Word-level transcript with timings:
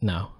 No, 0.00 0.30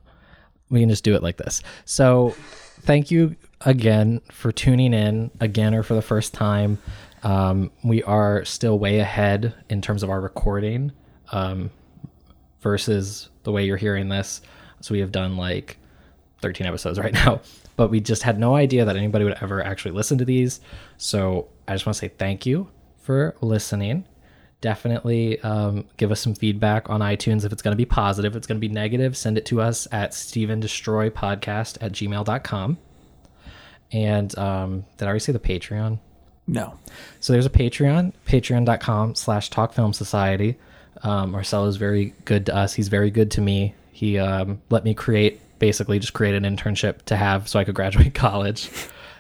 we 0.71 0.81
can 0.81 0.89
just 0.89 1.05
do 1.05 1.15
it 1.15 1.23
like 1.23 1.37
this. 1.37 1.63
So, 1.85 2.35
thank 2.83 3.11
you 3.11 3.37
again 3.63 4.21
for 4.31 4.53
tuning 4.53 4.95
in 4.95 5.31
again 5.41 5.75
or 5.75 5.83
for 5.83 5.95
the 5.95 6.03
first 6.03 6.33
time. 6.33 6.79
Um, 7.23 7.71
we 7.85 8.03
are 8.05 8.45
still 8.45 8.79
way 8.79 9.01
ahead 9.01 9.55
in 9.69 9.83
terms 9.83 10.03
of 10.03 10.09
our 10.09 10.21
recording 10.21 10.93
um, 11.33 11.71
versus 12.61 13.29
the 13.43 13.53
way 13.53 13.65
you're 13.65 13.77
hearing 13.77 14.09
this. 14.09 14.41
So, 14.81 14.93
we 14.93 15.01
have 15.01 15.13
done 15.13 15.37
like 15.37 15.77
13 16.41 16.67
episodes 16.67 16.99
right 16.99 17.13
now, 17.27 17.41
but 17.77 17.91
we 17.91 18.01
just 18.01 18.23
had 18.23 18.39
no 18.39 18.55
idea 18.55 18.85
that 18.85 18.97
anybody 18.97 19.25
would 19.25 19.37
ever 19.43 19.63
actually 19.63 19.93
listen 19.93 20.19
to 20.19 20.25
these. 20.25 20.61
So, 20.97 21.49
I 21.69 21.75
just 21.75 21.87
want 21.87 21.97
to 21.97 22.01
say 22.01 22.09
thank 22.09 22.47
you 22.47 22.69
for 23.03 23.35
listening 23.41 24.05
definitely 24.61 25.41
um, 25.41 25.87
give 25.97 26.11
us 26.13 26.21
some 26.21 26.35
feedback 26.35 26.91
on 26.91 27.01
iTunes 27.01 27.45
if 27.45 27.53
it's 27.53 27.63
going 27.63 27.73
to 27.73 27.77
be 27.77 27.87
positive. 27.87 28.33
If 28.33 28.39
it's 28.39 28.47
going 28.47 28.61
to 28.61 28.67
be 28.67 28.73
negative, 28.73 29.17
send 29.17 29.39
it 29.39 29.47
to 29.47 29.61
us 29.61 29.89
at 29.93 30.13
stevendestroypodcast 30.13 31.79
at 31.81 31.93
gmail.com. 31.93 32.79
And 33.93 34.39
um, 34.39 34.85
did 34.97 35.05
I 35.05 35.07
already 35.07 35.21
say 35.21 35.33
the 35.33 35.39
Patreon? 35.39 35.99
No. 36.47 36.79
So 37.21 37.33
there's 37.33 37.47
a 37.47 37.51
Patreon, 37.51 38.13
patreon.com 38.27 39.15
slash 39.15 39.51
talk 39.51 39.73
film 39.73 39.93
society. 39.93 40.59
Um, 41.03 41.33
Marcel 41.33 41.67
is 41.67 41.77
very 41.77 42.15
good 42.25 42.47
to 42.47 42.57
us. 42.57 42.75
He's 42.75 42.89
very 42.89 43.11
good 43.11 43.31
to 43.33 43.41
me. 43.41 43.75
He 43.93 44.19
um, 44.19 44.61
let 44.71 44.85
me 44.85 44.95
create, 44.95 45.41
basically 45.59 45.99
just 45.99 46.13
create 46.13 46.35
an 46.35 46.45
internship 46.45 47.03
to 47.03 47.17
have 47.17 47.49
so 47.49 47.59
I 47.59 47.65
could 47.65 47.75
graduate 47.75 48.15
college. 48.15 48.71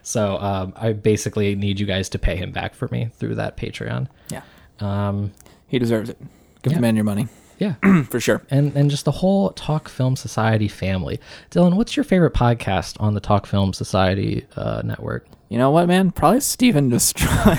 So 0.03 0.39
um, 0.39 0.73
I 0.77 0.93
basically 0.93 1.55
need 1.55 1.79
you 1.79 1.87
guys 1.87 2.09
to 2.11 2.19
pay 2.19 2.37
him 2.37 2.53
back 2.53 2.75
for 2.75 2.89
me 2.89 3.11
through 3.15 3.37
that 3.37 3.57
Patreon. 3.57 4.09
Yeah. 4.31 4.43
Um, 4.81 5.33
He 5.69 5.79
deserves 5.79 6.11
it. 6.11 6.19
Give 6.63 6.73
Yeah. 6.73 6.79
the 6.79 6.83
man 6.83 6.97
your 6.97 7.05
money. 7.05 7.29
yeah. 7.59 7.75
For 8.11 8.21
sure. 8.21 8.43
and 8.51 8.75
and 8.77 8.91
just 8.91 9.05
the 9.05 9.11
whole 9.13 9.51
Talk 9.51 9.89
Film 9.89 10.17
Society 10.17 10.69
family. 10.69 11.21
Dylan, 11.51 11.75
what's 11.77 11.97
your 11.97 12.05
favorite 12.05 12.35
podcast 12.35 12.97
on 13.01 13.15
the 13.15 13.21
Talk 13.21 13.47
Film 13.47 13.73
Society 13.73 14.47
uh, 14.57 14.83
network? 14.85 15.27
You 15.49 15.59
know 15.59 15.71
what, 15.71 15.87
man? 15.89 16.11
Probably 16.13 16.41
Steve 16.41 16.77
'N 16.77 16.89
Destroy. 16.91 17.29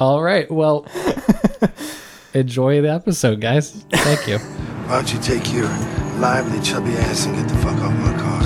All 0.00 0.22
right, 0.22 0.48
well, 0.50 0.86
enjoy 2.34 2.80
the 2.82 2.90
episode, 2.92 3.40
guys. 3.40 3.72
Thank 3.90 4.28
you. 4.28 4.38
Why 4.38 4.94
don't 4.96 5.12
you 5.12 5.18
take 5.20 5.52
your 5.52 5.66
lively, 6.20 6.60
chubby 6.60 6.92
ass 6.92 7.26
and 7.26 7.34
get 7.34 7.48
the 7.48 7.56
fuck 7.56 7.76
off 7.78 7.92
my 7.94 8.16
car? 8.16 8.42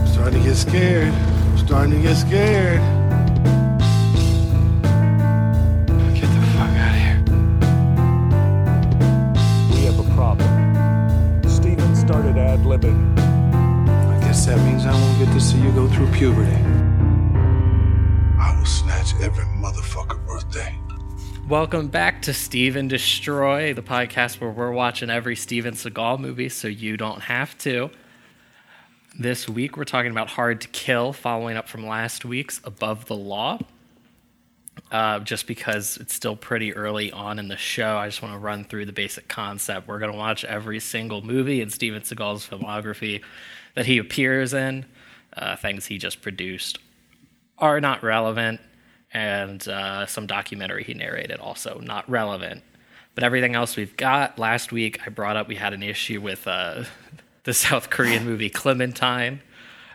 I'm 0.00 0.06
starting 0.06 0.40
to 0.42 0.48
get 0.48 0.56
scared. 0.56 1.12
I'm 1.12 1.58
starting 1.58 1.92
to 1.96 2.00
get 2.00 2.14
scared. 2.16 2.80
Ad 12.56 12.62
libbing. 12.62 13.18
I 13.18 14.18
guess 14.20 14.46
that 14.46 14.56
means 14.64 14.86
I 14.86 14.92
won't 14.92 15.18
get 15.18 15.30
to 15.34 15.40
see 15.40 15.60
you 15.60 15.70
go 15.72 15.86
through 15.88 16.10
puberty. 16.12 16.56
I 18.40 18.56
will 18.56 18.64
snatch 18.64 19.12
every 19.20 19.44
motherfucker 19.44 20.26
birthday. 20.26 20.74
Welcome 21.46 21.88
back 21.88 22.22
to 22.22 22.32
Steve 22.32 22.74
'N 22.74 22.88
Destroy, 22.88 23.74
the 23.74 23.82
podcast 23.82 24.40
where 24.40 24.48
we're 24.48 24.72
watching 24.72 25.10
every 25.10 25.36
Steven 25.36 25.74
Seagal 25.74 26.18
movie 26.18 26.48
so 26.48 26.66
you 26.66 26.96
don't 26.96 27.20
have 27.24 27.58
to. 27.58 27.90
This 29.18 29.46
week 29.46 29.76
we're 29.76 29.84
talking 29.84 30.10
about 30.10 30.30
Hard 30.30 30.62
to 30.62 30.68
Kill, 30.68 31.12
following 31.12 31.58
up 31.58 31.68
from 31.68 31.86
last 31.86 32.24
week's 32.24 32.62
Above 32.64 33.04
the 33.04 33.16
Law. 33.16 33.58
Uh, 34.90 35.18
just 35.18 35.48
because 35.48 35.96
it's 35.96 36.14
still 36.14 36.36
pretty 36.36 36.72
early 36.74 37.10
on 37.10 37.40
in 37.40 37.48
the 37.48 37.56
show, 37.56 37.96
I 37.96 38.06
just 38.06 38.22
want 38.22 38.34
to 38.34 38.38
run 38.38 38.64
through 38.64 38.86
the 38.86 38.92
basic 38.92 39.26
concept. 39.26 39.88
We're 39.88 39.98
going 39.98 40.12
to 40.12 40.18
watch 40.18 40.44
every 40.44 40.78
single 40.78 41.22
movie 41.22 41.60
in 41.60 41.70
Steven 41.70 42.02
Seagal's 42.02 42.46
filmography 42.46 43.20
that 43.74 43.86
he 43.86 43.98
appears 43.98 44.54
in, 44.54 44.86
uh, 45.36 45.56
things 45.56 45.86
he 45.86 45.98
just 45.98 46.22
produced 46.22 46.78
are 47.58 47.80
not 47.80 48.02
relevant, 48.02 48.60
and 49.12 49.66
uh, 49.68 50.06
some 50.06 50.26
documentary 50.26 50.84
he 50.84 50.94
narrated 50.94 51.38
also 51.40 51.80
not 51.82 52.08
relevant. 52.08 52.62
But 53.14 53.24
everything 53.24 53.54
else 53.54 53.76
we've 53.76 53.96
got. 53.96 54.38
Last 54.38 54.72
week 54.72 55.00
I 55.06 55.10
brought 55.10 55.36
up 55.36 55.48
we 55.48 55.56
had 55.56 55.72
an 55.72 55.82
issue 55.82 56.20
with 56.20 56.46
uh, 56.46 56.84
the 57.44 57.54
South 57.54 57.88
Korean 57.90 58.24
movie 58.24 58.50
Clementine, 58.50 59.40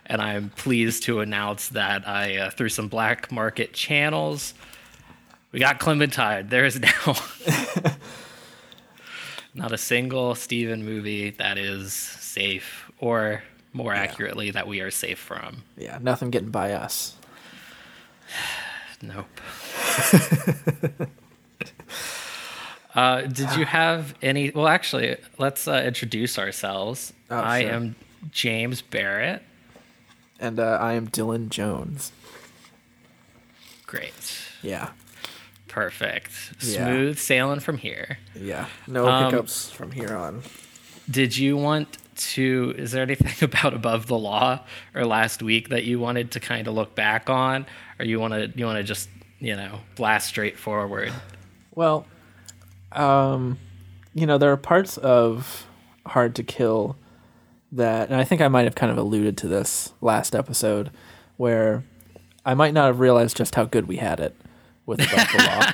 and 0.06 0.22
I'm 0.22 0.50
pleased 0.50 1.04
to 1.04 1.20
announce 1.20 1.70
that 1.70 2.08
I 2.08 2.38
uh, 2.38 2.50
through 2.50 2.70
some 2.70 2.88
black 2.88 3.32
market 3.32 3.74
channels 3.74 4.54
we 5.52 5.60
got 5.60 5.80
Clementine. 5.80 6.48
There 6.50 6.66
is 6.66 6.80
now 6.80 7.16
not 9.54 9.72
a 9.72 9.78
single 9.78 10.36
Steven 10.36 10.86
movie 10.86 11.32
that 11.32 11.58
is 11.58 11.94
safe, 11.94 12.90
or 13.00 13.44
more 13.74 13.94
accurately, 13.94 14.52
that 14.52 14.68
we 14.68 14.82
are 14.82 14.92
safe 14.92 15.20
from. 15.20 15.64
yeah, 15.78 15.98
nothing 16.02 16.30
getting 16.30 16.52
by 16.52 16.74
us. 16.74 17.16
Nope. 19.04 19.42
uh, 22.94 23.22
did 23.24 23.56
you 23.56 23.66
have 23.80 24.14
any? 24.22 24.52
Well, 24.52 24.68
actually, 24.68 25.18
let's 25.40 25.68
uh, 25.68 25.82
introduce 25.84 26.38
ourselves. 26.38 27.12
Oh, 27.32 27.36
I 27.36 27.62
am 27.62 27.96
James 28.30 28.84
Barrett. 28.84 29.42
And 30.40 30.60
uh, 30.60 30.78
I 30.80 30.94
am 30.94 31.08
Dylan 31.08 31.50
Jones. 31.50 32.12
Great. 33.88 34.14
Yeah. 34.62 34.92
Perfect. 35.72 36.32
Yeah. 36.60 36.86
Smooth 36.86 37.18
sailing 37.18 37.62
from 37.62 37.78
here. 37.78 38.18
Yeah. 38.36 38.66
No 38.88 39.08
Um, 39.08 39.32
hiccups 39.32 39.72
from 39.72 39.92
here 39.94 40.14
on. 40.16 40.44
Did 41.10 41.38
you 41.38 41.56
want 41.56 41.98
to? 42.34 42.76
Is 42.78 42.92
there 42.92 43.04
anything 43.04 43.32
about 43.42 43.74
Above 43.74 44.08
the 44.08 44.18
Law 44.18 44.60
or 44.94 45.06
last 45.06 45.42
week 45.42 45.70
that 45.70 45.86
you 45.86 45.98
wanted 45.98 46.32
to 46.32 46.42
kind 46.42 46.68
of 46.68 46.74
look 46.74 46.94
back 46.94 47.30
on, 47.30 47.66
or 48.00 48.06
you 48.06 48.20
want 48.20 48.34
to 48.34 48.52
you 48.60 48.66
want 48.66 48.80
to 48.80 48.84
just 48.84 49.08
you 49.40 49.56
know 49.56 49.80
blast 49.96 50.28
straight 50.28 50.60
forward? 50.60 51.14
Well, 51.74 52.06
um, 52.92 53.58
you 54.14 54.26
know, 54.26 54.38
there 54.38 54.52
are 54.52 54.58
parts 54.58 54.98
of 54.98 55.66
Hard 56.06 56.36
to 56.36 56.44
Kill 56.44 56.98
that, 57.72 58.10
and 58.10 58.20
I 58.20 58.26
think 58.26 58.42
I 58.42 58.50
might 58.50 58.66
have 58.66 58.76
kind 58.76 58.92
of 58.92 58.98
alluded 58.98 59.38
to 59.38 59.48
this 59.48 59.94
last 60.02 60.36
episode, 60.36 60.92
where 61.38 61.86
I 62.46 62.56
might 62.56 62.74
not 62.74 62.88
have 62.88 63.00
realized 63.00 63.38
just 63.38 63.56
how 63.56 63.64
good 63.64 63.88
we 63.88 63.96
had 63.98 64.20
it 64.20 64.36
with 64.98 65.34
Law. 65.40 65.72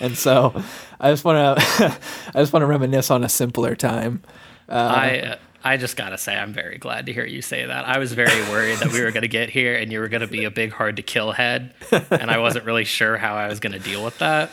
and 0.00 0.16
so 0.16 0.62
I 1.00 1.10
just 1.10 1.24
want 1.24 1.58
to, 1.58 1.98
I 2.34 2.40
just 2.40 2.52
want 2.52 2.62
to 2.62 2.66
reminisce 2.66 3.10
on 3.10 3.24
a 3.24 3.28
simpler 3.28 3.74
time. 3.74 4.22
I 4.68 5.20
uh, 5.20 5.36
I 5.64 5.76
just 5.76 5.96
gotta 5.96 6.18
say 6.18 6.36
I'm 6.36 6.52
very 6.52 6.78
glad 6.78 7.06
to 7.06 7.12
hear 7.12 7.24
you 7.24 7.42
say 7.42 7.64
that. 7.64 7.86
I 7.86 7.98
was 7.98 8.12
very 8.14 8.40
worried 8.50 8.78
that 8.78 8.92
we 8.92 9.00
were 9.02 9.12
gonna 9.12 9.28
get 9.28 9.48
here 9.50 9.76
and 9.76 9.92
you 9.92 10.00
were 10.00 10.08
gonna 10.08 10.26
be 10.26 10.44
a 10.44 10.50
big 10.50 10.72
hard 10.72 10.96
to 10.96 11.02
kill 11.02 11.30
head, 11.32 11.74
and 12.10 12.30
I 12.30 12.38
wasn't 12.38 12.64
really 12.64 12.84
sure 12.84 13.16
how 13.16 13.34
I 13.34 13.48
was 13.48 13.60
gonna 13.60 13.78
deal 13.78 14.04
with 14.04 14.18
that. 14.18 14.50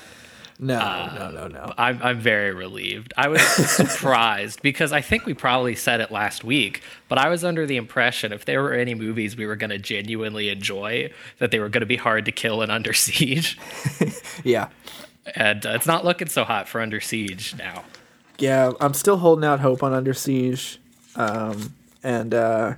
No, 0.61 0.77
Uh, 0.77 1.13
no, 1.17 1.31
no, 1.31 1.47
no. 1.47 1.73
I'm 1.77 1.99
I'm 2.03 2.19
very 2.19 2.53
relieved. 2.53 3.13
I 3.15 3.29
was 3.29 3.41
surprised 3.47 4.61
because 4.61 4.91
I 4.91 4.99
think 4.99 5.25
we 5.25 5.33
probably 5.33 5.73
said 5.75 6.01
it 6.01 6.11
last 6.11 6.43
week, 6.43 6.81
but 7.07 7.17
I 7.17 7.29
was 7.29 7.45
under 7.45 7.65
the 7.65 7.77
impression 7.77 8.33
if 8.33 8.43
there 8.43 8.61
were 8.61 8.73
any 8.73 8.93
movies 8.93 9.37
we 9.37 9.45
were 9.45 9.55
gonna 9.55 9.77
genuinely 9.77 10.49
enjoy, 10.49 11.11
that 11.37 11.51
they 11.51 11.59
were 11.59 11.69
gonna 11.69 11.85
be 11.85 11.95
hard 11.95 12.25
to 12.25 12.33
kill 12.33 12.61
and 12.61 12.71
Under 12.71 12.91
Siege, 12.93 13.57
Yeah. 14.43 14.67
and 15.35 15.65
uh, 15.65 15.69
it's 15.71 15.87
not 15.87 16.03
looking 16.03 16.27
so 16.27 16.43
hot 16.43 16.67
for 16.67 16.81
Under 16.81 16.99
Siege 16.99 17.55
now. 17.57 17.83
yeah, 18.37 18.71
I'm 18.81 18.93
still 18.93 19.17
holding 19.17 19.45
out 19.45 19.61
hope 19.61 19.81
on 19.81 19.93
Under 19.93 20.13
Siege, 20.13 20.77
um, 21.15 21.73
and 22.03 22.33
uh, 22.33 22.73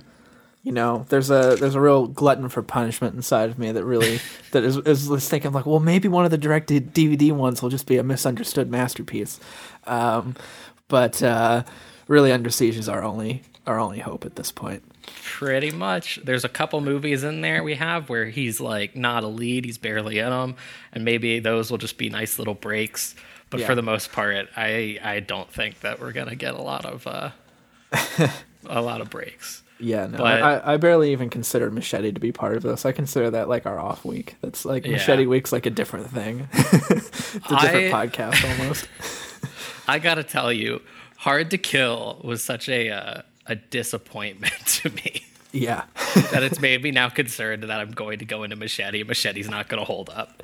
you 0.62 0.70
know, 0.72 1.04
there's 1.08 1.30
a 1.30 1.56
there's 1.58 1.74
a 1.74 1.80
real 1.80 2.06
glutton 2.06 2.48
for 2.48 2.62
punishment 2.62 3.14
inside 3.14 3.50
of 3.50 3.58
me 3.58 3.72
that 3.72 3.84
really 3.84 4.20
that 4.52 4.62
is, 4.64 4.76
is 4.78 5.28
thinking 5.28 5.52
like, 5.52 5.66
well, 5.66 5.80
maybe 5.80 6.08
one 6.08 6.24
of 6.24 6.30
the 6.30 6.38
directed 6.38 6.94
DVD 6.94 7.32
ones 7.32 7.62
will 7.62 7.70
just 7.70 7.86
be 7.86 7.96
a 7.96 8.02
misunderstood 8.02 8.70
masterpiece, 8.70 9.40
um, 9.86 10.36
but 10.88 11.22
uh, 11.22 11.64
really, 12.06 12.30
Under 12.32 12.50
Siege 12.50 12.76
is 12.76 12.88
our 12.88 13.02
only 13.02 13.42
our 13.66 13.78
only 13.78 13.98
hope 14.00 14.24
at 14.24 14.36
this 14.36 14.50
point. 14.52 14.82
Pretty 15.24 15.70
much. 15.72 16.20
There's 16.24 16.44
a 16.44 16.48
couple 16.48 16.80
movies 16.80 17.24
in 17.24 17.40
there 17.40 17.62
we 17.64 17.74
have 17.74 18.08
where 18.08 18.26
he's 18.26 18.60
like 18.60 18.94
not 18.96 19.24
a 19.24 19.28
lead, 19.28 19.64
he's 19.64 19.78
barely 19.78 20.18
in 20.18 20.30
them, 20.30 20.54
and 20.92 21.04
maybe 21.04 21.40
those 21.40 21.70
will 21.70 21.78
just 21.78 21.98
be 21.98 22.08
nice 22.08 22.38
little 22.38 22.54
breaks. 22.54 23.14
But 23.50 23.60
Yeah. 23.60 23.66
for 23.66 23.74
the 23.74 23.82
most 23.82 24.12
part, 24.12 24.48
I 24.56 24.98
I 25.02 25.20
don't 25.20 25.50
think 25.50 25.80
that 25.80 26.00
we're 26.00 26.12
gonna 26.12 26.36
get 26.36 26.54
a 26.54 26.62
lot 26.62 26.84
of 26.84 27.06
uh, 27.06 27.30
a 28.66 28.80
lot 28.80 29.00
of 29.00 29.10
breaks. 29.10 29.61
Yeah, 29.82 30.06
no, 30.06 30.18
But- 30.18 30.42
I, 30.42 30.74
I 30.74 30.76
barely 30.76 31.12
even 31.12 31.28
consider 31.30 31.70
Machete 31.70 32.12
to 32.12 32.20
be 32.20 32.32
part 32.32 32.56
of 32.56 32.62
this. 32.62 32.86
I 32.86 32.92
consider 32.92 33.30
that 33.30 33.48
like 33.48 33.66
our 33.66 33.78
off 33.78 34.04
week. 34.04 34.36
That's 34.40 34.64
like 34.64 34.84
Yeah. 34.86 34.92
Machete 34.92 35.26
week's 35.26 35.52
like 35.52 35.66
a 35.66 35.70
different 35.70 36.10
thing. 36.10 36.48
it's 36.52 37.34
a 37.34 37.60
different 37.60 37.94
I- 37.94 38.06
podcast 38.08 38.60
almost. 38.60 38.86
I 39.88 39.98
gotta 39.98 40.22
tell 40.24 40.52
you, 40.52 40.80
Hard 41.18 41.50
to 41.50 41.58
Kill 41.58 42.20
was 42.24 42.42
such 42.42 42.68
a 42.68 42.90
uh, 42.90 43.22
a 43.46 43.56
disappointment 43.56 44.54
to 44.66 44.90
me. 44.90 45.24
Yeah. 45.52 45.84
that 46.32 46.42
it's 46.42 46.60
made 46.60 46.82
me 46.82 46.90
now 46.90 47.08
concerned 47.10 47.62
that 47.64 47.70
I'm 47.78 47.90
going 47.90 48.18
to 48.20 48.24
go 48.24 48.42
into 48.42 48.56
Machete. 48.56 49.02
Machete's 49.04 49.48
not 49.48 49.68
going 49.68 49.80
to 49.80 49.84
hold 49.84 50.08
up. 50.10 50.42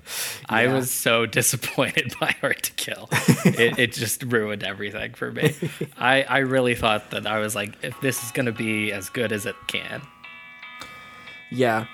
I 0.49 0.66
was 0.66 0.90
so 0.90 1.25
disappointed 1.40 2.12
by 2.20 2.34
Hard 2.40 2.62
to 2.62 2.72
Kill. 2.72 3.08
it, 3.10 3.78
it 3.78 3.93
just 3.93 4.22
ruined 4.22 4.62
everything 4.62 5.14
for 5.14 5.32
me. 5.32 5.55
I, 5.96 6.22
I 6.25 6.38
really 6.38 6.75
thought 6.75 7.10
that 7.10 7.26
I 7.26 7.38
was 7.38 7.55
like, 7.55 7.72
if 7.82 7.99
this 8.00 8.22
is 8.22 8.31
going 8.32 8.46
to 8.46 8.52
be 8.52 8.93
as 8.93 9.08
good 9.08 9.32
as 9.32 9.46
it 9.46 9.56
can. 9.66 10.02
Yeah. 11.50 11.87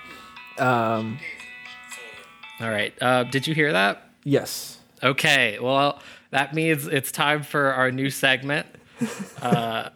Um, 0.58 1.18
All 2.60 2.70
right. 2.70 2.92
Uh, 3.00 3.24
did 3.24 3.46
you 3.46 3.54
hear 3.54 3.72
that? 3.72 4.08
yes. 4.24 4.78
Okay. 5.02 5.58
Well, 5.60 6.00
that 6.30 6.54
means 6.54 6.86
it's 6.86 7.12
time 7.12 7.42
for 7.42 7.72
our 7.74 7.90
new 7.90 8.08
segment. 8.10 8.66
Uh, 9.42 9.90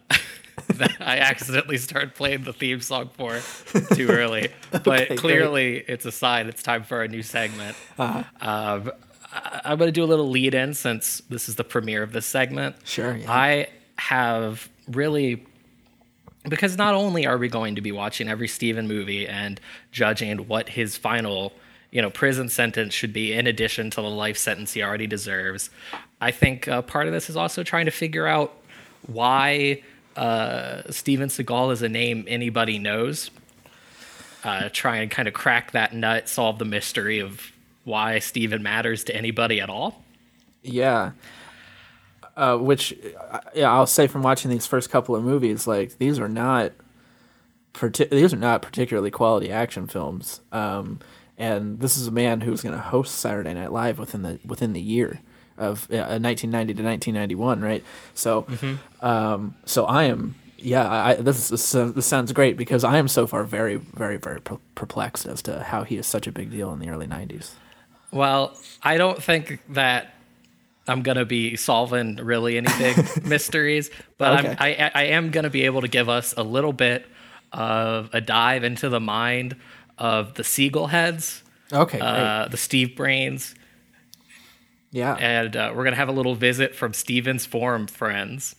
that 0.75 0.97
I 0.99 1.17
accidentally 1.17 1.77
started 1.77 2.15
playing 2.15 2.43
the 2.43 2.53
theme 2.53 2.81
song 2.81 3.09
for 3.13 3.39
too 3.95 4.07
early, 4.09 4.49
but 4.71 4.83
great. 4.83 5.17
clearly 5.17 5.77
it's 5.87 6.05
a 6.05 6.11
sign 6.11 6.47
it's 6.47 6.61
time 6.63 6.83
for 6.83 7.01
a 7.03 7.07
new 7.07 7.23
segment. 7.23 7.75
Um, 7.97 8.25
I- 8.41 9.61
I'm 9.65 9.77
going 9.77 9.87
to 9.87 9.91
do 9.91 10.03
a 10.03 10.05
little 10.05 10.29
lead 10.29 10.53
in 10.53 10.73
since 10.73 11.21
this 11.29 11.49
is 11.49 11.55
the 11.55 11.63
premiere 11.63 12.03
of 12.03 12.11
this 12.13 12.25
segment. 12.25 12.75
Sure, 12.83 13.15
yeah. 13.15 13.31
I 13.31 13.67
have 13.97 14.69
really 14.87 15.45
because 16.47 16.77
not 16.77 16.95
only 16.95 17.27
are 17.27 17.37
we 17.37 17.47
going 17.49 17.75
to 17.75 17.81
be 17.81 17.91
watching 17.91 18.29
every 18.29 18.47
Steven 18.47 18.87
movie 18.87 19.27
and 19.27 19.59
judging 19.91 20.47
what 20.47 20.69
his 20.69 20.97
final, 20.97 21.51
you 21.91 22.01
know, 22.01 22.09
prison 22.09 22.47
sentence 22.49 22.93
should 22.93 23.11
be 23.13 23.33
in 23.33 23.45
addition 23.45 23.89
to 23.91 24.01
the 24.01 24.09
life 24.09 24.37
sentence 24.37 24.73
he 24.73 24.81
already 24.81 25.05
deserves, 25.07 25.69
I 26.21 26.31
think 26.31 26.67
uh, 26.67 26.81
part 26.81 27.07
of 27.07 27.13
this 27.13 27.29
is 27.29 27.35
also 27.35 27.61
trying 27.63 27.85
to 27.85 27.91
figure 27.91 28.25
out 28.25 28.53
why 29.07 29.83
uh, 30.19 30.91
Steven 30.91 31.29
Seagal 31.29 31.71
is 31.71 31.81
a 31.81 31.87
name 31.87 32.25
anybody 32.27 32.77
knows. 32.77 33.31
Uh, 34.43 34.67
try 34.71 34.97
and 34.97 35.09
kind 35.09 35.29
of 35.29 35.33
crack 35.33 35.71
that 35.71 35.93
nut, 35.93 36.27
solve 36.27 36.59
the 36.59 36.65
mystery 36.65 37.19
of 37.19 37.53
why 37.85 38.19
Steven 38.19 38.61
matters 38.61 39.05
to 39.05 39.15
anybody 39.15 39.61
at 39.61 39.69
all. 39.69 40.03
Yeah. 40.61 41.11
Uh, 42.35 42.57
which, 42.57 42.93
uh, 43.31 43.39
yeah, 43.55 43.71
I'll 43.71 43.87
say 43.87 44.07
from 44.07 44.21
watching 44.21 44.51
these 44.51 44.67
first 44.67 44.89
couple 44.89 45.15
of 45.15 45.23
movies, 45.23 45.65
like 45.65 45.97
these 45.99 46.19
are 46.19 46.29
not, 46.29 46.73
these 47.81 48.33
are 48.33 48.37
not 48.37 48.61
particularly 48.61 49.11
quality 49.11 49.49
action 49.49 49.87
films. 49.87 50.41
Um, 50.51 50.99
and 51.37 51.79
this 51.79 51.95
is 51.95 52.07
a 52.07 52.11
man 52.11 52.41
who's 52.41 52.61
going 52.61 52.75
to 52.75 52.81
host 52.81 53.15
Saturday 53.15 53.53
Night 53.53 53.71
Live 53.71 53.97
within 53.97 54.23
the 54.23 54.39
within 54.43 54.73
the 54.73 54.81
year 54.81 55.21
of 55.59 55.87
uh, 55.91 56.17
1990 56.17 56.73
to 56.73 56.83
1991, 56.83 57.61
right? 57.61 57.83
So, 58.15 58.47
um, 59.01 59.55
so 59.65 59.85
I 59.85 60.05
am, 60.05 60.35
yeah, 60.57 60.89
I, 60.89 61.15
this 61.15 61.51
is 61.51 61.71
this, 61.71 61.93
this 61.93 62.05
sounds 62.05 62.31
great 62.31 62.57
because 62.57 62.83
I 62.83 62.97
am 62.97 63.07
so 63.07 63.27
far 63.27 63.43
very, 63.43 63.75
very, 63.75 64.17
very 64.17 64.41
perplexed 64.41 65.25
as 65.25 65.41
to 65.43 65.61
how 65.63 65.83
he 65.83 65.97
is 65.97 66.07
such 66.07 66.25
a 66.27 66.31
big 66.31 66.49
deal 66.49 66.71
in 66.73 66.79
the 66.79 66.89
early 66.89 67.07
90s. 67.07 67.51
Well, 68.11 68.57
I 68.81 68.97
don't 68.97 69.21
think 69.21 69.59
that 69.69 70.13
I'm 70.87 71.03
gonna 71.03 71.25
be 71.25 71.55
solving 71.55 72.15
really 72.15 72.57
any 72.57 72.67
big 72.79 73.23
mysteries, 73.25 73.91
but 74.17 74.39
Okay. 74.39 74.49
I'm, 74.49 74.57
I 74.59 74.91
I 74.95 75.03
am 75.03 75.29
gonna 75.29 75.51
be 75.51 75.65
able 75.65 75.81
to 75.81 75.87
give 75.87 76.09
us 76.09 76.33
a 76.35 76.41
little 76.41 76.73
bit 76.73 77.05
of 77.53 78.09
a 78.13 78.21
dive 78.21 78.63
into 78.63 78.89
the 78.89 78.99
mind 78.99 79.55
of 79.99 80.33
the 80.33 80.43
Seagull 80.43 80.87
heads, 80.87 81.43
Okay, 81.71 81.99
uh, 81.99 82.47
the 82.47 82.57
Steve 82.57 82.95
Brains, 82.95 83.53
yeah. 84.91 85.15
and 85.15 85.55
uh, 85.55 85.73
we're 85.75 85.83
gonna 85.83 85.95
have 85.95 86.09
a 86.09 86.13
little 86.13 86.35
visit 86.35 86.75
from 86.75 86.93
Steven's 86.93 87.45
forum 87.45 87.87
friends. 87.87 88.55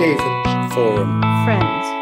Stevens 0.00 0.72
Forum. 0.72 1.20
Friends. 1.44 1.99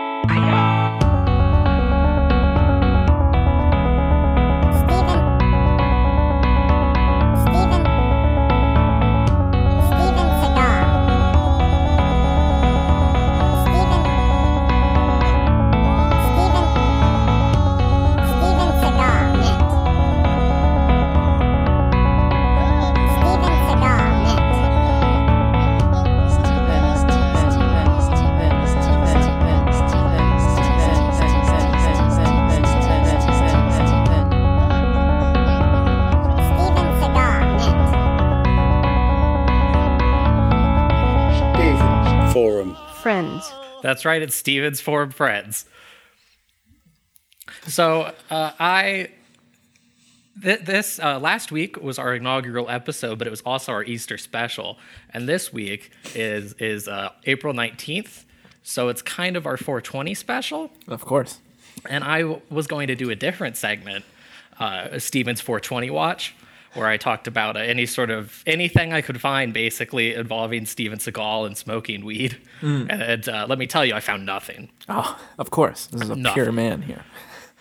That's 43.89 44.05
right, 44.05 44.21
it's 44.21 44.37
Steven's 44.37 44.83
forum 44.83 45.13
friends. 45.13 45.65
So 47.69 48.13
uh, 48.29 48.51
I 48.61 49.09
th- 50.43 50.61
this 50.61 50.99
uh, 51.01 51.19
last 51.19 51.51
week 51.51 51.81
was 51.81 51.99
our 51.99 52.15
inaugural 52.15 52.69
episode, 52.69 53.17
but 53.17 53.27
it 53.27 53.31
was 53.31 53.41
also 53.47 53.73
our 53.73 53.83
Easter 53.83 54.19
special, 54.19 54.77
and 55.15 55.27
this 55.27 55.55
week 55.55 55.91
is 56.15 56.53
is 56.59 56.87
uh, 56.87 57.09
April 57.25 57.55
nineteenth. 57.55 58.27
So 58.63 58.89
it's 58.89 59.01
kind 59.01 59.39
of 59.39 59.47
our 59.47 59.57
420 59.57 60.13
special, 60.13 60.71
Of 60.87 61.01
course. 61.07 61.39
and 61.89 62.05
I 62.05 62.21
w- 62.21 62.43
was 62.51 62.67
going 62.67 62.89
to 62.89 62.95
do 62.95 63.09
a 63.09 63.15
different 63.17 63.57
segment, 63.57 64.05
uh, 64.61 64.99
Steven's 64.99 65.41
420 65.41 65.89
Watch, 65.89 66.35
where 66.79 66.87
I 66.89 66.97
talked 66.97 67.27
about 67.27 67.57
uh, 67.57 67.61
any 67.61 67.85
sort 67.87 68.11
of 68.11 68.43
anything 68.47 68.93
I 68.93 69.01
could 69.03 69.21
find, 69.21 69.53
basically 69.53 70.15
involving 70.15 70.65
Steven 70.67 70.99
Seagal 70.99 71.47
and 71.47 71.57
smoking 71.57 72.05
weed. 72.05 72.39
And 72.63 73.29
uh, 73.29 73.47
let 73.49 73.59
me 73.59 73.67
tell 73.67 73.85
you, 73.85 73.95
I 73.95 74.01
found 74.01 74.25
nothing. 74.25 74.71
Oh, 74.89 75.21
of 75.39 75.51
course. 75.51 75.87
This 75.87 76.03
is 76.03 76.11
a 76.11 76.17
Nothing. 76.17 76.35
pure 76.43 76.53
man 76.53 76.83
here. 76.83 77.05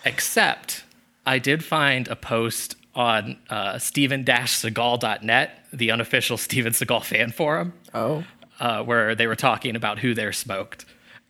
Except 0.06 0.84
I 1.26 1.40
did 1.40 1.64
find 1.64 2.08
a 2.08 2.16
post 2.16 2.76
on 2.96 3.38
uh, 3.50 3.78
steven-seagal.net, 3.78 5.66
the 5.74 5.92
unofficial 5.92 6.38
Steven 6.38 6.74
Seagal 6.74 7.04
fan 7.04 7.32
forum, 7.32 7.74
Oh. 7.94 8.24
uh, 8.60 8.84
where 8.84 9.16
they 9.16 9.28
were 9.28 9.36
talking 9.36 9.76
about 9.76 10.00
who 10.00 10.14
they're 10.14 10.34
smoked. 10.34 10.86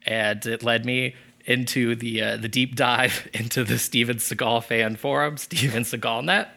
And 0.05 0.45
it 0.45 0.63
led 0.63 0.85
me 0.85 1.15
into 1.45 1.95
the 1.95 2.21
uh, 2.21 2.37
the 2.37 2.47
deep 2.49 2.75
dive 2.75 3.27
into 3.33 3.63
the 3.63 3.77
Steven 3.79 4.17
Seagal 4.17 4.63
fan 4.65 4.95
forum, 4.95 5.37
Steven 5.37 5.83
Seagal 5.83 6.25
net. 6.25 6.49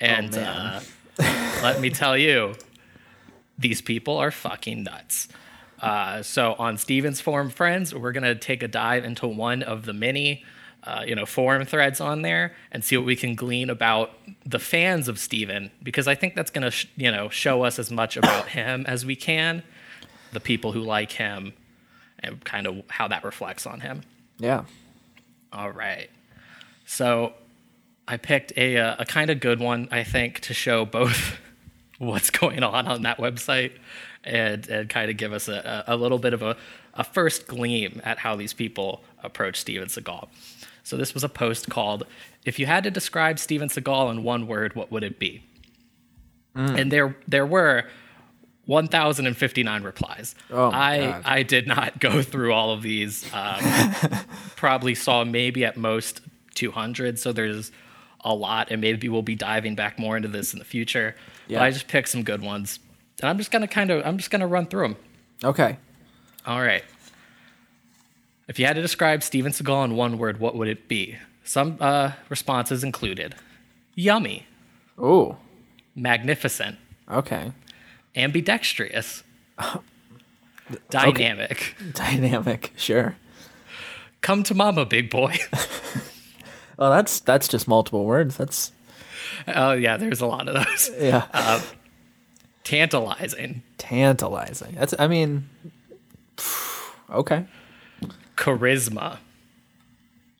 And 0.00 0.36
uh, 0.36 0.80
let 1.18 1.80
me 1.80 1.90
tell 1.90 2.16
you, 2.16 2.54
these 3.58 3.80
people 3.80 4.16
are 4.16 4.30
fucking 4.30 4.82
nuts. 4.82 5.28
Uh, 5.80 6.22
so 6.22 6.54
on 6.58 6.78
Steven's 6.78 7.20
forum 7.20 7.50
friends, 7.50 7.94
we're 7.94 8.12
gonna 8.12 8.34
take 8.34 8.62
a 8.62 8.68
dive 8.68 9.04
into 9.04 9.26
one 9.26 9.62
of 9.62 9.84
the 9.84 9.92
many, 9.92 10.44
uh, 10.84 11.04
you 11.06 11.14
know, 11.14 11.26
forum 11.26 11.64
threads 11.66 12.00
on 12.00 12.22
there 12.22 12.54
and 12.72 12.82
see 12.84 12.96
what 12.96 13.06
we 13.06 13.16
can 13.16 13.34
glean 13.34 13.70
about 13.70 14.12
the 14.46 14.58
fans 14.58 15.08
of 15.08 15.18
Steven, 15.18 15.70
because 15.82 16.08
I 16.08 16.14
think 16.14 16.34
that's 16.34 16.50
gonna, 16.50 16.70
sh- 16.70 16.86
you 16.96 17.10
know, 17.10 17.28
show 17.28 17.62
us 17.62 17.78
as 17.78 17.90
much 17.90 18.16
about 18.16 18.48
him 18.58 18.84
as 18.86 19.04
we 19.04 19.14
can, 19.14 19.62
the 20.32 20.40
people 20.40 20.72
who 20.72 20.80
like 20.80 21.12
him, 21.12 21.52
and 22.20 22.42
kind 22.44 22.66
of 22.66 22.82
how 22.88 23.08
that 23.08 23.22
reflects 23.24 23.66
on 23.66 23.80
him. 23.80 24.02
Yeah. 24.38 24.64
All 25.52 25.70
right. 25.70 26.10
So 26.86 27.34
I 28.06 28.16
picked 28.16 28.52
a, 28.56 28.76
uh, 28.76 28.96
a 28.98 29.04
kind 29.04 29.30
of 29.30 29.40
good 29.40 29.60
one, 29.60 29.88
I 29.90 30.04
think, 30.04 30.40
to 30.40 30.54
show 30.54 30.84
both 30.84 31.38
what's 31.98 32.30
going 32.30 32.62
on 32.62 32.86
on 32.86 33.02
that 33.02 33.18
website 33.18 33.72
and, 34.22 34.68
and 34.68 34.88
kind 34.88 35.10
of 35.10 35.16
give 35.16 35.32
us 35.32 35.48
a, 35.48 35.84
a 35.86 35.96
little 35.96 36.18
bit 36.18 36.34
of 36.34 36.42
a, 36.42 36.56
a 36.94 37.04
first 37.04 37.46
gleam 37.46 38.00
at 38.04 38.18
how 38.18 38.36
these 38.36 38.52
people 38.52 39.02
approach 39.22 39.60
Steven 39.60 39.88
Seagal. 39.88 40.28
So 40.82 40.96
this 40.96 41.14
was 41.14 41.24
a 41.24 41.28
post 41.28 41.70
called, 41.70 42.06
If 42.44 42.58
You 42.58 42.66
Had 42.66 42.84
to 42.84 42.90
Describe 42.90 43.38
Steven 43.38 43.68
Seagal 43.68 44.10
in 44.10 44.22
One 44.22 44.46
Word, 44.46 44.74
What 44.76 44.92
Would 44.92 45.02
It 45.02 45.18
Be? 45.18 45.42
And 46.76 46.92
there, 46.92 47.16
there 47.26 47.46
were 47.46 47.84
1,059 48.66 49.82
replies. 49.82 50.34
Oh 50.50 50.70
I, 50.70 50.98
God. 50.98 51.22
I 51.24 51.42
did 51.42 51.66
not 51.66 52.00
go 52.00 52.22
through 52.22 52.52
all 52.52 52.70
of 52.72 52.82
these. 52.82 53.24
Um, 53.34 53.94
probably 54.56 54.94
saw 54.94 55.24
maybe 55.24 55.64
at 55.64 55.76
most 55.76 56.20
200. 56.54 57.18
So 57.18 57.32
there's 57.32 57.72
a 58.24 58.34
lot, 58.34 58.70
and 58.70 58.80
maybe 58.80 59.08
we'll 59.08 59.22
be 59.22 59.34
diving 59.34 59.74
back 59.74 59.98
more 59.98 60.16
into 60.16 60.28
this 60.28 60.52
in 60.52 60.58
the 60.58 60.64
future. 60.64 61.14
Yeah. 61.46 61.58
But 61.58 61.64
I 61.64 61.70
just 61.70 61.88
picked 61.88 62.08
some 62.08 62.22
good 62.22 62.42
ones, 62.42 62.78
and 63.20 63.28
I'm 63.28 63.38
just 63.38 63.50
gonna 63.50 63.68
kind 63.68 63.90
of 63.90 64.04
I'm 64.06 64.16
just 64.16 64.30
gonna 64.30 64.46
run 64.46 64.66
through 64.66 64.88
them. 64.88 64.96
Okay. 65.44 65.76
All 66.46 66.60
right. 66.62 66.84
If 68.48 68.58
you 68.58 68.66
had 68.66 68.76
to 68.76 68.82
describe 68.82 69.22
Steven 69.22 69.52
Seagal 69.52 69.84
in 69.86 69.96
one 69.96 70.18
word, 70.18 70.38
what 70.40 70.54
would 70.54 70.68
it 70.68 70.88
be? 70.88 71.16
Some 71.44 71.76
uh, 71.80 72.12
responses 72.28 72.82
included: 72.84 73.34
yummy, 73.94 74.46
Ooh. 74.98 75.36
magnificent, 75.94 76.78
Okay. 77.10 77.52
ambidextrous, 78.16 79.22
Dynamic. 80.90 81.74
Dynamic, 81.92 82.72
sure. 82.76 83.16
Come 84.22 84.42
to 84.44 84.54
mama, 84.54 84.86
big 84.86 85.10
boy. 85.10 85.36
Oh, 86.78 86.90
that's 86.90 87.20
that's 87.20 87.48
just 87.48 87.68
multiple 87.68 88.04
words. 88.04 88.36
That's 88.36 88.72
oh 89.48 89.72
yeah, 89.72 89.96
there's 89.96 90.20
a 90.20 90.26
lot 90.26 90.48
of 90.48 90.54
those. 90.54 90.90
yeah, 91.00 91.60
Tantalizing. 92.64 93.62
tantalizing. 93.78 94.74
That's 94.74 94.94
I 94.98 95.06
mean, 95.06 95.48
okay. 97.10 97.46
Charisma. 98.36 99.18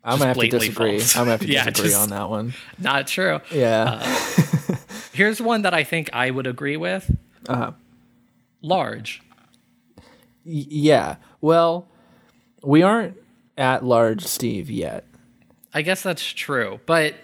I'm 0.02 0.18
gonna 0.18 0.28
have 0.28 0.38
to 0.38 0.48
disagree. 0.48 0.98
false. 0.98 1.16
I'm 1.16 1.20
gonna 1.22 1.30
have 1.32 1.40
to 1.40 1.46
Yeah, 1.52 1.70
disagree 1.70 1.94
on 1.94 2.10
that 2.10 2.28
one. 2.28 2.54
Not 2.78 3.06
true. 3.06 3.40
Yeah. 3.50 4.00
Here's 5.12 5.40
one 5.40 5.62
that 5.62 5.72
I 5.74 5.84
think 5.84 6.10
I 6.12 6.30
would 6.30 6.46
agree 6.46 6.76
with. 6.76 7.10
Uh-huh. 7.48 7.72
Large. 8.62 9.22
Y- 10.44 10.66
yeah. 10.68 11.16
Well, 11.40 11.86
we 12.62 12.82
aren't 12.82 13.16
at 13.56 13.84
large, 13.84 14.24
Steve, 14.26 14.68
yet. 14.70 15.04
I 15.74 15.82
guess 15.82 16.02
that's 16.02 16.24
true, 16.24 16.80
but 16.86 17.14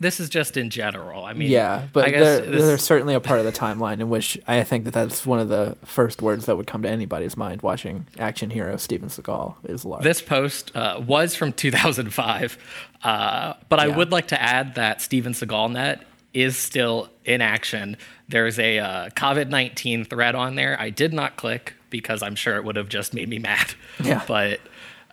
this 0.00 0.18
is 0.18 0.30
just 0.30 0.56
in 0.56 0.70
general. 0.70 1.24
I 1.26 1.34
mean, 1.34 1.50
Yeah, 1.50 1.86
but 1.92 2.06
I 2.06 2.10
guess 2.10 2.22
there, 2.22 2.40
this- 2.40 2.64
there's 2.64 2.82
certainly 2.82 3.14
a 3.14 3.20
part 3.20 3.38
of 3.38 3.44
the 3.44 3.52
timeline 3.52 4.00
in 4.00 4.08
which 4.08 4.38
I 4.48 4.64
think 4.64 4.84
that 4.84 4.94
that's 4.94 5.26
one 5.26 5.38
of 5.38 5.48
the 5.48 5.76
first 5.84 6.22
words 6.22 6.46
that 6.46 6.56
would 6.56 6.66
come 6.66 6.82
to 6.82 6.88
anybody's 6.88 7.36
mind 7.36 7.60
watching 7.62 8.06
action 8.18 8.48
hero 8.50 8.76
Steven 8.78 9.10
Seagal 9.10 9.56
is 9.64 9.84
large. 9.84 10.02
This 10.02 10.22
post 10.22 10.74
uh, 10.74 11.02
was 11.06 11.34
from 11.34 11.52
2005, 11.52 12.58
uh, 13.04 13.54
but 13.68 13.78
I 13.78 13.88
would 13.88 14.10
like 14.10 14.28
to 14.28 14.40
add 14.40 14.74
that 14.76 15.00
Steven 15.02 15.32
Seagal 15.32 15.72
Net 15.72 16.02
is 16.32 16.56
still 16.56 17.08
in 17.24 17.40
action. 17.40 17.96
There's 18.28 18.58
a 18.58 18.78
uh, 18.78 19.08
COVID 19.10 19.48
19 19.48 20.04
thread 20.04 20.34
on 20.34 20.54
there. 20.54 20.80
I 20.80 20.90
did 20.90 21.12
not 21.12 21.36
click 21.36 21.74
because 21.90 22.22
I'm 22.22 22.36
sure 22.36 22.56
it 22.56 22.64
would 22.64 22.76
have 22.76 22.88
just 22.88 23.12
made 23.12 23.28
me 23.28 23.38
mad. 23.38 23.74
Yeah. 24.02 24.22
But 24.28 24.60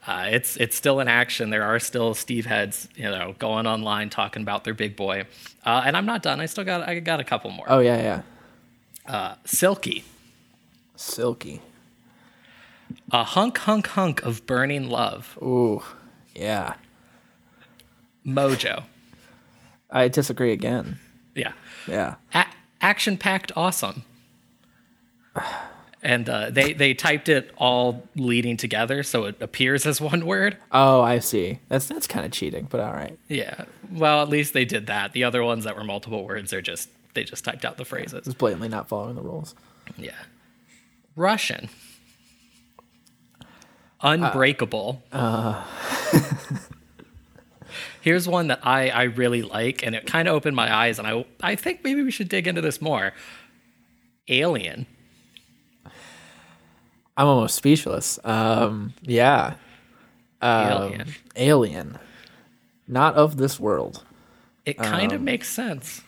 uh, 0.08 0.28
it's 0.32 0.56
it's 0.58 0.76
still 0.76 1.00
in 1.00 1.08
action. 1.08 1.50
There 1.50 1.64
are 1.64 1.80
still 1.80 2.14
Steve 2.14 2.46
heads, 2.46 2.88
you 2.96 3.04
know, 3.04 3.36
going 3.40 3.68
online 3.68 4.10
talking 4.10 4.42
about 4.42 4.64
their 4.64 4.74
big 4.74 4.96
boy. 4.96 5.26
Uh, 5.66 5.84
and 5.86 5.98
I'm 5.98 6.06
not 6.06 6.24
done. 6.24 6.40
I 6.40 6.46
still 6.46 6.64
got 6.64 6.88
I 6.88 7.00
got 7.00 7.20
a 7.20 7.24
couple 7.24 7.52
more. 7.52 7.66
oh 7.68 7.80
yeah, 7.80 8.22
yeah. 9.08 9.36
Silky, 9.46 10.04
Silky. 10.96 11.62
a 13.12 13.24
hunk 13.24 13.58
hunk 13.60 13.88
hunk 13.88 14.24
of 14.24 14.46
burning 14.46 14.90
love. 14.90 15.38
Ooh, 15.42 15.84
yeah. 16.36 16.76
Mojo. 18.26 18.84
I 19.90 20.08
disagree 20.10 20.52
again. 20.52 21.00
Yeah. 21.34 21.54
Yeah. 21.88 22.16
A- 22.34 22.46
action 22.82 23.18
packed 23.18 23.52
awesome. 23.56 24.04
And 26.08 26.30
uh, 26.30 26.50
they 26.52 26.72
they 26.72 26.94
typed 26.94 27.28
it 27.28 27.52
all 27.58 28.08
leading 28.16 28.56
together, 28.56 29.04
so 29.04 29.26
it 29.26 29.42
appears 29.42 29.86
as 29.86 30.00
one 30.14 30.26
word. 30.26 30.56
Oh, 30.72 31.02
I 31.02 31.20
see. 31.20 31.60
That's 31.68 31.86
that's 31.88 32.08
kind 32.08 32.26
of 32.26 32.32
cheating, 32.32 32.66
but 32.70 32.80
all 32.80 32.94
right. 32.94 33.20
Yeah. 33.28 33.66
Well, 33.92 34.22
at 34.22 34.30
least 34.30 34.54
they 34.54 34.64
did 34.64 34.88
that. 34.88 35.12
The 35.12 35.26
other 35.26 35.44
ones 35.44 35.66
that 35.66 35.76
were 35.76 35.84
multiple 35.84 36.24
words 36.24 36.54
are 36.54 36.62
just 36.62 36.88
they 37.14 37.26
just 37.26 37.44
typed 37.44 37.66
out 37.66 37.76
the 37.76 37.84
phrases. 37.84 38.26
It's 38.26 38.34
blatantly 38.34 38.70
not 38.70 38.88
following 38.88 39.16
the 39.16 39.22
rules. 39.22 39.54
Yeah. 39.98 40.12
Russian. 41.18 41.68
Unbreakable. 44.00 45.04
Here's 48.02 48.30
one 48.30 48.48
that 48.48 48.66
I, 48.66 48.90
I 48.90 49.04
really 49.04 49.42
like, 49.42 49.86
and 49.86 49.94
it 49.94 50.08
kind 50.08 50.30
of 50.30 50.36
opened 50.36 50.56
my 50.56 50.74
eyes, 50.74 51.00
and 51.00 51.08
I 51.08 51.26
I 51.44 51.56
think 51.56 51.84
maybe 51.84 52.02
we 52.02 52.12
should 52.12 52.30
dig 52.30 52.48
into 52.48 52.62
this 52.62 52.82
more. 52.82 53.12
Alien. 54.30 54.86
I'm 57.18 57.28
almost 57.28 57.56
speechless. 57.56 58.20
Um, 58.24 58.94
yeah. 59.02 59.56
Um, 60.42 60.72
Alien. 60.72 61.16
Alien. 61.36 62.00
Not 62.88 63.16
of 63.16 63.38
this 63.38 63.60
world. 63.60 64.04
It 64.66 64.78
kind 64.78 65.12
of 65.12 65.22
makes 65.22 65.50
sense. 65.50 66.02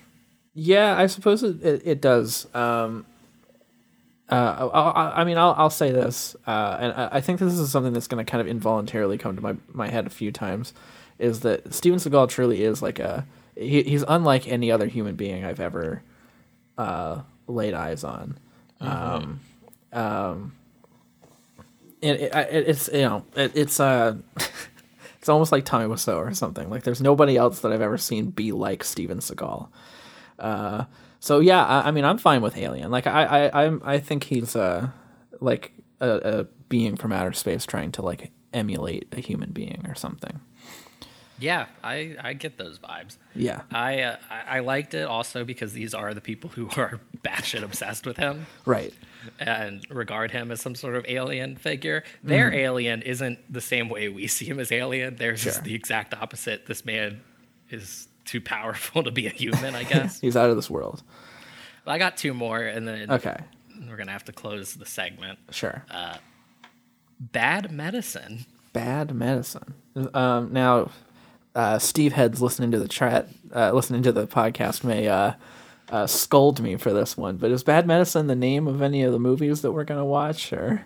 Yeah, 0.54 0.98
I 0.98 1.08
suppose 1.08 1.44
it, 1.44 1.64
it, 1.64 1.82
it 1.86 2.02
does. 2.02 2.48
Um, 2.54 3.06
uh, 4.30 4.70
I, 4.74 4.80
I, 4.80 5.22
I 5.22 5.24
mean, 5.24 5.38
I'll, 5.38 5.56
I'll 5.58 5.70
say 5.70 5.92
this, 5.92 6.36
uh, 6.46 6.78
and 6.80 6.94
I, 6.94 7.10
I 7.14 7.22
think 7.22 7.40
this 7.40 7.58
is 7.58 7.72
something 7.72 7.94
that's 7.94 8.08
going 8.08 8.24
to 8.24 8.30
kind 8.30 8.42
of 8.42 8.48
involuntarily 8.48 9.18
come 9.18 9.36
to 9.36 9.42
my, 9.42 9.56
my 9.74 9.90
head 9.90 10.06
a 10.06 10.10
few 10.10 10.32
times, 10.32 10.74
is 11.18 11.40
that 11.42 11.74
Steven 11.74 12.00
Seagal 12.00 12.30
truly 12.30 12.64
is 12.64 12.82
like 12.82 13.00
a 13.00 13.26
he, 13.56 13.84
he's 13.84 14.04
unlike 14.08 14.48
any 14.48 14.72
other 14.72 14.88
human 14.88 15.16
being 15.16 15.44
I've 15.46 15.60
ever 15.60 16.04
uh, 16.78 17.22
laid 17.48 17.74
eyes 17.74 18.04
on. 18.04 18.38
Um, 18.80 19.40
um, 19.92 20.54
and 20.54 20.59
it, 22.02 22.22
it, 22.22 22.34
it's 22.52 22.90
you 22.92 23.02
know 23.02 23.26
it, 23.36 23.52
it's 23.56 23.80
uh 23.80 24.16
it's 25.20 25.30
almost 25.30 25.52
like 25.52 25.66
Tommy 25.66 25.86
Wiseau 25.86 26.18
or 26.18 26.34
something. 26.34 26.70
Like 26.70 26.84
there's 26.84 27.02
nobody 27.02 27.38
else 27.38 27.60
that 27.60 27.72
I've 27.72 27.82
ever 27.82 27.98
seen 27.98 28.32
be 28.32 28.52
like 28.52 28.84
Steven 28.84 29.20
Seagal. 29.20 29.68
Uh, 30.38 30.86
so 31.20 31.40
yeah, 31.40 31.64
I, 31.66 31.90
I 31.90 31.92
mean, 31.92 32.06
I'm 32.06 32.18
fine 32.18 32.42
with 32.42 32.58
Alien. 32.58 32.90
Like 32.92 33.06
I, 33.06 33.26
I, 33.48 33.66
I'm, 33.66 33.82
I 33.84 34.00
think 34.00 34.24
he's 34.24 34.56
uh, 34.56 34.90
like 35.42 35.74
a, 36.00 36.10
a 36.40 36.44
being 36.70 36.96
from 36.96 37.12
outer 37.12 37.34
space 37.34 37.66
trying 37.66 37.92
to 37.94 38.02
like 38.02 38.32
emulate 38.54 39.14
a 39.14 39.20
human 39.20 39.52
being 39.52 39.86
or 39.88 39.96
something. 39.96 40.40
Yeah, 41.38 41.68
I, 41.84 42.16
I 42.22 42.34
get 42.34 42.58
those 42.58 42.80
vibes. 42.80 43.18
Yeah, 43.34 43.62
I, 43.72 44.02
uh, 44.02 44.18
I 44.30 44.58
I 44.58 44.60
liked 44.60 44.94
it 44.94 45.08
also 45.08 45.46
because 45.46 45.72
these 45.72 45.94
are 45.94 46.14
the 46.14 46.22
people 46.22 46.50
who 46.50 46.70
are 46.76 47.00
batshit 47.24 47.64
obsessed 47.64 48.06
with 48.06 48.18
him 48.18 48.46
right. 48.66 48.94
And 49.40 49.86
regard 49.90 50.32
him 50.32 50.52
as 50.52 50.62
some 50.62 50.76
sort 50.76 50.96
of 50.96 51.06
alien 51.08 51.56
figure. 51.58 52.04
Their 52.24 52.54
alien 52.54 53.02
isn't 53.02 53.40
the 53.52 53.62
same 53.62 53.90
way 53.90 54.10
we 54.10 54.28
see 54.28 54.46
him 54.46 54.60
as 54.60 54.72
alien. 54.72 55.16
Theirs 55.16 55.46
is 55.46 55.56
Sure. 55.56 55.64
the 55.64 55.76
exact 55.76 56.14
opposite. 56.14 56.66
This 56.66 56.86
man 56.86 57.22
is 57.70 58.08
too 58.26 58.42
powerful 58.42 59.04
to 59.10 59.12
be 59.12 59.28
a 59.28 59.32
human, 59.32 59.76
I 59.76 59.84
guess. 59.84 60.20
He's 60.22 60.38
out 60.38 60.50
of 60.50 60.56
this 60.56 60.70
world. 60.70 61.04
I 61.88 61.98
got 61.98 62.18
two 62.18 62.34
more, 62.34 62.60
and 62.62 62.88
then 62.88 63.10
Okay, 63.12 63.36
we're 63.88 63.98
gonna 63.98 64.12
have 64.12 64.26
to 64.26 64.32
close 64.32 64.76
the 64.76 64.86
segment. 64.86 65.40
sure. 65.52 65.84
Bad 67.20 67.72
medicine. 67.72 68.46
Bad 68.74 69.14
medicine. 69.14 69.74
Um, 70.14 70.54
now, 70.54 70.92
uh, 71.56 71.80
Steve 71.80 72.14
Heads 72.14 72.42
listening 72.42 72.72
to 72.72 72.80
the 72.80 72.88
chat, 72.88 73.28
uh, 73.54 73.72
listening 73.74 74.04
to 74.04 74.12
the 74.12 74.28
podcast 74.28 74.84
may 74.84 75.08
uh, 75.92 75.96
uh, 75.96 76.08
scold 76.08 76.62
me 76.62 76.76
for 76.78 76.94
this 76.94 77.16
one. 77.18 77.38
But 77.38 77.52
is 77.52 77.64
Bad 77.64 77.86
Medicine 77.88 78.28
the 78.28 78.36
name 78.36 78.68
of 78.68 78.82
any 78.82 79.04
of 79.04 79.12
the 79.12 79.20
movies 79.20 79.62
that 79.62 79.72
we're 79.72 79.84
gonna 79.84 80.06
watch? 80.06 80.52
Or 80.54 80.86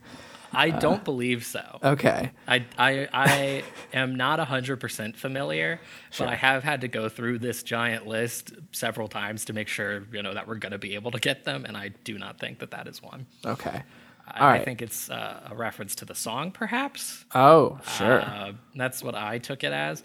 I 0.55 0.69
don't 0.69 1.03
believe 1.03 1.45
so. 1.45 1.79
okay, 1.83 2.29
I, 2.47 2.63
I, 2.77 3.07
I 3.11 3.63
am 3.91 4.13
not 4.15 4.37
100% 4.39 5.15
familiar, 5.15 5.79
Sure. 6.11 6.27
but 6.27 6.33
I 6.33 6.35
have 6.35 6.63
had 6.63 6.81
to 6.81 6.87
go 6.87 7.09
through 7.09 7.39
this 7.39 7.63
giant 7.63 8.05
list 8.05 8.53
several 8.71 9.07
times 9.07 9.45
to 9.45 9.53
make 9.53 9.67
sure, 9.67 10.03
you 10.11 10.21
know, 10.21 10.35
that 10.35 10.47
we're 10.47 10.57
going 10.57 10.71
to 10.73 10.77
be 10.77 10.93
able 10.93 11.09
to 11.09 11.19
get 11.19 11.43
them, 11.43 11.65
and 11.65 11.75
I 11.75 11.87
do 12.03 12.19
not 12.19 12.39
think 12.39 12.59
that 12.59 12.69
that 12.69 12.87
is 12.87 13.01
one. 13.01 13.25
okay. 13.43 13.81
I, 14.27 14.39
All 14.39 14.47
I 14.47 14.63
think 14.63 14.81
it's 14.83 15.09
uh, 15.09 15.49
a 15.51 15.55
reference 15.55 15.95
to 15.95 16.05
the 16.05 16.13
song, 16.15 16.51
perhaps. 16.51 17.25
Oh, 17.33 17.79
sure. 17.97 18.21
Uh, 18.21 18.51
that's 18.75 19.03
what 19.03 19.15
I 19.15 19.39
took 19.39 19.63
it 19.63 19.73
as. 19.73 20.01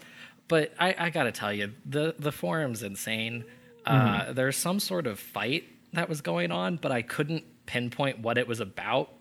But 0.49 0.73
I, 0.79 0.95
I 0.97 1.09
got 1.11 1.23
to 1.23 1.31
tell 1.31 1.53
you, 1.53 1.73
the, 1.85 2.15
the 2.17 2.31
forum's 2.31 2.81
insane. 2.83 3.45
Mm-hmm. 3.89 4.29
Uh, 4.29 4.33
there's 4.33 4.55
some 4.55 4.79
sort 4.79 5.07
of 5.07 5.19
fight 5.19 5.65
that 5.93 6.07
was 6.07 6.21
going 6.21 6.51
on, 6.51 6.77
but 6.77 6.91
I 6.91 7.01
couldn't 7.01 7.43
pinpoint 7.65 8.19
what 8.19 8.37
it 8.37 8.47
was 8.47 8.59
about. 8.59 9.11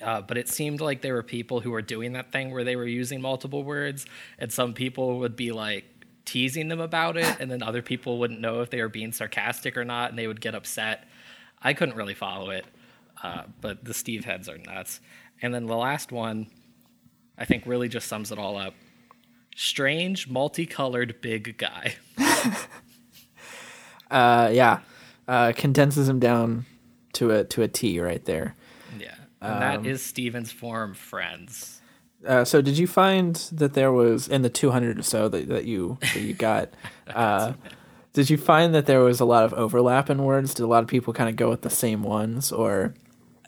Uh, 0.00 0.22
but 0.22 0.38
it 0.38 0.48
seemed 0.48 0.80
like 0.80 1.02
there 1.02 1.12
were 1.14 1.22
people 1.22 1.60
who 1.60 1.70
were 1.70 1.82
doing 1.82 2.14
that 2.14 2.32
thing 2.32 2.52
where 2.52 2.64
they 2.64 2.74
were 2.74 2.86
using 2.86 3.20
multiple 3.20 3.62
words, 3.62 4.06
and 4.38 4.50
some 4.50 4.72
people 4.72 5.18
would 5.18 5.36
be 5.36 5.52
like 5.52 5.84
teasing 6.24 6.68
them 6.68 6.80
about 6.80 7.18
it, 7.18 7.36
and 7.38 7.50
then 7.50 7.62
other 7.62 7.82
people 7.82 8.18
wouldn't 8.18 8.40
know 8.40 8.62
if 8.62 8.70
they 8.70 8.80
were 8.80 8.88
being 8.88 9.12
sarcastic 9.12 9.76
or 9.76 9.84
not, 9.84 10.10
and 10.10 10.18
they 10.18 10.26
would 10.26 10.40
get 10.40 10.54
upset. 10.54 11.06
I 11.60 11.74
couldn't 11.74 11.96
really 11.96 12.14
follow 12.14 12.48
it, 12.48 12.64
uh, 13.22 13.42
but 13.60 13.84
the 13.84 13.92
Steve 13.92 14.24
heads 14.24 14.48
are 14.48 14.56
nuts. 14.56 15.00
And 15.42 15.52
then 15.52 15.66
the 15.66 15.76
last 15.76 16.12
one, 16.12 16.46
I 17.36 17.44
think, 17.44 17.66
really 17.66 17.88
just 17.88 18.08
sums 18.08 18.32
it 18.32 18.38
all 18.38 18.56
up. 18.56 18.74
Strange, 19.54 20.28
multicolored 20.28 21.20
big 21.20 21.58
guy. 21.58 21.96
Uh, 24.10 24.50
yeah, 24.52 24.80
uh, 25.28 25.52
condenses 25.56 26.08
him 26.08 26.18
down 26.18 26.66
to 27.14 27.30
a 27.30 27.44
to 27.44 27.62
a 27.62 27.68
T 27.68 28.00
right 28.00 28.24
there. 28.24 28.56
Yeah, 28.98 29.14
and 29.40 29.62
that 29.62 29.86
is 29.86 30.02
Steven's 30.02 30.52
form, 30.52 30.94
friends. 30.94 31.80
Uh, 32.26 32.44
so 32.44 32.60
did 32.60 32.76
you 32.76 32.86
find 32.86 33.36
that 33.52 33.72
there 33.72 33.90
was 33.90 34.28
in 34.28 34.42
the 34.42 34.50
200 34.50 34.98
or 34.98 35.02
so 35.02 35.26
that, 35.30 35.48
that 35.48 35.64
you 35.64 35.96
that 36.02 36.20
you 36.20 36.34
got 36.34 36.68
uh, 37.14 37.54
did 38.12 38.28
you 38.28 38.36
find 38.36 38.74
that 38.74 38.84
there 38.84 39.00
was 39.00 39.20
a 39.20 39.24
lot 39.24 39.42
of 39.42 39.54
overlap 39.54 40.10
in 40.10 40.22
words 40.22 40.52
did 40.52 40.62
a 40.62 40.66
lot 40.66 40.82
of 40.82 40.86
people 40.86 41.14
kind 41.14 41.30
of 41.30 41.36
go 41.36 41.48
with 41.48 41.62
the 41.62 41.70
same 41.70 42.02
ones 42.02 42.52
or 42.52 42.92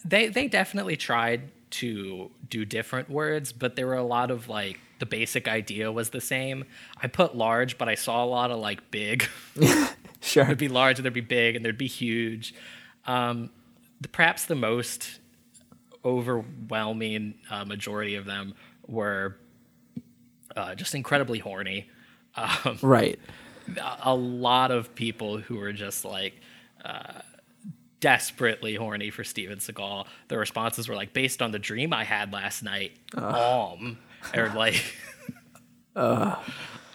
They 0.07 0.29
they 0.29 0.49
definitely 0.49 0.97
tried 0.97 1.51
to 1.73 2.31
do 2.49 2.65
different 2.65 3.09
words, 3.11 3.53
but 3.53 3.77
there 3.77 3.87
were 3.87 3.97
a 3.97 4.05
lot 4.05 4.31
of 4.31 4.49
like 4.49 4.79
the 4.99 5.07
basic 5.07 5.49
idea 5.49 5.91
was 5.91 6.11
the 6.11 6.21
same. 6.21 6.65
I 7.01 7.09
put 7.09 7.35
large, 7.35 7.79
but 7.79 7.89
I 7.89 7.95
saw 7.95 8.25
a 8.25 8.27
lot 8.27 8.51
of 8.51 8.61
like 8.61 8.91
big. 8.91 9.25
sure 10.23 10.45
there'd 10.45 10.57
be 10.59 10.69
large 10.69 10.99
and 10.99 11.05
there'd 11.05 11.13
be 11.15 11.21
big 11.21 11.57
and 11.57 11.65
there'd 11.65 11.77
be 11.77 11.87
huge. 11.87 12.55
Um, 13.07 13.51
the, 14.01 14.09
perhaps 14.09 14.47
the 14.47 14.55
most 14.55 15.19
overwhelming 16.05 17.35
uh, 17.51 17.65
majority 17.65 18.15
of 18.15 18.25
them 18.25 18.55
were 18.87 19.37
uh, 20.57 20.75
just 20.75 20.95
incredibly 20.95 21.39
horny. 21.39 21.89
Um, 22.37 22.79
Right. 22.83 23.19
a- 23.77 23.99
a 24.11 24.15
lot 24.15 24.71
of 24.71 24.95
people 24.95 25.37
who 25.39 25.57
were 25.57 25.73
just 25.73 26.05
like 26.05 26.41
uh, 26.85 27.21
desperately 28.01 28.75
horny 28.75 29.11
for 29.11 29.23
Steven 29.23 29.59
Seagal. 29.59 30.07
The 30.29 30.39
responses 30.39 30.89
were 30.89 30.95
like, 30.97 31.13
based 31.13 31.41
on 31.43 31.53
the 31.53 31.59
dream 31.59 31.93
I 31.93 32.05
had 32.05 32.33
last 32.33 32.63
night, 32.63 32.93
um, 33.17 33.99
or 34.35 34.49
like, 34.57 34.83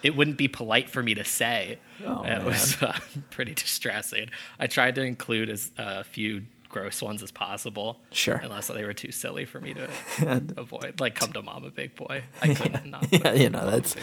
it 0.02 0.14
wouldn't 0.16 0.36
be 0.36 0.48
polite 0.48 0.88
for 0.90 1.02
me 1.02 1.14
to 1.14 1.24
say. 1.24 1.78
it 2.00 2.44
was 2.44 2.80
uh, 2.82 2.96
pretty 3.30 3.54
distressing. 3.54 4.28
I 4.58 4.66
tried 4.66 4.94
to 4.96 5.02
include 5.02 5.50
as 5.50 5.70
uh, 5.78 6.02
few 6.04 6.42
gross 6.68 7.00
ones 7.00 7.22
as 7.22 7.30
possible. 7.30 7.98
Sure. 8.12 8.36
Unless 8.36 8.68
they 8.68 8.84
were 8.84 8.92
too 8.92 9.10
silly 9.10 9.44
for 9.46 9.60
me 9.60 9.74
to 9.74 9.88
avoid. 10.56 11.00
Like, 11.00 11.14
come 11.14 11.32
to 11.32 11.42
mama, 11.42 11.70
big 11.70 11.94
boy. 11.96 12.22
I 12.42 12.54
couldn't 12.54 12.86
not. 12.90 13.06
Yeah, 13.10 13.32
you 13.32 13.48
know, 13.50 13.58
Mama, 13.60 13.70
that's- 13.72 13.96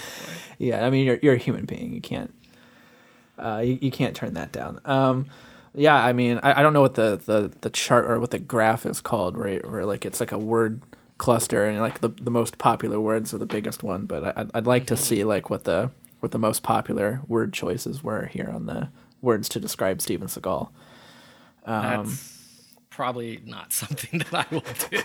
Yeah, 0.57 0.85
I 0.85 0.89
mean 0.89 1.05
you're 1.05 1.19
you're 1.21 1.35
a 1.35 1.37
human 1.37 1.65
being. 1.65 1.93
You 1.93 2.01
can't 2.01 2.33
uh, 3.37 3.61
you, 3.63 3.77
you 3.81 3.91
can't 3.91 4.15
turn 4.15 4.33
that 4.33 4.51
down. 4.51 4.79
Um, 4.85 5.27
yeah, 5.73 5.95
I 5.95 6.13
mean 6.13 6.39
I, 6.41 6.59
I 6.59 6.63
don't 6.63 6.73
know 6.73 6.81
what 6.81 6.95
the, 6.95 7.21
the, 7.23 7.51
the 7.61 7.69
chart 7.69 8.05
or 8.09 8.19
what 8.19 8.31
the 8.31 8.39
graph 8.39 8.85
is 8.85 8.99
called, 9.01 9.37
right? 9.37 9.63
Where 9.69 9.85
like 9.85 10.05
it's 10.05 10.19
like 10.19 10.31
a 10.31 10.37
word 10.39 10.81
cluster 11.17 11.65
and 11.65 11.79
like 11.79 12.01
the, 12.01 12.09
the 12.09 12.31
most 12.31 12.57
popular 12.57 12.99
words 12.99 13.33
are 13.33 13.37
the 13.37 13.45
biggest 13.45 13.83
one. 13.83 14.05
But 14.05 14.23
I, 14.37 14.41
I'd, 14.41 14.51
I'd 14.53 14.67
like 14.67 14.85
to 14.87 14.97
see 14.97 15.23
like 15.23 15.49
what 15.49 15.63
the 15.63 15.91
what 16.19 16.31
the 16.31 16.39
most 16.39 16.63
popular 16.63 17.21
word 17.27 17.53
choices 17.53 18.03
were 18.03 18.25
here 18.27 18.49
on 18.53 18.65
the 18.65 18.89
words 19.21 19.47
to 19.49 19.59
describe 19.59 20.01
Steven 20.01 20.27
Seagal. 20.27 20.69
Um, 21.65 22.05
That's 22.05 22.75
probably 22.89 23.41
not 23.45 23.73
something 23.73 24.19
that 24.31 24.33
I 24.33 24.45
will 24.53 24.61
do. 24.89 25.01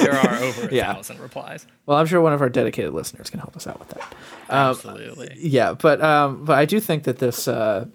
there 0.04 0.14
are 0.14 0.34
over 0.42 0.68
a 0.68 0.72
Yeah. 0.74 0.92
thousand 0.94 1.18
replies. 1.20 1.66
Well, 1.86 1.96
I'm 1.98 2.06
sure 2.06 2.20
one 2.20 2.32
of 2.32 2.40
our 2.42 2.48
dedicated 2.48 2.92
listeners 2.92 3.30
can 3.30 3.40
help 3.40 3.56
us 3.56 3.66
out 3.66 3.78
with 3.78 3.88
that. 3.90 4.14
Absolutely. 4.48 5.34
Yeah, 5.38 5.74
but 5.74 6.00
um, 6.02 6.44
but 6.44 6.58
I 6.58 6.64
do 6.64 6.80
think 6.80 7.04
that 7.04 7.18
this 7.18 7.46
uh, 7.48 7.86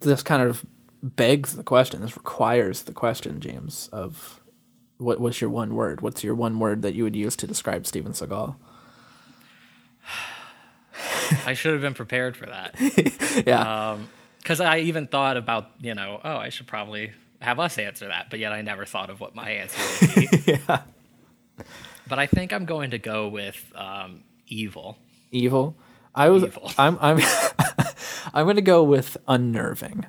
this 0.00 0.22
kind 0.22 0.42
of 0.42 0.64
begs 1.02 1.56
the 1.56 1.62
question. 1.62 2.00
This 2.00 2.16
requires 2.16 2.82
the 2.82 2.92
question, 2.92 3.40
James, 3.40 3.88
of 3.92 4.40
what 4.98 5.20
what's 5.20 5.40
your 5.40 5.50
one 5.50 5.74
word? 5.74 6.00
What's 6.00 6.22
your 6.24 6.34
one 6.34 6.58
word 6.58 6.82
that 6.82 6.94
you 6.94 7.04
would 7.04 7.16
use 7.16 7.36
to 7.36 7.46
describe 7.46 7.86
Steven 7.86 8.12
Seagal? 8.12 8.56
I 11.46 11.54
should 11.54 11.72
have 11.72 11.82
been 11.82 11.94
prepared 11.94 12.36
for 12.36 12.46
that. 12.46 12.74
Yeah, 13.46 13.98
Because 14.38 14.60
I 14.60 14.78
even 14.78 15.06
thought 15.08 15.36
about, 15.36 15.70
you 15.80 15.94
know, 15.94 16.20
oh, 16.22 16.36
I 16.36 16.50
should 16.50 16.66
probably 16.66 17.12
have 17.40 17.58
us 17.58 17.78
answer 17.78 18.06
that, 18.08 18.30
but 18.30 18.38
yet 18.38 18.52
I 18.52 18.62
never 18.62 18.84
thought 18.84 19.10
of 19.10 19.20
what 19.20 19.34
my 19.34 19.50
answer 19.50 20.06
would 20.06 20.14
be. 20.14 20.28
yeah. 20.68 20.82
But 22.08 22.18
I 22.18 22.26
think 22.26 22.52
I'm 22.52 22.64
going 22.64 22.90
to 22.90 22.98
go 22.98 23.28
with 23.28 23.72
um, 23.74 24.22
evil. 24.46 24.98
Evil. 25.32 25.74
I 26.14 26.28
was. 26.28 26.44
Evil. 26.44 26.70
I'm. 26.78 26.98
I'm. 27.00 27.18
I'm 28.34 28.46
going 28.46 28.56
to 28.56 28.62
go 28.62 28.82
with 28.82 29.16
unnerving. 29.28 30.06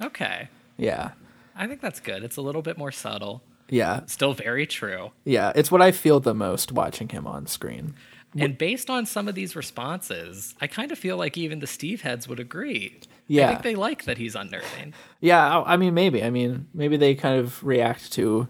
Okay. 0.00 0.48
Yeah. 0.76 1.12
I 1.54 1.66
think 1.66 1.80
that's 1.80 2.00
good. 2.00 2.22
It's 2.22 2.36
a 2.36 2.42
little 2.42 2.62
bit 2.62 2.76
more 2.78 2.92
subtle. 2.92 3.42
Yeah. 3.68 4.02
Still 4.06 4.34
very 4.34 4.66
true. 4.66 5.12
Yeah. 5.24 5.52
It's 5.54 5.70
what 5.70 5.82
I 5.82 5.92
feel 5.92 6.20
the 6.20 6.34
most 6.34 6.72
watching 6.72 7.08
him 7.08 7.26
on 7.26 7.46
screen. 7.46 7.94
And 8.38 8.58
based 8.58 8.90
on 8.90 9.06
some 9.06 9.28
of 9.28 9.34
these 9.34 9.56
responses, 9.56 10.54
I 10.60 10.66
kind 10.66 10.92
of 10.92 10.98
feel 10.98 11.16
like 11.16 11.38
even 11.38 11.60
the 11.60 11.66
Steve 11.66 12.02
heads 12.02 12.28
would 12.28 12.38
agree. 12.38 13.00
Yeah. 13.28 13.46
I 13.46 13.48
think 13.52 13.62
they 13.62 13.74
like 13.74 14.04
that 14.04 14.18
he's 14.18 14.34
unnerving. 14.34 14.94
Yeah, 15.20 15.60
I 15.60 15.72
I 15.72 15.76
mean, 15.76 15.94
maybe. 15.94 16.22
I 16.22 16.30
mean, 16.30 16.68
maybe 16.74 16.96
they 16.96 17.14
kind 17.14 17.38
of 17.40 17.64
react 17.64 18.12
to 18.12 18.48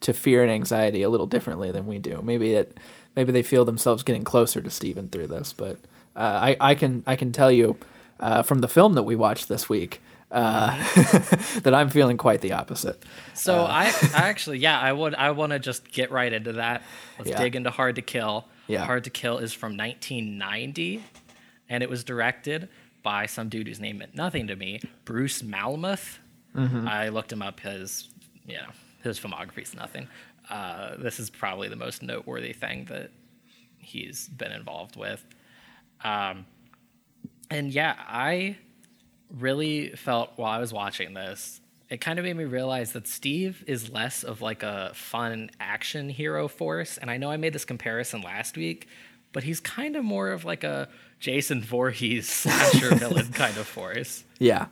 to 0.00 0.12
fear 0.12 0.42
and 0.42 0.50
anxiety 0.50 1.02
a 1.02 1.08
little 1.08 1.26
differently 1.26 1.70
than 1.70 1.86
we 1.86 1.98
do. 1.98 2.20
Maybe 2.22 2.54
it, 2.54 2.78
maybe 3.16 3.32
they 3.32 3.42
feel 3.42 3.64
themselves 3.64 4.02
getting 4.02 4.24
closer 4.24 4.60
to 4.60 4.70
Steven 4.70 5.08
through 5.08 5.26
this. 5.28 5.52
But 5.52 5.78
uh, 6.14 6.38
I, 6.42 6.56
I 6.60 6.74
can, 6.74 7.02
I 7.06 7.16
can 7.16 7.32
tell 7.32 7.50
you 7.50 7.76
uh, 8.20 8.42
from 8.42 8.60
the 8.60 8.68
film 8.68 8.94
that 8.94 9.02
we 9.02 9.16
watched 9.16 9.48
this 9.48 9.68
week 9.68 10.00
uh, 10.30 10.76
that 11.62 11.74
I'm 11.74 11.88
feeling 11.90 12.16
quite 12.16 12.40
the 12.40 12.52
opposite. 12.52 13.02
So 13.34 13.64
I, 13.64 13.84
I 14.14 14.28
actually, 14.28 14.58
yeah, 14.58 14.78
I 14.78 14.92
would, 14.92 15.14
I 15.14 15.30
want 15.30 15.52
to 15.52 15.58
just 15.58 15.90
get 15.90 16.10
right 16.10 16.32
into 16.32 16.52
that. 16.54 16.82
Let's 17.18 17.30
Yeah. 17.30 17.38
dig 17.42 17.56
into 17.56 17.70
Hard 17.70 17.96
to 17.96 18.02
Kill. 18.02 18.46
Yeah. 18.66 18.84
Hard 18.84 19.04
to 19.04 19.10
Kill 19.10 19.38
is 19.38 19.52
from 19.54 19.76
1990, 19.76 21.02
and 21.68 21.82
it 21.82 21.88
was 21.88 22.04
directed 22.04 22.68
by 23.02 23.26
some 23.26 23.48
dude 23.48 23.66
whose 23.68 23.80
name 23.80 23.98
meant 23.98 24.14
nothing 24.14 24.48
to 24.48 24.56
me, 24.56 24.80
Bruce 25.04 25.42
Malmuth. 25.42 26.18
I 26.54 27.10
looked 27.10 27.32
him 27.32 27.40
up 27.40 27.54
because, 27.56 28.08
you 28.44 28.54
know, 28.56 28.66
his 29.04 29.18
filmography 29.20 29.62
is 29.62 29.74
nothing. 29.76 30.08
Uh, 30.50 30.96
this 30.96 31.20
is 31.20 31.30
probably 31.30 31.68
the 31.68 31.76
most 31.76 32.02
noteworthy 32.02 32.52
thing 32.52 32.86
that 32.86 33.12
he's 33.78 34.26
been 34.28 34.50
involved 34.50 34.96
with. 34.96 35.24
Um, 36.02 36.46
and 37.48 37.72
yeah, 37.72 37.94
I 38.08 38.56
really 39.36 39.90
felt 39.90 40.32
while 40.36 40.50
I 40.50 40.58
was 40.58 40.72
watching 40.72 41.14
this, 41.14 41.60
it 41.88 42.00
kind 42.00 42.18
of 42.18 42.24
made 42.24 42.36
me 42.36 42.44
realize 42.44 42.92
that 42.92 43.06
Steve 43.06 43.64
is 43.66 43.90
less 43.90 44.22
of 44.22 44.42
like 44.42 44.62
a 44.62 44.92
fun 44.94 45.50
action 45.58 46.08
hero 46.08 46.48
force. 46.48 46.98
And 46.98 47.10
I 47.10 47.16
know 47.16 47.30
I 47.30 47.36
made 47.36 47.52
this 47.52 47.64
comparison 47.64 48.20
last 48.20 48.56
week, 48.56 48.88
but 49.32 49.44
he's 49.44 49.60
kind 49.60 49.96
of 49.96 50.04
more 50.04 50.30
of 50.30 50.44
like 50.44 50.64
a 50.64 50.88
Jason 51.18 51.62
Voorhees 51.62 52.28
slasher 52.32 52.94
villain 52.94 53.32
kind 53.32 53.56
of 53.56 53.66
force. 53.66 54.24
Yeah. 54.38 54.66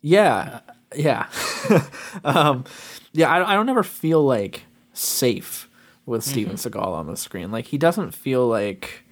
Yeah. 0.00 0.60
Yeah. 0.94 1.28
um, 2.24 2.64
yeah. 3.12 3.30
I, 3.30 3.52
I 3.52 3.54
don't 3.54 3.68
ever 3.68 3.84
feel 3.84 4.24
like 4.24 4.64
safe 4.92 5.68
with 6.06 6.22
mm-hmm. 6.22 6.30
Steven 6.30 6.56
Seagal 6.56 6.86
on 6.86 7.06
the 7.06 7.16
screen. 7.16 7.52
Like 7.52 7.66
he 7.66 7.78
doesn't 7.78 8.12
feel 8.12 8.46
like, 8.46 9.04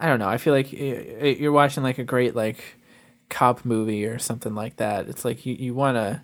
I 0.00 0.06
don't 0.06 0.18
know. 0.18 0.28
I 0.28 0.38
feel 0.38 0.54
like 0.54 0.72
y- 0.72 1.06
y- 1.20 1.36
you're 1.38 1.52
watching 1.52 1.82
like 1.84 1.98
a 1.98 2.04
great 2.04 2.34
like 2.34 2.77
cop 3.28 3.64
movie 3.64 4.06
or 4.06 4.18
something 4.18 4.54
like 4.54 4.76
that. 4.76 5.08
It's 5.08 5.24
like 5.24 5.44
you, 5.46 5.54
you 5.54 5.74
want 5.74 5.96
to, 5.96 6.22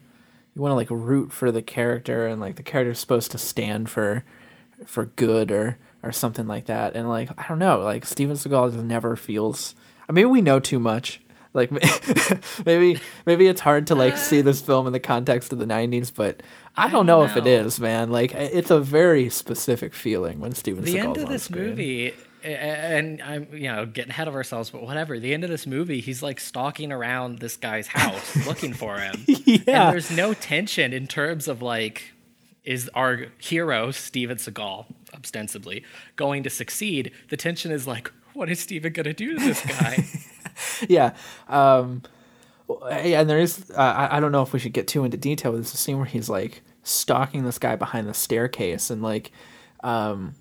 you 0.54 0.62
want 0.62 0.72
to 0.72 0.76
like 0.76 0.90
root 0.90 1.32
for 1.32 1.50
the 1.50 1.62
character 1.62 2.26
and 2.26 2.40
like 2.40 2.56
the 2.56 2.62
character's 2.62 2.98
supposed 2.98 3.30
to 3.32 3.38
stand 3.38 3.90
for, 3.90 4.24
for 4.86 5.06
good 5.06 5.50
or, 5.50 5.78
or 6.02 6.12
something 6.12 6.46
like 6.46 6.66
that. 6.66 6.94
And 6.94 7.08
like, 7.08 7.30
I 7.38 7.46
don't 7.48 7.58
know, 7.58 7.80
like 7.80 8.04
Steven 8.04 8.36
Seagal 8.36 8.72
just 8.72 8.84
never 8.84 9.16
feels, 9.16 9.74
I 10.08 10.12
mean, 10.12 10.30
we 10.30 10.40
know 10.40 10.60
too 10.60 10.78
much. 10.78 11.20
Like 11.54 11.70
maybe 12.66 13.00
maybe 13.26 13.46
it's 13.46 13.60
hard 13.60 13.86
to 13.86 13.94
like 13.94 14.16
see 14.16 14.40
this 14.40 14.60
film 14.60 14.88
in 14.88 14.92
the 14.92 14.98
context 14.98 15.52
of 15.52 15.60
the 15.60 15.66
90s, 15.66 16.12
but 16.12 16.42
I 16.76 16.90
don't 16.90 17.06
know, 17.06 17.22
if 17.22 17.36
it 17.36 17.44
know. 17.44 17.50
is, 17.50 17.78
man. 17.78 18.10
Like 18.10 18.34
it's 18.34 18.72
a 18.72 18.80
very 18.80 19.30
specific 19.30 19.94
feeling 19.94 20.40
when 20.40 20.52
Steven 20.52 20.82
the 20.82 20.94
Seagal's 20.94 21.04
end 21.04 21.16
of 21.18 21.24
on 21.26 21.30
this 21.32 21.44
screen. 21.44 21.68
movie 21.68 22.14
and 22.44 23.22
i'm 23.22 23.46
you 23.52 23.68
know 23.72 23.86
getting 23.86 24.10
ahead 24.10 24.28
of 24.28 24.34
ourselves 24.34 24.70
but 24.70 24.82
whatever 24.82 25.18
the 25.18 25.32
end 25.34 25.44
of 25.44 25.50
this 25.50 25.66
movie 25.66 26.00
he's 26.00 26.22
like 26.22 26.38
stalking 26.38 26.92
around 26.92 27.38
this 27.38 27.56
guy's 27.56 27.86
house 27.86 28.46
looking 28.46 28.72
for 28.72 28.98
him 28.98 29.14
Yeah. 29.26 29.56
and 29.66 29.92
there's 29.94 30.10
no 30.10 30.34
tension 30.34 30.92
in 30.92 31.06
terms 31.06 31.48
of 31.48 31.62
like 31.62 32.12
is 32.64 32.90
our 32.94 33.26
hero 33.38 33.90
steven 33.90 34.36
seagal 34.36 34.86
ostensibly 35.14 35.84
going 36.16 36.42
to 36.42 36.50
succeed 36.50 37.10
the 37.30 37.36
tension 37.36 37.70
is 37.72 37.86
like 37.86 38.10
what 38.34 38.50
is 38.50 38.60
steven 38.60 38.92
going 38.92 39.04
to 39.04 39.12
do 39.12 39.38
to 39.38 39.40
this 39.44 39.64
guy 39.64 40.04
yeah. 40.88 41.14
Um, 41.48 42.02
and 42.90 43.28
there 43.28 43.38
is. 43.40 43.70
Uh, 43.70 43.80
I 43.80 44.16
I 44.16 44.20
don't 44.20 44.30
know 44.32 44.42
if 44.42 44.52
we 44.52 44.58
should 44.58 44.72
get 44.72 44.86
too 44.86 45.04
into 45.04 45.16
detail. 45.16 45.50
But 45.52 45.58
there's 45.58 45.74
a 45.74 45.76
scene 45.76 45.96
where 45.96 46.06
he's 46.06 46.28
like 46.28 46.62
stalking 46.82 47.44
this 47.44 47.58
guy 47.58 47.76
behind 47.76 48.08
the 48.08 48.14
staircase, 48.14 48.88
and 48.90 49.02
like, 49.02 49.32
um, 49.82 50.34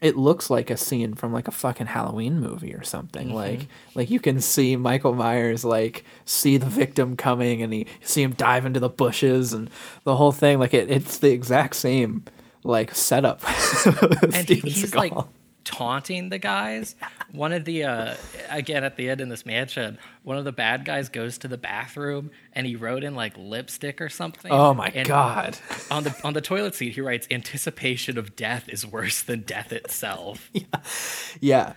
it 0.00 0.16
looks 0.16 0.48
like 0.48 0.70
a 0.70 0.76
scene 0.76 1.14
from 1.14 1.32
like 1.32 1.46
a 1.46 1.52
fucking 1.52 1.88
Halloween 1.88 2.40
movie 2.40 2.74
or 2.74 2.82
something. 2.82 3.28
Mm-hmm. 3.28 3.36
Like, 3.36 3.66
like 3.94 4.10
you 4.10 4.18
can 4.18 4.40
see 4.40 4.76
Michael 4.76 5.14
Myers 5.14 5.64
like 5.64 6.04
see 6.24 6.56
the 6.56 6.66
victim 6.66 7.16
coming, 7.16 7.62
and 7.62 7.72
he 7.72 7.86
see 8.02 8.22
him 8.22 8.32
dive 8.32 8.64
into 8.64 8.80
the 8.80 8.88
bushes, 8.88 9.52
and 9.52 9.68
the 10.04 10.16
whole 10.16 10.32
thing. 10.32 10.58
Like, 10.58 10.74
it, 10.74 10.90
it's 10.90 11.18
the 11.18 11.30
exact 11.30 11.76
same 11.76 12.24
like 12.64 12.94
setup. 12.94 13.42
and 14.32 14.48
he, 14.48 14.56
he's 14.56 14.90
Seagal. 14.90 14.96
like 14.96 15.26
taunting 15.70 16.28
the 16.30 16.38
guys. 16.38 16.96
One 17.32 17.52
of 17.52 17.64
the 17.64 17.84
uh, 17.84 18.14
again 18.48 18.82
at 18.84 18.96
the 18.96 19.08
end 19.08 19.20
in 19.20 19.28
this 19.28 19.46
mansion, 19.46 19.98
one 20.24 20.36
of 20.36 20.44
the 20.44 20.52
bad 20.52 20.84
guys 20.84 21.08
goes 21.08 21.38
to 21.38 21.48
the 21.48 21.56
bathroom 21.56 22.30
and 22.52 22.66
he 22.66 22.74
wrote 22.76 23.04
in 23.04 23.14
like 23.14 23.34
lipstick 23.38 24.00
or 24.00 24.08
something. 24.08 24.50
Oh 24.50 24.74
my 24.74 24.88
And 24.94 25.06
god. 25.06 25.56
On 25.90 26.02
the 26.02 26.14
on 26.24 26.32
the 26.32 26.40
toilet 26.40 26.74
seat, 26.74 26.94
he 26.94 27.00
writes, 27.00 27.28
"Anticipation 27.30 28.18
of 28.18 28.34
death 28.34 28.68
is 28.68 28.84
worse 28.84 29.22
than 29.22 29.42
death 29.42 29.72
itself." 29.72 30.50
Yeah. 31.40 31.74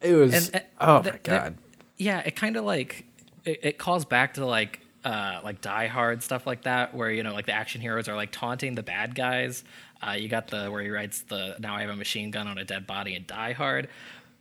It 0.00 0.14
was. 0.14 0.50
And, 0.52 0.62
oh 0.80 1.00
th- 1.02 1.14
my 1.14 1.20
god. 1.22 1.58
yeah, 1.96 2.20
it 2.20 2.36
kind 2.36 2.56
of 2.56 2.64
like 2.64 3.06
it, 3.44 3.60
it 3.62 3.78
calls 3.78 4.04
back 4.04 4.34
to 4.34 4.44
like 4.44 4.80
uh 5.04 5.40
like 5.42 5.60
Die 5.60 5.86
Hard 5.86 6.22
stuff 6.22 6.46
like 6.46 6.62
that, 6.62 6.94
where 6.94 7.10
you 7.10 7.22
know 7.22 7.32
like 7.32 7.46
the 7.46 7.52
action 7.52 7.80
heroes 7.80 8.08
are 8.08 8.16
like 8.16 8.30
taunting 8.32 8.74
the 8.74 8.82
bad 8.82 9.14
guys. 9.14 9.64
Uh, 10.06 10.12
you 10.12 10.28
got 10.28 10.48
the 10.48 10.66
where 10.70 10.82
he 10.82 10.90
writes 10.90 11.22
the 11.22 11.56
"Now 11.58 11.74
I 11.76 11.82
have 11.82 11.90
a 11.90 11.96
machine 11.96 12.30
gun 12.30 12.46
on 12.48 12.58
a 12.58 12.64
dead 12.64 12.86
body" 12.86 13.14
in 13.14 13.24
Die 13.26 13.52
Hard, 13.52 13.88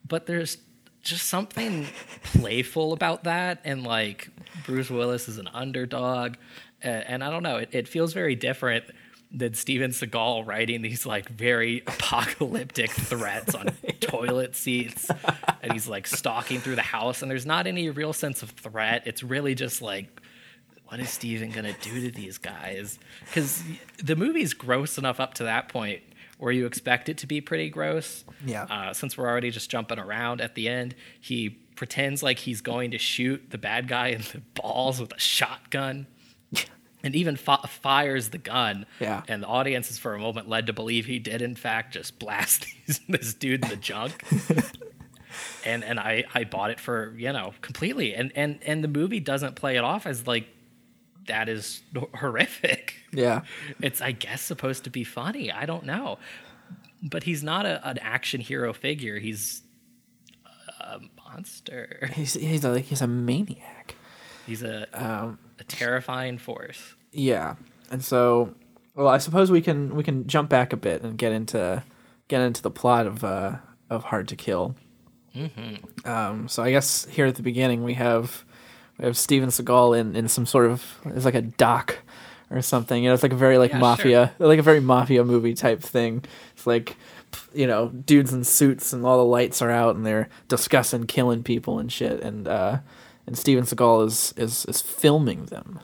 but 0.08 0.26
there's 0.26 0.58
just 1.04 1.28
something 1.28 1.88
playful 2.24 2.94
about 2.94 3.24
that, 3.24 3.62
and 3.64 3.84
like 3.84 4.30
Bruce 4.66 4.90
Willis 4.90 5.28
is 5.28 5.38
an 5.38 5.48
underdog, 5.54 6.36
uh, 6.84 6.88
and 6.88 7.24
I 7.24 7.30
don't 7.32 7.44
know, 7.44 7.58
it, 7.58 7.70
it 7.72 7.88
feels 7.88 8.14
very 8.14 8.36
different. 8.36 8.86
than 9.34 9.54
Steven 9.54 9.92
Seagal 9.92 10.46
writing 10.46 10.82
these 10.82 11.06
like 11.06 11.30
very 11.30 11.82
apocalyptic 11.88 12.92
threats 12.92 13.56
on 13.56 13.68
toilet 14.02 14.56
seats, 14.56 15.10
and 15.62 15.72
he's 15.74 15.88
like 15.88 16.06
stalking 16.06 16.60
through 16.60 16.76
the 16.76 16.82
house, 16.82 17.22
and 17.22 17.32
there's 17.32 17.46
not 17.46 17.66
any 17.66 17.90
real 17.90 18.14
sense 18.14 18.44
of 18.44 18.50
threat. 18.52 19.04
It's 19.06 19.24
really 19.24 19.56
just 19.56 19.82
like, 19.82 20.21
what 20.92 21.00
is 21.00 21.10
Steven 21.10 21.52
gonna 21.52 21.74
do 21.82 22.02
to 22.02 22.12
these 22.12 22.38
guys? 22.38 23.00
Because 23.26 23.64
the 24.04 24.18
movie's 24.18 24.54
gross 24.54 24.98
enough 24.98 25.22
up 25.22 25.36
to 25.36 25.46
that 25.46 25.70
point 25.70 26.02
where 26.38 26.52
you 26.52 26.66
expect 26.66 27.08
it 27.08 27.20
to 27.20 27.28
be 27.28 27.40
pretty 27.40 27.70
gross. 27.70 28.26
Yeah. 28.46 28.64
Uh, 28.64 28.94
since 28.94 29.18
we're 29.18 29.30
already 29.30 29.52
just 29.52 29.70
jumping 29.70 30.00
around 30.00 30.42
at 30.42 30.56
the 30.56 30.68
end, 30.68 30.94
he 31.22 31.50
pretends 31.78 32.22
like 32.22 32.40
he's 32.40 32.60
going 32.60 32.92
to 32.92 32.98
shoot 32.98 33.42
the 33.52 33.58
bad 33.58 33.88
guy 33.88 34.08
in 34.08 34.22
the 34.34 34.42
balls 34.54 35.00
with 35.00 35.14
a 35.14 35.20
shotgun 35.20 36.08
and 37.04 37.16
even 37.16 37.38
fi- 37.38 37.66
fires 37.70 38.30
the 38.30 38.38
gun. 38.38 38.86
Yeah. 39.00 39.24
And 39.30 39.44
the 39.44 39.48
audience 39.48 39.90
is 39.92 39.98
for 39.98 40.14
a 40.14 40.20
moment 40.20 40.50
led 40.50 40.68
to 40.68 40.74
believe 40.74 41.06
he 41.06 41.20
did, 41.20 41.42
in 41.42 41.56
fact, 41.56 41.94
just 41.94 42.20
blast 42.20 42.66
these, 42.88 43.00
this 43.08 43.34
dude 43.34 43.64
in 43.64 43.70
the 43.70 43.78
junk. 43.78 44.24
and 45.66 45.86
and 45.86 46.00
I, 46.00 46.26
I 46.34 46.44
bought 46.44 46.72
it 46.72 46.80
for 46.80 47.14
you 47.18 47.32
know 47.32 47.54
completely 47.62 48.14
and 48.14 48.34
and 48.36 48.60
and 48.66 48.84
the 48.84 48.90
movie 48.90 49.22
doesn't 49.22 49.56
play 49.56 49.78
it 49.78 49.84
off 49.84 50.06
as 50.06 50.28
like 50.28 50.46
that 51.28 51.48
is 51.50 51.82
horrific 52.16 52.96
Yeah. 53.14 53.42
it's 53.82 54.02
i 54.02 54.12
guess 54.12 54.42
supposed 54.42 54.84
to 54.86 54.90
be 54.90 55.04
funny 55.04 55.52
i 55.52 55.66
don't 55.66 55.86
know 55.86 56.18
but 57.04 57.24
he's 57.24 57.44
not 57.44 57.66
a, 57.66 57.86
an 57.88 57.98
action 58.00 58.42
hero 58.42 58.74
figure 58.74 59.20
he's 59.20 59.62
a 60.80 61.00
monster 61.24 62.10
He's 62.14 62.34
he's 62.34 62.66
a, 62.66 62.80
he's 62.80 63.02
a 63.02 63.08
maniac. 63.08 63.96
he's 64.46 64.64
a, 64.64 64.88
Um, 64.94 65.40
a 65.60 65.64
terrifying 65.64 66.38
force 66.38 66.96
Yeah, 67.12 67.56
and 67.92 68.04
so, 68.04 68.54
well, 68.96 69.08
I 69.08 69.18
suppose 69.20 69.52
we 69.52 69.62
can 69.62 69.96
we 69.96 70.04
can 70.04 70.28
jump 70.28 70.50
back 70.50 70.74
a 70.74 70.78
bit 70.78 71.02
and 71.04 71.18
get 71.18 71.32
into 71.32 71.84
get 72.28 72.42
into 72.42 72.62
the 72.62 72.72
plot 72.72 73.06
of 73.06 73.24
uh, 73.24 73.58
of 73.90 74.06
Hard 74.06 74.28
to 74.30 74.36
Kill. 74.36 74.76
Mm-hmm. 75.36 76.10
Um, 76.10 76.48
so 76.48 76.64
I 76.64 76.72
guess 76.72 77.06
here 77.06 77.26
at 77.26 77.36
the 77.36 77.44
beginning 77.44 77.84
we 77.84 77.94
have 77.96 78.44
have 79.02 79.18
Steven 79.18 79.50
Seagal 79.50 80.00
in, 80.00 80.16
in 80.16 80.28
some 80.28 80.46
sort 80.46 80.70
of 80.70 81.00
it's 81.06 81.26
like 81.26 81.36
a 81.36 81.42
dock 81.42 82.00
or 82.50 82.62
something. 82.62 83.04
You 83.04 83.10
know, 83.10 83.14
it's 83.14 83.24
like 83.24 83.34
a 83.34 83.38
very 83.38 83.58
like 83.58 83.72
Yeah, 83.72 83.80
mafia, 83.80 84.34
like 84.40 84.60
a 84.60 84.64
very 84.64 84.80
mafia 84.80 85.24
movie 85.24 85.54
type 85.54 85.82
thing. 85.82 86.24
It's 86.56 86.68
like 86.68 86.96
you 87.54 87.66
know 87.66 87.90
dudes 87.90 88.34
in 88.34 88.44
suits 88.44 88.92
and 88.94 89.06
all 89.06 89.18
the 89.18 89.26
lights 89.26 89.62
are 89.62 89.72
out 89.72 89.96
and 89.96 90.06
they're 90.06 90.30
discussing 90.48 91.06
killing 91.06 91.44
people 91.44 91.80
and 91.80 91.92
shit. 91.92 92.22
And 92.22 92.48
uh, 92.48 92.80
and 93.26 93.38
Steven 93.38 93.64
Seagal 93.64 94.08
is 94.08 94.34
is 94.38 94.66
is 94.66 94.82
filming 94.82 95.46
them. 95.46 95.80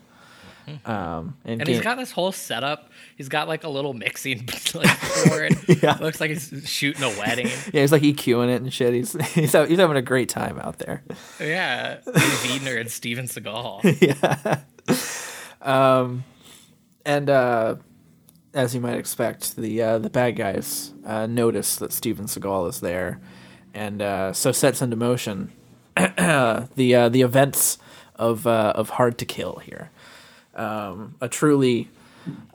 Um, 0.86 1.38
and, 1.46 1.62
and 1.62 1.68
he's 1.68 1.80
got 1.82 1.96
this 1.98 2.12
whole 2.12 2.32
setup 2.34 2.92
he's 3.16 3.30
got 3.30 3.48
like 3.48 3.64
a 3.64 3.70
little 3.70 3.94
mixing 3.94 4.48
like 4.74 5.00
board 5.30 5.56
Yeah. 5.82 5.98
looks 6.02 6.20
like 6.20 6.30
he's 6.32 6.64
shooting 6.66 7.04
a 7.04 7.10
wedding 7.10 7.48
yeah, 7.74 7.82
he's 7.82 7.92
like 7.94 8.02
EQing 8.02 8.50
it 8.54 8.62
and 8.62 8.74
shit. 8.74 8.94
He's 8.94 9.14
he's 9.34 9.54
he's 9.54 9.80
having 9.80 9.96
a 9.98 10.02
great 10.02 10.28
time 10.30 10.60
out 10.60 10.80
there. 10.80 11.04
yeah 11.40 12.00
Dave 12.06 12.14
Edner 12.16 12.80
and 12.80 12.92
steven 12.92 13.26
seagal 13.28 14.02
yeah. 14.02 14.60
Um, 15.62 16.24
And 17.06 17.30
uh, 17.30 17.76
as 18.54 18.76
you 18.76 18.82
might 18.82 18.98
expect, 18.98 19.56
the 19.56 19.82
uh, 19.82 19.98
the 20.00 20.10
bad 20.10 20.36
guys 20.36 20.94
uh, 21.06 21.26
notice 21.28 21.78
that 21.78 21.94
Steven 21.94 22.26
Seagal 22.26 22.70
is 22.70 22.80
there, 22.82 23.22
and 23.74 24.02
uh, 24.02 24.34
so 24.34 24.52
sets 24.52 24.82
into 24.82 24.96
motion 24.98 25.52
the 25.96 26.96
uh, 26.96 27.10
the 27.10 27.22
events 27.22 27.78
of 28.16 28.46
uh, 28.48 28.74
of 28.76 28.90
Hard 28.92 29.18
to 29.20 29.26
Kill 29.26 29.58
here. 29.64 29.90
Um, 30.58 31.16
a 31.22 31.30
truly 31.30 31.88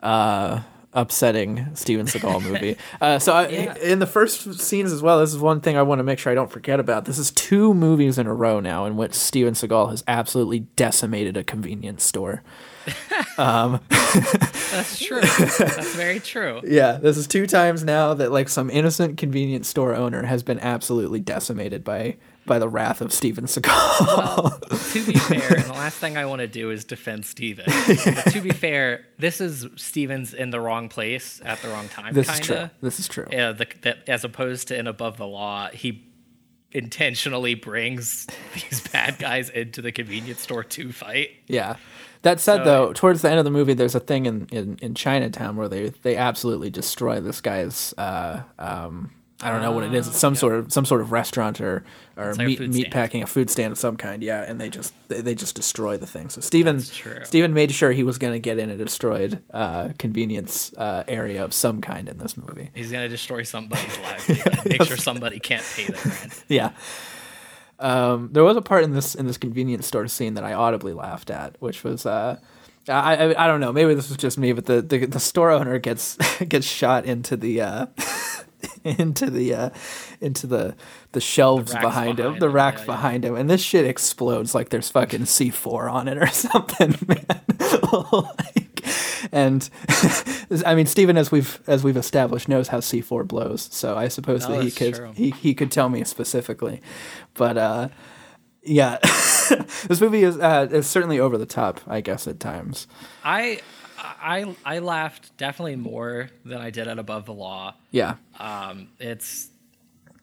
uh, 0.02 0.60
upsetting 0.92 1.68
Steven 1.74 2.04
Seagal 2.06 2.42
movie. 2.50 2.76
Uh, 3.00 3.18
so 3.18 3.32
I, 3.32 3.48
Yeah. 3.48 3.74
in 3.78 3.98
the 4.00 4.06
first 4.06 4.60
scenes 4.60 4.92
as 4.92 5.00
well, 5.02 5.20
this 5.20 5.32
is 5.32 5.38
one 5.38 5.60
thing 5.60 5.76
I 5.76 5.82
want 5.82 6.00
to 6.00 6.02
make 6.02 6.18
sure 6.18 6.30
I 6.32 6.34
don't 6.34 6.50
forget 6.50 6.80
about. 6.80 7.04
This 7.06 7.16
is 7.18 7.30
two 7.30 7.72
movies 7.72 8.18
in 8.18 8.26
a 8.26 8.34
row 8.34 8.60
now 8.60 8.84
in 8.86 8.96
which 8.96 9.14
Steven 9.14 9.54
Seagal 9.54 9.90
has 9.90 10.02
absolutely 10.08 10.60
decimated 10.76 11.36
a 11.36 11.44
convenience 11.44 12.04
store. 12.04 12.42
that's 13.36 14.98
true 14.98 15.20
that's 15.38 15.94
very 15.94 16.18
true 16.20 16.60
Yeah, 16.64 16.92
this 16.92 17.16
is 17.16 17.26
two 17.28 17.46
times 17.46 17.84
now 17.84 18.14
that 18.14 18.32
like 18.32 18.48
some 18.48 18.70
innocent 18.70 19.18
convenience 19.18 19.68
store 19.68 19.94
owner 19.94 20.24
has 20.24 20.42
been 20.42 20.58
absolutely 20.58 21.20
decimated 21.20 21.84
by 21.84 22.16
by 22.46 22.58
the 22.58 22.68
wrath 22.68 23.00
of 23.00 23.12
Steven 23.12 23.44
Seagal. 23.44 24.92
to 24.92 25.06
be 25.12 25.18
fair, 25.18 25.56
and 25.56 25.64
the 25.64 25.72
last 25.72 25.98
thing 25.98 26.16
I 26.16 26.26
want 26.26 26.40
to 26.40 26.46
do 26.48 26.70
is 26.70 26.84
defend 26.84 27.24
Steven. 27.24 27.64
To 27.66 28.40
be 28.42 28.50
fair, 28.50 29.06
this 29.18 29.40
is 29.40 29.66
Steven's 29.76 30.34
in 30.34 30.50
the 30.50 30.60
wrong 30.60 30.88
place 30.88 31.40
at 31.44 31.60
the 31.62 31.68
wrong 31.68 31.88
time. 31.88 32.14
this 32.14 32.26
kinda. 32.28 32.40
is 32.42 32.46
true. 32.46 32.70
This 32.80 33.00
is 33.00 33.08
true. 33.08 33.26
Yeah, 33.30 33.52
the, 33.52 33.66
that, 33.82 34.08
as 34.08 34.24
opposed 34.24 34.68
to 34.68 34.78
in 34.78 34.86
Above 34.86 35.16
the 35.18 35.26
Law, 35.26 35.68
he 35.68 36.08
intentionally 36.72 37.54
brings 37.54 38.26
these 38.54 38.80
bad 38.92 39.18
guys 39.18 39.50
into 39.50 39.82
the 39.82 39.92
convenience 39.92 40.40
store 40.40 40.64
to 40.64 40.92
fight. 40.92 41.30
Yeah. 41.46 41.76
That 42.22 42.40
said, 42.40 42.58
So- 42.58 42.64
though, 42.64 42.92
towards 42.92 43.22
the 43.22 43.30
end 43.30 43.38
of 43.38 43.44
the 43.44 43.50
movie, 43.50 43.74
there's 43.74 43.94
a 43.94 44.00
thing 44.00 44.26
in, 44.26 44.46
in, 44.50 44.78
in 44.80 44.94
Chinatown 44.94 45.56
where 45.56 45.68
they, 45.68 45.90
they 46.02 46.16
absolutely 46.16 46.70
destroy 46.70 47.20
this 47.20 47.40
guy's. 47.40 47.92
Uh, 47.98 48.42
um, 48.58 49.12
I 49.42 49.50
don't 49.50 49.60
know 49.60 49.72
what 49.72 49.84
it 49.84 49.92
is. 49.92 50.06
It's 50.06 50.18
some 50.18 50.34
sort 50.34 50.54
of 50.54 50.72
some 50.72 50.84
sort 50.84 51.00
of 51.00 51.12
restaurant 51.12 51.60
or 51.60 51.84
or 52.16 52.34
like 52.34 52.46
meat 52.46 52.60
meat 52.60 52.72
stand. 52.72 52.92
packing, 52.92 53.22
a 53.22 53.26
food 53.26 53.50
stand 53.50 53.72
of 53.72 53.78
some 53.78 53.96
kind. 53.96 54.22
Yeah, 54.22 54.42
and 54.42 54.60
they 54.60 54.68
just 54.68 54.94
they, 55.08 55.20
they 55.20 55.34
just 55.34 55.56
destroy 55.56 55.96
the 55.96 56.06
thing. 56.06 56.28
So 56.28 56.40
true. 56.90 57.24
Steven 57.24 57.52
made 57.52 57.72
sure 57.72 57.92
he 57.92 58.02
was 58.04 58.18
going 58.18 58.32
to 58.34 58.38
get 58.38 58.58
in 58.58 58.70
a 58.70 58.76
destroyed 58.76 59.42
uh, 59.52 59.90
convenience 59.98 60.72
uh, 60.74 61.04
area 61.08 61.44
of 61.44 61.52
some 61.52 61.80
kind 61.80 62.08
in 62.08 62.18
this 62.18 62.36
movie. 62.36 62.70
He's 62.74 62.92
gonna 62.92 63.08
destroy 63.08 63.42
somebody's 63.42 63.98
livelihood, 64.02 64.60
make 64.66 64.82
sure 64.84 64.96
somebody 64.96 65.38
can't 65.40 65.64
pay 65.74 65.86
their 65.86 66.02
rent. 66.04 66.44
Yeah. 66.48 66.70
Um, 67.78 68.28
there 68.30 68.44
was 68.44 68.56
a 68.56 68.62
part 68.62 68.84
in 68.84 68.92
this 68.92 69.14
in 69.16 69.26
this 69.26 69.38
convenience 69.38 69.86
store 69.86 70.06
scene 70.06 70.34
that 70.34 70.44
I 70.44 70.52
audibly 70.52 70.92
laughed 70.92 71.30
at, 71.30 71.56
which 71.60 71.82
was 71.82 72.06
uh, 72.06 72.38
I, 72.88 73.16
I 73.16 73.44
I 73.44 73.46
don't 73.48 73.60
know 73.60 73.72
maybe 73.72 73.94
this 73.94 74.08
was 74.08 74.18
just 74.18 74.38
me, 74.38 74.52
but 74.52 74.66
the 74.66 74.80
the, 74.82 75.06
the 75.06 75.18
store 75.20 75.50
owner 75.50 75.78
gets 75.78 76.16
gets 76.48 76.66
shot 76.66 77.04
into 77.06 77.36
the 77.36 77.60
uh, 77.60 77.86
into 78.98 79.30
the 79.30 79.54
uh, 79.54 79.70
into 80.20 80.46
the 80.46 80.74
the 81.12 81.20
shelves 81.20 81.72
racks 81.72 81.84
behind, 81.84 82.18
him, 82.20 82.38
the 82.38 82.48
rack 82.50 82.74
yeah, 82.74 82.80
yeah. 82.80 82.86
behind 82.86 83.24
him, 83.24 83.34
and 83.36 83.48
this 83.50 83.62
shit 83.62 83.86
explodes 83.86 84.54
like 84.54 84.70
there's 84.70 84.88
fucking 84.88 85.26
C 85.26 85.50
four 85.50 85.88
on 85.88 86.08
it 86.08 86.18
or 86.18 86.26
something, 86.28 86.96
man. 87.06 87.42
like, 88.12 88.84
and 89.30 89.68
I 90.66 90.74
mean, 90.74 90.86
Steven, 90.86 91.16
as 91.16 91.30
we've 91.30 91.60
as 91.66 91.84
we've 91.84 91.96
established, 91.96 92.48
knows 92.48 92.68
how 92.68 92.80
C 92.80 93.00
four 93.00 93.24
blows, 93.24 93.68
so 93.72 93.96
I 93.96 94.08
suppose 94.08 94.44
Oh, 94.46 94.52
that 94.52 94.64
he 94.64 94.70
could 94.70 94.94
true. 94.94 95.12
he 95.14 95.30
he 95.30 95.54
could 95.54 95.70
tell 95.70 95.88
me 95.88 96.04
specifically, 96.04 96.80
but 97.34 97.56
uh, 97.56 97.88
yeah, 98.64 98.98
this 99.88 100.00
movie 100.00 100.24
is 100.24 100.38
uh, 100.38 100.68
is 100.70 100.86
certainly 100.86 101.20
over 101.20 101.38
the 101.38 101.46
top, 101.46 101.80
I 101.86 102.00
guess 102.00 102.26
at 102.26 102.40
times. 102.40 102.86
I 103.24 103.60
I 104.04 104.56
I 104.64 104.78
laughed 104.80 105.36
definitely 105.36 105.76
more 105.76 106.28
than 106.44 106.58
I 106.58 106.70
did 106.70 106.88
at 106.88 106.98
Above 106.98 107.26
the 107.26 107.32
Law. 107.34 107.74
Yeah, 107.90 108.16
Um, 108.40 108.88
it's 108.98 109.48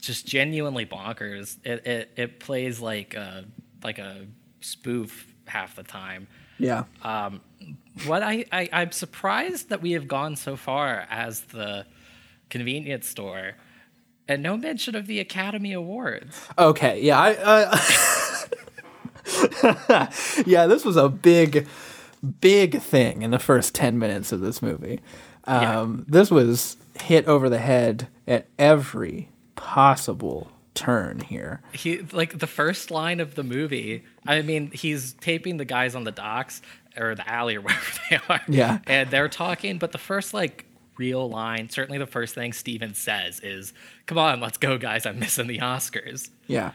just 0.02 0.26
genuinely 0.28 0.86
bonkers. 0.86 1.58
It 1.64 1.86
it, 1.88 2.12
it 2.18 2.40
plays 2.40 2.80
like 2.82 3.14
a 3.14 3.46
like 3.84 3.98
a 4.00 4.26
spoof 4.62 5.28
half 5.48 5.76
the 5.76 5.84
time. 5.84 6.28
yeah, 6.58 6.84
What 8.06 8.22
I, 8.24 8.46
I 8.52 8.70
I'm 8.74 8.92
surprised 8.92 9.70
that 9.70 9.82
we 9.82 9.92
have 9.94 10.08
gone 10.08 10.36
so 10.36 10.56
far 10.58 11.06
as 11.10 11.42
the 11.42 11.86
convenience 12.50 13.08
store, 13.08 13.54
and 14.28 14.44
no 14.44 14.58
mention 14.58 14.96
of 14.96 15.08
the 15.08 15.20
Academy 15.20 15.72
Awards. 15.74 16.36
okay, 16.58 17.02
yeah, 17.02 17.20
I. 17.20 17.36
Uh, 17.36 17.78
yeah, 20.46 20.66
this 20.66 20.84
was 20.86 20.98
a 20.98 21.08
big, 21.10 21.68
big 22.42 22.82
thing 22.82 23.22
in 23.22 23.32
the 23.32 23.40
first 23.40 23.74
ten 23.76 23.98
minutes 24.00 24.32
of 24.32 24.40
this 24.42 24.62
movie. 24.62 25.00
Um, 25.46 26.06
This 26.08 26.30
was 26.30 26.78
hit 27.02 27.26
over 27.28 27.50
the 27.50 27.60
head 27.60 28.08
at 28.28 28.48
every 28.60 29.30
possible 29.56 30.52
turn 30.74 31.20
here. 31.20 31.62
He 31.74 32.00
like 32.12 32.40
the 32.40 32.48
first 32.48 32.92
line 32.92 33.20
of 33.20 33.36
the 33.36 33.44
movie. 33.44 34.04
I 34.28 34.42
mean, 34.42 34.72
he's 34.72 35.14
taping 35.14 35.58
the 35.58 35.66
guys 35.66 35.96
on 35.96 36.04
the 36.04 36.12
docks 36.12 36.62
or 36.98 37.16
the 37.16 37.30
alley 37.30 37.56
or 37.56 37.62
wherever 37.64 37.92
they 38.10 38.20
are. 38.30 38.42
Yeah. 38.48 38.80
and 38.88 39.10
they're 39.10 39.30
talking. 39.30 39.78
But 39.78 39.92
the 39.92 39.98
first 39.98 40.34
like 40.34 40.66
real 40.98 41.30
line, 41.30 41.70
certainly 41.70 41.98
the 41.98 42.08
first 42.08 42.36
thing 42.36 42.54
Steven 42.54 42.94
says 42.94 43.40
is, 43.42 43.74
"Come 44.06 44.18
on, 44.18 44.40
let's 44.40 44.58
go, 44.58 44.78
guys! 44.78 45.06
I'm 45.06 45.20
missing 45.20 45.48
the 45.48 45.60
Oscars." 45.60 46.30
Yeah, 46.48 46.72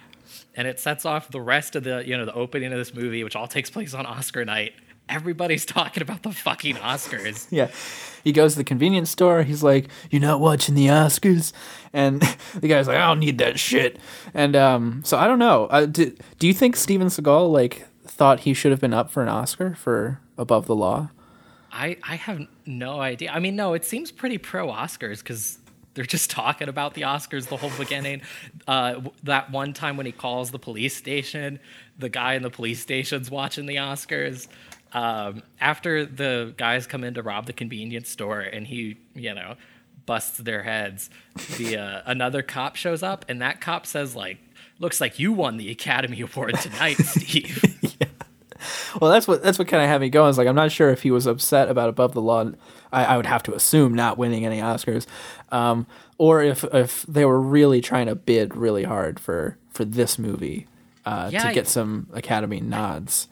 and 0.56 0.66
it 0.68 0.80
sets 0.80 1.04
off 1.04 1.30
the 1.30 1.40
rest 1.40 1.76
of 1.76 1.84
the 1.84 2.02
you 2.06 2.16
know 2.16 2.24
the 2.24 2.34
opening 2.34 2.72
of 2.72 2.78
this 2.78 2.94
movie 2.94 3.22
which 3.24 3.36
all 3.36 3.46
takes 3.48 3.70
place 3.70 3.92
on 3.94 4.06
oscar 4.06 4.44
night 4.44 4.72
everybody's 5.08 5.64
talking 5.66 6.02
about 6.02 6.22
the 6.22 6.32
fucking 6.32 6.76
oscars 6.76 7.46
Yeah. 7.50 7.70
He 8.22 8.32
goes 8.32 8.52
to 8.54 8.58
the 8.58 8.64
convenience 8.64 9.10
store. 9.10 9.42
He's 9.42 9.62
like, 9.62 9.88
You're 10.10 10.22
not 10.22 10.40
watching 10.40 10.74
the 10.74 10.86
Oscars? 10.86 11.52
And 11.92 12.22
the 12.54 12.68
guy's 12.68 12.88
like, 12.88 12.96
I 12.96 13.06
don't 13.06 13.18
need 13.18 13.36
that 13.38 13.58
shit. 13.60 13.98
And 14.32 14.56
um, 14.56 15.02
so 15.04 15.18
I 15.18 15.26
don't 15.26 15.38
know. 15.38 15.66
Uh, 15.66 15.84
do, 15.84 16.16
do 16.38 16.46
you 16.46 16.54
think 16.54 16.74
Steven 16.74 17.08
Seagal, 17.08 17.52
like, 17.52 17.86
thought 18.06 18.40
he 18.40 18.54
should 18.54 18.70
have 18.70 18.80
been 18.80 18.94
up 18.94 19.10
for 19.10 19.22
an 19.22 19.28
Oscar 19.28 19.74
for 19.74 20.20
Above 20.38 20.66
the 20.66 20.74
Law? 20.74 21.10
I 21.70 21.98
I 22.02 22.16
have 22.16 22.40
no 22.64 23.00
idea. 23.00 23.30
I 23.30 23.40
mean, 23.40 23.56
no, 23.56 23.74
it 23.74 23.84
seems 23.84 24.10
pretty 24.10 24.38
pro 24.38 24.68
Oscars 24.68 25.18
because 25.18 25.58
they're 25.94 26.04
just 26.04 26.30
talking 26.30 26.68
about 26.68 26.94
the 26.94 27.02
Oscars 27.02 27.48
the 27.48 27.56
whole 27.56 27.72
beginning. 27.76 28.22
Uh, 28.66 28.92
w- 28.94 29.12
that 29.24 29.50
one 29.50 29.72
time 29.74 29.96
when 29.96 30.06
he 30.06 30.12
calls 30.12 30.50
the 30.50 30.58
police 30.58 30.96
station, 30.96 31.58
the 31.98 32.08
guy 32.08 32.34
in 32.34 32.42
the 32.42 32.50
police 32.50 32.80
station's 32.80 33.30
watching 33.30 33.66
the 33.66 33.76
Oscars. 33.76 34.48
Um, 34.94 35.42
after 35.60 36.06
the 36.06 36.54
guys 36.56 36.86
come 36.86 37.04
in 37.04 37.14
to 37.14 37.22
rob 37.22 37.46
the 37.46 37.52
convenience 37.52 38.08
store 38.08 38.40
and 38.40 38.66
he, 38.66 38.96
you 39.14 39.34
know, 39.34 39.56
busts 40.06 40.38
their 40.38 40.62
heads, 40.62 41.10
the 41.58 41.76
uh, 41.78 42.02
another 42.06 42.42
cop 42.42 42.76
shows 42.76 43.02
up 43.02 43.24
and 43.28 43.42
that 43.42 43.60
cop 43.60 43.86
says 43.86 44.14
like, 44.16 44.38
"Looks 44.78 45.00
like 45.00 45.18
you 45.18 45.32
won 45.32 45.56
the 45.56 45.70
Academy 45.70 46.20
Award 46.32 46.54
tonight, 46.60 46.96
Steve." 46.98 47.60
Well, 49.00 49.10
that's 49.10 49.26
what 49.28 49.42
that's 49.42 49.58
what 49.58 49.68
kind 49.68 49.82
of 49.82 49.88
had 49.90 50.00
me 50.00 50.08
going. 50.08 50.30
Is 50.30 50.38
like 50.38 50.46
I'm 50.48 50.54
not 50.54 50.70
sure 50.72 50.88
if 50.90 51.02
he 51.02 51.10
was 51.10 51.26
upset 51.26 51.68
about 51.68 51.88
Above 51.90 52.14
the 52.14 52.22
Law. 52.22 52.52
I, 52.92 53.04
I 53.04 53.16
would 53.16 53.26
have 53.26 53.42
to 53.42 53.54
assume 53.54 53.92
not 53.92 54.16
winning 54.16 54.46
any 54.46 54.60
Oscars, 54.60 55.04
um, 55.50 55.86
or 56.16 56.42
if 56.42 56.64
if 56.72 57.02
they 57.02 57.24
were 57.24 57.40
really 57.40 57.80
trying 57.82 58.06
to 58.06 58.14
bid 58.14 58.56
really 58.56 58.84
hard 58.84 59.18
for 59.20 59.58
for 59.70 59.84
this 59.84 60.18
movie 60.18 60.66
uh, 61.04 61.28
Yeah, 61.32 61.40
to 61.42 61.48
I- 61.48 61.54
get 61.54 61.66
some 61.68 62.06
Academy 62.14 62.60
nods. 62.60 63.28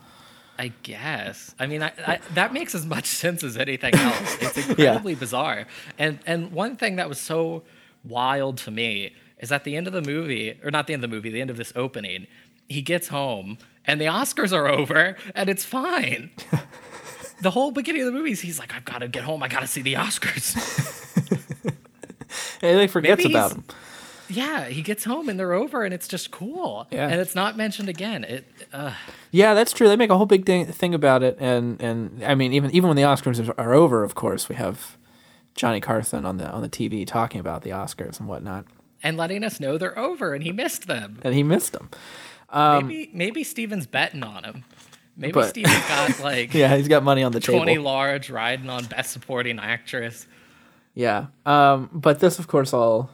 I 0.62 0.70
guess. 0.84 1.56
I 1.58 1.66
mean, 1.66 1.82
I, 1.82 1.92
I, 2.06 2.20
that 2.34 2.52
makes 2.52 2.72
as 2.72 2.86
much 2.86 3.06
sense 3.22 3.42
as 3.42 3.56
anything 3.56 3.96
else. 3.96 4.38
It's 4.42 4.68
incredibly 4.68 5.16
bizarre. 5.16 5.66
And 5.98 6.20
and 6.24 6.52
one 6.52 6.76
thing 6.76 6.96
that 6.96 7.08
was 7.08 7.18
so 7.18 7.64
wild 8.04 8.58
to 8.58 8.70
me 8.70 9.12
is 9.40 9.50
at 9.50 9.64
the 9.64 9.74
end 9.74 9.88
of 9.88 9.92
the 9.92 10.02
movie, 10.02 10.56
or 10.62 10.70
not 10.70 10.86
the 10.86 10.92
end 10.92 11.02
of 11.02 11.10
the 11.10 11.16
movie, 11.16 11.30
the 11.30 11.40
end 11.40 11.50
of 11.50 11.56
this 11.56 11.72
opening, 11.74 12.28
he 12.68 12.80
gets 12.80 13.08
home 13.08 13.58
and 13.84 14.00
the 14.00 14.04
Oscars 14.04 14.52
are 14.52 14.68
over 14.78 15.16
and 15.34 15.48
it's 15.48 15.64
fine. 15.64 16.30
the 17.40 17.50
whole 17.50 17.72
beginning 17.72 18.02
of 18.02 18.06
the 18.06 18.12
movie, 18.12 18.34
he's 18.34 18.60
like, 18.60 18.72
I've 18.72 18.84
got 18.84 18.98
to 18.98 19.08
get 19.08 19.24
home. 19.24 19.42
I 19.42 19.48
got 19.48 19.60
to 19.60 19.66
see 19.66 19.82
the 19.82 19.94
Oscars. 19.94 20.54
And 22.62 22.80
he 22.80 22.86
forgets 22.86 23.24
about 23.24 23.52
him. 23.52 23.64
Yeah, 24.32 24.64
he 24.66 24.82
gets 24.82 25.04
home 25.04 25.28
and 25.28 25.38
they're 25.38 25.52
over 25.52 25.84
and 25.84 25.92
it's 25.94 26.08
just 26.08 26.30
cool. 26.30 26.86
Yeah. 26.90 27.08
And 27.08 27.20
it's 27.20 27.34
not 27.34 27.56
mentioned 27.56 27.88
again. 27.88 28.24
It. 28.24 28.44
Uh, 28.72 28.94
Yeah, 29.30 29.54
that's 29.54 29.72
true. 29.72 29.88
They 29.88 29.96
make 29.96 30.10
a 30.10 30.16
whole 30.16 30.26
big 30.26 30.44
thing, 30.46 30.66
thing 30.66 30.94
about 30.94 31.22
it, 31.22 31.36
and 31.40 31.80
and 31.80 32.24
I 32.24 32.34
mean, 32.34 32.52
even 32.52 32.70
even 32.72 32.88
when 32.88 32.96
the 32.96 33.02
Oscars 33.02 33.52
are- 33.58 33.72
over, 33.74 34.04
of 34.04 34.14
course, 34.14 34.48
we 34.48 34.54
have 34.56 34.96
Johnny 35.54 35.80
Carson 35.80 36.24
on 36.26 36.36
the 36.38 36.50
on 36.50 36.62
the 36.62 36.68
TV 36.68 37.06
talking 37.06 37.40
about 37.40 37.62
the 37.62 37.70
Oscars 37.70 38.18
and 38.20 38.28
whatnot, 38.28 38.64
and 39.02 39.16
letting 39.16 39.44
us 39.44 39.60
know 39.60 39.78
they're 39.78 39.98
over 39.98 40.34
and 40.34 40.42
he 40.44 40.52
missed 40.52 40.86
them. 40.86 41.18
and 41.22 41.34
he 41.34 41.42
missed 41.42 41.72
them. 41.72 41.90
maybe 42.52 43.10
maybe 43.14 43.44
Steven's 43.44 43.86
betting 43.86 44.22
on 44.22 44.44
him. 44.44 44.64
Maybe 45.16 45.32
But- 45.32 45.50
Steven's 45.50 45.86
got 45.88 46.20
like 46.24 46.54
Yeah, 46.54 46.74
he's 46.76 46.88
got 46.88 47.02
money 47.02 47.22
on 47.22 47.32
the 47.32 47.40
twenty 47.40 47.72
table. 47.74 47.84
large 47.84 48.30
riding 48.30 48.70
on 48.70 48.84
best 48.86 49.10
supporting 49.12 49.58
actress. 49.58 50.26
Yeah, 50.94 51.26
um, 51.46 51.88
but 51.92 52.20
this, 52.20 52.38
of 52.38 52.48
course, 52.48 52.74
all 52.74 53.08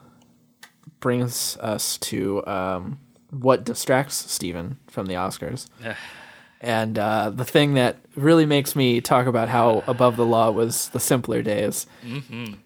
brings 1.00 1.56
us 1.58 1.98
to 1.98 2.44
um, 2.46 2.98
what 3.30 3.64
distracts 3.64 4.30
Steven 4.30 4.78
from 4.88 5.06
the 5.06 5.14
Oscars. 5.14 5.66
And 6.60 6.98
uh, 6.98 7.30
the 7.30 7.44
thing 7.44 7.74
that 7.74 7.98
really 8.16 8.44
makes 8.44 8.74
me 8.74 9.00
talk 9.00 9.26
about 9.28 9.48
how 9.48 9.84
above 9.86 10.16
the 10.16 10.26
law 10.26 10.50
was 10.50 10.88
the 10.88 10.98
simpler 10.98 11.40
days, 11.40 11.86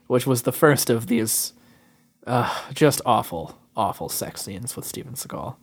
which 0.07 0.27
was 0.27 0.45
the 0.45 0.51
first 0.53 0.89
of 0.89 1.09
these 1.09 1.53
uh, 2.27 2.59
just 2.73 3.03
awful, 3.05 3.59
awful 3.77 4.09
sex 4.09 4.41
scenes 4.41 4.77
with 4.77 4.87
Steven 4.87 5.13
Seagal. 5.13 5.57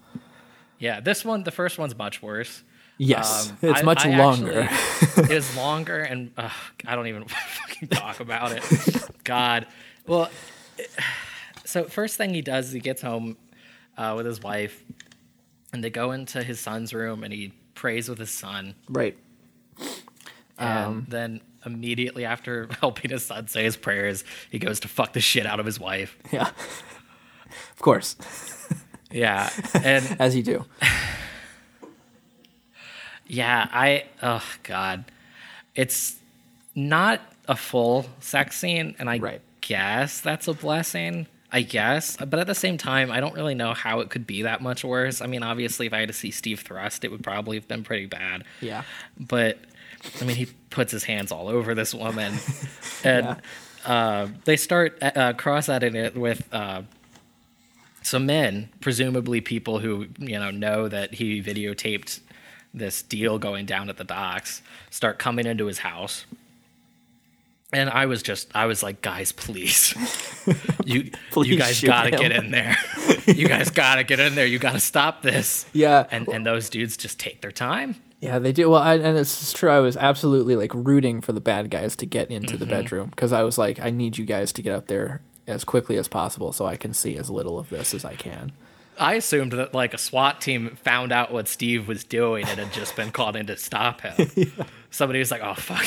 Yeah, 0.78 1.00
this 1.00 1.26
one, 1.26 1.44
the 1.44 1.50
first 1.50 1.80
one's 1.80 1.98
much 1.98 2.22
worse. 2.22 2.62
Yes, 3.00 3.50
Um, 3.50 3.58
it's 3.64 3.80
I- 3.80 3.84
much 3.84 4.06
I 4.06 4.16
longer. 4.16 4.62
actually- 4.70 5.24
it 5.24 5.32
is 5.32 5.58
longer, 5.58 6.00
and 6.02 6.32
ugh, 6.38 6.52
I 6.86 6.96
don't 6.96 7.08
even 7.08 7.26
fucking 7.28 7.88
talk 7.88 8.20
about 8.20 8.52
it. 8.52 8.64
God, 9.24 9.66
well, 10.06 10.30
so 11.70 11.86
first 11.86 12.18
thing 12.18 12.34
he 12.34 12.42
does 12.42 12.68
is 12.68 12.74
he 12.74 12.80
gets 12.80 13.02
home 13.02 13.38
uh, 13.98 14.14
with 14.18 14.26
his 14.26 14.42
wife, 14.42 14.84
and 15.72 15.84
they 15.84 15.90
go 15.90 16.12
into 16.12 16.42
his 16.44 16.60
son's 16.60 16.94
room, 16.94 17.24
and 17.24 17.32
he 17.34 17.54
prays 17.76 18.10
with 18.10 18.18
his 18.20 18.32
son. 18.32 18.76
right. 18.90 19.18
And 20.58 20.86
Um, 20.86 21.06
then 21.08 21.42
immediately 21.66 22.26
after 22.26 22.68
helping 22.82 23.12
his 23.12 23.26
son 23.26 23.48
say 23.48 23.64
his 23.64 23.78
prayers, 23.78 24.24
he 24.52 24.60
goes 24.60 24.80
to 24.82 24.88
fuck 24.90 25.14
the 25.14 25.22
shit 25.22 25.46
out 25.46 25.60
of 25.60 25.66
his 25.66 25.80
wife. 25.80 26.18
Yeah. 26.32 26.50
of 27.72 27.80
course, 27.80 28.16
Yeah. 29.12 29.50
And 29.74 30.18
as 30.20 30.36
you 30.36 30.44
do. 30.44 30.66
yeah, 33.28 33.68
I, 33.72 34.06
oh, 34.22 34.44
God. 34.64 35.06
It's 35.76 36.18
not 36.76 37.22
a 37.48 37.56
full 37.56 38.06
sex 38.20 38.58
scene, 38.58 38.96
and 39.00 39.10
I 39.10 39.18
Right. 39.20 39.42
guess 39.62 40.20
that's 40.22 40.48
a 40.48 40.54
blessing. 40.54 41.28
I 41.52 41.62
guess. 41.62 42.18
But 42.18 42.40
at 42.40 42.48
the 42.48 42.56
same 42.56 42.78
time, 42.78 43.12
I 43.12 43.20
don't 43.20 43.34
really 43.34 43.56
know 43.56 43.74
how 43.74 44.02
it 44.02 44.10
could 44.10 44.28
be 44.28 44.44
that 44.44 44.62
much 44.62 44.84
worse. 44.84 45.22
I 45.22 45.26
mean, 45.26 45.44
obviously, 45.44 45.88
if 45.88 45.94
I 45.94 46.00
had 46.00 46.10
to 46.10 46.14
see 46.14 46.32
Steve 46.32 46.60
thrust, 46.62 47.04
it 47.04 47.12
would 47.12 47.24
probably 47.24 47.58
have 47.58 47.68
been 47.68 47.84
pretty 47.84 48.06
bad. 48.06 48.44
Yeah. 48.62 48.84
but 49.20 49.58
I 50.22 50.26
mean, 50.26 50.36
he 50.36 50.48
puts 50.70 50.92
his 50.92 51.04
hands 51.04 51.32
all 51.32 51.48
over 51.48 51.76
this 51.76 51.94
woman, 51.94 52.34
and 53.04 53.38
uh, 53.86 54.28
they 54.46 54.56
start 54.56 54.98
uh, 55.02 55.34
cross-editing 55.34 56.00
it 56.00 56.16
with 56.16 56.48
uh, 56.54 56.84
some 58.02 58.26
men, 58.26 58.70
presumably 58.80 59.42
people 59.42 59.80
who 59.80 60.08
you 60.20 60.40
know 60.40 60.52
know 60.52 60.88
that 60.88 61.16
he 61.16 61.42
videotaped 61.42 62.20
this 62.74 63.02
deal 63.02 63.40
going 63.40 63.66
down 63.66 63.90
at 63.90 63.98
the 63.98 64.04
docks, 64.04 64.62
start 64.90 65.20
coming 65.20 65.46
into 65.46 65.66
his 65.66 65.80
house. 65.80 66.26
And 67.72 67.90
I 67.90 68.08
was 68.08 68.24
just, 68.24 68.50
I 68.56 68.66
was 68.66 68.82
like, 68.82 69.02
guys, 69.02 69.32
please, 69.32 69.94
you, 70.86 71.12
Please 71.30 71.50
you 71.50 71.58
guys 71.58 71.82
gotta 71.82 72.10
him." 72.10 72.20
get 72.20 72.32
in 72.32 72.52
there. 72.52 72.76
you 73.28 73.48
guys 73.48 73.70
gotta 73.70 74.04
get 74.04 74.20
in 74.20 74.34
there. 74.34 74.46
You 74.46 74.58
gotta 74.58 74.80
stop 74.80 75.22
this. 75.22 75.68
Yeah. 75.72 76.08
And 76.10 76.28
and 76.30 76.46
those 76.46 76.70
dudes 76.70 76.98
just 76.98 77.20
take 77.20 77.42
their 77.42 77.52
time. 77.52 77.96
Yeah, 78.22 78.40
they 78.40 78.52
do. 78.52 78.70
Well, 78.70 78.82
I, 78.82 78.96
and 78.96 79.18
it's 79.18 79.54
true. 79.54 79.70
I 79.70 79.80
was 79.80 79.96
absolutely 79.96 80.56
like 80.56 80.74
rooting 80.74 81.22
for 81.22 81.32
the 81.32 81.40
bad 81.40 81.70
guys 81.70 81.96
to 81.98 82.06
get 82.06 82.30
into 82.30 82.58
the 82.58 82.66
mm-hmm. 82.66 82.74
bedroom 82.74 83.10
because 83.12 83.32
I 83.32 83.44
was 83.44 83.58
like, 83.58 83.80
I 83.80 83.92
need 83.92 84.18
you 84.18 84.26
guys 84.26 84.52
to 84.54 84.62
get 84.62 84.74
up 84.74 84.88
there 84.88 85.22
as 85.48 85.64
quickly 85.64 85.98
as 85.98 86.08
possible 86.08 86.52
so 86.52 86.66
I 86.66 86.76
can 86.76 86.94
see 86.94 87.16
as 87.18 87.30
little 87.30 87.58
of 87.58 87.70
this 87.70 87.94
as 87.94 88.04
I 88.04 88.16
can. 88.16 88.52
I 89.00 89.14
assumed 89.14 89.54
that 89.54 89.74
like 89.74 89.94
a 89.94 89.98
SWAT 89.98 90.42
team 90.42 90.78
found 90.84 91.14
out 91.14 91.32
what 91.32 91.48
Steve 91.48 91.88
was 91.88 92.04
doing 92.04 92.46
and 92.46 92.60
had 92.60 92.74
just 92.74 92.98
been 92.98 93.12
called 93.12 93.38
in 93.38 93.48
to 93.48 93.56
stop 93.56 94.02
him. 94.02 94.52
Somebody 94.92 95.20
was 95.20 95.32
like, 95.32 95.42
"Oh 95.42 95.54
fuck, 95.54 95.86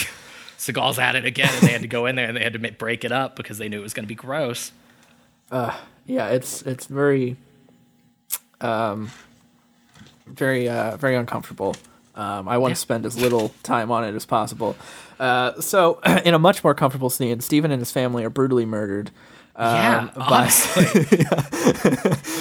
Seagal's 0.62 0.98
at 0.98 1.16
it 1.16 1.24
again," 1.24 1.50
and 1.52 1.66
they 1.66 1.72
had 1.72 1.82
to 1.82 1.88
go 1.88 2.06
in 2.06 2.14
there 2.14 2.28
and 2.28 2.36
they 2.36 2.44
had 2.44 2.52
to 2.52 2.72
break 2.72 3.04
it 3.04 3.10
up 3.10 3.34
because 3.34 3.58
they 3.58 3.68
knew 3.68 3.80
it 3.80 3.82
was 3.82 3.94
going 3.94 4.04
to 4.04 4.08
be 4.08 4.14
gross. 4.14 4.70
Yeah, 5.50 6.28
it's 6.28 6.62
it's 6.62 6.86
very, 6.86 7.36
um, 8.60 9.10
very 10.26 10.68
uh, 10.68 10.96
very 10.96 11.16
uncomfortable. 11.16 11.74
Um, 12.14 12.48
I 12.48 12.58
want 12.58 12.72
to 12.74 12.80
spend 12.80 13.06
as 13.06 13.18
little 13.18 13.52
time 13.62 13.90
on 13.90 14.04
it 14.04 14.14
as 14.14 14.26
possible. 14.26 14.76
Uh, 15.18 15.60
so, 15.60 16.00
in 16.24 16.34
a 16.34 16.38
much 16.38 16.62
more 16.62 16.74
comfortable 16.74 17.08
scene, 17.10 17.40
Steven 17.40 17.70
and 17.70 17.80
his 17.80 17.90
family 17.90 18.22
are 18.24 18.30
brutally 18.30 18.66
murdered. 18.66 19.10
yeah, 19.58 19.98
Um, 19.98 20.10
by- 20.16 20.24
honestly, 20.38 21.26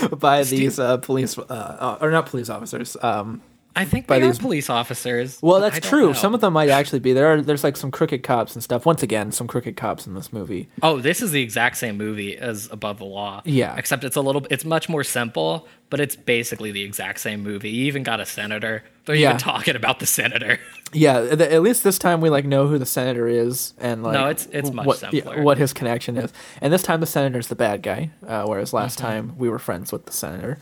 by 0.17 0.43
these 0.43 0.77
uh, 0.79 0.97
police, 0.97 1.38
uh, 1.38 1.41
uh, 1.43 1.97
or 2.01 2.12
not 2.12 2.25
police 2.25 2.49
officers. 2.49 2.97
Um, 3.01 3.41
I 3.75 3.86
think 3.86 4.05
by 4.07 4.19
they 4.19 4.27
these- 4.27 4.38
are 4.38 4.41
police 4.41 4.69
officers. 4.69 5.39
well, 5.41 5.62
that's 5.62 5.79
true. 5.79 6.07
know. 6.07 6.13
Some 6.13 6.34
of 6.34 6.41
them 6.41 6.53
might 6.53 6.69
actually 6.69 6.99
be. 6.99 7.13
There 7.13 7.27
are 7.27 7.41
there's 7.41 7.63
like 7.63 7.77
some 7.77 7.89
crooked 7.91 8.21
cops 8.23 8.53
and 8.53 8.63
stuff. 8.63 8.86
Once 8.86 9.01
again, 9.01 9.31
some 9.31 9.47
crooked 9.47 9.77
cops 9.77 10.05
in 10.05 10.13
this 10.13 10.34
movie. 10.34 10.67
Oh, 10.84 10.99
this 10.99 11.21
is 11.21 11.31
the 11.31 11.41
exact 11.41 11.77
same 11.77 11.97
movie 11.97 12.38
as 12.38 12.67
Above 12.71 12.97
the 12.97 13.05
Law. 13.05 13.41
Yeah. 13.45 13.75
Except 13.77 14.03
it's 14.03 14.15
a 14.17 14.21
little 14.21 14.45
it's 14.49 14.65
much 14.65 14.89
more 14.89 15.03
simple, 15.05 15.67
but 15.89 15.99
it's 16.01 16.15
basically 16.17 16.71
the 16.71 16.84
exact 16.84 17.19
same 17.21 17.41
movie. 17.43 17.69
You 17.69 17.86
even 17.86 18.03
got 18.03 18.19
a 18.19 18.25
senator. 18.25 18.84
They're 19.05 19.15
Yeah. 19.15 19.29
even 19.29 19.39
talking 19.39 19.75
about 19.75 19.99
the 19.99 20.05
senator. 20.05 20.60
Yeah, 20.93 21.19
at 21.19 21.62
least 21.62 21.86
this 21.86 21.97
time 21.97 22.19
we 22.19 22.29
like 22.29 22.43
know 22.43 22.67
who 22.67 22.77
the 22.77 22.86
senator 22.86 23.25
is 23.25 23.73
and 23.79 24.03
like 24.03 24.12
No, 24.13 24.29
it's- 24.29 24.45
it's 24.51 24.71
much 24.71 24.86
what, 24.86 24.97
simpler. 24.97 25.41
what 25.41 25.57
his 25.57 25.71
connection 25.71 26.17
is. 26.17 26.34
And 26.60 26.73
this 26.73 26.84
time 26.84 26.99
the 26.99 27.05
senator's 27.05 27.47
the 27.47 27.55
bad 27.55 27.81
guy, 27.81 28.10
uh, 28.27 28.43
whereas 28.43 28.73
last 28.73 28.97
Mm-hmm. 28.99 29.07
time 29.07 29.34
we 29.38 29.47
were 29.47 29.57
friends 29.57 29.93
with 29.93 30.05
the 30.05 30.12
senator. 30.12 30.57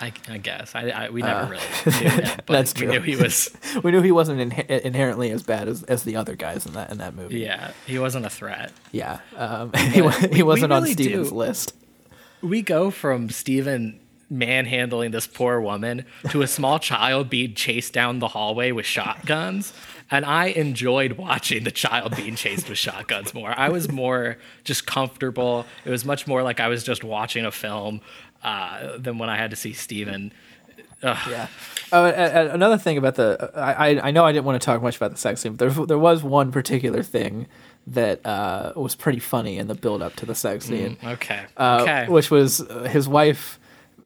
I, 0.00 0.12
I 0.28 0.38
guess. 0.38 0.74
I, 0.74 0.88
I 0.90 1.10
we 1.10 1.22
never 1.22 1.50
really 1.52 1.62
knew 2.02 2.08
Uh, 2.22 2.36
that's 2.46 2.74
we 2.78 2.86
knew 2.86 3.00
he 3.00 3.16
was 3.16 3.56
We 3.82 3.90
knew 3.92 4.02
he 4.02 4.12
wasn't 4.12 4.52
inhe- 4.52 4.80
inherently 4.80 5.30
as 5.30 5.42
bad 5.42 5.68
as, 5.68 5.82
as 5.84 6.02
the 6.02 6.16
other 6.16 6.34
guys 6.36 6.66
in 6.66 6.72
that 6.74 6.90
in 6.90 6.98
that 6.98 7.14
movie. 7.14 7.38
yeah, 7.40 7.70
he 7.86 7.98
wasn't 7.98 8.26
a 8.26 8.30
threat. 8.30 8.72
yeah. 8.92 9.20
Um, 9.36 9.72
he, 9.76 10.02
he 10.32 10.42
wasn't 10.42 10.72
on 10.72 10.82
really 10.82 10.94
Steven's 10.94 11.30
do. 11.30 11.34
list. 11.36 11.74
We 12.42 12.60
go 12.62 12.90
from 12.90 13.30
Steven 13.30 14.00
manhandling 14.30 15.12
this 15.12 15.26
poor 15.26 15.60
woman 15.60 16.04
to 16.30 16.42
a 16.42 16.46
small 16.46 16.78
child 16.78 17.30
being 17.30 17.54
chased 17.54 17.92
down 17.92 18.18
the 18.18 18.28
hallway 18.28 18.72
with 18.72 18.86
shotguns. 18.86 19.72
And 20.10 20.24
I 20.24 20.46
enjoyed 20.46 21.12
watching 21.12 21.64
the 21.64 21.70
child 21.70 22.16
being 22.16 22.34
chased 22.34 22.68
with 22.68 22.78
shotguns 22.78 23.32
more. 23.32 23.54
I 23.58 23.68
was 23.68 23.90
more 23.90 24.36
just 24.64 24.86
comfortable. 24.86 25.66
It 25.84 25.90
was 25.90 26.04
much 26.04 26.26
more 26.26 26.42
like 26.42 26.60
I 26.60 26.68
was 26.68 26.82
just 26.84 27.04
watching 27.04 27.44
a 27.44 27.50
film 27.50 28.00
uh, 28.44 28.98
than 28.98 29.18
when 29.18 29.28
I 29.28 29.36
had 29.36 29.50
to 29.50 29.56
see 29.56 29.72
Steven 29.72 30.32
Yeah. 31.02 31.48
Oh, 31.92 32.06
and, 32.06 32.14
and 32.16 32.48
another 32.50 32.78
thing 32.78 32.96
about 32.96 33.14
the 33.16 33.50
I 33.54 34.00
I- 34.00 34.10
know 34.10 34.24
I 34.24 34.32
didn't 34.32 34.44
want 34.46 34.60
to 34.60 34.64
talk 34.64 34.80
much 34.82 34.96
about 34.96 35.10
the 35.10 35.18
sex 35.18 35.40
scene, 35.40 35.54
but 35.54 35.58
there 35.74 35.86
there 35.86 35.98
was 35.98 36.22
one 36.22 36.50
particular 36.52 37.02
thing 37.02 37.46
that 37.86 38.24
uh, 38.24 38.72
was 38.76 38.94
pretty 38.94 39.18
funny 39.18 39.58
in 39.58 39.68
the 39.68 39.74
build 39.74 40.00
up 40.02 40.16
to 40.16 40.24
the 40.26 40.34
sex 40.34 40.64
scene. 40.66 40.96
Okay. 41.04 41.44
uh, 41.58 41.80
okay. 41.82 42.06
which 42.08 42.30
was 42.30 42.62
uh, 42.62 42.84
his 42.84 43.06
wife 43.06 43.58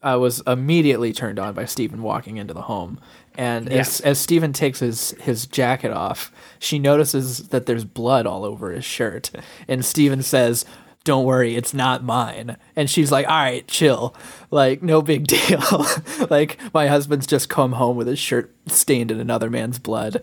uh, 0.03 0.19
was 0.21 0.43
immediately 0.49 1.13
turned 1.13 1.39
on 1.39 1.55
by 1.55 1.65
Steven 1.65 2.03
walking 2.03 2.37
into 2.39 2.53
the 2.55 2.63
home. 2.63 2.99
And 3.37 3.69
as, 3.73 4.01
Yeah. 4.01 4.09
as 4.09 4.19
Steven 4.19 4.53
takes 4.53 4.81
his, 4.81 5.13
his 5.21 5.47
jacket 5.47 5.93
off, 5.93 6.33
she 6.59 6.81
notices 6.81 7.49
that 7.51 7.67
there's 7.67 7.85
blood 7.85 8.27
all 8.27 8.45
over 8.45 8.73
his 8.73 8.85
shirt. 8.85 9.31
And 9.69 9.85
Steven 9.85 10.23
says, 10.25 10.65
Don't 11.05 11.25
worry, 11.25 11.57
it's 11.57 11.73
not 11.73 12.05
mine. 12.05 12.57
And 12.77 12.91
she's 12.91 13.11
like, 13.11 13.27
All 13.29 13.37
right, 13.37 13.67
chill. 13.67 14.15
Like, 14.51 14.83
no 14.83 15.01
big 15.03 15.27
deal. 15.29 15.63
like, 16.31 16.59
my 16.75 16.87
husband's 16.87 17.27
just 17.27 17.49
come 17.49 17.73
home 17.73 17.97
with 17.97 18.07
his 18.07 18.19
shirt 18.19 18.55
stained 18.67 19.11
in 19.11 19.19
another 19.21 19.49
man's 19.51 19.79
blood. 19.79 20.23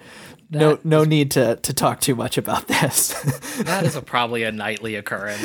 No, 0.51 0.75
That 0.75 0.85
no 0.85 1.03
need 1.03 1.31
to, 1.31 1.55
to 1.55 1.73
talk 1.73 2.01
too 2.01 2.13
much 2.13 2.37
about 2.37 2.67
this. 2.67 3.13
that 3.63 3.83
is 3.83 3.95
a, 3.95 4.01
probably 4.01 4.43
a 4.43 4.51
nightly 4.51 4.93
occurrence 4.95 5.41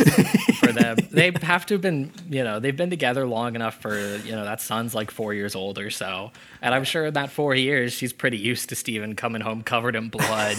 for 0.58 0.72
them. 0.72 0.98
They 1.10 1.32
have 1.42 1.64
to 1.66 1.74
have 1.74 1.80
been, 1.80 2.12
you 2.28 2.44
know, 2.44 2.60
they've 2.60 2.76
been 2.76 2.90
together 2.90 3.26
long 3.26 3.54
enough 3.54 3.80
for, 3.80 3.98
you 3.98 4.32
know, 4.32 4.44
that 4.44 4.60
son's 4.60 4.94
like 4.94 5.10
four 5.10 5.32
years 5.34 5.54
old 5.54 5.78
or 5.78 5.88
so. 5.90 6.30
And 6.62 6.74
I'm 6.74 6.84
sure 6.84 7.06
in 7.06 7.14
that 7.14 7.30
four 7.30 7.54
years, 7.54 7.94
she's 7.94 8.12
pretty 8.12 8.36
used 8.38 8.68
to 8.68 8.76
Steven 8.76 9.16
coming 9.16 9.40
home 9.40 9.62
covered 9.62 9.96
in 9.96 10.08
blood. 10.10 10.56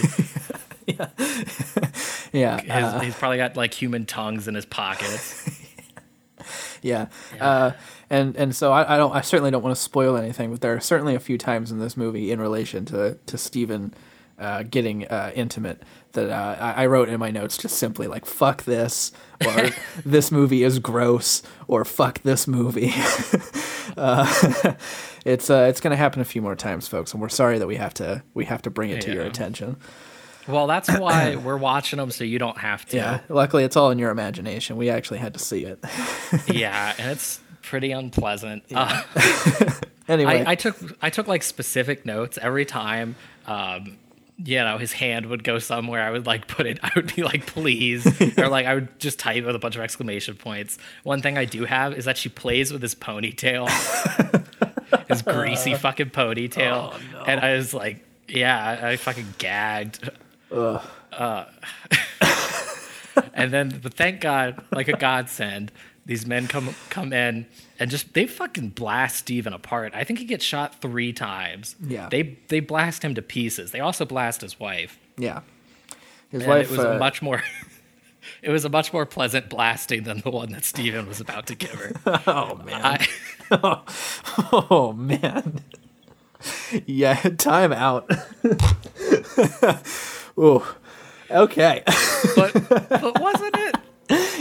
yeah. 2.32 2.60
His, 2.60 2.70
uh, 2.70 3.00
he's 3.00 3.14
probably 3.14 3.38
got 3.38 3.56
like 3.56 3.74
human 3.74 4.06
tongues 4.06 4.48
in 4.48 4.54
his 4.54 4.66
pockets. 4.66 5.50
Yeah. 6.82 7.06
Uh, 7.40 7.70
and 8.10 8.36
and 8.36 8.54
so 8.54 8.72
I, 8.72 8.94
I 8.94 8.96
don't 8.96 9.14
I 9.14 9.20
certainly 9.20 9.52
don't 9.52 9.62
want 9.62 9.76
to 9.76 9.80
spoil 9.80 10.16
anything, 10.16 10.50
but 10.50 10.60
there 10.60 10.74
are 10.74 10.80
certainly 10.80 11.14
a 11.14 11.20
few 11.20 11.38
times 11.38 11.70
in 11.70 11.78
this 11.78 11.96
movie 11.96 12.32
in 12.32 12.40
relation 12.40 12.84
to 12.86 13.18
to 13.26 13.38
Steven 13.38 13.94
uh, 14.38 14.64
getting 14.64 15.06
uh, 15.06 15.30
intimate 15.34 15.82
that 16.12 16.28
uh, 16.28 16.56
I, 16.60 16.82
I 16.82 16.86
wrote 16.86 17.08
in 17.08 17.18
my 17.20 17.30
notes 17.30 17.56
just 17.56 17.76
simply 17.76 18.08
like 18.08 18.26
"fuck 18.26 18.64
this" 18.64 19.12
or 19.46 19.70
"this 20.04 20.32
movie 20.32 20.64
is 20.64 20.80
gross" 20.80 21.42
or 21.68 21.84
"fuck 21.84 22.20
this 22.22 22.48
movie." 22.48 22.92
uh, 23.96 24.74
it's 25.24 25.48
uh, 25.48 25.66
it's 25.68 25.80
gonna 25.80 25.96
happen 25.96 26.20
a 26.20 26.24
few 26.24 26.42
more 26.42 26.56
times, 26.56 26.88
folks, 26.88 27.12
and 27.12 27.22
we're 27.22 27.28
sorry 27.28 27.58
that 27.58 27.68
we 27.68 27.76
have 27.76 27.94
to 27.94 28.22
we 28.34 28.44
have 28.46 28.62
to 28.62 28.70
bring 28.70 28.90
it 28.90 29.00
to 29.02 29.12
your 29.12 29.24
attention. 29.24 29.76
Well, 30.46 30.66
that's 30.66 30.90
why 30.90 31.36
we're 31.44 31.56
watching 31.56 31.98
them 31.98 32.10
so 32.10 32.24
you 32.24 32.38
don't 32.38 32.58
have 32.58 32.84
to. 32.86 32.96
Yeah. 32.96 33.20
Luckily, 33.28 33.64
it's 33.64 33.76
all 33.76 33.90
in 33.90 33.98
your 33.98 34.10
imagination. 34.10 34.76
We 34.76 34.90
actually 34.90 35.18
had 35.18 35.34
to 35.34 35.40
see 35.40 35.64
it. 35.64 35.84
Yeah, 36.46 36.94
and 36.98 37.10
it's 37.10 37.40
pretty 37.60 37.92
unpleasant. 37.92 38.62
Uh, 38.74 39.02
anyway. 40.08 40.44
I, 40.46 40.52
I 40.52 40.54
took 40.54 40.76
I 41.02 41.10
took 41.10 41.28
like 41.28 41.42
specific 41.42 42.06
notes 42.06 42.38
every 42.40 42.64
time. 42.64 43.16
Um, 43.46 43.98
you 44.38 44.56
know, 44.56 44.78
his 44.78 44.92
hand 44.92 45.26
would 45.26 45.44
go 45.44 45.58
somewhere. 45.58 46.02
I 46.02 46.10
would 46.10 46.26
like 46.26 46.48
put 46.48 46.66
it. 46.66 46.78
I 46.82 46.90
would 46.96 47.14
be 47.14 47.22
like, 47.22 47.46
please, 47.46 48.06
or 48.38 48.48
like 48.48 48.66
I 48.66 48.74
would 48.74 48.98
just 48.98 49.18
type 49.18 49.44
with 49.44 49.54
a 49.54 49.58
bunch 49.58 49.76
of 49.76 49.82
exclamation 49.82 50.34
points. 50.36 50.78
One 51.02 51.20
thing 51.22 51.36
I 51.36 51.44
do 51.44 51.64
have 51.64 51.92
is 51.92 52.06
that 52.06 52.16
she 52.16 52.28
plays 52.30 52.72
with 52.72 52.82
his 52.82 52.94
ponytail, 52.94 53.68
his 55.08 55.22
greasy 55.22 55.74
fucking 55.74 56.10
ponytail, 56.10 56.98
and 57.26 57.40
I 57.40 57.54
was 57.56 57.74
like, 57.74 58.04
yeah, 58.28 58.78
I, 58.82 58.92
I 58.92 58.96
fucking 58.96 59.34
gagged. 59.38 60.10
Uh, 60.52 61.44
and 63.34 63.52
then, 63.52 63.80
but 63.82 63.94
thank 63.94 64.20
God, 64.20 64.62
like 64.72 64.88
a 64.88 64.96
godsend, 64.96 65.72
these 66.06 66.26
men 66.26 66.46
come 66.48 66.74
come 66.90 67.12
in 67.12 67.46
and 67.78 67.90
just 67.90 68.12
they 68.14 68.26
fucking 68.26 68.70
blast 68.70 69.16
Steven 69.16 69.52
apart. 69.52 69.92
I 69.94 70.04
think 70.04 70.18
he 70.18 70.24
gets 70.24 70.44
shot 70.44 70.80
three 70.80 71.12
times. 71.12 71.76
Yeah. 71.80 72.08
they 72.10 72.38
they 72.48 72.60
blast 72.60 73.02
him 73.04 73.14
to 73.14 73.22
pieces. 73.22 73.70
They 73.70 73.80
also 73.80 74.04
blast 74.04 74.40
his 74.40 74.58
wife. 74.58 74.98
yeah. 75.16 75.40
His 76.30 76.42
And 76.42 76.50
wife 76.50 76.70
it 76.72 76.76
was 76.76 76.80
uh, 76.86 76.88
a 76.92 76.98
much 76.98 77.22
more. 77.22 77.42
It 78.40 78.50
was 78.50 78.64
a 78.64 78.68
much 78.68 78.92
more 78.92 79.04
pleasant 79.04 79.48
blasting 79.50 80.04
than 80.04 80.20
the 80.20 80.30
one 80.30 80.52
that 80.52 80.64
Steven 80.64 81.06
was 81.08 81.20
about 81.20 81.46
to 81.48 81.56
give 81.56 81.70
her. 81.72 81.92
Oh 82.26 82.54
man. 82.64 82.80
I, 83.50 83.82
Oh 84.52 84.92
man. 84.92 85.60
Yeah, 86.86 87.14
time 87.36 87.72
out. 87.72 88.08
Ooh. 90.38 90.62
Okay. 91.30 91.82
but, 92.36 92.52
but 92.68 93.20
wasn't 93.20 93.54
it 93.56 93.76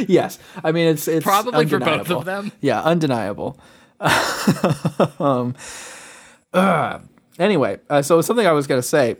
yes. 0.07 0.39
I 0.63 0.71
mean 0.71 0.87
it's 0.87 1.07
it's 1.07 1.23
probably 1.23 1.65
for 1.65 1.79
both 1.79 1.87
undeniable. 1.87 2.19
of 2.19 2.25
them? 2.25 2.51
Yeah, 2.61 2.81
undeniable. 2.81 3.57
um, 5.19 5.55
uh, 6.53 6.99
anyway, 7.37 7.79
uh, 7.89 8.01
so 8.01 8.21
something 8.21 8.45
I 8.45 8.51
was 8.51 8.67
gonna 8.67 8.81
say 8.81 9.17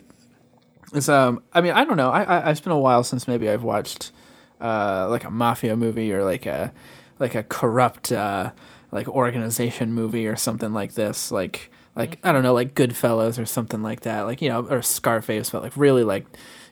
is 0.94 1.10
um 1.10 1.44
I 1.54 1.62
mean 1.62 1.74
I 1.74 1.86
don't 1.86 1.98
know 1.98 2.10
I, 2.10 2.24
I 2.24 2.52
it's 2.52 2.60
been 2.60 2.74
a 2.74 2.80
while 2.80 3.04
since 3.04 3.28
maybe 3.28 3.50
I've 3.50 3.64
watched 3.64 4.12
uh 4.60 5.08
like 5.10 5.24
a 5.24 5.32
mafia 5.32 5.76
movie 5.76 6.12
or 6.14 6.24
like 6.24 6.46
a 6.46 6.74
like 7.20 7.36
a 7.36 7.44
corrupt 7.44 8.12
uh 8.12 8.52
like 8.92 9.08
organization 9.08 9.94
movie 9.94 10.28
or 10.28 10.36
something 10.36 10.74
like 10.74 10.94
this 10.94 11.32
like 11.32 11.72
like 11.96 12.20
I 12.24 12.32
don't 12.32 12.44
know 12.44 12.54
like 12.54 12.74
Goodfellas 12.76 13.42
or 13.42 13.46
something 13.46 13.82
like 13.82 14.02
that 14.02 14.22
like 14.22 14.42
you 14.42 14.50
know 14.50 14.68
or 14.68 14.82
Scarface 14.82 15.50
but 15.50 15.62
like 15.62 15.78
really 15.78 16.04
like 16.04 16.26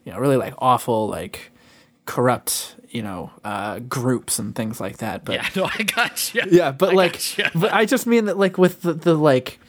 you 0.05 0.11
know 0.11 0.17
really 0.19 0.37
like 0.37 0.53
awful 0.59 1.07
like 1.07 1.51
corrupt 2.05 2.75
you 2.89 3.01
know 3.03 3.29
uh 3.43 3.79
groups 3.79 4.39
and 4.39 4.55
things 4.55 4.79
like 4.81 4.97
that 4.97 5.23
but 5.23 5.35
Yeah, 5.35 5.47
no, 5.55 5.69
I 5.77 5.83
got 5.83 6.33
you. 6.33 6.41
yeah, 6.49 6.71
but 6.71 6.89
I 6.89 6.93
like, 6.93 7.21
but 7.55 7.71
I 7.71 7.85
just 7.85 8.07
mean 8.07 8.25
that 8.25 8.37
like 8.37 8.57
with 8.57 8.81
the, 8.81 8.93
the 8.93 9.13
like 9.13 9.59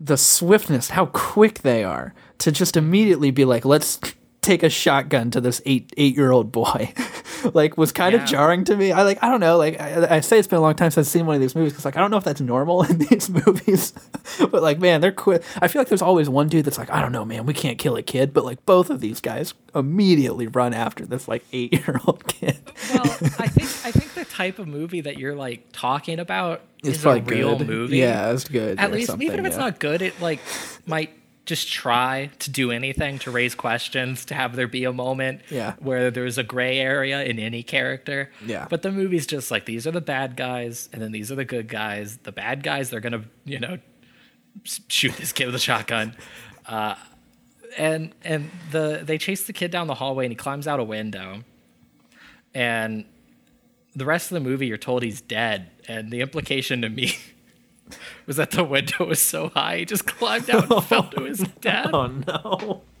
the 0.00 0.16
swiftness, 0.16 0.90
how 0.90 1.06
quick 1.06 1.60
they 1.60 1.84
are 1.84 2.14
to 2.38 2.50
just 2.52 2.76
immediately 2.76 3.30
be 3.30 3.44
like, 3.44 3.64
let's 3.66 3.98
take 4.42 4.62
a 4.62 4.70
shotgun 4.70 5.30
to 5.30 5.40
this 5.40 5.60
eight 5.66 5.92
eight 5.96 6.16
year 6.16 6.30
old 6.30 6.50
boy, 6.50 6.92
like 7.54 7.76
was 7.76 7.92
kind 7.92 8.14
Yeah. 8.14 8.22
of 8.22 8.28
jarring 8.28 8.64
to 8.64 8.76
me. 8.76 8.90
I 8.92 9.02
like 9.02 9.22
I 9.22 9.28
don't 9.28 9.40
know, 9.40 9.56
like 9.58 9.80
I, 9.80 10.16
I 10.16 10.20
say 10.20 10.38
it's 10.38 10.48
been 10.48 10.58
a 10.58 10.62
long 10.62 10.74
time 10.74 10.90
since 10.90 11.06
I've 11.06 11.10
seen 11.12 11.26
one 11.26 11.34
of 11.36 11.40
these 11.42 11.54
movies 11.54 11.72
because 11.72 11.84
like 11.84 11.96
I 11.96 12.00
don't 12.00 12.10
know 12.10 12.16
if 12.16 12.24
that's 12.24 12.40
normal 12.40 12.82
in 12.90 12.98
these 12.98 13.28
movies, 13.28 13.92
but 14.38 14.62
like 14.62 14.78
man, 14.78 15.00
they're 15.00 15.12
quick. 15.12 15.42
I 15.60 15.68
feel 15.68 15.80
like 15.80 15.88
there's 15.88 16.02
always 16.02 16.28
one 16.28 16.48
dude 16.48 16.64
that's 16.64 16.78
like, 16.78 16.90
I 16.90 17.00
don't 17.00 17.12
know, 17.12 17.24
man, 17.24 17.44
we 17.46 17.54
can't 17.54 17.78
kill 17.78 17.96
a 17.96 18.02
kid, 18.02 18.32
but 18.32 18.44
like 18.44 18.64
both 18.66 18.88
of 18.90 19.00
these 19.00 19.20
guys 19.20 19.52
immediately 19.74 20.46
run 20.46 20.72
after 20.74 21.04
this 21.06 21.28
like 21.28 21.44
eight 21.52 21.72
year 21.72 22.00
old 22.06 22.26
kid. 22.26 22.58
Well, 22.94 23.02
I 23.38 23.46
think 23.48 23.68
I 23.84 23.92
think 23.92 24.14
the 24.14 24.24
type 24.24 24.58
of 24.58 24.66
movie 24.68 25.02
that 25.02 25.18
you're 25.18 25.34
like 25.36 25.66
talking 25.72 26.18
about 26.18 26.62
It's 26.82 26.98
is 26.98 27.04
a 27.04 27.20
real 27.20 27.56
good. 27.58 27.66
movie. 27.68 27.98
Yeah, 27.98 28.32
it's 28.32 28.48
good. 28.48 28.78
At 28.78 28.90
least, 28.90 29.10
even 29.10 29.20
something, 29.20 29.38
if 29.40 29.44
it's 29.46 29.56
yeah. 29.56 29.62
not 29.62 29.78
good, 29.80 30.02
it 30.02 30.20
like 30.20 30.40
might 30.86 31.10
just 31.46 31.68
try 31.72 32.30
to 32.38 32.50
do 32.50 32.70
anything 32.70 33.18
to 33.20 33.30
raise 33.30 33.54
questions, 33.54 34.24
to 34.26 34.34
have 34.34 34.54
there 34.56 34.68
be 34.68 34.84
a 34.84 34.92
moment 34.92 35.40
Yeah. 35.50 35.74
where 35.78 36.10
there's 36.10 36.38
a 36.38 36.44
gray 36.44 36.78
area 36.78 37.24
in 37.24 37.38
any 37.38 37.62
character. 37.62 38.30
Yeah. 38.46 38.66
But 38.70 38.82
the 38.82 38.92
movie's 38.92 39.26
just 39.26 39.50
like 39.50 39.64
these 39.66 39.86
are 39.86 39.90
the 39.90 40.00
bad 40.00 40.36
guys, 40.36 40.88
and 40.92 41.00
then 41.02 41.12
these 41.12 41.32
are 41.32 41.34
the 41.34 41.44
good 41.44 41.66
guys. 41.68 42.18
The 42.18 42.32
bad 42.32 42.62
guys, 42.62 42.90
they're 42.90 43.00
gonna, 43.00 43.24
you 43.44 43.58
know, 43.58 43.78
shoot 44.88 45.14
this 45.16 45.32
kid 45.32 45.46
with 45.46 45.54
a 45.54 45.58
shotgun. 45.60 46.14
Uh, 46.66 46.94
and 47.78 48.12
and 48.22 48.50
the 48.70 49.00
they 49.02 49.16
chase 49.18 49.44
the 49.44 49.52
kid 49.52 49.70
down 49.70 49.86
the 49.86 49.94
hallway, 49.94 50.24
and 50.26 50.32
he 50.32 50.36
climbs 50.36 50.66
out 50.68 50.78
a 50.78 50.84
window. 50.84 51.42
And 52.54 53.04
the 53.94 54.04
rest 54.04 54.30
of 54.30 54.34
the 54.34 54.40
movie, 54.48 54.66
you're 54.66 54.76
told 54.78 55.02
he's 55.02 55.20
dead, 55.20 55.70
and 55.88 56.10
the 56.10 56.20
implication 56.20 56.82
to 56.82 56.88
me 56.88 57.14
was 58.26 58.36
that 58.36 58.50
the 58.52 58.64
window 58.64 59.06
was 59.06 59.20
so 59.20 59.48
high, 59.50 59.78
he 59.78 59.84
just 59.84 60.06
climbed 60.06 60.50
out 60.50 60.70
and 60.70 60.84
fell 60.92 61.04
to 61.10 61.24
his 61.24 61.40
death. 61.60 61.90
Oh 61.92 62.06
no. 62.06 62.82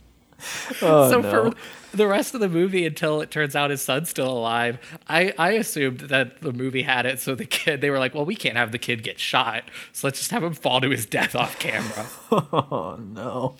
Oh, 0.80 1.10
so 1.10 1.20
no. 1.20 1.30
for 1.30 1.52
the 1.94 2.06
rest 2.06 2.32
of 2.34 2.40
the 2.40 2.48
movie, 2.48 2.86
until 2.86 3.20
it 3.20 3.30
turns 3.30 3.54
out 3.54 3.68
his 3.68 3.82
son's 3.82 4.08
still 4.08 4.32
alive, 4.32 4.78
I, 5.06 5.34
I 5.36 5.50
assumed 5.50 6.00
that 6.00 6.40
the 6.40 6.54
movie 6.54 6.80
had 6.80 7.04
it 7.04 7.20
so 7.20 7.34
the 7.34 7.44
kid 7.44 7.82
they 7.82 7.90
were 7.90 7.98
like, 7.98 8.14
well, 8.14 8.24
we 8.24 8.34
can't 8.34 8.56
have 8.56 8.72
the 8.72 8.78
kid 8.78 9.02
get 9.02 9.18
shot, 9.18 9.64
so 9.92 10.06
let's 10.06 10.18
just 10.18 10.30
have 10.30 10.42
him 10.42 10.54
fall 10.54 10.80
to 10.80 10.88
his 10.88 11.04
death 11.04 11.34
off 11.34 11.58
camera. 11.58 12.06
Oh 12.32 12.98
no. 12.98 13.56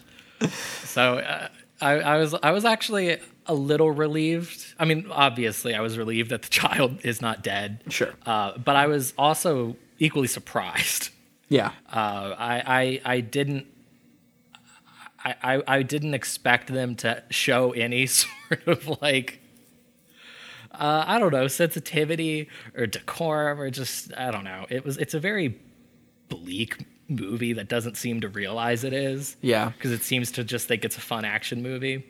So 0.85 1.19
uh, 1.19 1.49
I, 1.83 1.93
I 2.01 2.17
was 2.17 2.35
I 2.43 2.51
was 2.53 2.65
actually 2.65 3.19
a 3.47 3.55
little 3.55 3.91
relieved. 3.91 4.75
I 4.79 4.85
mean, 4.87 5.07
obviously, 5.11 5.75
I 5.75 5.81
was 5.81 5.99
relieved 5.99 6.31
that 6.31 6.43
the 6.43 6.49
child 6.49 6.99
is 7.05 7.21
not 7.21 7.43
dead. 7.43 7.83
Sure. 7.89 8.13
uh, 8.25 8.57
but 8.57 8.77
I 8.77 8.87
was 8.87 9.13
also 9.19 9.77
equally 9.99 10.29
surprised. 10.29 11.11
Yeah. 11.51 11.73
Uh, 11.93 12.35
I, 12.39 12.63
I 13.05 13.15
I 13.17 13.21
didn't. 13.21 13.67
I, 15.23 15.35
I, 15.43 15.63
I 15.79 15.83
didn't 15.83 16.15
expect 16.15 16.69
them 16.73 16.95
to 16.97 17.23
show 17.29 17.73
any 17.73 18.07
sort 18.07 18.67
of 18.67 19.03
like 19.03 19.43
uh, 20.73 21.05
I 21.07 21.19
don't 21.19 21.33
know 21.33 21.47
sensitivity 21.49 22.49
or 22.75 22.87
decorum 22.87 23.61
or 23.61 23.69
just 23.71 24.13
I 24.17 24.31
don't 24.31 24.45
know 24.45 24.65
it 24.71 24.83
was 24.83 24.97
it's 24.97 25.13
a 25.13 25.21
very 25.21 25.61
bleak 26.31 26.87
movie 27.09 27.53
that 27.53 27.69
doesn't 27.69 27.97
seem 27.99 28.21
to 28.23 28.29
realize 28.31 28.83
it 28.85 28.93
is 28.95 29.37
Yeah. 29.43 29.71
because 29.71 29.91
it 29.93 30.03
seems 30.03 30.31
to 30.33 30.45
just 30.45 30.69
think 30.69 30.85
it's 30.87 30.97
a 30.97 31.01
fun 31.03 31.25
action 31.27 31.63
movie 31.63 32.05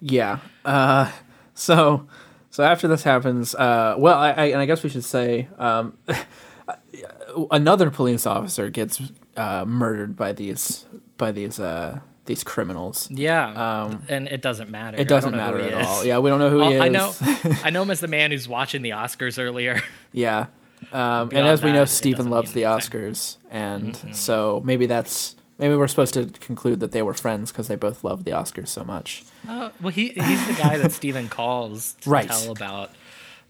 Yeah. 0.00 0.40
Uh, 0.66 1.10
so 1.54 2.06
so 2.50 2.62
after 2.62 2.86
this 2.88 3.02
happens, 3.04 3.54
uh, 3.54 3.94
well, 3.98 4.18
I, 4.18 4.30
I 4.32 4.44
and 4.46 4.58
I 4.60 4.66
guess 4.66 4.82
we 4.82 4.90
should 4.90 5.04
say 5.04 5.48
um, 5.58 5.96
another 7.50 7.90
police 7.90 8.26
officer 8.26 8.70
gets 8.70 9.00
uh, 9.36 9.64
murdered 9.66 10.16
by 10.16 10.32
these 10.32 10.84
by 11.18 11.32
these 11.32 11.58
uh, 11.60 12.00
these 12.26 12.42
criminals. 12.44 13.08
Yeah, 13.10 13.96
and 14.08 14.28
it 14.28 14.40
doesn't 14.42 14.70
matter. 14.70 14.96
Um, 14.96 15.00
It 15.02 15.08
doesn't 15.08 15.36
matter 15.36 15.60
at 15.60 15.80
is. 15.82 15.86
all. 15.86 16.04
Yeah, 16.04 16.18
we 16.18 16.30
don't 16.30 16.38
know 16.38 16.50
who 16.50 16.60
he 16.68 16.74
is. 16.74 16.80
I 16.80 16.88
know, 16.88 17.12
I 17.64 17.70
know 17.70 17.82
him 17.82 17.90
as 17.90 18.00
the 18.00 18.08
man 18.08 18.30
who's 18.30 18.48
watching 18.48 18.82
the 18.82 18.90
Oscars 18.90 19.38
earlier. 19.42 19.80
Yeah. 20.12 20.46
Um, 20.92 21.30
and 21.32 21.46
as 21.46 21.62
we 21.62 21.70
that, 21.70 21.76
know, 21.78 21.84
Steven 21.86 22.30
loves 22.30 22.52
the. 22.52 22.62
Mm-hmm. 22.62 22.96
Oscars, 22.96 23.36
and 23.50 23.96
so 24.14 24.60
maybe 24.64 24.86
that's 24.86 25.34
maybe 25.58 25.74
we're 25.76 25.88
supposed 25.88 26.14
to 26.14 26.26
conclude 26.26 26.80
that 26.80 26.92
they 26.92 27.02
were 27.02 27.14
friends 27.14 27.50
because 27.50 27.68
they 27.68 27.74
both 27.76 28.04
loved 28.04 28.24
the 28.24 28.30
Oscars 28.32 28.68
so 28.68 28.84
much. 28.84 29.24
Oh, 29.48 29.72
well, 29.80 29.90
he 29.90 30.08
he's 30.10 30.46
the 30.46 30.52
guy 30.54 30.76
that 30.78 30.92
Steven 30.92 31.28
calls 31.28 31.94
to 32.02 32.10
Right. 32.10 32.28
tell 32.28 32.52
about. 32.52 32.90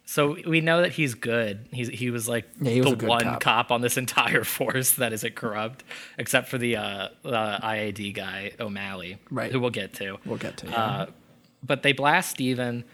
So 0.06 0.36
we 0.46 0.60
know 0.60 0.82
that 0.82 0.92
he's 0.92 1.14
good. 1.14 1.66
He's 1.72 1.88
he 1.88 2.10
was 2.10 2.28
like 2.28 2.46
Yeah, 2.60 2.72
he 2.72 2.80
was 2.82 2.96
the 2.96 3.06
one 3.06 3.22
cop. 3.22 3.40
cop. 3.40 3.70
on 3.72 3.80
this 3.80 3.96
entire 4.04 4.44
force 4.44 4.92
that 4.92 5.12
isn't 5.12 5.34
corrupt, 5.34 5.82
except 6.18 6.48
for 6.48 6.58
the 6.58 6.76
uh, 6.76 7.08
uh, 7.24 7.58
IAD 7.66 8.14
guy 8.14 8.52
O'Malley, 8.60 9.18
Right. 9.30 9.50
Who 9.50 9.60
we'll 9.60 9.70
get 9.70 9.94
to. 9.94 10.18
We'll 10.26 10.36
get 10.38 10.58
to. 10.58 10.66
Yeah. 10.68 10.76
Uh, 10.84 11.06
but 11.62 11.82
they 11.82 11.92
blast 11.92 12.30
Steven. 12.30 12.84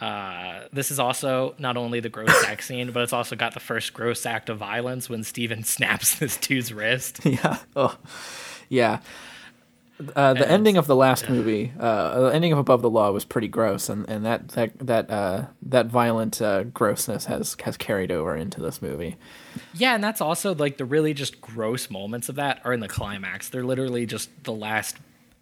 Uh, 0.00 0.62
this 0.72 0.90
is 0.92 0.98
also 1.00 1.54
not 1.58 1.76
only 1.76 2.00
the 2.00 2.08
gross 2.08 2.36
sex 2.42 2.66
scene, 2.66 2.90
but 2.92 3.02
it's 3.02 3.12
also 3.12 3.34
got 3.36 3.54
the 3.54 3.60
first 3.60 3.92
gross 3.94 4.26
act 4.26 4.48
of 4.48 4.58
violence 4.58 5.08
when 5.08 5.22
Steven 5.24 5.62
snaps 5.64 6.18
this 6.18 6.36
dude's 6.36 6.72
wrist. 6.72 7.20
yeah. 7.24 7.58
Oh, 7.76 7.96
yeah. 8.68 9.00
Uh, 10.14 10.32
the 10.34 10.48
ending 10.48 10.76
of 10.76 10.86
the 10.86 10.94
last 10.94 11.28
movie, 11.28 11.72
uh, 11.78 12.20
the 12.20 12.34
ending 12.34 12.52
of 12.52 12.58
Above 12.58 12.82
the 12.82 12.90
Law, 12.90 13.10
was 13.10 13.24
pretty 13.24 13.48
gross, 13.48 13.88
and, 13.88 14.08
and 14.08 14.24
that 14.24 14.48
that 14.50 14.78
that 14.78 15.10
uh, 15.10 15.46
that 15.62 15.86
violent 15.86 16.40
uh, 16.40 16.64
grossness 16.64 17.24
has 17.26 17.56
has 17.64 17.76
carried 17.76 18.12
over 18.12 18.36
into 18.36 18.60
this 18.60 18.80
movie. 18.80 19.16
Yeah, 19.74 19.94
and 19.94 20.04
that's 20.04 20.20
also 20.20 20.54
like 20.54 20.76
the 20.76 20.84
really 20.84 21.14
just 21.14 21.40
gross 21.40 21.90
moments 21.90 22.28
of 22.28 22.36
that 22.36 22.60
are 22.64 22.72
in 22.72 22.80
the 22.80 22.88
climax. 22.88 23.48
They're 23.48 23.64
literally 23.64 24.06
just 24.06 24.30
the 24.44 24.52
last 24.52 24.96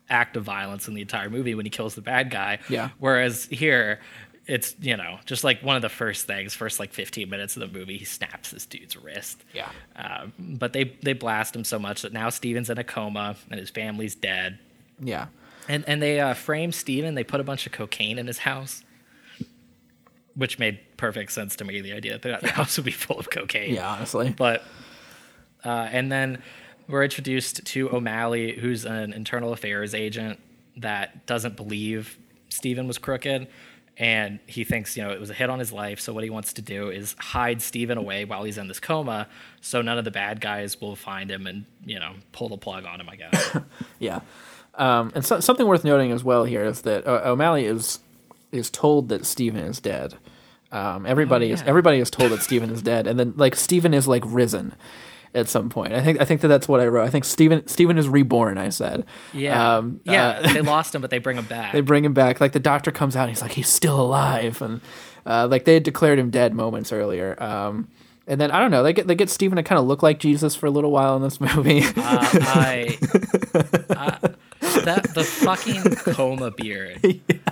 act 0.08 0.36
of 0.36 0.44
violence 0.44 0.88
in 0.88 0.94
the 0.94 1.02
entire 1.02 1.28
movie 1.28 1.54
when 1.54 1.66
he 1.66 1.70
kills 1.70 1.94
the 1.94 2.00
bad 2.00 2.30
guy. 2.30 2.58
Yeah. 2.68 2.90
Whereas 2.98 3.46
here, 3.46 4.00
it's 4.46 4.76
you 4.80 4.96
know 4.96 5.18
just 5.24 5.44
like 5.44 5.62
one 5.62 5.76
of 5.76 5.82
the 5.82 5.88
first 5.88 6.26
things, 6.26 6.54
first 6.54 6.78
like 6.78 6.92
15 6.92 7.28
minutes 7.28 7.56
of 7.56 7.60
the 7.60 7.78
movie, 7.78 7.98
he 7.98 8.04
snaps 8.04 8.50
this 8.50 8.66
dude's 8.66 8.96
wrist. 8.96 9.42
Yeah. 9.52 9.70
Um, 9.96 10.32
but 10.38 10.72
they 10.72 10.96
they 11.02 11.12
blast 11.12 11.54
him 11.54 11.64
so 11.64 11.78
much 11.78 12.02
that 12.02 12.12
now 12.12 12.30
Steven's 12.30 12.70
in 12.70 12.78
a 12.78 12.84
coma 12.84 13.36
and 13.50 13.58
his 13.58 13.70
family's 13.70 14.14
dead. 14.14 14.58
Yeah. 15.00 15.26
And 15.68 15.84
and 15.88 16.00
they 16.00 16.20
uh, 16.20 16.34
frame 16.34 16.72
Steven. 16.72 17.14
They 17.14 17.24
put 17.24 17.40
a 17.40 17.44
bunch 17.44 17.66
of 17.66 17.72
cocaine 17.72 18.18
in 18.18 18.26
his 18.26 18.38
house, 18.38 18.84
which 20.34 20.58
made 20.58 20.78
perfect 20.96 21.32
sense 21.32 21.56
to 21.56 21.64
me. 21.64 21.80
The 21.80 21.92
idea 21.92 22.18
that 22.18 22.40
the 22.40 22.48
house 22.50 22.76
would 22.76 22.86
be 22.86 22.92
full 22.92 23.18
of 23.18 23.30
cocaine. 23.30 23.74
Yeah. 23.74 23.88
Honestly. 23.88 24.32
But 24.36 24.62
uh, 25.64 25.88
and 25.90 26.12
then 26.12 26.42
we're 26.88 27.02
introduced 27.02 27.64
to 27.64 27.90
O'Malley, 27.90 28.52
who's 28.52 28.84
an 28.84 29.12
internal 29.12 29.52
affairs 29.52 29.94
agent 29.94 30.38
that 30.76 31.26
doesn't 31.26 31.56
believe 31.56 32.16
steven 32.48 32.86
was 32.86 32.98
crooked. 32.98 33.48
And 33.98 34.40
he 34.46 34.64
thinks, 34.64 34.96
you 34.96 35.02
know, 35.02 35.10
it 35.10 35.18
was 35.18 35.30
a 35.30 35.34
hit 35.34 35.48
on 35.48 35.58
his 35.58 35.72
life. 35.72 36.00
So 36.00 36.12
what 36.12 36.22
he 36.22 36.28
wants 36.28 36.52
to 36.54 36.62
do 36.62 36.90
is 36.90 37.16
hide 37.18 37.62
Steven 37.62 37.96
away 37.96 38.26
while 38.26 38.44
he's 38.44 38.58
in 38.58 38.68
this 38.68 38.78
coma, 38.78 39.26
so 39.62 39.80
none 39.80 39.96
of 39.96 40.04
the 40.04 40.10
bad 40.10 40.40
guys 40.40 40.78
will 40.80 40.96
find 40.96 41.30
him 41.30 41.46
and 41.46 41.64
you 41.84 41.98
know 41.98 42.12
pull 42.32 42.50
the 42.50 42.58
plug 42.58 42.84
on 42.84 43.00
him. 43.00 43.08
I 43.08 43.16
guess. 43.16 43.56
Yeah. 43.98 44.20
Um, 44.74 45.10
and 45.14 45.24
so, 45.24 45.40
something 45.40 45.66
worth 45.66 45.84
noting 45.84 46.12
as 46.12 46.22
well 46.22 46.44
here 46.44 46.62
is 46.62 46.82
that 46.82 47.06
uh, 47.06 47.22
O'Malley 47.24 47.64
is 47.64 48.00
is 48.52 48.70
told 48.70 49.08
that 49.08 49.24
Steven 49.24 49.64
is 49.64 49.80
dead. 49.80 50.14
Um, 50.70 51.06
everybody 51.06 51.50
is 51.50 51.62
yeah. 51.62 51.68
everybody 51.68 51.98
is 51.98 52.10
told 52.10 52.32
that 52.32 52.42
Steven 52.42 52.70
is 52.70 52.82
dead, 52.82 53.06
and 53.06 53.18
then 53.18 53.32
like 53.36 53.56
Steven 53.56 53.94
is 53.94 54.06
like 54.06 54.22
risen 54.26 54.74
at 55.34 55.48
some 55.48 55.68
point. 55.68 55.92
I 55.92 56.02
think 56.02 56.20
I 56.20 56.24
think 56.24 56.40
that 56.42 56.48
that's 56.48 56.66
what 56.68 56.80
I 56.80 56.86
wrote. 56.86 57.04
I 57.04 57.10
think 57.10 57.24
Steven 57.24 57.66
Steven 57.66 57.98
is 57.98 58.08
reborn. 58.08 58.58
I 58.58 58.68
said. 58.70 59.04
Yeah, 59.32 59.76
Um, 59.76 60.00
yeah. 60.04 60.40
uh, 60.44 60.52
they 60.52 60.60
lost 60.62 60.94
him, 60.94 61.00
but 61.02 61.10
they 61.10 61.18
bring 61.18 61.36
him 61.36 61.44
back. 61.46 61.72
they 61.72 61.80
bring 61.80 62.04
him 62.04 62.14
back. 62.14 62.40
Like 62.40 62.52
the 62.52 62.60
doctor 62.60 62.90
comes 62.90 63.16
out, 63.16 63.22
and 63.22 63.30
he's 63.30 63.42
like 63.42 63.52
he's 63.52 63.68
still 63.68 64.00
alive, 64.00 64.60
and 64.62 64.80
uh, 65.26 65.46
like 65.50 65.64
they 65.64 65.74
had 65.74 65.82
declared 65.82 66.18
him 66.18 66.30
dead 66.30 66.54
moments 66.54 66.92
earlier. 66.92 67.40
Um, 67.42 67.88
and 68.28 68.40
then 68.40 68.50
I 68.50 68.58
don't 68.58 68.70
know. 68.70 68.82
They 68.82 68.92
get 68.92 69.06
they 69.06 69.14
get 69.14 69.30
Steven 69.30 69.56
to 69.56 69.62
kind 69.62 69.78
of 69.78 69.86
look 69.86 70.02
like 70.02 70.18
Jesus 70.18 70.54
for 70.56 70.66
a 70.66 70.70
little 70.70 70.90
while 70.90 71.16
in 71.16 71.22
this 71.22 71.40
movie. 71.56 71.82
uh, 71.84 71.92
I, 71.96 72.98
I 73.90 74.18
that 74.84 75.10
the 75.14 75.22
fucking 75.24 75.82
coma 75.96 76.50
beard 76.50 77.00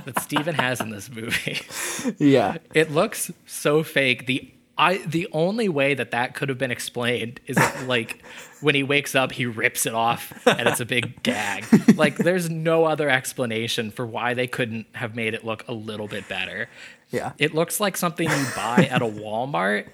that 0.05 0.19
Steven 0.21 0.55
has 0.55 0.81
in 0.81 0.91
this 0.91 1.09
movie. 1.11 1.61
yeah. 2.19 2.59
It 2.75 2.91
looks 2.91 3.31
so 3.47 3.83
fake. 3.83 4.27
The 4.27 4.53
I 4.77 4.99
the 4.99 5.29
only 5.33 5.69
way 5.69 5.95
that 5.95 6.11
that 6.11 6.35
could 6.35 6.49
have 6.49 6.59
been 6.59 6.71
explained 6.71 7.41
is 7.47 7.57
if, 7.57 7.87
like 7.89 8.23
when 8.61 8.75
he 8.75 8.83
wakes 8.83 9.15
up, 9.15 9.33
he 9.33 9.47
rips 9.47 9.87
it 9.87 9.95
off 9.95 10.33
and 10.47 10.69
it's 10.69 10.81
a 10.81 10.87
big 10.87 11.23
gag. 11.23 11.65
Like 11.97 12.17
there's 12.17 12.51
no 12.51 12.85
other 12.85 13.09
explanation 13.09 13.91
for 13.91 14.05
why 14.05 14.35
they 14.35 14.47
couldn't 14.47 14.87
have 14.93 15.15
made 15.15 15.35
it 15.35 15.45
look 15.45 15.67
a 15.69 15.73
little 15.73 16.09
bit 16.09 16.29
better. 16.29 16.69
Yeah. 17.11 17.33
It 17.39 17.55
looks 17.55 17.79
like 17.79 17.97
something 17.97 18.29
you 18.29 18.47
buy 18.57 18.89
at 18.91 19.01
a 19.01 19.07
Walmart. 19.07 19.87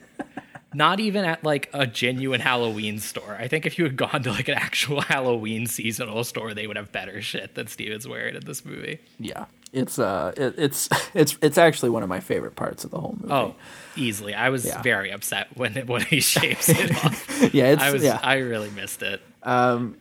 Not 0.72 1.00
even 1.00 1.24
at 1.24 1.42
like 1.44 1.68
a 1.72 1.86
genuine 1.86 2.40
Halloween 2.40 3.00
store. 3.00 3.36
I 3.38 3.48
think 3.48 3.66
if 3.66 3.76
you 3.76 3.84
had 3.84 3.96
gone 3.96 4.22
to 4.22 4.30
like 4.30 4.48
an 4.48 4.54
actual 4.54 5.00
Halloween 5.02 5.66
seasonal 5.66 6.22
store, 6.24 6.54
they 6.54 6.66
would 6.66 6.76
have 6.76 6.92
better 6.92 7.20
shit 7.20 7.54
than 7.54 7.66
Steven's 7.66 8.06
wearing 8.06 8.36
in 8.36 8.44
this 8.44 8.64
movie. 8.64 9.00
Yeah, 9.18 9.46
it's 9.72 9.98
uh, 9.98 10.32
it, 10.36 10.54
it's 10.58 10.88
it's 11.14 11.38
it's 11.42 11.58
actually 11.58 11.90
one 11.90 12.02
of 12.02 12.08
my 12.08 12.20
favorite 12.20 12.56
parts 12.56 12.84
of 12.84 12.90
the 12.90 12.98
whole 13.00 13.16
movie. 13.20 13.32
Oh, 13.32 13.54
easily. 13.96 14.34
I 14.34 14.48
was 14.50 14.64
Yeah. 14.64 14.82
very 14.82 15.10
upset 15.10 15.48
when 15.56 15.76
it, 15.76 15.86
when 15.86 16.02
he 16.02 16.20
shapes 16.34 16.68
it 16.68 16.90
off. 17.04 17.54
yeah, 17.54 17.66
it's 17.72 17.82
I 17.82 17.90
was 17.92 18.02
yeah, 18.02 18.18
I 18.22 18.36
really 18.38 18.70
missed 18.70 19.02
it. 19.02 19.20
Um, 19.42 19.96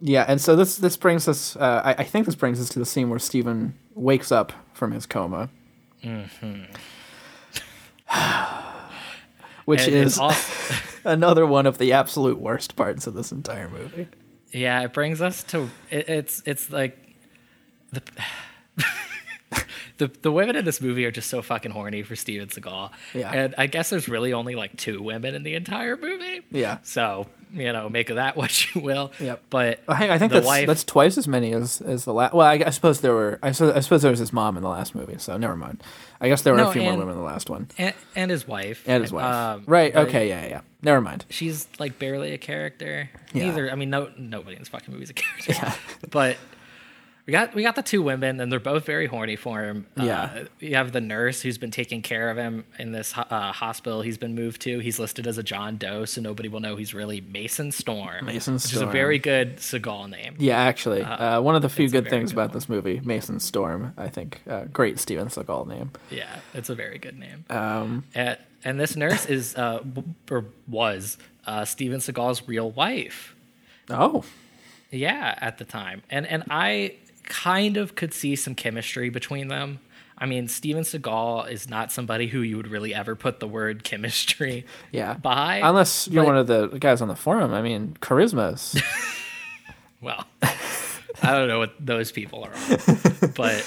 yeah. 0.00 0.24
And 0.28 0.40
so 0.40 0.54
this 0.56 0.76
this 0.76 0.96
brings 0.96 1.26
us. 1.28 1.56
Uh, 1.56 1.82
I, 1.84 1.90
I 2.02 2.04
think 2.04 2.26
this 2.26 2.34
brings 2.36 2.60
us 2.60 2.68
to 2.70 2.78
the 2.78 2.86
scene 2.86 3.10
where 3.10 3.18
Steven 3.18 3.74
wakes 3.94 4.30
up 4.30 4.52
from 4.72 4.92
his 4.92 5.06
coma, 5.06 5.50
which 9.64 9.80
And 9.86 9.94
is 9.94 10.18
also, 10.18 10.74
another 11.04 11.46
one 11.46 11.66
of 11.66 11.78
the 11.78 11.92
absolute 11.92 12.38
worst 12.38 12.76
parts 12.76 13.06
of 13.06 13.14
this 13.14 13.32
entire 13.32 13.68
movie. 13.68 14.08
yeah, 14.52 14.82
it 14.82 14.92
brings 14.92 15.20
us 15.20 15.42
to 15.44 15.68
it, 15.90 16.08
it's 16.08 16.42
it's 16.46 16.70
like 16.70 16.96
the 17.92 18.02
the 19.98 20.08
the 20.22 20.30
women 20.32 20.56
in 20.56 20.64
this 20.64 20.80
movie 20.80 21.04
are 21.06 21.10
just 21.10 21.28
so 21.30 21.42
fucking 21.42 21.70
horny 21.72 22.02
for 22.02 22.16
Steven 22.16 22.48
Seagal. 22.48 22.90
Yeah. 23.14 23.30
And 23.32 23.54
I 23.58 23.66
guess 23.66 23.90
there's 23.90 24.08
really 24.08 24.32
only 24.32 24.54
like 24.54 24.76
two 24.76 25.02
women 25.02 25.34
in 25.34 25.42
the 25.42 25.54
entire 25.54 25.96
movie. 25.96 26.42
Yeah. 26.50 26.78
So, 26.82 27.26
you 27.52 27.72
know, 27.72 27.88
make 27.88 28.10
of 28.10 28.16
that 28.16 28.36
what 28.36 28.74
you 28.74 28.80
will. 28.82 29.12
Yep. 29.18 29.42
But 29.50 29.80
I 29.88 29.98
think, 29.98 30.10
I 30.10 30.18
think 30.18 30.32
the 30.32 30.38
that's 30.40 30.46
wife, 30.46 30.66
that's 30.66 30.84
twice 30.84 31.16
as 31.16 31.26
many 31.26 31.52
as 31.54 31.80
as 31.80 32.04
the 32.04 32.12
last. 32.12 32.34
Well, 32.34 32.46
I, 32.46 32.62
I 32.66 32.70
suppose 32.70 33.00
there 33.00 33.14
were. 33.14 33.38
I, 33.42 33.48
I 33.48 33.52
suppose 33.52 34.02
there 34.02 34.10
was 34.10 34.20
his 34.20 34.32
mom 34.32 34.56
in 34.56 34.62
the 34.62 34.68
last 34.68 34.94
movie. 34.94 35.16
So 35.18 35.36
never 35.36 35.56
mind. 35.56 35.82
I 36.20 36.28
guess 36.28 36.42
there 36.42 36.52
were 36.52 36.58
No, 36.58 36.68
a 36.70 36.72
few 36.72 36.82
and- 36.82 36.90
more 36.90 36.98
women 36.98 37.14
in 37.14 37.20
the 37.20 37.26
last 37.26 37.48
one. 37.48 37.68
and, 37.78 37.94
and 38.16 38.30
his 38.30 38.46
wife. 38.46 38.82
And 38.86 39.02
his 39.02 39.12
wife. 39.12 39.24
Um, 39.34 39.64
right. 39.66 39.94
Okay. 39.94 40.28
Yeah. 40.28 40.46
Yeah. 40.46 40.60
Never 40.82 41.00
mind. 41.00 41.24
She's 41.30 41.66
like 41.78 41.98
barely 41.98 42.32
a 42.32 42.38
character. 42.38 43.08
Yeah. 43.32 43.46
Neither. 43.46 43.70
I 43.70 43.74
mean, 43.76 43.90
no, 43.90 44.10
nobody 44.18 44.56
in 44.56 44.60
this 44.62 44.68
fucking 44.68 44.92
movie 44.92 45.04
is 45.04 45.10
a 45.10 45.14
character. 45.14 45.52
Yeah. 45.52 45.74
but 46.10 46.36
we 47.28 47.32
got 47.32 47.54
we 47.54 47.62
got 47.62 47.76
the 47.76 47.82
two 47.82 48.00
women, 48.00 48.40
and 48.40 48.50
they're 48.50 48.58
both 48.58 48.86
very 48.86 49.04
horny 49.04 49.36
for 49.36 49.62
him. 49.62 49.86
Yeah. 49.98 50.22
Uh, 50.22 50.44
you 50.60 50.76
have 50.76 50.92
the 50.92 51.00
nurse 51.02 51.42
who's 51.42 51.58
been 51.58 51.70
taking 51.70 52.00
care 52.00 52.30
of 52.30 52.38
him 52.38 52.64
in 52.78 52.92
this 52.92 53.12
uh, 53.18 53.52
hospital 53.52 54.00
he's 54.00 54.16
been 54.16 54.34
moved 54.34 54.62
to. 54.62 54.78
He's 54.78 54.98
listed 54.98 55.26
as 55.26 55.36
a 55.36 55.42
John 55.42 55.76
Doe, 55.76 56.06
so 56.06 56.22
nobody 56.22 56.48
will 56.48 56.60
know 56.60 56.76
he's 56.76 56.94
really 56.94 57.20
Mason 57.20 57.70
Storm. 57.70 58.24
Mason 58.24 58.54
which 58.54 58.72
is 58.72 58.80
a 58.80 58.86
very 58.86 59.18
good 59.18 59.58
Seagal 59.58 60.08
name. 60.08 60.36
Yeah, 60.38 60.56
actually, 60.58 61.02
uh, 61.02 61.42
one 61.42 61.54
of 61.54 61.60
the 61.60 61.68
few 61.68 61.90
good 61.90 62.08
things 62.08 62.30
good 62.30 62.36
about 62.36 62.48
one. 62.48 62.54
this 62.54 62.66
movie, 62.66 62.98
Mason 63.04 63.40
Storm, 63.40 63.92
I 63.98 64.08
think, 64.08 64.40
uh, 64.48 64.64
great 64.72 64.98
Steven 64.98 65.28
Seagal 65.28 65.68
name. 65.68 65.90
Yeah, 66.10 66.34
it's 66.54 66.70
a 66.70 66.74
very 66.74 66.96
good 66.96 67.18
name. 67.18 67.44
Um, 67.50 68.04
and, 68.14 68.38
and 68.64 68.80
this 68.80 68.96
nurse 68.96 69.26
is 69.26 69.54
uh, 69.54 69.84
or 70.30 70.46
was 70.66 71.18
uh, 71.46 71.66
Steven 71.66 72.00
Seagal's 72.00 72.48
real 72.48 72.70
wife. 72.70 73.36
oh, 73.90 74.24
Yeah, 74.90 75.36
at 75.42 75.58
the 75.58 75.66
time. 75.66 76.00
And 76.08 76.26
and 76.26 76.44
I 76.48 76.94
kind 77.24 77.76
of 77.76 77.94
could 77.94 78.12
see 78.14 78.36
some 78.36 78.54
chemistry 78.54 79.10
between 79.10 79.48
them. 79.48 79.80
I 80.20 80.26
mean, 80.26 80.48
Steven 80.48 80.82
Seagal 80.82 81.50
is 81.50 81.70
not 81.70 81.92
somebody 81.92 82.26
who 82.26 82.40
you 82.40 82.56
would 82.56 82.66
really 82.66 82.92
ever 82.92 83.14
put 83.14 83.38
the 83.38 83.46
word 83.46 83.84
chemistry 83.84 84.66
yeah. 84.92 85.14
by. 85.14 85.60
Unless 85.62 86.08
you're 86.08 86.24
but- 86.24 86.28
one 86.28 86.36
of 86.36 86.46
the 86.48 86.66
guys 86.78 87.00
on 87.00 87.08
the 87.08 87.16
forum. 87.16 87.54
I 87.54 87.62
mean, 87.62 87.96
charismas. 88.00 88.82
well, 90.00 90.24
I 90.42 91.32
don't 91.32 91.48
know 91.48 91.58
what 91.58 91.74
those 91.78 92.10
people 92.10 92.44
are 92.44 92.52
on. 92.54 93.32
but 93.36 93.64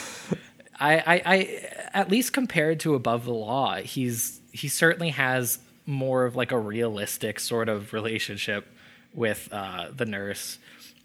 I, 0.79 0.97
I 0.97 1.21
I 1.25 1.69
at 1.93 2.09
least 2.09 2.33
compared 2.33 2.79
to 2.81 2.95
Above 2.95 3.25
the 3.25 3.33
Law, 3.33 3.75
he's 3.75 4.41
he 4.51 4.67
certainly 4.67 5.09
has 5.09 5.59
more 5.85 6.25
of 6.25 6.35
like 6.35 6.51
a 6.51 6.59
realistic 6.59 7.39
sort 7.39 7.69
of 7.69 7.93
relationship 7.93 8.67
with 9.13 9.49
uh, 9.51 9.87
the 9.95 10.05
nurse 10.05 10.57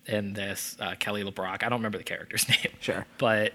in 0.09 0.33
this 0.35 0.77
uh, 0.81 0.95
Kelly 0.99 1.25
LeBrock. 1.25 1.63
I 1.63 1.69
don't 1.69 1.79
remember 1.79 1.99
the 1.99 2.05
character's 2.05 2.49
name. 2.49 2.73
Sure. 2.81 3.07
but 3.19 3.53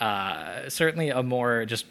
uh, 0.00 0.68
certainly 0.68 1.10
a 1.10 1.22
more 1.22 1.64
just 1.64 1.86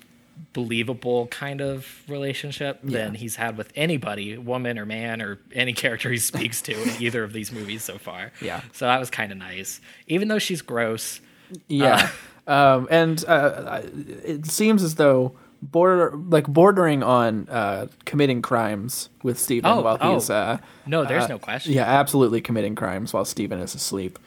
believable 0.54 1.28
kind 1.28 1.62
of 1.62 1.88
relationship 2.08 2.80
than 2.84 3.14
he's 3.16 3.36
had 3.36 3.56
with 3.58 3.72
anybody, 3.76 4.38
woman 4.38 4.80
or 4.80 4.86
man 4.86 5.22
or 5.22 5.40
any 5.54 5.74
character 5.84 6.10
he 6.12 6.18
speaks 6.18 6.62
to 6.62 6.74
in 6.82 6.90
either 7.02 7.24
of 7.24 7.34
these 7.34 7.52
movies 7.52 7.84
so 7.84 7.98
far. 7.98 8.32
Yeah. 8.42 8.62
So 8.74 8.86
that 8.86 9.00
was 9.00 9.10
kind 9.10 9.32
of 9.32 9.38
nice. 9.38 9.80
Even 10.08 10.28
though 10.28 10.40
she's 10.40 10.62
gross. 10.62 11.22
Yeah. 11.68 12.10
um, 12.48 12.88
and 12.90 13.24
uh, 13.26 13.82
it 13.86 14.48
seems 14.48 14.82
as 14.84 14.96
though 14.96 15.34
border 15.72 16.12
like 16.30 16.48
bordering 16.48 17.04
on 17.04 17.48
uh, 17.50 17.88
committing 18.06 18.42
crimes 18.42 19.10
with 19.24 19.40
Steven 19.40 19.70
Oh, 19.70 19.82
while 19.82 19.98
oh. 20.02 20.14
he's 20.16 20.30
uh, 20.30 20.58
No, 20.86 21.06
there's 21.06 21.24
uh, 21.26 21.28
no 21.28 21.40
question. 21.40 21.74
Yeah, 21.74 21.86
absolutely 21.86 22.42
committing 22.42 22.76
crimes 22.76 23.14
while 23.14 23.26
Steven 23.26 23.60
is 23.60 23.74
asleep. 23.76 24.20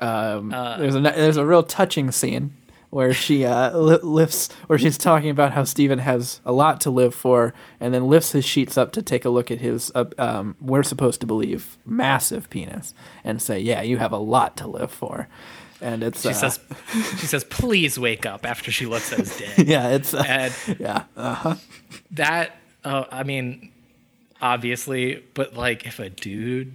Um, 0.00 0.52
Uh, 0.52 0.76
there's 0.78 0.94
a 0.96 1.00
there's 1.00 1.36
a 1.36 1.46
real 1.46 1.62
touching 1.62 2.10
scene 2.10 2.52
where 2.90 3.12
she 3.12 3.44
uh, 3.44 3.76
li- 3.76 3.98
lifts 4.02 4.52
where 4.66 4.78
she's 4.78 4.96
talking 4.98 5.30
about 5.30 5.52
how 5.52 5.64
Steven 5.64 5.98
has 5.98 6.40
a 6.44 6.52
lot 6.52 6.80
to 6.82 6.90
live 6.90 7.14
for, 7.14 7.52
and 7.80 7.92
then 7.94 8.06
lifts 8.06 8.32
his 8.32 8.44
sheets 8.44 8.78
up 8.78 8.92
to 8.92 9.02
take 9.02 9.24
a 9.24 9.30
look 9.30 9.50
at 9.50 9.60
his 9.60 9.90
uh, 9.94 10.04
um, 10.18 10.56
we're 10.60 10.82
supposed 10.82 11.20
to 11.20 11.26
believe 11.26 11.76
massive 11.86 12.48
penis, 12.50 12.94
and 13.24 13.40
say, 13.42 13.58
"Yeah, 13.58 13.82
you 13.82 13.98
have 13.98 14.12
a 14.12 14.18
lot 14.18 14.56
to 14.58 14.66
live 14.66 14.90
for." 14.92 15.28
And 15.84 16.02
it's 16.02 16.22
She 16.22 16.30
uh, 16.30 16.32
says, 16.32 16.60
"She 17.18 17.26
says, 17.26 17.44
please 17.44 17.98
wake 17.98 18.24
up." 18.24 18.46
After 18.46 18.72
she 18.72 18.86
looks 18.86 19.12
at 19.12 19.18
his 19.18 19.36
dick, 19.56 19.68
yeah, 19.68 19.88
it's 19.88 20.14
uh, 20.14 20.24
and 20.26 20.54
yeah, 20.80 21.56
that, 22.12 22.56
uh, 22.84 23.04
I 23.12 23.22
mean, 23.22 23.70
obviously, 24.40 25.22
but 25.34 25.54
like, 25.54 25.86
if 25.86 25.98
a 25.98 26.08
dude, 26.08 26.72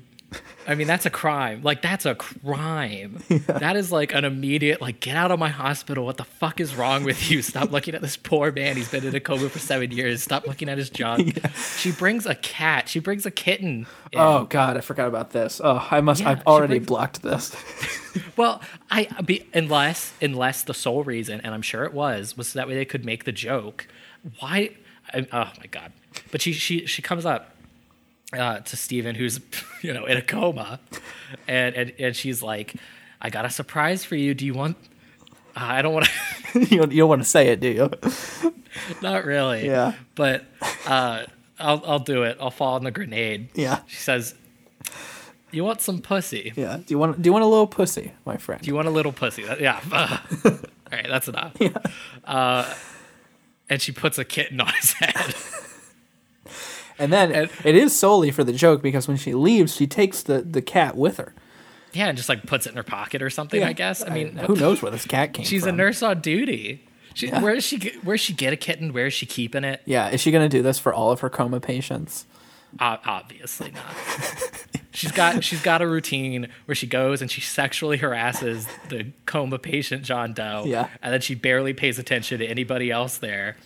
I 0.68 0.76
mean, 0.76 0.86
that's 0.86 1.08
a 1.08 1.10
crime. 1.10 1.62
Like, 1.64 1.82
that's 1.82 2.06
a 2.06 2.14
crime. 2.14 3.24
That 3.48 3.76
is 3.76 3.92
like 3.92 4.14
an 4.14 4.26
immediate, 4.26 4.80
like, 4.82 5.00
get 5.00 5.16
out 5.16 5.32
of 5.32 5.40
my 5.40 5.50
hospital. 5.50 6.06
What 6.06 6.18
the 6.18 6.24
fuck 6.24 6.60
is 6.60 6.76
wrong 6.76 7.04
with 7.04 7.30
you? 7.32 7.42
Stop 7.42 7.72
looking 7.72 7.96
at 7.96 8.02
this 8.02 8.16
poor 8.16 8.52
man. 8.52 8.76
He's 8.78 8.90
been 8.90 9.04
in 9.06 9.16
a 9.16 9.20
coma 9.20 9.50
for 9.50 9.60
seven 9.60 9.92
years. 9.92 10.22
Stop 10.24 10.46
looking 10.48 10.70
at 10.70 10.78
his 10.78 10.90
junk. 10.90 11.40
She 11.80 11.92
brings 11.92 12.26
a 12.26 12.36
cat. 12.36 12.90
She 12.90 13.00
brings 13.00 13.26
a 13.26 13.32
kitten. 13.32 13.88
in. 14.12 14.20
Oh 14.20 14.46
God, 14.50 14.78
I 14.78 14.82
forgot 14.82 15.08
about 15.08 15.32
this. 15.32 15.60
Oh, 15.64 15.86
I 15.90 16.02
must. 16.02 16.22
Yeah, 16.22 16.30
I've 16.32 16.46
already 16.46 16.74
brings- 16.76 16.88
blocked 16.88 17.22
this. 17.22 17.56
Well, 18.36 18.62
I 18.92 19.06
be, 19.24 19.48
unless 19.54 20.14
unless 20.22 20.64
the 20.64 20.74
sole 20.74 21.04
reason, 21.04 21.42
and 21.42 21.54
I'm 21.54 21.62
sure 21.62 21.86
it 21.86 21.94
was, 21.94 22.36
was 22.36 22.50
so 22.50 22.60
that 22.60 22.68
way 22.68 22.76
they 22.76 22.86
could 22.86 23.06
make 23.06 23.24
the 23.24 23.32
joke. 23.32 23.88
Why? 24.40 24.72
I, 25.14 25.26
oh 25.32 25.52
my 25.60 25.66
god! 25.72 25.94
But 26.32 26.42
she 26.42 26.52
she 26.54 26.86
she 26.86 27.02
comes 27.02 27.26
up 27.26 27.56
uh, 28.34 28.60
to 28.60 28.78
Steven, 28.78 29.16
who's 29.16 29.40
you 29.82 29.94
know 29.94 30.06
in 30.06 30.18
a 30.18 30.22
coma, 30.22 30.80
and 31.48 31.76
and 31.76 31.94
and 32.00 32.16
she's 32.16 32.42
like, 32.42 32.76
"I 33.22 33.30
got 33.30 33.46
a 33.46 33.50
surprise 33.50 34.04
for 34.04 34.16
you. 34.16 34.34
Do 34.34 34.46
you 34.46 34.54
want?" 34.54 34.78
Uh, 35.56 35.66
I 35.66 35.82
don't 35.82 35.94
want 35.94 36.06
to. 36.06 36.12
you, 36.60 36.80
don't, 36.80 36.92
you 36.92 37.00
don't 37.00 37.10
want 37.10 37.22
to 37.22 37.28
say 37.30 37.50
it, 37.50 37.60
do 37.60 37.68
you? 37.68 37.92
not 39.04 39.24
really. 39.26 39.66
Yeah. 39.68 39.94
But 40.16 40.46
uh, 40.88 41.26
I'll 41.60 41.84
I'll 41.86 42.00
do 42.00 42.24
it. 42.24 42.38
I'll 42.40 42.50
fall 42.52 42.76
on 42.76 42.84
the 42.84 42.92
grenade. 42.92 43.50
Yeah. 43.54 43.82
She 43.88 43.98
says, 43.98 44.34
"You 45.52 45.64
want 45.64 45.82
some 45.82 46.02
pussy?" 46.02 46.54
Yeah. 46.56 46.78
Do 46.78 46.86
you 46.88 46.98
want? 46.98 47.22
Do 47.22 47.28
you 47.28 47.34
want 47.34 47.44
a 47.44 47.48
little 47.48 47.68
pussy, 47.68 48.14
my 48.26 48.38
friend? 48.38 48.62
Do 48.62 48.68
you 48.68 48.76
want 48.76 48.88
a 48.88 48.92
little 48.92 49.12
pussy? 49.12 49.44
That- 49.44 49.60
yeah. 49.62 49.80
All 49.94 50.52
right, 50.92 51.08
that's 51.08 51.28
enough. 51.28 51.56
Uh, 52.26 52.74
and 53.70 53.80
she 53.82 53.92
puts 53.92 54.18
a 54.18 54.26
kitten 54.26 54.60
on 54.60 54.74
his 54.80 54.94
head. 54.94 55.36
And 57.00 57.12
then 57.14 57.32
And- 57.32 57.50
it 57.64 57.76
is 57.76 57.98
solely 57.98 58.30
for 58.32 58.44
the 58.44 58.54
joke 58.54 58.82
because 58.82 59.08
when 59.08 59.18
she 59.18 59.34
leaves, 59.34 59.76
she 59.76 59.88
takes 59.88 60.22
the, 60.22 60.42
the 60.42 60.62
cat 60.62 60.96
with 60.98 61.18
her. 61.18 61.34
yeah, 61.94 62.08
and 62.08 62.18
just 62.18 62.30
like 62.30 62.46
puts 62.46 62.66
it 62.68 62.72
in 62.72 62.76
her 62.76 62.84
pocket 62.84 63.22
or 63.22 63.30
something. 63.30 63.64
I 63.64 63.74
guess. 63.74 64.04
I 64.06 64.10
mean, 64.10 64.36
what 64.36 64.46
who 64.48 64.56
knows 64.56 64.82
where 64.82 64.92
this 64.92 65.06
cat 65.06 65.34
came 65.34 65.46
She's 65.46 65.62
from? 65.64 65.70
a 65.70 65.78
nurse 65.78 66.04
on 66.04 66.20
duty. 66.22 66.86
She, 67.16 67.30
Where 67.30 67.56
does 67.56 67.66
she 67.66 67.78
get? 67.80 68.04
Where 68.06 68.16
does 68.16 68.22
she 68.24 68.34
get 68.34 68.54
a 68.54 68.56
kitten? 68.56 68.94
Where 68.94 69.08
is 69.08 69.14
she 69.14 69.26
keeping 69.26 69.64
it? 69.64 69.82
Yeah, 69.86 70.10
is 70.10 70.22
she 70.22 70.30
going 70.32 70.48
to 70.48 70.58
do 70.58 70.62
this 70.62 70.78
for 70.78 70.94
all 70.94 71.12
of 71.12 71.22
her 71.22 71.30
coma 71.30 71.60
patients? 71.60 72.26
Uh, 72.80 72.98
obviously 73.04 73.72
not. 73.72 73.96
she's 74.92 75.12
got 75.12 75.44
she's 75.44 75.62
got 75.64 75.82
a 75.82 75.88
routine 75.88 76.48
where 76.66 76.76
she 76.76 76.86
goes 76.86 77.20
and 77.22 77.32
she 77.32 77.42
sexually 77.42 77.98
harasses 77.98 78.68
the 78.90 79.08
coma 79.26 79.58
patient 79.58 80.04
John 80.04 80.34
Doe. 80.34 80.64
Yeah. 80.68 80.88
and 81.02 81.12
then 81.12 81.20
she 81.22 81.34
barely 81.34 81.74
pays 81.74 81.98
attention 81.98 82.40
to 82.40 82.46
anybody 82.46 82.92
else 82.92 83.18
there. 83.18 83.58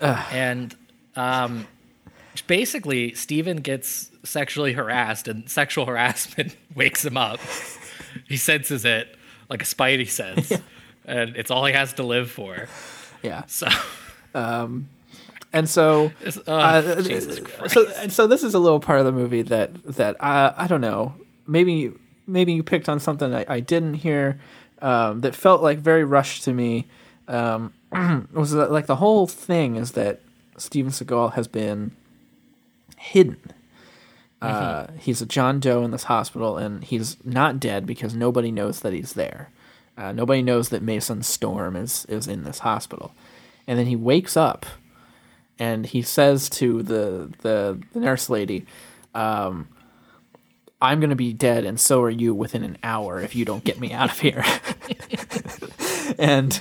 And 0.00 0.74
um, 1.16 1.66
basically, 2.46 3.14
Steven 3.14 3.58
gets 3.58 4.10
sexually 4.22 4.72
harassed, 4.72 5.28
and 5.28 5.48
sexual 5.48 5.86
harassment 5.92 6.56
wakes 6.74 7.04
him 7.04 7.16
up. 7.16 7.40
He 8.26 8.36
senses 8.36 8.84
it 8.84 9.16
like 9.48 9.62
a 9.62 9.66
spidey 9.66 10.08
sense, 10.08 10.52
and 11.04 11.36
it's 11.36 11.50
all 11.50 11.64
he 11.64 11.72
has 11.72 11.92
to 11.94 12.02
live 12.02 12.30
for. 12.30 12.68
Yeah. 13.22 13.44
So, 13.46 13.68
And 15.54 15.68
so, 15.68 16.10
oh, 16.46 16.52
uh, 16.52 17.02
so, 17.68 17.86
and 17.98 18.10
so 18.10 18.26
this 18.26 18.42
is 18.42 18.54
a 18.54 18.58
little 18.58 18.80
part 18.80 19.00
of 19.00 19.04
the 19.04 19.12
movie 19.12 19.42
that 19.42 19.82
that 19.84 20.16
I 20.18 20.54
I 20.56 20.66
don't 20.66 20.80
know. 20.80 21.14
Maybe 21.46 21.92
maybe 22.26 22.54
you 22.54 22.62
picked 22.62 22.88
on 22.88 23.00
something 23.00 23.34
I, 23.34 23.44
I 23.46 23.60
didn't 23.60 23.94
hear 23.94 24.40
um, 24.80 25.20
that 25.20 25.34
felt 25.34 25.62
like 25.62 25.78
very 25.78 26.04
rushed 26.04 26.44
to 26.44 26.54
me. 26.54 26.86
Um, 27.28 27.74
was 28.32 28.52
that, 28.52 28.72
like 28.72 28.86
the 28.86 28.96
whole 28.96 29.26
thing 29.26 29.76
is 29.76 29.92
that 29.92 30.20
Steven 30.56 30.90
Seagal 30.90 31.34
has 31.34 31.46
been 31.46 31.94
hidden. 33.02 33.52
Uh, 34.40 34.88
he's 34.98 35.22
a 35.22 35.26
John 35.26 35.60
Doe 35.60 35.84
in 35.84 35.92
this 35.92 36.04
hospital, 36.04 36.56
and 36.56 36.82
he's 36.82 37.16
not 37.24 37.60
dead 37.60 37.86
because 37.86 38.14
nobody 38.14 38.50
knows 38.50 38.80
that 38.80 38.92
he's 38.92 39.12
there. 39.12 39.50
Uh, 39.96 40.10
nobody 40.10 40.42
knows 40.42 40.70
that 40.70 40.82
Mason 40.82 41.22
Storm 41.22 41.76
is 41.76 42.04
is 42.06 42.26
in 42.26 42.42
this 42.42 42.60
hospital, 42.60 43.12
and 43.68 43.78
then 43.78 43.86
he 43.86 43.94
wakes 43.94 44.36
up, 44.36 44.66
and 45.58 45.86
he 45.86 46.02
says 46.02 46.48
to 46.50 46.82
the 46.82 47.32
the, 47.42 47.80
the 47.92 48.00
nurse 48.00 48.28
lady, 48.28 48.66
um, 49.14 49.68
"I'm 50.80 50.98
going 50.98 51.10
to 51.10 51.16
be 51.16 51.32
dead, 51.32 51.64
and 51.64 51.78
so 51.78 52.02
are 52.02 52.10
you 52.10 52.34
within 52.34 52.64
an 52.64 52.78
hour 52.82 53.20
if 53.20 53.36
you 53.36 53.44
don't 53.44 53.62
get 53.62 53.78
me 53.78 53.92
out 53.92 54.10
of 54.10 54.18
here." 54.18 54.44
and 56.18 56.60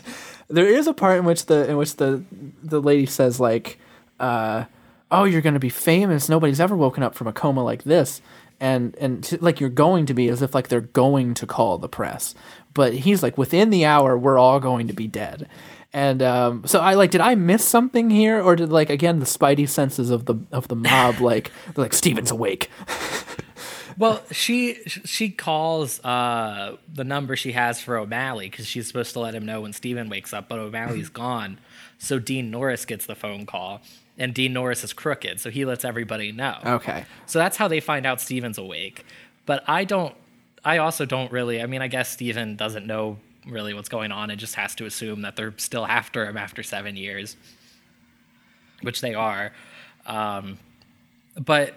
there 0.49 0.67
is 0.67 0.85
a 0.85 0.93
part 0.93 1.17
in 1.17 1.25
which 1.25 1.47
the 1.47 1.67
in 1.67 1.77
which 1.77 1.95
the 1.95 2.23
the 2.61 2.81
lady 2.81 3.07
says 3.07 3.39
like 3.39 3.79
uh 4.19 4.65
oh 5.11 5.25
you're 5.25 5.41
going 5.41 5.53
to 5.53 5.59
be 5.59 5.69
famous. 5.69 6.29
Nobody's 6.29 6.59
ever 6.59 6.75
woken 6.75 7.03
up 7.03 7.15
from 7.15 7.27
a 7.27 7.33
coma 7.33 7.63
like 7.63 7.83
this. 7.83 8.21
And 8.59 8.95
and 8.97 9.23
t- 9.23 9.37
like 9.37 9.59
you're 9.59 9.69
going 9.69 10.05
to 10.05 10.13
be 10.13 10.29
as 10.29 10.41
if 10.41 10.53
like 10.55 10.67
they're 10.67 10.81
going 10.81 11.33
to 11.35 11.47
call 11.47 11.77
the 11.77 11.89
press. 11.89 12.35
But 12.73 12.93
he's 12.93 13.23
like 13.23 13.37
within 13.37 13.69
the 13.69 13.85
hour 13.85 14.17
we're 14.17 14.37
all 14.37 14.59
going 14.59 14.87
to 14.87 14.93
be 14.93 15.07
dead. 15.07 15.47
And 15.93 16.21
um, 16.21 16.63
so 16.65 16.79
I 16.79 16.93
like, 16.93 17.11
did 17.11 17.19
I 17.19 17.35
miss 17.35 17.65
something 17.65 18.09
here, 18.09 18.41
or 18.41 18.55
did 18.55 18.71
like 18.71 18.89
again 18.89 19.19
the 19.19 19.25
spidey 19.25 19.67
senses 19.67 20.09
of 20.09 20.25
the 20.25 20.35
of 20.51 20.67
the 20.67 20.75
mob 20.75 21.19
like 21.19 21.51
they're 21.73 21.83
like 21.83 21.93
Steven's 21.93 22.31
awake? 22.31 22.69
Well, 23.97 24.23
she 24.31 24.79
she 24.85 25.29
calls 25.29 26.03
uh, 26.03 26.77
the 26.91 27.03
number 27.03 27.35
she 27.35 27.51
has 27.51 27.79
for 27.79 27.97
O'Malley 27.97 28.49
because 28.49 28.65
she's 28.65 28.87
supposed 28.87 29.13
to 29.13 29.19
let 29.19 29.35
him 29.35 29.45
know 29.45 29.61
when 29.61 29.73
Steven 29.73 30.09
wakes 30.09 30.33
up, 30.33 30.49
but 30.49 30.59
O'Malley's 30.59 31.09
gone. 31.09 31.59
So 31.97 32.17
Dean 32.17 32.49
Norris 32.49 32.85
gets 32.85 33.05
the 33.05 33.15
phone 33.15 33.45
call, 33.45 33.81
and 34.17 34.33
Dean 34.33 34.53
Norris 34.53 34.83
is 34.83 34.93
crooked, 34.93 35.39
so 35.39 35.49
he 35.49 35.65
lets 35.65 35.85
everybody 35.85 36.31
know. 36.31 36.57
Okay, 36.65 37.05
So 37.25 37.39
that's 37.39 37.57
how 37.57 37.67
they 37.67 37.79
find 37.79 38.05
out 38.05 38.21
Steven's 38.21 38.57
awake. 38.57 39.05
But 39.45 39.63
I 39.67 39.83
don't. 39.83 40.15
I 40.63 40.77
also 40.77 41.05
don't 41.05 41.31
really. 41.31 41.61
I 41.61 41.65
mean, 41.65 41.81
I 41.81 41.87
guess 41.87 42.09
Steven 42.09 42.55
doesn't 42.55 42.85
know 42.85 43.17
really 43.47 43.73
what's 43.73 43.89
going 43.89 44.11
on 44.11 44.29
and 44.29 44.39
just 44.39 44.55
has 44.55 44.75
to 44.75 44.85
assume 44.85 45.21
that 45.23 45.35
they're 45.35 45.53
still 45.57 45.85
after 45.85 46.25
him 46.25 46.37
after 46.37 46.61
seven 46.61 46.95
years, 46.95 47.35
which 48.81 49.01
they 49.01 49.15
are. 49.15 49.51
Um, 50.05 50.59
but 51.39 51.75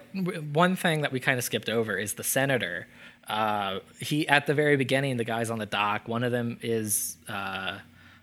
one 0.53 0.75
thing 0.75 1.01
that 1.01 1.11
we 1.11 1.19
kind 1.19 1.37
of 1.37 1.43
skipped 1.43 1.69
over 1.69 1.97
is 1.97 2.13
the 2.13 2.23
senator. 2.23 2.87
Uh, 3.27 3.79
he 3.99 4.27
at 4.27 4.45
the 4.45 4.53
very 4.53 4.75
beginning, 4.75 5.17
the 5.17 5.23
guys 5.23 5.49
on 5.49 5.57
the 5.57 5.65
dock. 5.65 6.07
One 6.07 6.23
of 6.23 6.31
them 6.31 6.59
is 6.61 7.17
uh, 7.27 7.79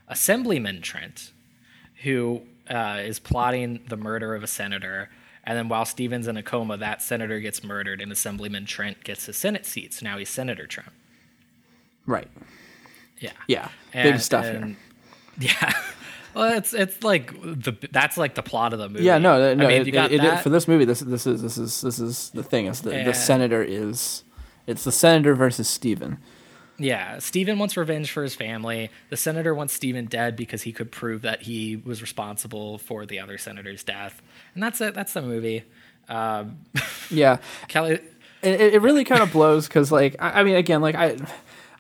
Assemblyman 0.09 0.81
Trent, 0.83 1.33
who 2.03 2.43
uh, 2.73 2.99
is 3.01 3.19
plotting 3.19 3.81
the 3.89 3.97
murder 3.97 4.35
of 4.35 4.43
a 4.43 4.47
senator. 4.49 5.11
And 5.45 5.59
then 5.59 5.69
while 5.69 5.85
Stevens 5.85 6.27
in 6.29 6.37
a 6.37 6.43
coma, 6.43 6.77
that 6.79 7.03
senator 7.03 7.39
gets 7.41 7.63
murdered, 7.65 8.01
and 8.01 8.11
Assemblyman 8.13 8.65
Trent 8.65 9.03
gets 9.05 9.27
his 9.27 9.37
Senate 9.37 9.67
seat. 9.67 9.93
So 9.95 10.05
now 10.05 10.17
he's 10.19 10.29
Senator 10.31 10.67
Trent. 10.67 10.91
right, 12.07 12.29
Yeah. 13.21 13.33
yeah, 13.49 13.69
big 13.93 14.19
stuff 14.21 14.45
here. 14.45 14.77
Yeah. 15.41 15.73
Well, 16.35 16.57
it's 16.57 16.73
it's 16.75 17.03
like 17.03 17.33
the 17.43 17.77
that's 17.91 18.17
like 18.17 18.35
the 18.35 18.43
plot 18.43 18.73
of 18.73 18.79
the 18.79 18.89
movie. 18.89 19.05
Yeah, 19.05 19.19
no, 19.19 19.55
no. 19.55 19.65
I 19.65 19.69
mean, 19.69 19.83
it, 19.83 19.89
it- 19.95 20.13
it- 20.25 20.41
for 20.41 20.49
this 20.51 20.67
movie, 20.69 20.85
this 20.87 21.01
this 21.01 21.27
is 21.27 21.43
this 21.43 21.59
is 21.59 21.81
this 21.83 21.99
is 21.99 22.31
the 22.31 22.43
thing. 22.43 22.67
Is 22.67 22.81
the, 22.83 22.91
the 22.91 23.13
senator 23.15 23.63
is 23.63 24.25
it's 24.67 24.85
the 24.85 24.93
senator 24.93 25.35
versus 25.35 25.69
Steven. 25.69 26.19
Yeah, 26.83 27.19
Steven 27.21 27.59
wants 27.59 27.77
revenge 27.77 28.11
for 28.11 28.23
his 28.23 28.35
family. 28.35 28.91
The 29.11 29.17
senator 29.17 29.55
wants 29.55 29.73
Steven 29.73 30.07
dead 30.07 30.37
because 30.37 30.63
he 30.63 30.73
could 30.73 30.91
prove 30.91 31.23
that 31.23 31.43
he 31.43 31.77
was 31.77 32.03
responsible 32.03 32.79
for 32.79 33.07
the 33.07 33.21
other 33.21 33.39
senator's 33.39 33.85
death. 33.85 34.21
And 34.55 34.63
that's 34.63 34.81
it. 34.81 34.95
That's 34.95 35.13
the 35.13 35.23
movie. 35.23 35.65
Um, 36.09 36.59
Yeah, 37.11 37.39
Kelly, 37.69 38.01
it, 38.43 38.61
it 38.75 38.83
really 38.83 39.05
kind 39.05 39.23
of 39.23 39.31
blows 39.33 39.69
because 39.69 39.93
like 39.93 40.17
I, 40.19 40.41
I 40.41 40.45
mean 40.45 40.57
again 40.57 40.81
like 40.81 40.95
I 40.95 41.17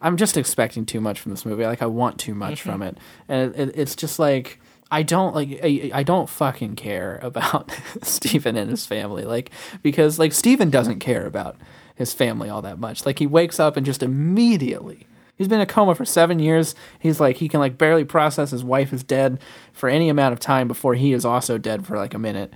I'm 0.00 0.16
just 0.16 0.36
expecting 0.36 0.84
too 0.84 1.00
much 1.00 1.20
from 1.20 1.30
this 1.30 1.46
movie. 1.46 1.64
Like 1.64 1.80
I 1.82 1.86
want 1.86 2.18
too 2.18 2.34
much 2.34 2.60
from 2.62 2.82
it, 2.82 2.98
and 3.28 3.54
it, 3.56 3.72
it's 3.74 3.96
just 3.96 4.18
like 4.18 4.60
I 4.90 5.02
don't 5.02 5.34
like 5.34 5.60
I, 5.62 5.90
I 5.94 6.02
don't 6.02 6.28
fucking 6.28 6.76
care 6.76 7.18
about 7.22 7.72
Steven 8.02 8.56
and 8.56 8.70
his 8.70 8.84
family 8.84 9.24
like 9.24 9.50
because 9.82 10.18
like 10.18 10.32
Steven 10.32 10.70
doesn't 10.70 10.98
care 10.98 11.26
about 11.26 11.56
his 11.94 12.12
family 12.12 12.48
all 12.48 12.62
that 12.62 12.78
much. 12.78 13.04
Like 13.06 13.18
he 13.18 13.26
wakes 13.26 13.58
up 13.60 13.76
and 13.76 13.84
just 13.86 14.02
immediately 14.02 15.06
he's 15.36 15.48
been 15.48 15.60
in 15.60 15.62
a 15.62 15.66
coma 15.66 15.94
for 15.94 16.04
7 16.04 16.38
years. 16.38 16.74
He's 16.98 17.18
like 17.20 17.36
he 17.38 17.48
can 17.48 17.60
like 17.60 17.78
barely 17.78 18.04
process 18.04 18.50
his 18.50 18.64
wife 18.64 18.92
is 18.92 19.02
dead 19.02 19.40
for 19.72 19.88
any 19.88 20.08
amount 20.08 20.32
of 20.32 20.40
time 20.40 20.68
before 20.68 20.94
he 20.94 21.12
is 21.12 21.24
also 21.24 21.58
dead 21.58 21.86
for 21.86 21.96
like 21.96 22.14
a 22.14 22.18
minute. 22.18 22.52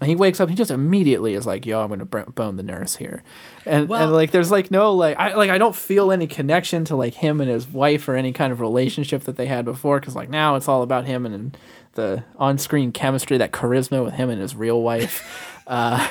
And 0.00 0.08
he 0.08 0.14
wakes 0.14 0.38
up, 0.38 0.48
he 0.48 0.54
just 0.54 0.70
immediately 0.70 1.34
is 1.34 1.44
like, 1.44 1.66
"Yo, 1.66 1.82
I'm 1.82 1.88
gonna 1.88 2.04
bone 2.04 2.54
the 2.54 2.62
nurse 2.62 2.94
here," 2.96 3.24
and 3.66 3.88
Well- 3.88 4.04
and 4.04 4.12
like, 4.12 4.30
there's 4.30 4.48
like 4.52 4.70
no 4.70 4.92
like, 4.92 5.18
I 5.18 5.34
like 5.34 5.50
I 5.50 5.58
don't 5.58 5.74
feel 5.74 6.12
any 6.12 6.28
connection 6.28 6.84
to 6.84 6.94
like 6.94 7.14
him 7.14 7.40
and 7.40 7.50
his 7.50 7.66
wife 7.66 8.08
or 8.08 8.14
any 8.14 8.32
kind 8.32 8.52
of 8.52 8.60
relationship 8.60 9.24
that 9.24 9.34
they 9.34 9.46
had 9.46 9.64
before, 9.64 9.98
because 9.98 10.14
like 10.14 10.30
now 10.30 10.54
it's 10.54 10.68
all 10.68 10.82
about 10.82 11.06
him 11.06 11.26
and, 11.26 11.34
and 11.34 11.58
the 11.94 12.22
on-screen 12.36 12.92
chemistry, 12.92 13.38
that 13.38 13.50
charisma 13.50 14.04
with 14.04 14.14
him 14.14 14.30
and 14.30 14.40
his 14.40 14.54
real 14.54 14.80
wife, 14.82 15.60
uh, 15.66 16.06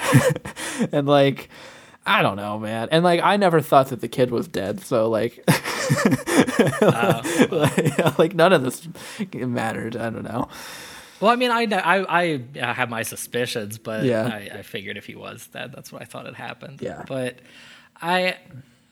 and 0.92 1.08
like, 1.08 1.48
I 2.08 2.22
don't 2.22 2.38
know, 2.38 2.58
man, 2.58 2.88
and 2.92 3.04
like 3.04 3.22
I 3.22 3.38
never 3.38 3.62
thought 3.62 3.90
that 3.90 4.02
the 4.02 4.08
kid 4.08 4.32
was 4.32 4.48
dead, 4.48 4.80
so 4.82 5.10
like, 5.10 5.44
oh, 6.82 7.48
like, 7.52 8.18
like, 8.20 8.34
none 8.36 8.54
of 8.54 8.64
this 8.64 8.88
mattered. 9.34 9.96
I 9.96 10.10
don't 10.10 10.24
know. 10.24 10.48
Well, 11.20 11.32
I 11.32 11.36
mean, 11.36 11.52
I 11.52 11.66
I, 11.72 12.42
I 12.62 12.74
have 12.74 12.90
my 12.90 13.04
suspicions, 13.04 13.78
but 13.78 14.04
Yeah. 14.04 14.28
I, 14.28 14.60
I 14.60 14.62
figured 14.62 14.98
if 14.98 15.06
he 15.06 15.16
was 15.16 15.48
dead, 15.48 15.74
that's 15.76 15.92
what 15.92 16.02
I 16.02 16.06
thought 16.06 16.26
had 16.26 16.36
happened. 16.36 16.80
Yeah. 16.82 17.04
But 17.08 17.40
I 18.02 18.38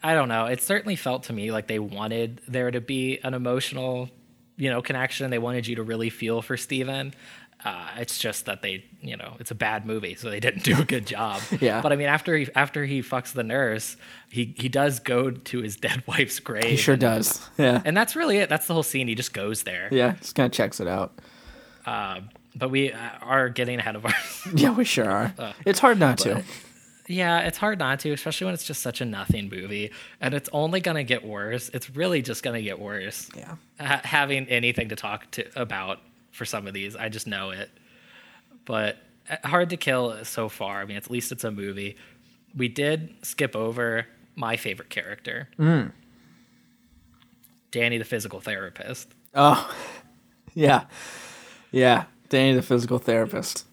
I 0.04 0.14
don't 0.14 0.30
know. 0.30 0.46
It 0.46 0.62
certainly 0.62 0.96
felt 0.96 1.24
to 1.24 1.34
me 1.34 1.52
like 1.52 1.68
they 1.68 1.80
wanted 1.80 2.42
there 2.48 2.70
to 2.72 2.82
be 2.82 3.20
an 3.24 3.34
emotional, 3.34 4.10
you 4.58 4.70
know, 4.70 4.82
connection. 4.82 5.30
They 5.30 5.40
wanted 5.40 5.68
you 5.68 5.76
to 5.78 5.84
really 5.84 6.10
feel 6.10 6.42
for 6.42 6.58
Steven. 6.58 7.14
Uh, 7.66 7.88
it's 7.98 8.20
just 8.20 8.46
that 8.46 8.62
they, 8.62 8.86
you 9.02 9.18
know, 9.18 9.36
it's 9.40 9.50
a 9.50 9.56
bad 9.56 9.88
movie, 9.88 10.14
so 10.14 10.30
they 10.30 10.40
didn't 10.40 10.64
do 10.64 10.80
a 10.80 10.86
good 10.86 11.08
job. 11.08 11.42
Yeah. 11.60 11.82
But 11.82 11.92
I 11.92 11.96
mean, 11.96 12.08
after 12.08 12.38
he 12.38 12.48
after 12.54 12.86
he 12.86 13.02
fucks 13.02 13.32
the 13.34 13.44
nurse, 13.44 13.98
he 14.30 14.54
he 14.58 14.70
does 14.70 15.00
go 15.00 15.32
to 15.32 15.62
his 15.62 15.76
dead 15.78 16.04
wife's 16.08 16.40
grave. 16.40 16.66
He 16.66 16.76
sure 16.78 16.94
and, 16.94 17.02
does. 17.02 17.50
Yeah. 17.58 17.82
And 17.84 17.98
that's 17.98 18.16
really 18.16 18.38
it. 18.38 18.50
That's 18.50 18.68
the 18.68 18.74
whole 18.74 18.84
scene. 18.84 19.08
He 19.08 19.16
just 19.16 19.34
goes 19.34 19.64
there. 19.64 19.88
Yeah, 19.92 20.14
just 20.22 20.36
kind 20.36 20.46
of 20.46 20.52
checks 20.52 20.80
it 20.80 20.88
out. 20.88 21.14
But 22.58 22.70
we 22.70 22.92
uh, 22.94 22.98
are 23.22 23.50
getting 23.50 23.80
ahead 23.80 23.96
of 23.96 24.06
our. 24.06 24.14
Yeah, 24.54 24.72
we 24.72 24.86
sure 24.86 25.10
are. 25.10 25.34
it's 25.66 25.80
hard 25.80 26.00
not 26.00 26.20
to. 26.20 26.44
Yeah, 27.08 27.40
it's 27.42 27.58
hard 27.58 27.80
not 27.80 28.00
to, 28.02 28.12
especially 28.12 28.46
when 28.46 28.54
it's 28.54 28.64
just 28.64 28.82
such 28.82 29.02
a 29.02 29.06
nothing 29.06 29.50
movie, 29.50 29.92
and 30.22 30.34
it's 30.34 30.50
only 30.52 30.80
gonna 30.82 31.04
get 31.04 31.24
worse. 31.26 31.70
It's 31.74 31.90
really 31.90 32.22
just 32.22 32.44
gonna 32.44 32.62
get 32.62 32.80
worse. 32.80 33.30
Yeah. 33.36 33.56
Ha- 33.80 34.02
having 34.04 34.48
anything 34.50 34.90
to 34.90 34.96
talk 34.96 35.30
to 35.32 35.46
about 35.60 36.00
for 36.36 36.46
some 36.46 36.68
of 36.68 36.74
these, 36.74 36.96
I 36.96 37.10
just 37.10 37.28
know 37.28 37.52
it. 37.52 37.70
But 38.66 38.98
uh, 39.30 39.48
hard 39.48 39.70
to 39.72 39.78
kill 39.78 40.24
so 40.26 40.50
far. 40.50 40.82
I 40.82 40.86
mean, 40.86 40.98
at 40.98 41.10
least 41.10 41.32
it's 41.32 41.44
a 41.44 41.52
movie. 41.52 41.96
We 42.56 42.68
did 42.68 43.16
skip 43.24 43.56
over 43.56 44.06
my 44.36 44.58
favorite 44.58 44.90
character, 44.90 45.50
Danny, 47.72 47.98
the 47.98 48.06
physical 48.06 48.40
therapist. 48.40 49.14
Oh, 49.34 49.74
yeah, 50.54 50.86
yeah. 51.72 52.06
Danny, 52.30 52.54
the 52.54 52.62
physical 52.62 53.00
therapist. 53.00 53.66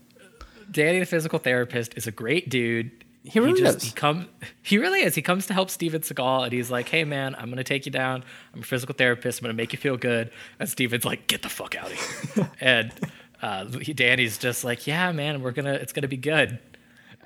Danny, 0.71 0.99
the 1.01 1.07
physical 1.07 1.39
therapist, 1.39 1.97
is 1.97 2.07
a 2.07 2.11
great 2.13 2.49
dude. 2.49 3.01
He 3.25 3.39
really 3.39 3.61
just, 3.61 3.79
is. 3.79 3.85
He 3.85 3.91
come, 3.93 4.29
he 4.62 4.79
really 4.79 5.01
is. 5.03 5.14
He 5.14 5.23
comes 5.23 5.47
to 5.47 5.55
help 5.55 5.70
Steven 5.70 6.01
Seagal, 6.01 6.45
and 6.45 6.53
he's 6.53 6.70
like, 6.70 6.89
"Hey, 6.89 7.05
man, 7.05 7.37
I'm 7.39 7.51
gonna 7.51 7.62
take 7.62 7.87
you 7.87 7.93
down. 7.93 8.25
I'm 8.53 8.61
a 8.61 8.64
physical 8.64 8.95
therapist. 8.95 9.41
I'm 9.41 9.45
gonna 9.45 9.55
make 9.55 9.73
you 9.73 9.79
feel 9.79 9.97
good." 9.97 10.33
And 10.59 10.68
Steven's 10.68 11.05
like, 11.05 11.29
"Get 11.29 11.43
the 11.43 11.49
fuck 11.49 11.77
out 11.77 11.93
of 11.93 12.35
here!" 12.35 12.51
and 12.61 12.93
uh, 13.41 13.64
Danny's 13.64 14.39
just 14.39 14.64
like, 14.64 14.87
"Yeah, 14.89 15.12
man, 15.12 15.41
we're 15.41 15.53
gonna. 15.53 15.75
It's 15.75 15.93
gonna 15.93 16.09
be 16.09 16.16
good." 16.16 16.59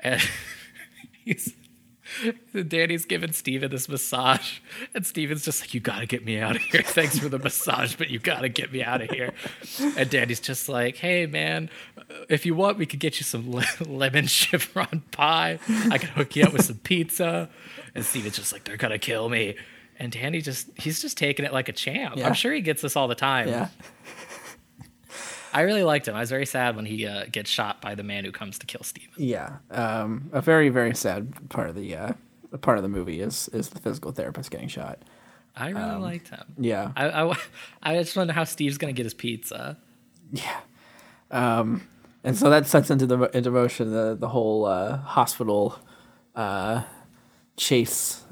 And 0.02 0.20
he's. 1.24 1.54
Danny's 2.68 3.04
giving 3.04 3.32
Steven 3.32 3.70
this 3.70 3.88
massage, 3.88 4.58
and 4.94 5.06
Steven's 5.06 5.44
just 5.44 5.60
like, 5.62 5.74
You 5.74 5.80
gotta 5.80 6.06
get 6.06 6.24
me 6.24 6.38
out 6.38 6.56
of 6.56 6.62
here. 6.62 6.82
Thanks 6.86 7.18
for 7.18 7.28
the 7.28 7.38
massage, 7.38 7.96
but 7.96 8.10
you 8.10 8.18
gotta 8.18 8.48
get 8.48 8.72
me 8.72 8.82
out 8.82 9.02
of 9.02 9.10
here. 9.10 9.32
And 9.96 10.08
Danny's 10.10 10.40
just 10.40 10.68
like, 10.68 10.96
Hey, 10.96 11.26
man, 11.26 11.70
if 12.28 12.44
you 12.46 12.54
want, 12.54 12.78
we 12.78 12.86
could 12.86 13.00
get 13.00 13.18
you 13.20 13.24
some 13.24 13.50
le- 13.50 13.64
lemon 13.86 14.26
chiffon 14.26 15.02
pie. 15.10 15.58
I 15.90 15.98
could 15.98 16.10
hook 16.10 16.36
you 16.36 16.44
up 16.44 16.52
with 16.52 16.64
some 16.64 16.78
pizza. 16.78 17.48
And 17.94 18.04
Steven's 18.04 18.36
just 18.36 18.52
like, 18.52 18.64
They're 18.64 18.76
gonna 18.76 18.98
kill 18.98 19.28
me. 19.28 19.56
And 19.98 20.12
Danny 20.12 20.42
just, 20.42 20.68
he's 20.76 21.00
just 21.00 21.16
taking 21.16 21.44
it 21.46 21.52
like 21.54 21.68
a 21.70 21.72
champ. 21.72 22.16
Yeah. 22.16 22.26
I'm 22.26 22.34
sure 22.34 22.52
he 22.52 22.60
gets 22.60 22.82
this 22.82 22.96
all 22.96 23.08
the 23.08 23.14
time. 23.14 23.48
Yeah, 23.48 23.68
I 25.56 25.62
really 25.62 25.82
liked 25.84 26.06
him. 26.06 26.14
I 26.14 26.20
was 26.20 26.30
very 26.30 26.46
sad 26.46 26.76
when 26.76 26.84
he 26.86 27.06
uh, 27.06 27.24
gets 27.32 27.48
shot 27.50 27.80
by 27.80 27.94
the 27.94 28.02
man 28.02 28.24
who 28.24 28.32
comes 28.32 28.58
to 28.58 28.66
kill 28.66 28.82
Steven. 28.82 29.10
yeah. 29.16 29.56
Um, 29.70 30.28
a 30.32 30.40
very, 30.42 30.68
very 30.68 30.94
sad 30.94 31.48
part 31.48 31.68
of 31.70 31.74
the 31.74 31.96
uh, 31.96 32.12
part 32.60 32.76
of 32.78 32.82
the 32.82 32.88
movie 32.90 33.20
is 33.20 33.48
is 33.52 33.70
the 33.70 33.80
physical 33.80 34.12
therapist 34.12 34.50
getting 34.50 34.68
shot. 34.68 34.98
I 35.56 35.68
really 35.70 35.80
Um, 35.82 36.02
liked 36.02 36.28
him. 36.28 36.44
Yeah, 36.58 36.92
I, 36.94 37.08
I, 37.22 37.36
I 37.82 37.94
just 38.02 38.14
wonder 38.16 38.34
how 38.34 38.44
Steve's 38.44 38.76
gonna 38.78 38.92
get 38.92 39.04
his 39.06 39.14
pizza. 39.14 39.78
yeah. 40.30 40.60
Um, 41.30 41.88
and 42.22 42.36
so 42.36 42.50
that 42.50 42.66
sets 42.66 42.90
into 42.90 43.06
the 43.06 43.18
into 43.36 43.50
motion 43.50 43.92
the 43.92 44.14
the 44.14 44.28
whole 44.28 44.66
uh, 44.66 44.98
hospital 44.98 45.78
uh, 46.34 46.82
chase. 47.56 48.22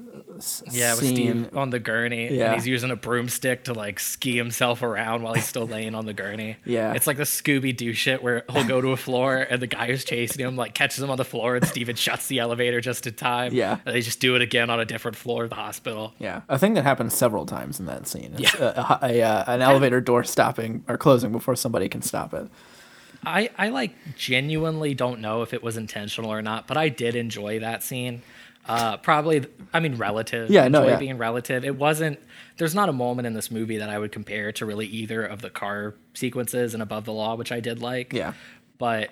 Yeah, 0.71 0.93
with 0.95 1.01
scene. 1.01 1.45
Steve 1.45 1.57
on 1.57 1.71
the 1.71 1.79
gurney, 1.79 2.35
Yeah. 2.35 2.47
and 2.47 2.55
he's 2.55 2.67
using 2.67 2.91
a 2.91 2.97
broomstick 2.97 3.65
to 3.65 3.73
like 3.73 3.99
ski 4.01 4.37
himself 4.37 4.83
around 4.83 5.23
while 5.23 5.35
he's 5.35 5.47
still 5.47 5.67
laying 5.67 5.95
on 5.95 6.07
the 6.07 6.13
gurney. 6.15 6.57
Yeah. 6.65 6.93
it's 6.95 7.07
like 7.07 7.17
the 7.17 7.23
Scooby 7.25 7.77
Doo 7.77 7.93
shit 7.93 8.23
where 8.23 8.45
he'll 8.51 8.65
go 8.67 8.81
to 8.81 8.91
a 8.93 8.97
floor 8.97 9.37
and 9.39 9.61
the 9.61 9.67
guy 9.67 9.87
who's 9.87 10.05
chasing 10.05 10.45
him 10.45 10.57
like 10.57 10.75
catches 10.75 11.03
him 11.03 11.11
on 11.11 11.17
the 11.17 11.25
floor, 11.25 11.57
and 11.57 11.67
Steven 11.67 11.97
shuts 11.97 12.27
the 12.29 12.39
elevator 12.39 12.81
just 12.81 13.07
in 13.07 13.15
time. 13.15 13.53
Yeah. 13.53 13.79
and 13.85 13.95
they 13.95 14.01
just 14.01 14.21
do 14.21 14.35
it 14.37 14.43
again 14.43 14.71
on 14.71 14.81
a 14.81 14.85
different 14.85 15.17
floor 15.17 15.45
of 15.45 15.51
the 15.51 15.57
hospital. 15.57 16.15
Yeah, 16.19 16.43
a 16.49 16.59
thing 16.59 16.75
that 16.75 16.85
happens 16.85 17.15
several 17.15 17.47
times 17.47 17.81
in 17.81 17.87
that 17.87 18.07
scene. 18.07 18.35
It's 18.39 18.55
Yeah. 18.59 18.99
a, 19.01 19.05
a, 19.05 19.09
a, 19.19 19.23
uh, 19.23 19.45
an 19.55 19.63
elevator 19.63 20.01
door 20.01 20.25
stopping 20.25 20.85
or 20.89 20.97
closing 20.97 21.33
before 21.33 21.57
somebody 21.57 21.89
can 21.89 22.03
stop 22.03 22.35
it. 22.35 22.49
I, 23.27 23.49
I 23.57 23.69
like 23.71 23.93
genuinely 24.17 24.93
don't 24.95 25.21
know 25.21 25.41
if 25.43 25.55
it 25.55 25.63
was 25.63 25.77
intentional 25.79 26.31
or 26.31 26.43
not, 26.43 26.67
but 26.67 26.77
I 26.77 26.89
did 26.91 27.15
enjoy 27.17 27.61
that 27.61 27.83
scene. 27.83 28.21
Uh, 28.67 28.97
probably, 28.97 29.47
I 29.73 29.81
mean, 29.81 29.97
relative. 29.97 30.51
Yeah, 30.51 30.69
no, 30.69 30.81
enjoy 30.81 30.93
yeah. 30.93 30.99
being 30.99 31.19
relative. 31.19 31.65
It 31.65 31.77
wasn't. 31.77 32.19
There's 32.57 32.75
not 32.75 32.89
a 32.89 32.93
moment 32.93 33.27
in 33.27 33.35
this 33.35 33.51
movie 33.51 33.79
that 33.79 33.91
I 33.91 33.99
would 33.99 34.13
compare 34.13 34.53
to 34.53 34.65
really 34.67 34.87
either 34.87 35.25
of 35.25 35.43
the 35.43 35.51
car 35.51 35.95
sequences 36.15 36.73
and 36.73 36.83
Above 36.83 37.05
the 37.05 37.13
Law, 37.13 37.35
which 37.35 37.53
I 37.53 37.61
did 37.61 37.81
like. 37.81 38.13
Yeah. 38.13 38.33
but 38.79 39.11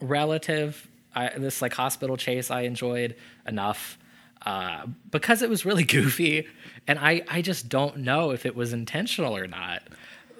relative, 0.00 0.88
I, 1.14 1.30
this 1.38 1.62
like 1.62 1.72
hospital 1.74 2.16
chase 2.16 2.50
I 2.50 2.62
enjoyed 2.62 3.16
enough 3.46 3.98
uh, 4.44 4.86
because 5.10 5.42
it 5.42 5.48
was 5.48 5.64
really 5.64 5.84
goofy, 5.96 6.46
and 6.86 6.98
I 6.98 7.22
I 7.28 7.42
just 7.42 7.68
don't 7.68 7.98
know 7.98 8.30
if 8.30 8.44
it 8.44 8.54
was 8.54 8.72
intentional 8.72 9.36
or 9.36 9.46
not. 9.46 9.82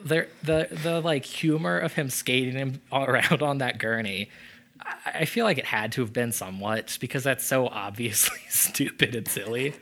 There, 0.05 0.29
the 0.43 0.69
the 0.83 1.01
like 1.01 1.25
humor 1.25 1.79
of 1.79 1.95
him 1.95 2.11
skating 2.11 2.55
him 2.55 2.81
around 2.93 3.43
on 3.43 3.59
that 3.59 3.79
gurney. 3.79 4.31
I- 5.07 5.25
feel 5.25 5.45
like 5.45 5.59
it 5.59 5.67
had 5.67 5.93
to 5.93 6.01
have 6.03 6.13
been 6.13 6.33
somewhat 6.33 6.97
because 7.01 7.25
that's 7.25 7.45
so 7.45 7.67
obviously 7.69 8.41
stupid 8.49 9.15
and 9.15 9.27
silly. 9.29 9.75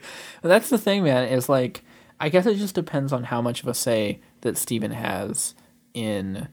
But 0.42 0.48
that's 0.48 0.70
the 0.70 0.78
thing, 0.78 1.04
man. 1.04 1.28
Is 1.28 1.48
like 1.48 1.82
I 2.18 2.28
guess 2.28 2.46
it 2.46 2.56
just 2.56 2.74
depends 2.74 3.12
on 3.12 3.24
how 3.24 3.40
much 3.40 3.62
of 3.62 3.68
a 3.68 3.74
say 3.74 4.20
that 4.42 4.56
Steven 4.58 4.92
has 4.92 5.54
in 5.94 6.48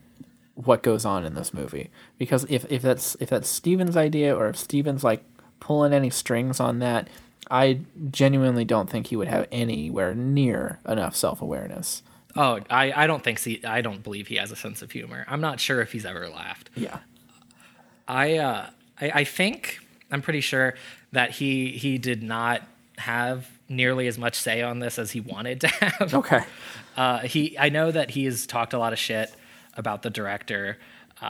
what 0.55 0.81
goes 0.81 1.05
on 1.05 1.25
in 1.25 1.35
this 1.35 1.53
movie. 1.53 1.89
Because 2.17 2.45
if, 2.49 2.65
if 2.71 2.81
that's 2.81 3.15
if 3.19 3.29
that's 3.29 3.47
Steven's 3.49 3.97
idea 3.97 4.35
or 4.35 4.47
if 4.49 4.57
Steven's 4.57 5.03
like 5.03 5.23
pulling 5.59 5.93
any 5.93 6.09
strings 6.09 6.59
on 6.59 6.79
that, 6.79 7.09
I 7.51 7.81
genuinely 8.11 8.65
don't 8.65 8.89
think 8.89 9.07
he 9.07 9.15
would 9.15 9.27
have 9.27 9.47
anywhere 9.51 10.15
near 10.15 10.79
enough 10.87 11.15
self 11.15 11.41
awareness. 11.41 12.03
Oh, 12.35 12.59
I, 12.69 12.91
I 12.95 13.07
don't 13.07 13.23
think 13.23 13.39
he, 13.39 13.63
I 13.65 13.81
don't 13.81 14.03
believe 14.03 14.27
he 14.27 14.35
has 14.35 14.51
a 14.51 14.55
sense 14.55 14.81
of 14.83 14.91
humor. 14.91 15.25
I'm 15.27 15.41
not 15.41 15.59
sure 15.59 15.81
if 15.81 15.91
he's 15.91 16.05
ever 16.05 16.29
laughed. 16.29 16.69
Yeah. 16.75 16.99
I 18.07 18.37
uh 18.37 18.69
I, 18.99 19.11
I 19.15 19.23
think 19.23 19.79
I'm 20.11 20.21
pretty 20.21 20.41
sure 20.41 20.75
that 21.11 21.31
he 21.31 21.71
he 21.71 21.97
did 21.97 22.23
not 22.23 22.61
have 22.97 23.47
nearly 23.69 24.07
as 24.07 24.17
much 24.17 24.35
say 24.35 24.61
on 24.61 24.79
this 24.79 24.97
as 24.97 25.11
he 25.11 25.19
wanted 25.19 25.61
to 25.61 25.67
have. 25.67 26.13
Okay. 26.13 26.41
Uh, 26.97 27.19
he 27.19 27.55
I 27.59 27.69
know 27.69 27.91
that 27.91 28.09
he 28.09 28.25
has 28.25 28.47
talked 28.47 28.73
a 28.73 28.79
lot 28.79 28.91
of 28.91 28.97
shit 28.97 29.31
about 29.75 30.01
the 30.01 30.09
director. 30.09 30.79
Uh, 31.21 31.25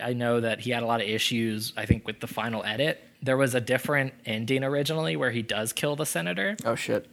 I 0.00 0.12
know 0.16 0.38
that 0.38 0.60
he 0.60 0.70
had 0.70 0.84
a 0.84 0.86
lot 0.86 1.00
of 1.00 1.08
issues. 1.08 1.72
I 1.76 1.86
think 1.86 2.06
with 2.06 2.20
the 2.20 2.28
final 2.28 2.62
edit, 2.62 3.02
there 3.20 3.36
was 3.36 3.52
a 3.52 3.60
different 3.60 4.14
ending 4.24 4.62
originally 4.62 5.16
where 5.16 5.32
he 5.32 5.42
does 5.42 5.72
kill 5.72 5.96
the 5.96 6.06
senator 6.06 6.56
Oh 6.64 6.76
shit. 6.76 7.08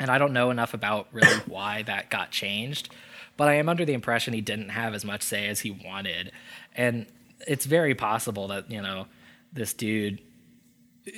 and 0.00 0.10
I 0.10 0.16
don't 0.16 0.32
know 0.32 0.50
enough 0.50 0.72
about 0.72 1.08
really 1.12 1.36
why 1.46 1.82
that 1.82 2.08
got 2.08 2.30
changed, 2.30 2.88
but 3.36 3.48
I 3.48 3.56
am 3.56 3.68
under 3.68 3.84
the 3.84 3.92
impression 3.92 4.32
he 4.32 4.40
didn't 4.40 4.70
have 4.70 4.94
as 4.94 5.04
much 5.04 5.20
say 5.22 5.46
as 5.46 5.60
he 5.60 5.70
wanted, 5.70 6.32
and 6.74 7.04
it's 7.46 7.64
very 7.64 7.94
possible 7.94 8.48
that 8.48 8.70
you 8.70 8.80
know 8.80 9.06
this 9.52 9.72
dude 9.72 10.20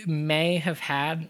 may 0.07 0.59
have 0.59 0.79
had 0.81 1.29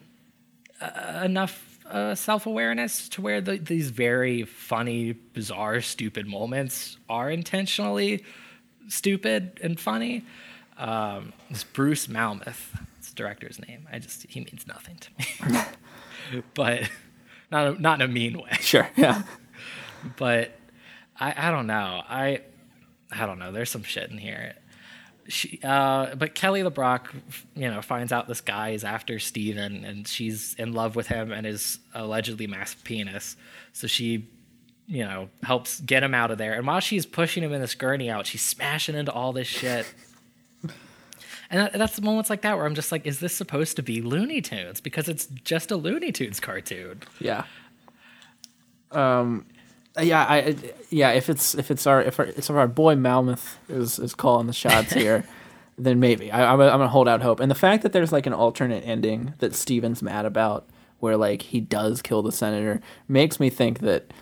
uh, 0.81 1.23
enough 1.25 1.79
uh, 1.91 2.15
self 2.15 2.47
awareness 2.47 3.09
to 3.11 3.23
where 3.23 3.41
the, 3.41 3.59
these 3.59 3.91
very 3.91 4.43
funny, 4.45 5.13
bizarre, 5.13 5.81
stupid 5.81 6.27
moments 6.27 6.99
are 7.09 7.31
intentionally 7.31 8.25
stupid 8.89 9.59
and 9.63 9.79
funny. 9.79 10.25
Um, 10.79 11.33
it's 11.51 11.65
Bruce 11.65 12.07
Malmuth. 12.07 12.79
It's 12.99 13.11
the 13.11 13.15
director's 13.15 13.59
name. 13.67 13.87
I 13.91 13.99
just 13.99 14.27
he 14.29 14.41
means 14.41 14.67
nothing 14.67 14.99
to 14.99 15.11
me, 15.19 15.61
but 16.55 16.91
not 17.51 17.81
not 17.81 18.01
in 18.01 18.11
a 18.11 18.13
mean 18.13 18.39
way. 18.39 18.51
Sure. 18.61 18.89
Yeah. 18.97 19.23
But 20.17 20.53
I 21.19 21.49
I 21.49 21.51
don't 21.51 21.67
know. 21.67 22.03
I 22.09 22.43
I 23.11 23.27
don't 23.27 23.39
know. 23.39 23.53
There's 23.53 23.71
some 23.71 23.83
shit 23.83 24.11
in 24.11 24.19
here. 24.19 24.55
She, 25.29 25.59
uh, 25.63 26.15
but 26.15 26.35
Kelly 26.35 26.63
LeBrock, 26.63 27.09
you 27.55 27.71
know, 27.71 27.83
finds 27.83 28.13
out 28.13 28.29
this 28.29 28.41
guy 28.41 28.71
is 28.71 28.85
after 28.85 29.19
Steven 29.19 29.85
and 29.85 30.07
she's 30.07 30.55
in 30.55 30.73
love 30.73 30.97
with 30.97 31.09
him 31.09 31.33
and 31.33 31.47
his 31.47 31.79
allegedly 31.95 32.47
massive 32.47 32.85
penis. 32.85 33.37
So 33.73 33.87
she, 33.87 34.29
you 34.87 35.05
know, 35.05 35.29
helps 35.43 35.81
get 35.81 36.03
him 36.03 36.15
out 36.15 36.31
of 36.31 36.39
there. 36.39 36.55
And 36.55 36.67
while 36.67 36.81
she's 36.81 37.07
pushing 37.07 37.43
him 37.43 37.53
in 37.53 37.61
this 37.61 37.75
gurney 37.75 38.09
out, 38.09 38.27
she's 38.27 38.43
smashing 38.43 38.95
into 38.95 39.13
all 39.13 39.33
this 39.33 39.49
shit. 39.49 39.87
And 41.49 41.61
that, 41.61 41.73
that's 41.75 41.95
the 41.95 42.03
moments 42.03 42.29
like 42.29 42.43
that 42.43 42.57
where 42.57 42.67
I'm 42.67 42.75
just 42.75 42.91
like, 42.91 43.07
is 43.07 43.21
this 43.21 43.33
supposed 43.33 43.77
to 43.77 43.83
be 43.83 44.03
Looney 44.03 44.41
Tunes? 44.41 44.81
Because 44.81 45.09
it's 45.09 45.27
just 45.27 45.71
a 45.71 45.77
Looney 45.77 46.11
Tunes 46.11 46.41
cartoon. 46.41 47.03
Yeah. 47.21 47.45
Um, 48.91 49.47
yeah, 50.01 50.25
I 50.25 50.57
yeah. 50.91 51.11
If 51.11 51.29
it's 51.31 51.55
if 51.55 51.71
it's 51.71 51.87
our 51.87 52.03
if, 52.03 52.19
our, 52.19 52.27
if 52.27 52.51
our 52.51 52.69
boy 52.69 52.95
Malmuth 52.95 53.55
is 53.69 53.99
is 53.99 54.15
calling 54.15 54.47
the 54.47 54.53
shots 54.53 54.93
here, 54.95 55.25
then 55.79 56.01
maybe 56.01 56.31
I, 56.31 56.53
I'm 56.53 56.59
gonna- 56.59 56.71
I'm 56.71 56.79
gonna 56.79 56.89
hold 56.89 57.09
out 57.09 57.23
hope. 57.23 57.41
And 57.41 57.51
the 57.51 57.55
fact 57.57 57.83
that 57.83 57.93
there's 57.93 58.13
like 58.13 58.27
an 58.27 58.33
alternate 58.33 58.83
ending 58.87 59.35
that 59.39 59.55
Steven's 59.55 60.03
mad 60.03 60.25
about, 60.27 60.67
where 61.01 61.17
like 61.17 61.43
he 61.43 61.61
does 61.61 62.03
kill 62.03 62.23
the 62.23 62.33
senator, 62.33 62.81
makes 63.09 63.39
me 63.41 63.51
think 63.51 63.81
that 63.81 64.13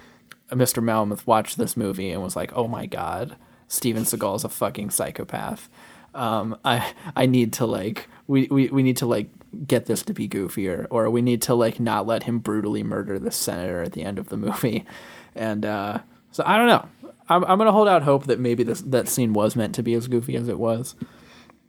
Mr. 0.50 0.82
Malmuth 0.82 1.26
watched 1.26 1.58
this 1.58 1.76
movie 1.76 2.10
and 2.10 2.22
was 2.22 2.36
like, 2.36 2.52
"Oh 2.54 2.68
my 2.68 2.86
god, 2.86 3.36
Steven 3.68 4.04
Seagal's 4.04 4.44
a 4.44 4.48
fucking 4.48 4.90
psychopath." 4.90 5.68
Um, 6.14 6.56
I 6.64 6.92
I 7.16 7.26
need 7.26 7.52
to 7.54 7.66
like 7.66 8.08
we, 8.28 8.46
we, 8.50 8.68
we 8.68 8.82
need 8.84 8.98
to 8.98 9.06
like 9.06 9.28
get 9.66 9.86
this 9.86 10.02
to 10.02 10.12
be 10.14 10.28
goofier, 10.28 10.86
or 10.90 11.10
we 11.10 11.22
need 11.22 11.42
to 11.42 11.54
like 11.54 11.80
not 11.80 12.06
let 12.06 12.22
him 12.24 12.38
brutally 12.38 12.82
murder 12.84 13.18
the 13.18 13.30
senator 13.32 13.82
at 13.82 13.92
the 13.92 14.02
end 14.02 14.18
of 14.20 14.28
the 14.28 14.36
movie, 14.36 14.84
and 15.35 15.64
uh, 15.64 15.99
so 16.30 16.43
I 16.47 16.57
don't 16.57 16.66
know. 16.66 16.89
I'm 17.28 17.45
I'm 17.45 17.59
gonna 17.59 17.72
hold 17.72 17.89
out 17.89 18.03
hope 18.03 18.26
that 18.26 18.39
maybe 18.39 18.62
this 18.62 18.82
that 18.82 19.09
scene 19.09 19.32
was 19.32 19.57
meant 19.57 19.74
to 19.76 19.82
be 19.82 19.95
as 19.95 20.09
goofy 20.09 20.37
as 20.37 20.49
it 20.49 20.59
was. 20.59 20.95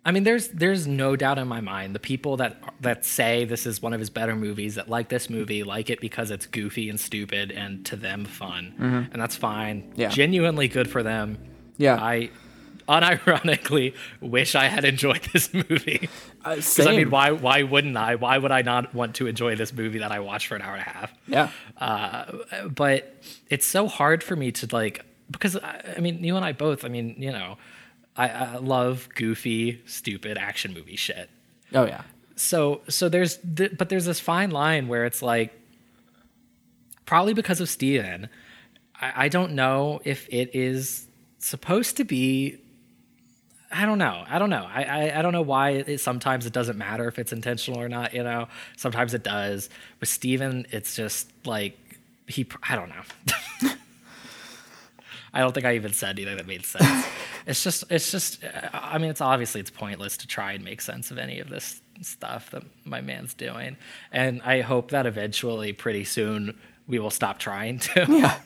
I 0.07 0.11
mean, 0.11 0.23
there's 0.23 0.49
there's 0.49 0.85
no 0.85 1.15
doubt 1.15 1.39
in 1.39 1.47
my 1.47 1.61
mind 1.61 1.95
the 1.95 1.99
people 1.99 2.37
that 2.37 2.61
that 2.81 3.05
say 3.05 3.45
this 3.45 3.65
is 3.65 3.81
one 3.81 3.93
of 3.93 3.99
his 3.99 4.09
better 4.11 4.35
movies 4.35 4.75
that 4.75 4.87
like 4.87 5.09
this 5.09 5.29
movie 5.29 5.63
like 5.63 5.89
it 5.89 5.99
because 5.99 6.29
it's 6.29 6.45
goofy 6.45 6.89
and 6.89 6.99
stupid 6.99 7.51
and 7.51 7.85
to 7.87 7.95
them 7.95 8.25
fun, 8.25 8.75
and 9.11 9.21
that's 9.21 9.35
fine. 9.35 9.81
Mm-hmm. 9.81 10.01
Yeah. 10.01 10.09
genuinely 10.09 10.67
good 10.67 10.89
for 10.89 11.01
them. 11.01 11.37
Yeah. 11.77 11.95
I 11.95 12.29
unironically 12.87 13.93
wish 14.21 14.55
I 14.55 14.65
had 14.67 14.85
enjoyed 14.85 15.21
this 15.33 15.53
movie. 15.53 16.09
Uh, 16.43 16.61
I 16.79 16.95
mean, 16.95 17.09
why 17.09 17.31
why 17.31 17.63
wouldn't 17.63 17.97
I? 17.97 18.15
Why 18.15 18.37
would 18.37 18.51
I 18.51 18.61
not 18.61 18.93
want 18.93 19.15
to 19.15 19.27
enjoy 19.27 19.55
this 19.55 19.73
movie 19.73 19.99
that 19.99 20.11
I 20.11 20.19
watched 20.19 20.47
for 20.47 20.55
an 20.55 20.61
hour 20.61 20.73
and 20.73 20.81
a 20.81 20.89
half? 20.89 21.13
Yeah. 21.27 21.49
Uh, 21.77 22.25
but 22.69 23.15
it's 23.49 23.65
so 23.65 23.87
hard 23.87 24.23
for 24.23 24.35
me 24.35 24.51
to 24.53 24.67
like 24.71 25.03
because 25.31 25.55
I, 25.57 25.95
I 25.97 25.99
mean 25.99 26.23
you 26.23 26.35
and 26.35 26.45
I 26.45 26.51
both 26.51 26.85
I 26.85 26.87
mean 26.87 27.15
you 27.17 27.31
know 27.31 27.57
I, 28.15 28.29
I 28.29 28.55
love 28.57 29.09
goofy 29.15 29.81
stupid 29.87 30.37
action 30.37 30.73
movie 30.73 30.95
shit 30.95 31.29
Oh 31.73 31.85
yeah. 31.85 32.03
so 32.35 32.81
so 32.87 33.09
there's 33.09 33.37
th- 33.55 33.75
but 33.77 33.89
there's 33.89 34.05
this 34.05 34.19
fine 34.19 34.51
line 34.51 34.87
where 34.87 35.03
it's 35.03 35.23
like 35.23 35.59
probably 37.05 37.33
because 37.33 37.59
of 37.59 37.67
Steven 37.69 38.29
I, 39.01 39.25
I 39.25 39.27
don't 39.29 39.53
know 39.53 39.99
if 40.05 40.27
it 40.29 40.53
is 40.55 41.07
supposed 41.39 41.97
to 41.97 42.03
be 42.03 42.59
I 43.71 43.85
don't 43.85 43.97
know. 43.97 44.23
I 44.27 44.39
don't 44.39 44.49
know. 44.49 44.67
I, 44.71 44.83
I, 44.83 45.19
I 45.19 45.21
don't 45.21 45.33
know 45.33 45.41
why 45.41 45.71
it, 45.71 45.99
sometimes 45.99 46.45
it 46.45 46.53
doesn't 46.53 46.77
matter 46.77 47.07
if 47.07 47.19
it's 47.19 47.33
intentional 47.33 47.81
or 47.81 47.89
not, 47.89 48.13
you 48.13 48.23
know. 48.23 48.47
Sometimes 48.77 49.13
it 49.13 49.23
does. 49.23 49.69
With 49.99 50.09
Steven, 50.09 50.65
it's 50.71 50.95
just 50.95 51.29
like 51.45 51.77
he 52.27 52.47
I 52.67 52.75
don't 52.75 52.89
know. 52.89 53.71
I 55.33 55.39
don't 55.41 55.53
think 55.53 55.65
I 55.65 55.75
even 55.75 55.93
said 55.93 56.17
anything 56.17 56.37
that 56.37 56.47
made 56.47 56.65
sense. 56.65 57.05
it's 57.45 57.63
just 57.63 57.83
it's 57.89 58.11
just 58.11 58.43
uh, 58.43 58.69
I 58.73 58.97
mean 58.97 59.09
it's 59.09 59.21
obviously 59.21 59.61
it's 59.61 59.69
pointless 59.71 60.17
to 60.17 60.27
try 60.27 60.53
and 60.53 60.63
make 60.63 60.81
sense 60.81 61.11
of 61.11 61.17
any 61.17 61.39
of 61.39 61.49
this 61.49 61.81
stuff 62.01 62.51
that 62.51 62.63
my 62.85 63.01
man's 63.01 63.33
doing. 63.33 63.77
And 64.11 64.41
I 64.43 64.61
hope 64.61 64.91
that 64.91 65.05
eventually 65.05 65.73
pretty 65.73 66.05
soon 66.05 66.57
we 66.87 66.99
will 66.99 67.09
stop 67.11 67.39
trying 67.39 67.79
to 67.79 68.05
Yeah. 68.07 68.39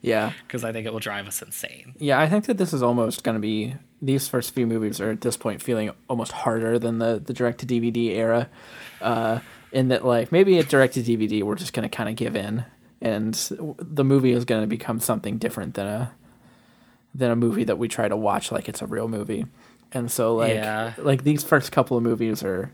Yeah. 0.00 0.32
because 0.46 0.64
I 0.64 0.72
think 0.72 0.86
it 0.86 0.92
will 0.92 1.00
drive 1.00 1.26
us 1.26 1.42
insane. 1.42 1.94
Yeah, 1.98 2.20
I 2.20 2.28
think 2.28 2.44
that 2.46 2.58
this 2.58 2.72
is 2.72 2.82
almost 2.82 3.24
going 3.24 3.34
to 3.34 3.40
be 3.40 3.74
these 4.00 4.28
first 4.28 4.54
few 4.54 4.66
movies 4.66 5.00
are 5.00 5.10
at 5.10 5.20
this 5.22 5.36
point 5.36 5.62
feeling 5.62 5.90
almost 6.08 6.32
harder 6.32 6.78
than 6.78 6.98
the 6.98 7.20
the 7.24 7.32
direct 7.32 7.58
to 7.60 7.66
DVD 7.66 8.10
era. 8.16 8.48
Uh, 9.00 9.40
in 9.72 9.88
that, 9.88 10.04
like 10.04 10.32
maybe 10.32 10.58
at 10.58 10.68
direct 10.68 10.94
to 10.94 11.00
DVD, 11.02 11.42
we're 11.42 11.54
just 11.54 11.72
going 11.72 11.88
to 11.88 11.94
kind 11.94 12.08
of 12.08 12.16
give 12.16 12.34
in, 12.36 12.64
and 13.02 13.34
the 13.78 14.04
movie 14.04 14.32
is 14.32 14.44
going 14.44 14.62
to 14.62 14.66
become 14.66 14.98
something 15.00 15.36
different 15.38 15.74
than 15.74 15.86
a 15.86 16.12
than 17.14 17.30
a 17.30 17.36
movie 17.36 17.64
that 17.64 17.78
we 17.78 17.88
try 17.88 18.08
to 18.08 18.16
watch 18.16 18.50
like 18.52 18.68
it's 18.68 18.82
a 18.82 18.86
real 18.86 19.08
movie. 19.08 19.46
And 19.92 20.10
so, 20.10 20.34
like, 20.36 20.54
Yeah. 20.54 20.92
like 20.98 21.24
these 21.24 21.42
first 21.42 21.72
couple 21.72 21.96
of 21.96 22.02
movies 22.02 22.42
are, 22.42 22.70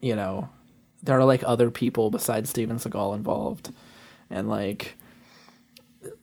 you 0.00 0.14
know, 0.14 0.50
there 1.02 1.18
are 1.18 1.24
like 1.24 1.42
other 1.46 1.70
people 1.70 2.10
besides 2.10 2.50
Steven 2.50 2.76
Seagal 2.76 3.14
involved, 3.16 3.72
and 4.30 4.48
like 4.48 4.96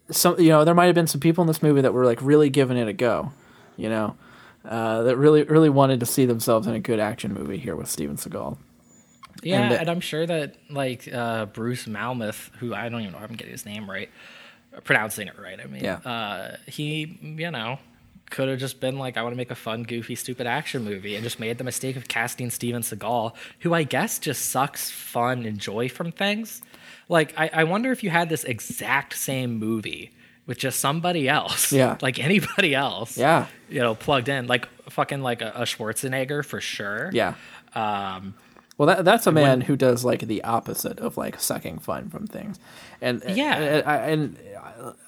some 0.10 0.40
you 0.40 0.50
know 0.50 0.64
there 0.66 0.74
might 0.76 0.86
have 0.88 0.96
been 0.96 1.08
some 1.08 1.22
people 1.22 1.42
in 1.42 1.48
this 1.48 1.64
movie 1.64 1.82
that 1.82 1.94
were 1.94 2.06
like 2.06 2.22
really 2.22 2.50
giving 2.50 2.78
it 2.78 2.88
a 2.88 2.94
go 2.94 3.32
you 3.78 3.90
know 3.90 4.16
uh, 4.66 5.04
that 5.04 5.18
really 5.18 5.44
really 5.44 5.70
wanted 5.70 6.00
to 6.00 6.06
see 6.06 6.26
themselves 6.26 6.68
in 6.68 6.74
a 6.74 6.80
good 6.80 7.00
action 7.00 7.34
movie 7.34 7.58
here 7.58 7.76
with 7.76 7.90
steven 7.90 8.16
seagal 8.16 8.58
Yeah, 9.44 9.62
And 9.62 9.74
and, 9.74 9.90
I'm 9.90 10.00
sure 10.00 10.26
that 10.26 10.56
like 10.70 11.12
uh, 11.12 11.48
Bruce 11.48 11.86
Malmuth, 11.86 12.50
who 12.60 12.74
I 12.74 12.88
don't 12.90 13.02
even 13.02 13.12
know 13.14 13.20
if 13.20 13.30
I'm 13.30 13.36
getting 13.36 13.52
his 13.52 13.66
name 13.66 13.90
right, 13.90 14.10
uh, 14.76 14.80
pronouncing 14.82 15.28
it 15.28 15.38
right. 15.38 15.60
I 15.60 15.66
mean, 15.66 15.84
Yeah. 15.84 15.96
uh, 16.06 16.58
he 16.68 17.18
you 17.22 17.52
know 17.52 17.80
could 18.30 18.48
have 18.50 18.58
just 18.60 18.80
been 18.80 18.98
like, 18.98 19.16
I 19.18 19.22
want 19.22 19.34
to 19.34 19.38
make 19.38 19.52
a 19.52 19.56
fun, 19.56 19.84
goofy, 19.84 20.16
stupid 20.16 20.48
action 20.48 20.84
movie, 20.84 21.16
and 21.16 21.24
just 21.24 21.40
made 21.40 21.58
the 21.60 21.64
mistake 21.64 21.96
of 21.98 22.08
casting 22.08 22.50
Steven 22.50 22.82
Seagal, 22.82 23.34
who 23.60 23.74
I 23.76 23.84
guess 23.84 24.18
just 24.18 24.46
sucks 24.46 24.90
fun 24.90 25.46
and 25.46 25.60
joy 25.60 25.88
from 25.90 26.12
things. 26.12 26.62
Like, 27.10 27.34
I, 27.38 27.50
I 27.54 27.64
wonder 27.66 27.92
if 27.92 28.02
you 28.02 28.10
had 28.10 28.30
this 28.30 28.44
exact 28.46 29.16
same 29.18 29.60
movie 29.60 30.12
with 30.46 30.58
just 30.58 30.80
somebody 30.80 31.30
else, 31.30 31.72
Yeah. 31.72 31.98
like 32.02 32.20
anybody 32.20 32.76
else, 32.76 33.18
Yeah. 33.18 33.48
you 33.70 33.80
know, 33.80 33.96
plugged 33.96 34.28
in, 34.30 34.48
like 34.48 34.68
fucking 34.90 35.22
like 35.22 35.42
a, 35.42 35.52
a 35.56 35.62
Schwarzenegger 35.64 36.46
for 36.46 36.60
sure, 36.60 37.10
yeah 37.14 37.36
um, 37.76 38.36
well 38.78 38.88
that, 38.88 39.06
that's 39.06 39.26
a 39.28 39.32
man 39.32 39.62
who 39.62 39.76
does 39.76 40.04
like 40.06 40.22
the 40.22 40.44
opposite 40.44 41.00
of 41.00 41.16
like 41.18 41.40
sucking 41.40 41.80
fun 41.80 42.10
from 42.10 42.28
things 42.28 42.60
and 43.02 43.24
Yeah. 43.28 43.56
and, 43.58 43.88
I, 43.88 43.96
and 44.10 44.38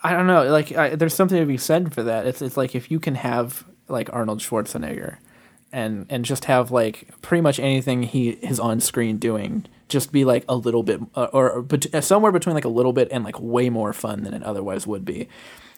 I 0.04 0.14
don't 0.14 0.26
know 0.28 0.46
like 0.50 0.72
I, 0.76 0.96
there's 0.96 1.14
something 1.14 1.40
to 1.40 1.46
be 1.46 1.58
said 1.58 1.94
for 1.94 2.04
that 2.04 2.26
it's, 2.26 2.42
it's 2.42 2.58
like 2.58 2.74
if 2.76 2.90
you 2.90 3.00
can 3.00 3.16
have 3.16 3.64
like 3.88 4.10
arnold 4.14 4.40
schwarzenegger 4.40 5.18
and 5.72 6.06
and 6.10 6.26
just 6.26 6.46
have 6.46 6.72
like 6.72 7.10
pretty 7.22 7.42
much 7.42 7.60
anything 7.60 8.04
he 8.04 8.30
is 8.30 8.60
on 8.60 8.80
screen 8.80 9.18
doing 9.18 9.66
just 9.88 10.12
be 10.12 10.26
like 10.26 10.44
a 10.50 10.56
little 10.56 10.84
bit 10.84 11.00
uh, 11.16 11.28
or, 11.34 11.52
or 11.52 11.62
bet- 11.62 11.94
uh, 11.94 12.02
somewhere 12.02 12.32
between 12.32 12.56
like 12.56 12.66
a 12.66 12.70
little 12.70 12.94
bit 12.94 13.08
and 13.12 13.24
like 13.24 13.40
way 13.40 13.70
more 13.70 13.94
fun 13.94 14.24
than 14.24 14.34
it 14.34 14.44
otherwise 14.44 14.88
would 14.88 15.06
be. 15.06 15.28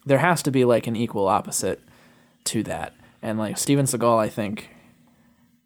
There 0.06 0.20
has 0.20 0.42
to 0.44 0.52
be 0.52 0.66
like 0.66 0.88
an 0.88 0.96
equal 0.96 1.28
opposite 1.28 1.82
to 2.46 2.64
that. 2.64 2.94
And 3.22 3.38
like 3.40 3.58
steven 3.58 3.86
seagal 3.86 4.20
i 4.20 4.30
think 4.30 4.70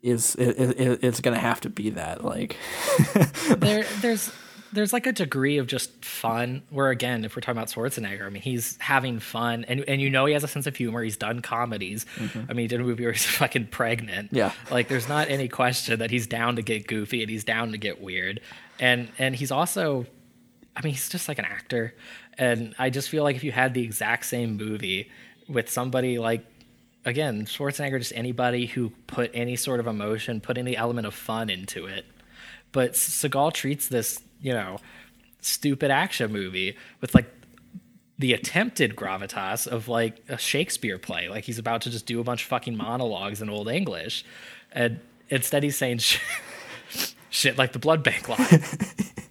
is 0.02 0.36
is, 0.36 0.72
is, 0.72 0.98
is 1.00 1.20
going 1.22 1.36
to 1.36 1.42
have 1.42 1.62
to 1.62 1.70
be 1.70 1.92
that 1.92 2.24
like 2.24 2.56
there 3.58 3.84
there's 4.00 4.32
there's 4.74 4.94
like 4.94 5.06
a 5.06 5.12
degree 5.12 5.58
of 5.58 5.68
just 5.68 6.04
fun 6.04 6.62
where 6.70 6.90
again 6.90 7.26
if 7.26 7.36
we're 7.36 7.42
talking 7.42 7.58
about 7.58 7.68
Schwarzenegger 7.70 8.26
I 8.26 8.30
mean 8.30 8.42
he's 8.42 8.78
having 8.78 9.20
fun 9.20 9.66
and 9.68 9.82
and 9.88 10.02
you 10.02 10.10
know 10.10 10.26
he 10.26 10.34
has 10.34 10.44
a 10.44 10.48
sense 10.48 10.68
of 10.68 10.76
humor. 10.76 11.04
He's 11.04 11.18
done 11.18 11.42
comedies. 11.42 12.06
Mm-hmm. 12.18 12.40
I 12.50 12.54
mean 12.54 12.64
he 12.64 12.68
did 12.68 12.80
a 12.80 12.84
movie 12.84 13.04
where 13.04 13.12
he's 13.12 13.26
fucking 13.38 13.68
pregnant. 13.68 14.30
Yeah. 14.32 14.52
like 14.70 14.88
there's 14.88 15.10
not 15.10 15.30
any 15.30 15.48
question 15.48 16.00
that 16.00 16.12
he's 16.12 16.28
down 16.28 16.56
to 16.56 16.62
get 16.62 16.88
goofy 16.88 17.22
and 17.22 17.30
he's 17.30 17.44
down 17.44 17.72
to 17.72 17.78
get 17.78 18.02
weird. 18.02 18.40
And 18.80 19.10
and 19.18 19.36
he's 19.36 19.52
also 19.52 20.06
I 20.76 20.82
mean 20.82 20.94
he's 20.94 21.10
just 21.10 21.28
like 21.28 21.40
an 21.40 21.46
actor. 21.46 21.94
And 22.38 22.74
I 22.80 22.90
just 22.90 23.10
feel 23.10 23.24
like 23.24 23.36
if 23.36 23.44
you 23.44 23.52
had 23.52 23.74
the 23.74 23.84
exact 23.84 24.26
same 24.26 24.58
movie 24.58 25.12
with 25.48 25.70
somebody 25.70 26.18
like 26.18 26.46
again 27.04 27.46
Schwarzenegger 27.46 28.00
just 28.00 28.14
anybody 28.16 28.68
who 28.68 28.92
put 29.08 29.32
any 29.34 29.56
sort 29.56 29.80
of 29.80 29.88
emotion 29.88 30.40
put 30.40 30.58
any 30.58 30.78
element 30.78 31.08
of 31.08 31.14
fun 31.14 31.50
into 31.50 31.88
it 31.88 32.06
but 32.72 32.94
Seagal 32.94 33.54
treats 33.54 33.88
this, 33.88 34.22
you 34.42 34.54
know, 34.54 34.78
stupid 35.42 35.92
action 35.92 36.32
movie 36.32 36.78
with 37.00 37.14
like 37.16 37.26
the 38.18 38.34
attempted 38.34 38.96
gravitas 38.96 39.68
of 39.68 39.88
like 39.88 40.24
a 40.30 40.38
Shakespeare 40.38 40.98
play. 40.98 41.28
Like 41.30 41.44
he's 41.44 41.60
about 41.60 41.82
to 41.82 41.90
just 41.90 42.06
do 42.06 42.20
a 42.20 42.24
bunch 42.24 42.44
of 42.44 42.50
fucking 42.50 42.78
monologues 42.78 43.42
in 43.42 43.50
Old 43.50 43.68
English, 43.68 44.24
and 44.72 45.00
instead 45.30 45.64
he's 45.64 45.78
saying 45.78 46.00
shit, 46.00 46.22
shit 47.30 47.58
like 47.58 47.74
the 47.74 47.80
blood 47.80 48.04
bank 48.04 48.30
line. 48.30 48.64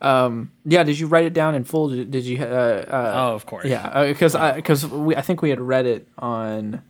Um, 0.00 0.52
yeah. 0.64 0.82
Did 0.82 0.98
you 0.98 1.06
write 1.06 1.24
it 1.24 1.32
down 1.32 1.54
in 1.54 1.64
full? 1.64 1.88
Did, 1.88 2.10
did 2.10 2.24
you? 2.24 2.42
Uh, 2.42 2.84
uh, 2.88 3.12
oh, 3.14 3.34
of 3.34 3.46
course. 3.46 3.66
Yeah, 3.66 4.06
because 4.06 4.34
because 4.54 4.86
we 4.86 5.16
I 5.16 5.22
think 5.22 5.42
we 5.42 5.50
had 5.50 5.60
read 5.60 5.86
it 5.86 6.06
on, 6.18 6.82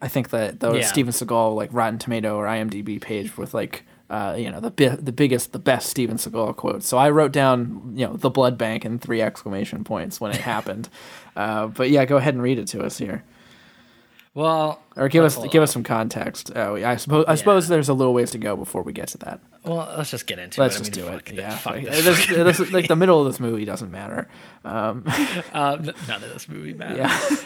I 0.00 0.08
think 0.08 0.30
that 0.30 0.60
the 0.60 0.72
Yeah. 0.74 0.82
Steven 0.86 1.12
Seagal 1.12 1.56
like 1.56 1.70
Rotten 1.72 1.98
Tomato 1.98 2.36
or 2.36 2.46
IMDb 2.46 3.00
page 3.00 3.36
with 3.36 3.52
like 3.54 3.84
uh 4.10 4.34
you 4.38 4.50
know 4.50 4.60
the 4.60 4.70
bi- 4.70 4.96
the 4.96 5.12
biggest 5.12 5.52
the 5.52 5.58
best 5.58 5.88
Steven 5.90 6.16
Seagal 6.16 6.56
quote. 6.56 6.82
So 6.82 6.96
I 6.98 7.10
wrote 7.10 7.32
down 7.32 7.92
you 7.96 8.06
know 8.06 8.16
the 8.16 8.30
blood 8.30 8.56
bank 8.56 8.84
and 8.84 9.00
three 9.00 9.20
exclamation 9.20 9.84
points 9.84 10.20
when 10.20 10.30
it 10.32 10.40
happened. 10.54 10.88
Uh, 11.36 11.66
but 11.66 11.90
yeah, 11.90 12.04
go 12.04 12.16
ahead 12.16 12.34
and 12.34 12.42
read 12.42 12.58
it 12.58 12.66
to 12.68 12.82
us 12.82 12.98
here, 12.98 13.22
Well, 14.34 14.80
or 14.96 15.08
give 15.08 15.24
us 15.24 15.36
give 15.48 15.62
us 15.62 15.72
some 15.72 15.82
context. 15.82 16.50
Uh, 16.54 16.74
I 16.74 16.96
suppose 16.96 17.24
I 17.26 17.34
suppose 17.34 17.66
there's 17.68 17.88
a 17.88 17.94
little 17.94 18.14
ways 18.14 18.30
to 18.32 18.38
go 18.38 18.56
before 18.56 18.82
we 18.82 18.92
get 18.92 19.08
to 19.08 19.18
that. 19.18 19.40
Well, 19.64 19.92
let's 19.96 20.10
just 20.10 20.26
get 20.26 20.38
into 20.38 20.60
Let's 20.60 20.76
it. 20.76 20.80
I 20.80 20.84
just 20.84 20.96
mean, 20.96 21.06
do 21.06 21.12
it. 21.16 21.32
Yeah, 21.34 21.56
Fuck 21.56 21.72
Like, 21.74 21.84
this. 21.86 22.04
this- 22.26 22.58
this- 22.58 22.72
like 22.72 22.88
the 22.88 22.96
middle 23.02 23.20
of 23.20 23.26
this 23.26 23.40
movie 23.40 23.64
doesn't 23.64 23.90
matter. 23.90 24.28
Um, 24.64 25.04
Uh, 25.52 25.76
none 26.08 26.22
of 26.22 26.32
this 26.32 26.48
movie 26.48 26.72
matters. 26.74 26.98
yeah, 26.98 27.36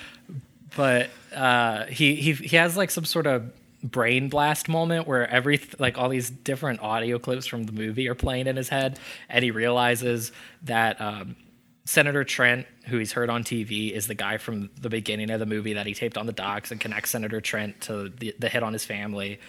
but 0.76 1.10
uh, 1.34 1.86
he 1.86 2.14
he 2.16 2.32
he 2.32 2.56
has 2.56 2.76
like 2.76 2.90
some 2.90 3.04
sort 3.04 3.26
of 3.26 3.52
brain 3.82 4.28
blast 4.28 4.68
moment 4.68 5.08
where 5.08 5.28
every 5.28 5.60
like 5.78 5.98
all 5.98 6.08
these 6.08 6.30
different 6.30 6.80
audio 6.80 7.18
clips 7.18 7.46
from 7.46 7.64
the 7.64 7.72
movie 7.72 8.08
are 8.08 8.14
playing 8.14 8.46
in 8.46 8.56
his 8.56 8.68
head, 8.68 8.98
and 9.28 9.44
he 9.44 9.50
realizes 9.50 10.32
that 10.62 11.00
um, 11.00 11.36
Senator 11.84 12.24
Trent, 12.24 12.66
who 12.86 12.98
he's 12.98 13.12
heard 13.12 13.28
on 13.28 13.42
TV, 13.42 13.90
is 13.92 14.06
the 14.06 14.14
guy 14.14 14.38
from 14.38 14.70
the 14.80 14.88
beginning 14.88 15.30
of 15.30 15.40
the 15.40 15.46
movie 15.46 15.74
that 15.74 15.86
he 15.86 15.94
taped 15.94 16.16
on 16.16 16.26
the 16.26 16.32
docks 16.32 16.70
and 16.70 16.80
connects 16.80 17.10
Senator 17.10 17.40
Trent 17.40 17.80
to 17.82 18.08
the, 18.08 18.34
the 18.38 18.48
hit 18.48 18.62
on 18.62 18.72
his 18.72 18.84
family, 18.84 19.40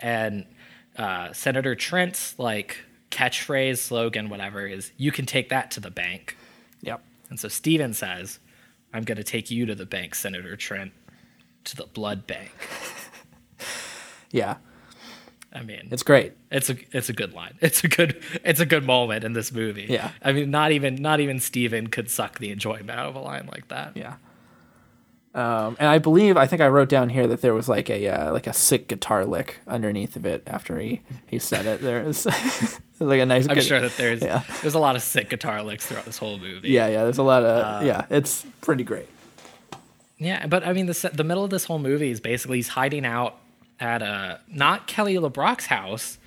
and 0.00 0.46
uh, 0.96 1.32
Senator 1.32 1.74
Trent's 1.74 2.38
like 2.38 2.76
catchphrase, 3.10 3.78
slogan, 3.78 4.28
whatever 4.28 4.66
is, 4.66 4.92
"You 4.96 5.10
can 5.10 5.26
take 5.26 5.48
that 5.48 5.70
to 5.72 5.80
the 5.80 5.90
bank." 5.90 6.36
yep. 6.82 7.02
And 7.28 7.38
so 7.38 7.48
Steven 7.48 7.94
says, 7.94 8.40
I'm 8.92 9.04
going 9.04 9.18
to 9.18 9.24
take 9.24 9.50
you 9.50 9.66
to 9.66 9.74
the 9.74 9.86
bank, 9.86 10.14
Senator 10.14 10.56
Trent, 10.56 10.92
to 11.64 11.76
the 11.76 11.86
blood 11.86 12.26
bank. 12.26 12.50
Yeah, 14.32 14.58
I 15.52 15.62
mean, 15.62 15.88
it's 15.90 16.04
great. 16.04 16.34
it's 16.52 16.70
a 16.70 16.76
it's 16.96 17.08
a 17.08 17.12
good 17.12 17.34
line. 17.34 17.54
It's 17.60 17.82
a 17.82 17.88
good 17.88 18.22
it's 18.44 18.60
a 18.60 18.64
good 18.66 18.84
moment 18.86 19.24
in 19.24 19.32
this 19.32 19.50
movie. 19.50 19.86
Yeah. 19.88 20.12
I 20.22 20.30
mean, 20.30 20.52
not 20.52 20.70
even 20.70 20.94
not 20.94 21.18
even 21.18 21.40
Steven 21.40 21.88
could 21.88 22.08
suck 22.08 22.38
the 22.38 22.50
enjoyment 22.52 22.92
out 22.92 23.08
of 23.08 23.16
a 23.16 23.20
line 23.20 23.48
like 23.50 23.66
that. 23.68 23.96
Yeah. 23.96 24.14
Um, 25.32 25.76
and 25.78 25.88
I 25.88 25.98
believe 25.98 26.36
I 26.36 26.46
think 26.48 26.60
I 26.60 26.66
wrote 26.68 26.88
down 26.88 27.08
here 27.08 27.26
that 27.28 27.40
there 27.40 27.54
was 27.54 27.68
like 27.68 27.88
a 27.88 28.08
uh, 28.08 28.32
like 28.32 28.46
a 28.48 28.52
sick 28.52 28.88
guitar 28.88 29.24
lick 29.24 29.58
underneath 29.68 30.16
of 30.16 30.26
it 30.26 30.42
after 30.46 30.78
he 30.78 31.02
he 31.28 31.38
said 31.38 31.66
it. 31.66 31.80
There 31.80 32.02
is 32.02 32.26
like 32.98 33.20
a 33.20 33.26
nice. 33.26 33.46
I'm 33.48 33.54
good- 33.54 33.62
sure 33.64 33.80
that 33.80 33.96
there's 33.96 34.22
Yeah. 34.22 34.42
there's 34.60 34.74
a 34.74 34.80
lot 34.80 34.96
of 34.96 35.02
sick 35.02 35.30
guitar 35.30 35.62
licks 35.62 35.86
throughout 35.86 36.04
this 36.04 36.18
whole 36.18 36.36
movie. 36.38 36.70
Yeah, 36.70 36.88
yeah. 36.88 37.04
There's 37.04 37.18
a 37.18 37.22
lot 37.22 37.44
Uh, 37.44 37.78
of 37.80 37.86
yeah. 37.86 38.06
It's 38.10 38.44
pretty 38.60 38.82
great. 38.82 39.08
Yeah, 40.18 40.46
but 40.48 40.66
I 40.66 40.72
mean, 40.72 40.86
the 40.86 41.10
the 41.14 41.24
middle 41.24 41.44
of 41.44 41.50
this 41.50 41.64
whole 41.64 41.78
movie 41.78 42.10
is 42.10 42.20
basically 42.20 42.58
he's 42.58 42.68
hiding 42.68 43.06
out 43.06 43.36
at 43.78 44.02
uh 44.02 44.38
not 44.48 44.86
Kelly 44.88 45.14
LeBrock's 45.14 45.66
house, 45.66 46.18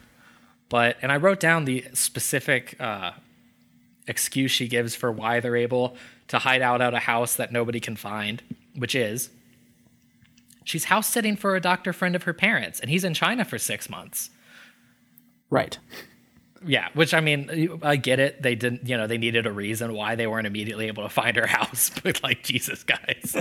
but 0.70 0.96
and 1.02 1.12
I 1.12 1.18
wrote 1.18 1.42
down 1.42 1.66
the 1.66 1.84
specific 1.94 2.76
uh, 2.80 3.12
excuse 4.08 4.50
she 4.52 4.68
gives 4.70 4.96
for 4.96 5.12
why 5.12 5.42
they're 5.42 5.58
able 5.58 5.96
to 6.30 6.40
hide 6.40 6.62
out 6.62 6.82
at 6.82 6.94
a 6.94 7.00
house 7.00 7.36
that 7.36 7.52
nobody 7.52 7.80
can 7.80 7.96
find, 7.96 8.42
which 8.76 8.96
is 8.96 9.30
she's 10.64 10.86
house 10.86 11.08
sitting 11.08 11.36
for 11.36 11.56
a 11.56 11.62
doctor 11.62 11.94
friend 11.94 12.16
of 12.16 12.24
her 12.24 12.34
parents, 12.34 12.80
and 12.80 12.90
he's 12.90 13.04
in 13.04 13.14
China 13.14 13.46
for 13.46 13.58
six 13.58 13.90
months. 13.90 14.30
Right. 15.50 15.78
Yeah, 16.66 16.88
which 16.94 17.14
I 17.14 17.20
mean, 17.20 17.80
I 17.82 17.98
get 17.98 18.20
it. 18.20 18.42
They 18.42 18.56
didn't, 18.56 18.88
you 18.88 18.98
know, 18.98 19.06
they 19.06 19.18
needed 19.18 19.46
a 19.46 19.52
reason 19.52 19.94
why 19.94 20.16
they 20.16 20.28
weren't 20.28 20.48
immediately 20.48 20.88
able 20.88 21.04
to 21.04 21.10
find 21.10 21.36
her 21.36 21.48
house. 21.48 21.92
But 22.02 22.24
like, 22.24 22.44
Jesus, 22.44 22.84
guys. 22.84 23.36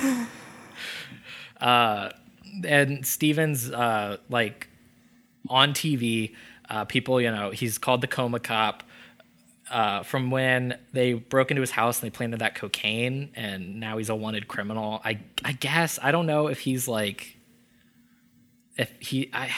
uh, 1.60 2.10
and 2.64 3.04
Stevens, 3.04 3.70
uh, 3.70 4.18
like 4.28 4.68
on 5.48 5.72
TV, 5.72 6.34
uh, 6.70 6.84
people, 6.84 7.20
you 7.20 7.30
know, 7.30 7.50
he's 7.50 7.78
called 7.78 8.00
the 8.00 8.06
coma 8.06 8.38
cop. 8.38 8.82
Uh, 9.70 10.02
from 10.02 10.30
when 10.30 10.78
they 10.92 11.12
broke 11.12 11.50
into 11.50 11.60
his 11.60 11.70
house 11.70 12.00
and 12.00 12.10
they 12.10 12.14
planted 12.14 12.40
that 12.40 12.54
cocaine, 12.54 13.30
and 13.34 13.78
now 13.80 13.98
he's 13.98 14.08
a 14.08 14.14
wanted 14.14 14.48
criminal. 14.48 15.00
I, 15.04 15.20
I 15.44 15.52
guess 15.52 15.98
I 16.02 16.10
don't 16.10 16.26
know 16.26 16.46
if 16.48 16.60
he's 16.60 16.88
like, 16.88 17.36
if 18.76 18.90
he, 19.00 19.30
I, 19.32 19.50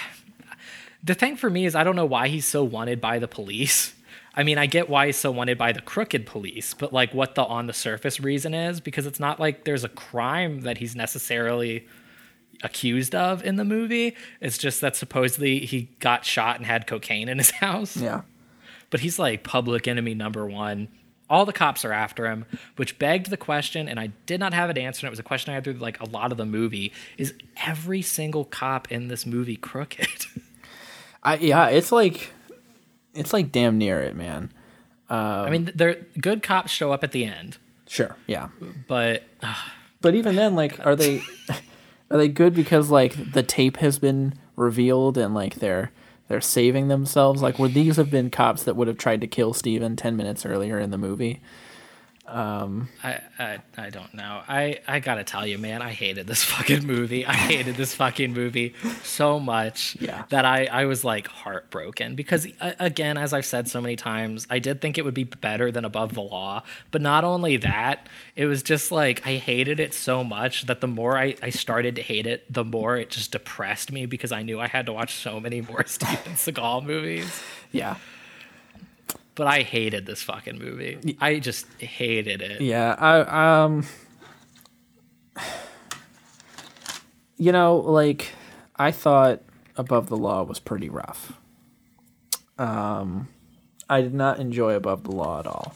the 1.05 1.15
thing 1.15 1.37
for 1.37 1.49
me 1.49 1.65
is 1.65 1.75
I 1.75 1.85
don't 1.85 1.97
know 1.97 2.07
why 2.07 2.29
he's 2.29 2.47
so 2.47 2.65
wanted 2.65 3.01
by 3.01 3.19
the 3.19 3.29
police. 3.29 3.95
I 4.35 4.45
mean, 4.45 4.59
I 4.59 4.67
get 4.67 4.89
why 4.89 5.07
he's 5.07 5.17
so 5.17 5.31
wanted 5.31 5.59
by 5.59 5.73
the 5.73 5.81
crooked 5.81 6.25
police, 6.25 6.73
but 6.73 6.93
like 6.93 7.13
what 7.13 7.35
the 7.35 7.45
on 7.45 7.67
the 7.67 7.73
surface 7.73 8.21
reason 8.21 8.55
is 8.55 8.81
because 8.81 9.07
it's 9.07 9.19
not 9.19 9.41
like 9.41 9.65
there's 9.65 9.83
a 9.85 9.89
crime 9.89 10.61
that 10.63 10.79
he's 10.79 10.95
necessarily 10.95 11.87
accused 12.63 13.15
of 13.15 13.45
in 13.45 13.57
the 13.57 13.65
movie. 13.65 14.15
It's 14.41 14.59
just 14.59 14.81
that 14.83 14.97
supposedly 14.97 15.61
he 15.61 15.91
got 15.99 16.25
shot 16.25 16.57
and 16.57 16.67
had 16.67 16.87
cocaine 16.87 17.29
in 17.29 17.39
his 17.39 17.51
house. 17.63 17.97
Yeah. 17.97 18.23
But 18.91 19.01
he's 19.01 19.19
like 19.19 19.45
public 19.45 19.89
enemy 19.89 20.15
number 20.15 20.47
1. 20.47 20.89
All 21.29 21.47
the 21.47 21.53
cops 21.53 21.85
are 21.85 21.93
after 21.93 22.27
him, 22.27 22.45
which 22.75 22.99
begged 22.99 23.31
the 23.31 23.37
question, 23.37 23.89
and 23.89 24.01
I 24.01 24.09
did 24.27 24.41
not 24.41 24.53
have 24.53 24.69
an 24.69 24.77
answer. 24.77 25.07
And 25.07 25.11
it 25.11 25.13
was 25.13 25.21
a 25.21 25.25
question 25.25 25.53
I 25.53 25.55
had 25.55 25.65
through 25.65 25.75
like 25.75 26.01
a 26.01 26.07
lot 26.07 26.33
of 26.33 26.39
the 26.39 26.45
movie: 26.45 26.93
Is 27.19 27.35
every 27.65 28.03
single 28.03 28.45
cop 28.45 28.91
in 28.91 29.07
this 29.07 29.25
movie 29.25 29.55
crooked? 29.57 30.27
I 31.23 31.37
yeah. 31.37 31.69
It's 31.69 31.93
like 31.93 32.33
it's 33.15 33.33
like 33.33 33.53
damn 33.53 33.79
near 33.79 34.01
it, 34.01 34.17
man. 34.17 34.53
I 35.09 35.51
mean, 35.51 35.71
they're 35.75 36.07
good 36.21 36.43
cops 36.43 36.71
show 36.73 36.93
up 36.93 37.05
at 37.05 37.13
the 37.13 37.25
end, 37.25 37.59
Sure. 37.91 38.17
Yeah. 38.29 38.49
but 38.87 39.25
But 40.01 40.15
even 40.15 40.37
then, 40.37 40.55
like, 40.55 40.85
are 40.87 40.95
they 40.95 41.23
are 42.11 42.17
they 42.17 42.29
good 42.29 42.55
because 42.55 42.91
like 42.91 43.33
the 43.33 43.43
tape 43.43 43.79
has 43.79 43.99
been 43.99 44.35
revealed 44.57 45.19
and 45.19 45.35
like 45.35 45.57
they're 45.57 45.91
they're 46.31 46.41
saving 46.41 46.87
themselves? 46.87 47.43
Like, 47.43 47.59
would 47.59 47.75
these 47.75 47.97
have 47.97 48.09
been 48.09 48.31
cops 48.31 48.63
that 48.63 48.77
would 48.77 48.87
have 48.87 48.97
tried 48.97 49.21
to 49.23 49.27
kill 49.27 49.53
Steven 49.53 49.97
ten 49.97 50.17
minutes 50.17 50.47
earlier 50.47 50.79
in 50.79 50.93
the 50.93 50.97
movie? 50.97 51.41
I, 52.33 53.21
I 53.39 53.59
I 53.77 53.91
don't 53.91 54.13
know. 54.15 54.43
I 54.49 54.79
I 54.87 55.01
gotta 55.01 55.25
tell 55.25 55.47
you, 55.47 55.59
man, 55.59 55.83
I 55.83 55.91
hated 55.91 56.27
this 56.27 56.45
fucking 56.55 56.87
movie. 56.87 57.27
I 57.27 57.33
hated 57.35 57.77
this 57.77 57.95
fucking 57.95 58.33
movie 58.33 58.75
so 59.03 59.41
much 59.41 59.97
Yeah. 60.01 60.25
that 60.31 60.45
I 60.45 60.67
I 60.67 60.85
was 60.85 61.05
like 61.05 61.27
heartbroken 61.27 62.15
because 62.15 62.47
uh, 62.61 62.73
again, 62.79 63.17
as 63.19 63.33
I've 63.33 63.45
said 63.47 63.69
so 63.69 63.81
many 63.81 63.97
times, 63.97 64.47
I 64.51 64.59
did 64.59 64.81
think 64.81 64.97
it 64.99 65.05
would 65.05 65.15
be 65.15 65.25
better 65.25 65.71
than 65.73 65.85
Above 65.85 66.15
the 66.15 66.23
Law. 66.23 66.63
But 66.91 67.03
not 67.03 67.25
only 67.25 67.57
that, 67.59 68.09
it 68.37 68.47
was 68.47 68.63
just 68.63 68.93
like 68.93 69.27
I 69.27 69.35
hated 69.37 69.81
it 69.81 69.93
so 69.95 70.23
much 70.25 70.67
that 70.67 70.81
the 70.81 70.89
more 70.89 71.19
I 71.19 71.35
I 71.43 71.51
started 71.51 71.97
to 71.97 72.03
hate 72.03 72.27
it, 72.27 72.51
the 72.53 72.65
more 72.65 72.97
it 72.97 73.11
just 73.11 73.33
depressed 73.33 73.91
me 73.93 74.07
because 74.07 74.33
I 74.33 74.43
knew 74.43 74.61
I 74.61 74.69
had 74.69 74.87
to 74.87 74.93
watch 74.93 75.15
so 75.15 75.41
many 75.41 75.61
more 75.61 75.85
Steven 75.87 76.35
Seagal 76.35 76.85
movies. 76.85 77.43
Yeah. 77.73 77.97
But 79.41 79.47
I 79.47 79.63
hated 79.63 80.05
this 80.05 80.23
fucking 80.23 80.59
movie. 80.59 81.17
I 81.19 81.39
just 81.39 81.67
hated 81.81 82.43
it. 82.43 82.61
Yeah, 82.61 82.95
I 82.99 83.63
um 83.63 83.87
you 87.39 87.51
know, 87.51 87.77
like 87.79 88.33
I 88.77 88.91
thought 88.91 89.41
Above 89.79 90.11
the 90.11 90.17
Law 90.19 90.43
was 90.43 90.61
pretty 90.61 90.91
rough. 90.91 91.33
Um 92.59 93.29
I 93.89 94.03
did 94.03 94.13
not 94.13 94.41
enjoy 94.41 94.75
Above 94.75 95.05
the 95.05 95.13
Law 95.13 95.39
at 95.39 95.47
all. 95.47 95.75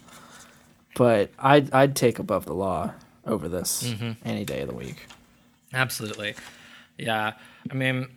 But 0.95 1.31
I'd 1.39 1.73
I'd 1.73 1.97
take 1.97 2.19
Above 2.19 2.45
the 2.45 2.53
Law 2.53 2.93
over 3.25 3.49
this 3.49 3.95
any 4.27 4.45
day 4.45 4.61
of 4.61 4.69
the 4.69 4.75
week. 4.75 5.07
Absolutely. 5.73 6.35
Yeah. 6.99 7.33
I 7.71 7.75
mean, 7.75 8.09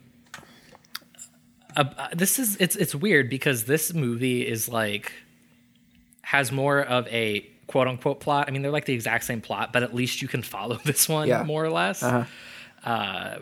uh, 1.74 1.84
uh, 1.96 2.08
this 2.14 2.38
is 2.38 2.58
it's 2.60 2.76
it's 2.76 2.94
weird 2.94 3.30
because 3.30 3.64
this 3.64 3.94
movie 3.94 4.46
is 4.46 4.68
like 4.68 5.10
has 6.28 6.52
more 6.52 6.80
of 6.82 7.06
a 7.08 7.40
quote 7.68 7.88
unquote 7.88 8.20
plot. 8.20 8.48
I 8.48 8.50
mean, 8.50 8.60
they're 8.60 8.70
like 8.70 8.84
the 8.84 8.92
exact 8.92 9.24
same 9.24 9.40
plot, 9.40 9.72
but 9.72 9.82
at 9.82 9.94
least 9.94 10.20
you 10.20 10.28
can 10.28 10.42
follow 10.42 10.76
this 10.84 11.08
one 11.08 11.26
Yeah. 11.26 11.42
more 11.42 11.64
or 11.64 11.70
less. 11.70 12.02
Uh, 12.02 13.38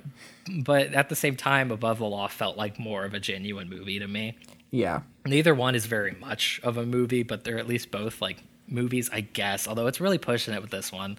but 0.60 0.92
at 0.94 1.08
the 1.08 1.16
same 1.16 1.34
time, 1.34 1.72
Above 1.72 1.98
the 1.98 2.04
Law 2.06 2.28
felt 2.28 2.56
like 2.56 2.78
more 2.78 3.04
of 3.04 3.12
a 3.12 3.18
genuine 3.18 3.68
movie 3.68 3.98
to 3.98 4.06
me. 4.06 4.36
Yeah. 4.70 5.00
Neither 5.24 5.52
one 5.52 5.74
is 5.74 5.86
very 5.86 6.12
much 6.12 6.60
of 6.62 6.76
a 6.76 6.86
movie, 6.86 7.24
but 7.24 7.42
they're 7.42 7.58
at 7.58 7.66
least 7.66 7.90
both 7.90 8.22
like 8.22 8.38
movies, 8.68 9.10
I 9.12 9.22
guess. 9.22 9.66
Although 9.66 9.88
it's 9.88 10.00
really 10.00 10.18
pushing 10.18 10.54
it 10.54 10.62
with 10.62 10.70
this 10.70 10.92
one. 10.92 11.18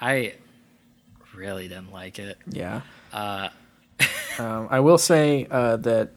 I 0.00 0.34
really 1.36 1.68
didn't 1.68 1.92
like 1.92 2.18
it. 2.18 2.36
Yeah. 2.48 2.80
um, 3.12 4.68
I 4.70 4.80
will 4.80 4.98
say 4.98 5.46
uh, 5.50 5.76
that 5.78 6.10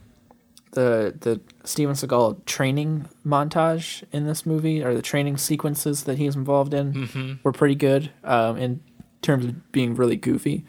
the 0.72 1.16
the 1.20 1.42
Steven 1.64 1.96
Seagal 1.96 2.46
training 2.46 3.08
montage 3.26 4.04
in 4.12 4.26
this 4.28 4.46
movie, 4.46 4.84
or 4.84 4.94
the 4.94 5.02
training 5.02 5.38
sequences 5.38 6.04
that 6.04 6.18
he's 6.18 6.36
involved 6.36 6.74
in, 6.74 7.40
were 7.44 7.52
pretty 7.52 7.76
good 7.76 8.12
um, 8.24 8.58
in 8.58 8.82
terms 9.22 9.46
of 9.46 9.72
being 9.72 9.96
really 9.96 10.16
goofy. 10.16 10.66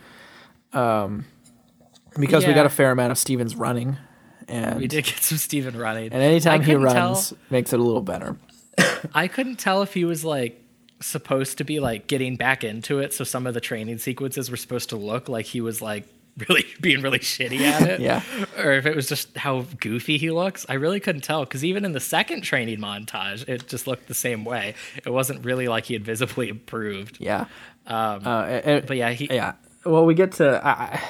Um, 0.72 1.24
because 2.18 2.46
we 2.46 2.52
got 2.52 2.66
a 2.66 2.70
fair 2.70 2.90
amount 2.90 3.12
of 3.12 3.18
Stevens 3.18 3.54
running, 3.56 3.96
and 4.48 4.80
We 4.80 4.86
did 4.88 5.04
get 5.04 5.18
some 5.18 5.38
Steven 5.38 5.76
running. 5.76 6.12
and 6.12 6.22
anytime 6.22 6.62
he 6.62 6.74
runs, 6.74 7.28
tell- 7.30 7.38
makes 7.50 7.72
it 7.72 7.80
a 7.80 7.82
little 7.82 8.02
better. 8.02 8.36
I 9.14 9.28
couldn't 9.28 9.56
tell 9.56 9.82
if 9.82 9.94
he 9.94 10.04
was 10.04 10.24
like 10.24 10.62
supposed 11.00 11.58
to 11.58 11.64
be 11.64 11.80
like 11.80 12.06
getting 12.08 12.36
back 12.36 12.62
into 12.64 12.98
it. 12.98 13.12
So 13.14 13.24
some 13.24 13.46
of 13.46 13.54
the 13.54 13.60
training 13.60 13.98
sequences 13.98 14.50
were 14.50 14.56
supposed 14.56 14.88
to 14.90 14.96
look 14.96 15.28
like 15.28 15.46
he 15.46 15.60
was 15.60 15.80
like 15.80 16.04
really 16.48 16.64
being 16.80 17.02
really 17.02 17.18
shitty 17.18 17.60
at 17.60 17.82
it. 17.88 18.00
Yeah. 18.00 18.22
Or 18.58 18.72
if 18.72 18.86
it 18.86 18.96
was 18.96 19.08
just 19.08 19.36
how 19.36 19.62
goofy 19.80 20.16
he 20.18 20.30
looks. 20.30 20.64
I 20.68 20.74
really 20.74 21.00
couldn't 21.00 21.22
tell 21.22 21.44
because 21.44 21.64
even 21.64 21.84
in 21.84 21.92
the 21.92 22.00
second 22.00 22.42
training 22.42 22.78
montage, 22.78 23.48
it 23.48 23.66
just 23.68 23.86
looked 23.86 24.06
the 24.08 24.14
same 24.14 24.44
way. 24.44 24.74
It 25.04 25.10
wasn't 25.10 25.44
really 25.44 25.68
like 25.68 25.86
he 25.86 25.94
had 25.94 26.04
visibly 26.04 26.48
improved. 26.48 27.18
Yeah. 27.20 27.46
Um, 27.86 28.26
Uh, 28.26 28.44
it- 28.64 28.86
but 28.86 28.96
yeah, 28.96 29.10
he, 29.10 29.26
yeah. 29.26 29.54
Well, 29.84 30.04
we 30.06 30.14
get 30.14 30.32
to 30.32 30.60
I, 30.66 31.02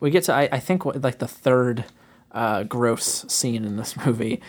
we 0.00 0.10
get 0.10 0.24
to 0.24 0.32
I, 0.34 0.48
I 0.52 0.60
think 0.60 0.84
what, 0.84 1.00
like 1.02 1.18
the 1.18 1.26
third 1.28 1.84
uh, 2.32 2.64
gross 2.64 3.24
scene 3.32 3.64
in 3.64 3.76
this 3.76 3.96
movie, 4.06 4.40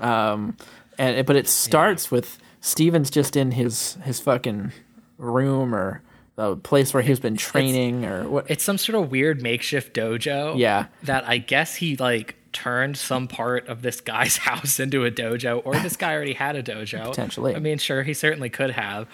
um, 0.00 0.56
and 0.98 1.26
but 1.26 1.36
it 1.36 1.48
starts 1.48 2.10
with 2.10 2.38
Steven's 2.60 3.10
just 3.10 3.34
in 3.36 3.52
his 3.52 3.94
his 4.04 4.20
fucking 4.20 4.72
room 5.18 5.74
or 5.74 6.02
the 6.40 6.56
place 6.56 6.94
where 6.94 7.02
he's 7.02 7.20
been 7.20 7.36
training 7.36 8.06
or 8.06 8.28
what. 8.28 8.50
it's 8.50 8.64
some 8.64 8.78
sort 8.78 9.02
of 9.02 9.10
weird 9.10 9.42
makeshift 9.42 9.94
dojo. 9.94 10.58
Yeah. 10.58 10.86
That 11.02 11.28
I 11.28 11.38
guess 11.38 11.74
he 11.74 11.96
like 11.96 12.34
turned 12.52 12.96
some 12.96 13.28
part 13.28 13.68
of 13.68 13.82
this 13.82 14.00
guy's 14.00 14.36
house 14.48 14.80
into 14.80 15.04
a 15.04 15.10
dojo, 15.10 15.60
or 15.64 15.74
this 15.76 15.96
guy 15.96 16.14
already 16.14 16.32
had 16.32 16.56
a 16.56 16.62
dojo. 16.62 17.04
Potentially. 17.04 17.54
I 17.54 17.58
mean, 17.58 17.78
sure, 17.78 18.02
he 18.02 18.14
certainly 18.14 18.48
could 18.48 18.70
have. 18.70 19.06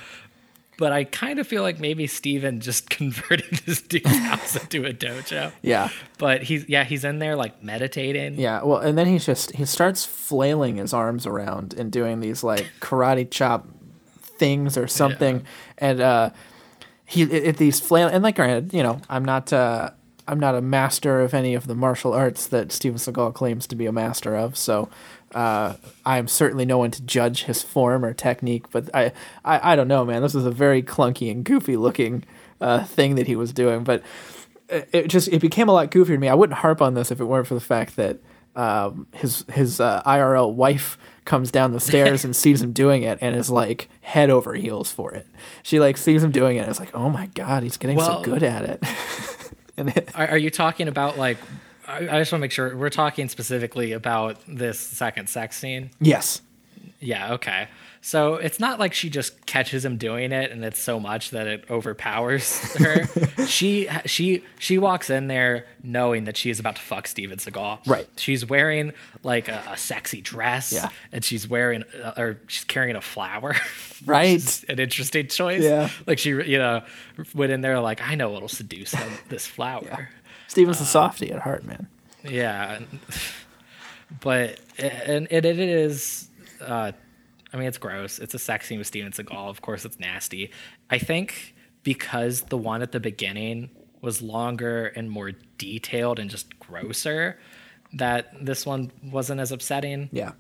But 0.79 0.93
I 0.93 1.05
kind 1.05 1.39
of 1.39 1.49
feel 1.49 1.63
like 1.63 1.81
maybe 1.81 2.07
Steven 2.07 2.61
just 2.61 2.91
converted 2.91 3.63
this 3.67 3.81
dude's 3.83 4.17
house 4.19 4.55
into 4.63 4.85
a 4.85 4.93
dojo. 4.93 5.53
Yeah. 5.63 5.89
But 6.19 6.45
he's 6.45 6.69
yeah, 6.69 6.85
he's 6.85 7.03
in 7.05 7.19
there 7.19 7.35
like 7.35 7.61
meditating. 7.63 8.39
Yeah, 8.39 8.63
well, 8.63 8.79
and 8.79 8.97
then 8.97 9.09
he's 9.09 9.27
just 9.27 9.53
he 9.57 9.65
starts 9.65 10.05
flailing 10.05 10.77
his 10.77 10.93
arms 10.93 11.27
around 11.27 11.75
and 11.75 11.91
doing 11.91 12.21
these 12.21 12.45
like 12.45 12.67
karate 12.81 13.29
chop 13.29 13.67
things 14.21 14.77
or 14.77 14.87
something, 14.87 15.45
and 15.79 16.01
uh, 16.01 16.31
he 17.07 17.23
it- 17.23 17.57
these 17.57 17.81
flail 17.81 18.09
and 18.09 18.23
like 18.23 18.37
granted, 18.37 18.75
you 18.75 18.83
know, 18.83 19.01
I'm 19.09 19.25
not 19.25 19.53
uh, 19.53 19.91
I'm 20.29 20.41
not 20.41 20.55
a 20.55 20.61
master 20.61 21.21
of 21.21 21.33
any 21.35 21.55
of 21.55 21.67
the 21.67 21.75
martial 21.75 22.13
arts 22.13 22.47
that 22.49 22.73
Steven 22.73 22.99
Seagal 22.99 23.35
claims 23.35 23.67
to 23.69 23.77
be 23.77 23.87
a 23.87 23.93
master 23.93 24.37
of, 24.37 24.57
so. 24.57 24.89
Uh, 25.35 25.75
I'm 26.07 26.29
certainly 26.29 26.65
no 26.65 26.79
one 26.79 26.93
to 26.93 27.03
judge 27.03 27.43
his 27.45 27.61
form 27.61 28.05
or 28.05 28.15
technique, 28.15 28.71
but 28.71 28.89
I, 28.95 29.13
I, 29.45 29.73
I 29.73 29.77
don't 29.77 29.89
know, 29.89 30.05
man. 30.05 30.23
This 30.23 30.37
is 30.37 30.47
a 30.47 30.53
very 30.53 30.85
clunky 30.85 31.31
and 31.31 31.45
goofy 31.45 31.77
looking 31.77 32.23
uh, 32.61 32.85
thing 32.85 33.17
that 33.17 33.27
he 33.27 33.35
was 33.35 33.53
doing, 33.53 33.83
but 33.83 34.03
it 34.69 34.89
it 34.93 35.09
just 35.09 35.29
it 35.29 35.41
became 35.41 35.69
a 35.69 35.73
lot 35.73 35.91
goofier 35.91 36.07
to 36.15 36.19
me. 36.19 36.29
I 36.29 36.35
wouldn't 36.35 36.61
harp 36.61 36.81
on 36.81 36.95
this 36.95 37.11
if 37.11 37.21
it 37.21 37.25
weren't 37.25 37.49
for 37.49 37.55
the 37.55 37.61
fact 37.61 37.97
that 37.97 38.19
um, 38.55 39.09
his 39.13 39.45
his 39.53 39.81
uh, 39.81 40.01
IRL 40.07 40.55
wife 40.55 40.97
comes 41.27 41.51
down 41.51 41.73
the 41.73 41.81
stairs 41.81 42.25
and 42.25 42.35
sees 42.35 42.63
him 42.63 42.73
doing 42.73 43.03
it 43.03 43.19
and 43.21 43.37
is 43.37 43.51
like 43.51 43.91
head 44.01 44.31
over 44.31 44.55
heels 44.55 44.91
for 44.91 45.13
it. 45.13 45.27
She 45.63 45.79
like 45.79 45.99
sees 45.99 46.23
him 46.25 46.31
doing 46.31 46.57
it 46.57 46.61
and 46.61 46.71
is 46.71 46.81
like, 46.81 46.95
oh 46.95 47.11
my 47.11 47.27
god, 47.35 47.63
he's 47.63 47.77
getting 47.77 47.99
so 48.01 48.23
good 48.23 48.43
at 48.43 48.65
it. 48.65 48.85
and 49.77 49.91
it, 49.91 50.11
Are, 50.15 50.29
are 50.29 50.39
you 50.39 50.51
talking 50.51 50.89
about 50.89 51.19
like? 51.19 51.37
I, 51.87 51.99
I 51.99 52.19
just 52.19 52.33
want 52.33 52.39
to 52.39 52.39
make 52.39 52.51
sure 52.53 52.77
we're 52.77 52.91
talking 52.91 53.29
specifically 53.29 53.93
about 53.93 54.39
this 54.49 54.79
second 54.81 55.29
sex 55.29 55.57
scene. 55.57 55.91
yes, 56.01 56.41
Yeah, 57.07 57.35
okay. 57.35 57.69
So 58.01 58.35
it's 58.35 58.59
not 58.59 58.81
like 58.81 58.93
she 58.93 59.11
just 59.11 59.47
catches 59.47 59.85
him 59.85 59.97
doing 59.97 60.33
it 60.33 60.51
and 60.51 60.65
it's 60.65 60.81
so 60.81 60.99
much 60.99 61.31
that 61.31 61.47
it 61.47 61.65
overpowers 61.71 62.59
her. 62.79 63.07
she 63.47 63.89
she 64.07 64.43
she 64.59 64.79
walks 64.79 65.09
in 65.09 65.29
there 65.29 65.67
knowing 65.83 66.25
that 66.25 66.37
she 66.37 66.51
is 66.51 66.59
about 66.59 66.77
to 66.77 66.83
fuck 66.83 67.07
Steven 67.07 67.39
Seagal. 67.39 67.87
Right. 67.87 68.09
She's 68.17 68.45
wearing 68.45 68.93
like 69.23 69.49
a, 69.49 69.63
a 69.71 69.77
sexy 69.77 70.21
dress. 70.21 70.73
Yeah. 70.73 70.91
And 71.13 71.25
she's 71.25 71.49
wearing 71.49 71.85
uh, 72.03 72.15
or 72.17 72.41
she's 72.49 72.65
carrying 72.65 72.97
a 72.97 73.01
flower. 73.01 73.55
right. 74.07 74.65
An 74.69 74.81
interesting 74.81 75.29
choice. 75.29 75.63
Yeah. 75.63 75.89
Like 76.07 76.19
she 76.19 76.31
you 76.31 76.59
know 76.59 76.83
went 77.35 77.53
in 77.53 77.61
there 77.61 77.79
like 77.79 78.03
I 78.03 78.17
know 78.17 78.31
what'll 78.31 78.49
seduce 78.49 78.93
him. 78.93 79.13
This 79.29 79.47
flower. 79.47 80.09
Steven's 80.49 80.81
a 80.81 80.85
softy 80.87 81.33
at 81.33 81.43
heart, 81.43 81.65
man. 81.65 81.89
Yeah, 82.25 82.81
but 84.21 84.61
and 84.79 85.27
it, 85.31 85.45
it 85.45 85.59
is. 85.59 86.29
Uh, 86.61 86.93
I 87.53 87.57
mean, 87.57 87.69
it's 87.69 87.79
gross. 87.79 88.19
It's 88.19 88.35
a 88.35 88.39
sex 88.39 88.67
scene 88.67 88.79
with 88.79 88.87
Steven 88.87 89.13
Seagal. 89.13 89.49
Of 89.49 89.63
course, 89.63 89.85
it's 89.85 89.99
nasty. 89.99 90.51
I 90.91 90.99
think 90.99 91.55
because 91.83 92.43
the 92.43 92.59
one 92.59 92.83
at 92.83 92.93
the 92.93 93.01
beginning 93.01 93.71
was 94.03 94.21
longer 94.21 94.87
and 94.87 95.11
more 95.11 95.33
detailed 95.59 96.19
and 96.19 96.29
just 96.29 96.59
grosser, 96.59 97.39
that 97.95 98.33
this 98.45 98.67
one 98.67 98.91
wasn't 99.03 99.41
as 99.41 99.53
upsetting. 99.53 100.09
Yeah, 100.13 100.33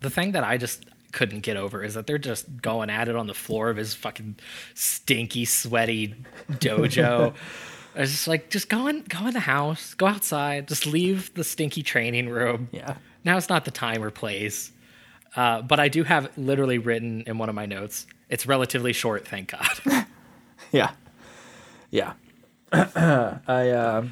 The 0.00 0.10
thing 0.10 0.32
that 0.32 0.44
I 0.44 0.56
just 0.56 0.84
couldn't 1.12 1.40
get 1.40 1.56
over 1.56 1.82
is 1.84 1.94
that 1.94 2.06
they're 2.06 2.16
just 2.18 2.62
going 2.62 2.88
at 2.88 3.08
it 3.08 3.16
on 3.16 3.26
the 3.26 3.34
floor 3.34 3.68
of 3.68 3.76
his 3.76 3.92
fucking 3.94 4.36
stinky, 4.74 5.44
sweaty 5.44 6.14
dojo. 6.50 7.34
I 7.94 8.00
was 8.00 8.10
just 8.10 8.26
like, 8.26 8.48
just 8.48 8.70
go 8.70 8.86
in, 8.86 9.02
go 9.02 9.26
in 9.26 9.34
the 9.34 9.40
house, 9.40 9.92
go 9.94 10.06
outside, 10.06 10.68
just 10.68 10.86
leave 10.86 11.34
the 11.34 11.44
stinky 11.44 11.82
training 11.82 12.30
room. 12.30 12.68
yeah. 12.72 12.96
Now 13.24 13.36
it's 13.36 13.50
not 13.50 13.64
the 13.66 13.70
time 13.70 14.02
or 14.02 14.10
place. 14.10 14.72
Uh, 15.34 15.62
but 15.62 15.80
I 15.80 15.88
do 15.88 16.04
have 16.04 16.36
literally 16.36 16.78
written 16.78 17.22
in 17.26 17.38
one 17.38 17.48
of 17.48 17.54
my 17.54 17.66
notes. 17.66 18.06
It's 18.28 18.46
relatively 18.46 18.92
short, 18.92 19.26
thank 19.26 19.52
God. 19.52 20.06
Yeah. 20.72 20.92
Yeah. 21.90 22.14
I 22.72 23.68
uh, 23.68 24.06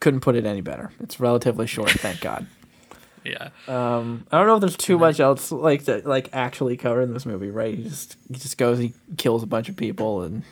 couldn't 0.00 0.20
put 0.20 0.36
it 0.36 0.46
any 0.46 0.60
better. 0.60 0.92
It's 1.00 1.18
relatively 1.18 1.66
short, 1.66 1.90
thank 1.90 2.20
God. 2.20 2.46
yeah. 3.24 3.48
Um, 3.66 4.26
I 4.30 4.38
don't 4.38 4.46
know 4.46 4.54
if 4.54 4.60
there's 4.60 4.76
too 4.76 4.96
much 4.96 5.18
else 5.18 5.50
like 5.50 5.84
to 5.86 6.02
like 6.04 6.30
actually 6.32 6.76
cover 6.76 7.02
in 7.02 7.12
this 7.12 7.26
movie, 7.26 7.50
right? 7.50 7.74
He 7.76 7.82
just 7.82 8.16
he 8.28 8.34
just 8.34 8.56
goes, 8.56 8.78
he 8.78 8.94
kills 9.16 9.42
a 9.42 9.46
bunch 9.46 9.68
of 9.68 9.76
people, 9.76 10.22
and 10.22 10.44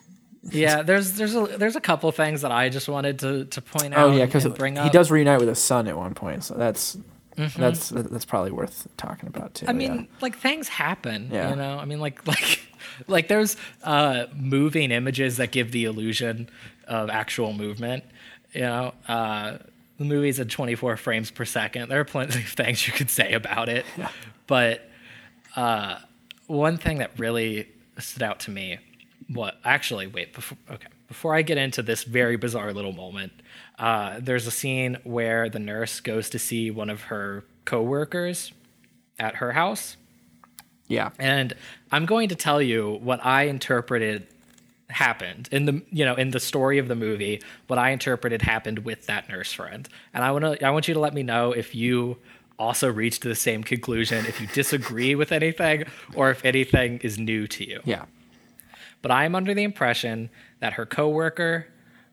Yeah, 0.50 0.82
there's 0.82 1.12
there's 1.12 1.34
a 1.34 1.46
there's 1.58 1.76
a 1.76 1.80
couple 1.80 2.10
things 2.12 2.42
that 2.42 2.52
I 2.52 2.70
just 2.70 2.88
wanted 2.88 3.18
to 3.20 3.44
to 3.44 3.60
point 3.60 3.94
out. 3.94 4.08
oh 4.08 4.12
yeah, 4.16 4.24
because 4.24 4.46
bring 4.48 4.76
he 4.76 4.90
does 4.90 5.10
reunite 5.10 5.38
with 5.38 5.48
his 5.48 5.58
son 5.58 5.86
at 5.86 5.96
one 5.96 6.14
point, 6.14 6.44
so 6.44 6.54
that's 6.54 6.96
that's 7.36 7.88
that's 7.90 8.24
probably 8.24 8.52
worth 8.52 8.86
talking 8.96 9.28
about 9.28 9.54
too. 9.54 9.66
Mm-hmm. 9.66 9.70
I 9.70 9.78
mean, 9.78 9.94
yeah. 9.94 10.04
like 10.20 10.36
things 10.36 10.68
happen, 10.68 11.30
Yeah. 11.32 11.50
you 11.50 11.56
know. 11.56 11.78
I 11.78 11.84
mean, 11.84 12.00
like 12.00 12.26
like 12.26 12.60
like 13.08 13.28
there's 13.28 13.56
uh, 13.82 14.26
moving 14.34 14.90
images 14.90 15.36
that 15.38 15.50
give 15.52 15.72
the 15.72 15.84
illusion 15.84 16.48
of 16.86 17.10
actual 17.10 17.52
movement. 17.52 18.04
You 18.52 18.60
know, 18.62 18.94
uh, 19.08 19.58
the 19.98 20.04
movie's 20.04 20.38
at 20.38 20.48
24 20.48 20.96
frames 20.96 21.30
per 21.30 21.44
second. 21.44 21.88
There 21.88 22.00
are 22.00 22.04
plenty 22.04 22.38
of 22.40 22.48
things 22.48 22.86
you 22.86 22.92
could 22.92 23.10
say 23.10 23.32
about 23.32 23.68
it, 23.68 23.84
but 24.46 24.88
uh, 25.56 25.98
one 26.46 26.76
thing 26.76 26.98
that 26.98 27.18
really 27.18 27.68
stood 27.98 28.22
out 28.22 28.40
to 28.40 28.50
me, 28.50 28.78
what 29.28 29.58
actually 29.64 30.06
wait 30.06 30.34
before 30.34 30.58
okay 30.70 30.88
before 31.08 31.34
I 31.34 31.42
get 31.42 31.58
into 31.58 31.82
this 31.82 32.02
very 32.04 32.36
bizarre 32.36 32.72
little 32.72 32.92
moment, 32.92 33.32
uh, 33.78 34.20
there's 34.20 34.46
a 34.46 34.50
scene 34.50 34.98
where 35.04 35.48
the 35.48 35.58
nurse 35.58 36.00
goes 36.00 36.30
to 36.30 36.38
see 36.38 36.70
one 36.70 36.90
of 36.90 37.02
her 37.02 37.44
coworkers 37.64 38.52
at 39.18 39.36
her 39.36 39.52
house. 39.52 39.96
yeah, 40.88 41.10
And 41.18 41.54
I'm 41.90 42.06
going 42.06 42.28
to 42.28 42.34
tell 42.34 42.60
you 42.62 42.98
what 43.02 43.24
I 43.24 43.44
interpreted 43.44 44.26
happened 44.90 45.48
in 45.50 45.64
the 45.64 45.82
you 45.90 46.04
know 46.04 46.14
in 46.14 46.30
the 46.30 46.38
story 46.38 46.78
of 46.78 46.86
the 46.86 46.94
movie 46.94 47.42
what 47.66 47.78
I 47.78 47.90
interpreted 47.90 48.42
happened 48.42 48.80
with 48.80 49.06
that 49.06 49.28
nurse 49.28 49.52
friend. 49.52 49.88
And 50.12 50.22
I 50.22 50.30
want 50.30 50.44
to 50.44 50.64
I 50.64 50.70
want 50.70 50.86
you 50.86 50.94
to 50.94 51.00
let 51.00 51.14
me 51.14 51.22
know 51.22 51.52
if 51.52 51.74
you 51.74 52.18
also 52.58 52.92
reached 52.92 53.22
the 53.22 53.34
same 53.34 53.64
conclusion 53.64 54.24
if 54.26 54.40
you 54.40 54.46
disagree 54.48 55.14
with 55.14 55.32
anything 55.32 55.84
or 56.14 56.30
if 56.30 56.44
anything 56.44 56.98
is 56.98 57.18
new 57.18 57.48
to 57.48 57.68
you. 57.68 57.80
yeah, 57.84 58.04
But 59.02 59.10
I 59.10 59.24
am 59.24 59.34
under 59.34 59.54
the 59.54 59.64
impression 59.64 60.30
that 60.60 60.74
her 60.74 60.86
coworker 60.86 61.66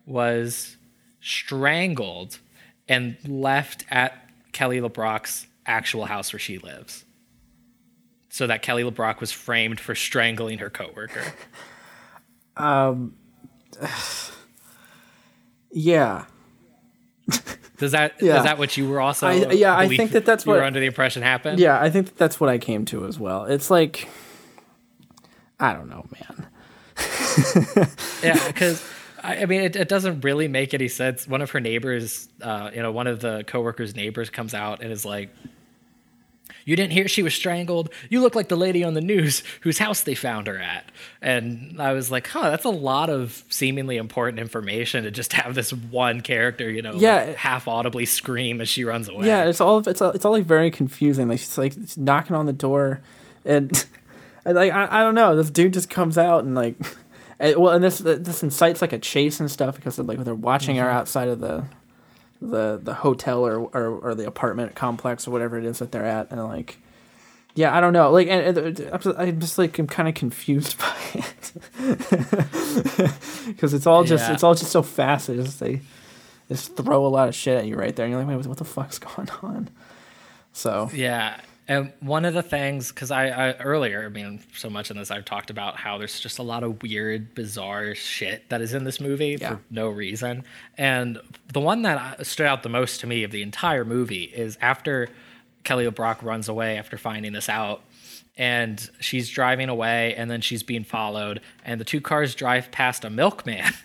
was 0.04 0.76
strangled 1.22 2.38
and 2.88 3.16
left 3.26 3.84
at 3.90 4.28
Kelly 4.52 4.80
LeBrock's 4.80 5.46
actual 5.64 6.04
house 6.04 6.32
where 6.32 6.40
she 6.40 6.58
lives. 6.58 7.04
So 8.28 8.46
that 8.46 8.62
Kelly 8.62 8.82
LeBrock 8.82 9.20
was 9.20 9.30
framed 9.32 9.78
for 9.80 9.94
strangling 9.94 10.58
her 10.58 10.68
coworker. 10.70 11.24
Um 12.54 13.14
yeah. 15.70 16.26
Does 17.78 17.92
that 17.92 18.14
Yeah. 18.20 18.38
is 18.38 18.44
that 18.44 18.58
what 18.58 18.76
you 18.76 18.88
were 18.88 19.00
also? 19.00 19.26
I- 19.28 19.52
yeah, 19.52 19.76
I 19.76 19.88
think 19.88 20.10
that 20.12 20.24
that's 20.26 20.44
you 20.44 20.52
were 20.52 20.58
what- 20.58 20.66
under 20.66 20.80
the 20.80 20.86
impression 20.86 21.22
happened. 21.22 21.58
Yeah, 21.58 21.80
I 21.80 21.88
think 21.90 22.16
that's 22.16 22.38
what 22.40 22.50
I 22.50 22.58
came 22.58 22.84
to 22.86 23.06
as 23.06 23.18
well. 23.18 23.44
It's 23.44 23.70
like, 23.70 24.08
I 25.58 25.72
don't 25.72 25.88
know, 25.88 26.04
man. 26.12 26.46
yeah, 28.22 28.46
because 28.48 28.84
I, 29.22 29.42
I 29.42 29.46
mean, 29.46 29.60
it, 29.62 29.76
it 29.76 29.88
doesn't 29.88 30.22
really 30.22 30.48
make 30.48 30.74
any 30.74 30.88
sense. 30.88 31.26
One 31.28 31.42
of 31.42 31.50
her 31.52 31.60
neighbors, 31.60 32.28
uh, 32.40 32.70
you 32.74 32.82
know, 32.82 32.92
one 32.92 33.06
of 33.06 33.20
the 33.20 33.44
coworkers' 33.46 33.94
neighbors 33.94 34.30
comes 34.30 34.54
out 34.54 34.82
and 34.82 34.90
is 34.92 35.04
like, 35.04 35.30
You 36.64 36.76
didn't 36.76 36.92
hear 36.92 37.08
she 37.08 37.22
was 37.22 37.34
strangled. 37.34 37.90
You 38.10 38.20
look 38.20 38.34
like 38.34 38.48
the 38.48 38.56
lady 38.56 38.84
on 38.84 38.94
the 38.94 39.00
news 39.00 39.42
whose 39.62 39.78
house 39.78 40.02
they 40.02 40.14
found 40.14 40.46
her 40.46 40.58
at. 40.58 40.90
And 41.20 41.80
I 41.80 41.92
was 41.92 42.10
like, 42.10 42.28
huh, 42.28 42.50
that's 42.50 42.64
a 42.64 42.68
lot 42.70 43.10
of 43.10 43.42
seemingly 43.48 43.96
important 43.96 44.38
information 44.38 45.04
to 45.04 45.10
just 45.10 45.32
have 45.32 45.54
this 45.54 45.72
one 45.72 46.20
character, 46.20 46.70
you 46.70 46.82
know, 46.82 46.94
Yeah. 46.94 47.24
like, 47.26 47.36
half 47.36 47.66
audibly 47.68 48.06
scream 48.06 48.60
as 48.60 48.68
she 48.68 48.84
runs 48.84 49.08
away. 49.08 49.26
Yeah, 49.26 49.44
it's 49.44 49.60
all 49.60 49.86
it's 49.88 50.00
all, 50.02 50.10
it's 50.10 50.24
all 50.24 50.32
like 50.32 50.44
very 50.46 50.70
confusing. 50.70 51.28
Like 51.28 51.38
she's 51.38 51.58
like 51.58 51.74
knocking 51.96 52.36
on 52.36 52.46
the 52.46 52.52
door, 52.52 53.00
and, 53.44 53.84
and 54.44 54.54
like 54.56 54.72
I, 54.72 55.00
I 55.00 55.02
don't 55.02 55.14
know. 55.14 55.34
This 55.36 55.50
dude 55.50 55.72
just 55.74 55.90
comes 55.90 56.16
out 56.18 56.44
and 56.44 56.54
like, 56.54 56.74
and, 57.42 57.56
well, 57.56 57.74
and 57.74 57.84
this 57.84 57.98
this 57.98 58.42
incites 58.42 58.80
like 58.80 58.92
a 58.94 58.98
chase 58.98 59.40
and 59.40 59.50
stuff 59.50 59.76
because 59.76 59.98
of, 59.98 60.06
like 60.06 60.18
they're 60.24 60.34
watching 60.34 60.76
her 60.76 60.84
mm-hmm. 60.86 60.96
outside 60.96 61.28
of 61.28 61.40
the, 61.40 61.64
the 62.40 62.80
the 62.82 62.94
hotel 62.94 63.44
or, 63.44 63.58
or 63.74 63.88
or 63.98 64.14
the 64.14 64.26
apartment 64.26 64.74
complex 64.74 65.26
or 65.26 65.32
whatever 65.32 65.58
it 65.58 65.64
is 65.64 65.80
that 65.80 65.92
they're 65.92 66.06
at, 66.06 66.30
and 66.30 66.42
like. 66.44 66.78
Yeah, 67.54 67.76
I 67.76 67.82
don't 67.82 67.92
know. 67.92 68.10
Like, 68.10 68.28
and, 68.28 68.56
and 68.56 68.80
uh, 68.80 69.14
I'm 69.18 69.38
just- 69.38 69.58
like 69.58 69.78
I'm 69.78 69.86
kind 69.86 70.08
of 70.08 70.14
confused 70.14 70.78
by 70.78 70.96
it 71.12 71.52
because 73.46 73.74
it's 73.74 73.86
all 73.86 74.04
just 74.04 74.26
Yeah. 74.26 74.32
it's 74.32 74.42
all 74.42 74.54
just 74.54 74.70
so 74.70 74.82
fast. 74.82 75.28
It's 75.28 75.44
just 75.44 75.60
they 75.60 75.82
just 76.48 76.76
throw 76.76 77.04
a 77.04 77.08
lot 77.08 77.28
of 77.28 77.34
shit 77.34 77.58
at 77.58 77.66
you 77.66 77.76
right 77.76 77.94
there, 77.94 78.06
and 78.06 78.10
you're 78.12 78.24
like, 78.24 78.38
wait, 78.38 78.46
what 78.46 78.56
the 78.56 78.64
fuck's 78.64 78.98
going 79.16 79.28
on? 79.42 79.68
So 80.54 80.88
Yeah. 80.94 81.40
And 81.68 81.92
one 82.00 82.24
of 82.24 82.34
the 82.34 82.42
things, 82.42 82.88
because 82.90 83.10
I, 83.12 83.28
I 83.28 83.52
earlier, 83.58 84.04
I 84.04 84.08
mean, 84.08 84.40
so 84.56 84.68
much 84.68 84.90
in 84.90 84.96
this, 84.96 85.10
I've 85.12 85.24
talked 85.24 85.48
about 85.48 85.76
how 85.76 85.96
there's 85.96 86.18
just 86.18 86.38
a 86.38 86.42
lot 86.42 86.64
of 86.64 86.82
weird, 86.82 87.34
bizarre 87.36 87.94
shit 87.94 88.48
that 88.48 88.60
is 88.60 88.74
in 88.74 88.82
this 88.84 89.00
movie 89.00 89.38
Yeah. 89.40 89.50
for 89.56 89.60
no 89.70 89.88
reason. 89.88 90.42
And 90.76 91.20
the 91.52 91.60
one 91.60 91.82
that 91.82 92.18
uh, 92.20 92.24
stood 92.24 92.46
out 92.46 92.64
the 92.64 92.68
most 92.68 93.00
to 93.02 93.06
me 93.06 93.22
of 93.22 93.30
the 93.30 93.42
entire 93.42 93.84
movie 93.84 94.24
is 94.24 94.58
after 94.60 95.08
Kelly 95.62 95.86
LeBrock 95.86 96.22
runs 96.22 96.48
away 96.48 96.76
after 96.78 96.98
finding 96.98 97.32
this 97.32 97.48
out, 97.48 97.82
and 98.36 98.90
she's 98.98 99.30
driving 99.30 99.68
away, 99.68 100.16
and 100.16 100.28
then 100.28 100.40
she's 100.40 100.64
being 100.64 100.82
followed, 100.82 101.40
and 101.64 101.80
the 101.80 101.84
two 101.84 102.00
cars 102.00 102.34
drive 102.34 102.72
past 102.72 103.04
a 103.04 103.10
milkman. 103.10 103.72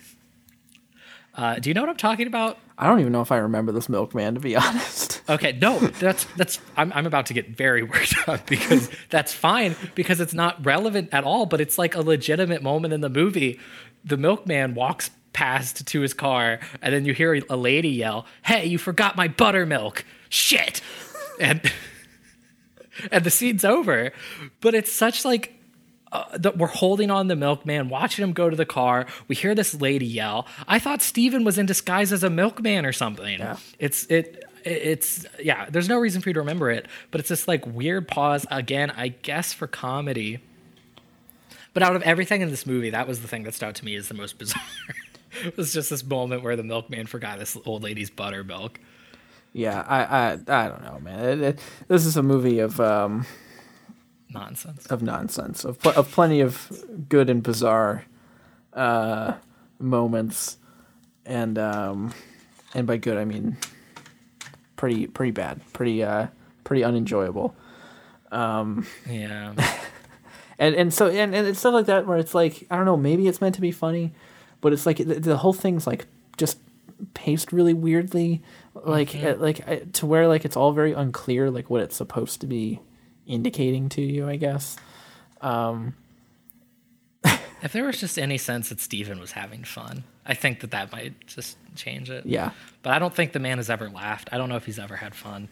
Uh, 1.36 1.60
do 1.60 1.70
you 1.70 1.76
know 1.76 1.82
what 1.82 1.90
I'm 1.92 1.98
talking 1.98 2.26
about? 2.26 2.58
I 2.80 2.88
don't 2.88 3.00
even 3.00 3.12
know 3.12 3.22
if 3.22 3.32
I 3.32 3.38
remember 3.38 3.72
this 3.72 3.88
milkman 3.88 4.34
to 4.34 4.40
be 4.40 4.56
honest. 4.56 5.17
Okay, 5.30 5.58
no, 5.62 5.80
that's 5.80 6.26
that's 6.36 6.60
I'm 6.76 6.92
I'm 6.94 7.06
about 7.06 7.26
to 7.28 7.34
get 7.34 7.50
very 7.50 7.84
worked 7.94 8.16
up 8.28 8.46
because 8.46 8.90
that's 9.10 9.34
fine 9.34 9.76
because 9.96 10.20
it's 10.20 10.34
not 10.34 10.66
relevant 10.66 11.10
at 11.12 11.24
all, 11.24 11.46
but 11.46 11.62
it's 11.62 11.78
like 11.78 11.96
a 11.96 12.02
legitimate 12.02 12.62
moment 12.62 12.94
in 12.94 13.02
the 13.02 13.10
movie. 13.10 13.60
The 14.06 14.18
milkman 14.18 14.74
walks 14.74 15.10
past 15.34 15.86
to 15.86 16.02
his 16.02 16.14
car 16.14 16.60
and 16.82 16.94
then 16.94 17.06
you 17.06 17.14
hear 17.14 17.42
a 17.50 17.58
lady 17.58 17.90
yell, 17.90 18.26
"Hey, 18.44 18.66
you 18.66 18.78
forgot 18.78 19.16
my 19.16 19.28
buttermilk." 19.28 20.06
Shit. 20.30 20.82
And 21.40 21.72
and 23.12 23.24
the 23.24 23.32
scene's 23.32 23.66
over. 23.66 24.12
But 24.62 24.76
it's 24.76 24.92
such 24.92 25.26
like 25.26 25.54
uh, 26.12 26.38
that 26.38 26.58
we're 26.58 26.68
holding 26.68 27.12
on 27.12 27.28
the 27.28 27.36
milkman, 27.36 27.90
watching 27.90 28.24
him 28.24 28.32
go 28.34 28.50
to 28.50 28.56
the 28.56 28.66
car. 28.66 29.06
We 29.28 29.36
hear 29.36 29.54
this 29.54 29.74
lady 29.74 30.06
yell. 30.06 30.48
I 30.68 30.80
thought 30.80 31.02
Steven 31.02 31.44
was 31.44 31.58
in 31.58 31.66
disguise 31.66 32.14
as 32.14 32.24
a 32.24 32.30
milkman 32.30 32.86
or 32.86 32.94
something. 32.94 33.40
It's 33.78 34.06
it 34.06 34.46
it's 34.68 35.26
yeah, 35.42 35.70
there's 35.70 35.90
no 35.90 35.98
reason 35.98 36.22
for 36.22 36.30
you 36.30 36.34
to 36.34 36.40
remember 36.40 36.70
it, 36.70 36.88
but 37.12 37.20
it's 37.20 37.30
this 37.30 37.48
like 37.48 37.66
weird 37.66 38.08
pause 38.08 38.46
again, 38.52 38.92
I 38.92 39.10
guess 39.10 39.54
for 39.54 39.68
comedy. 39.68 40.40
But 41.74 41.84
out 41.84 41.96
of 41.96 42.02
everything 42.04 42.42
in 42.42 42.50
this 42.50 42.66
movie, 42.66 42.90
that 42.90 43.08
was 43.08 43.22
the 43.22 43.28
thing 43.28 43.44
that 43.44 43.54
stood 43.54 43.68
out 43.68 43.76
to 43.76 43.86
me 43.86 43.96
as 43.96 44.08
the 44.08 44.14
most 44.16 44.38
bizarre. 44.40 44.62
it 45.46 45.56
was 45.58 45.74
just 45.74 45.90
this 45.92 46.04
moment 46.04 46.42
where 46.44 46.56
the 46.56 46.64
milkman 46.64 47.06
forgot 47.06 47.38
this 47.40 47.56
old 47.66 47.84
lady's 47.84 48.10
buttermilk. 48.10 48.80
yeah, 49.54 49.84
I 49.88 50.00
I 50.04 50.64
I 50.66 50.68
don't 50.70 50.84
know, 50.84 51.00
man. 51.00 51.24
It, 51.26 51.42
it, 51.42 51.60
this 51.88 52.06
is 52.06 52.18
a 52.18 52.24
movie 52.24 52.60
of 52.60 52.80
um 52.80 53.26
Nonsense. 54.30 54.86
of 54.88 55.02
nonsense 55.02 55.64
of 55.64 55.80
pl- 55.80 55.94
of 55.94 56.12
plenty 56.12 56.42
of 56.42 56.84
good 57.08 57.30
and 57.30 57.42
bizarre 57.42 58.04
uh 58.74 59.34
moments, 59.80 60.58
and 61.26 61.58
um 61.58 62.14
and 62.74 62.86
by 62.88 62.98
good 62.98 63.18
I 63.18 63.24
mean 63.26 63.56
pretty 64.78 65.08
pretty 65.08 65.32
bad, 65.32 65.60
pretty 65.74 66.04
uh 66.04 66.28
pretty 66.64 66.84
unenjoyable. 66.84 67.54
Um, 68.32 68.86
Yeah. 69.10 69.54
and 70.60 70.76
and 70.76 70.94
so 70.94 71.08
and, 71.08 71.36
and 71.36 71.48
it's 71.48 71.60
stuff 71.60 71.74
like 71.74 71.88
that 71.88 72.08
where 72.08 72.18
it's 72.18 72.34
like 72.34 72.66
I 72.72 72.78
don't 72.78 72.86
know 72.86 72.98
maybe 72.98 73.28
it's 73.28 73.42
meant 73.42 73.56
to 73.56 73.62
be 73.62 73.72
funny, 73.72 74.14
but 74.62 74.72
it's 74.72 74.86
like 74.86 74.98
the, 74.98 75.20
the 75.20 75.38
whole 75.38 75.54
thing's 75.54 75.86
like 75.86 76.08
just 76.38 76.60
paced 77.14 77.52
really 77.52 77.74
weirdly, 77.74 78.42
like 78.74 79.14
uh, 79.16 79.36
like 79.38 79.68
uh, 79.68 79.78
to 79.94 80.06
where 80.06 80.28
like 80.28 80.46
it's 80.46 80.56
all 80.56 80.72
very 80.72 80.94
unclear 80.94 81.52
like 81.52 81.70
what 81.70 81.82
it's 81.82 81.96
supposed 81.96 82.42
to 82.42 82.48
be 82.48 82.80
indicating 83.26 83.90
to 83.90 84.02
you. 84.02 84.28
I 84.28 84.38
guess. 84.38 84.78
If 87.68 87.74
there 87.74 87.84
was 87.84 88.00
just 88.00 88.18
any 88.18 88.38
sense 88.38 88.70
that 88.70 88.80
Steven 88.80 89.20
was 89.20 89.34
having 89.34 89.66
fun, 89.66 90.06
I 90.26 90.36
think 90.36 90.62
that 90.62 90.72
that 90.72 90.90
might 90.94 91.28
just 91.28 91.58
change 91.76 92.10
it. 92.10 92.26
Yeah, 92.26 92.52
But 92.82 92.94
I 92.94 93.00
don't 93.00 93.14
think 93.14 93.34
the 93.34 93.40
man 93.40 93.58
has 93.58 93.70
ever 93.70 93.90
laughed. 93.90 94.30
I 94.32 94.38
don't 94.38 94.48
know 94.48 94.56
if 94.56 94.66
he's 94.66 94.80
ever 94.80 94.96
had 94.96 95.14
fun. 95.14 95.50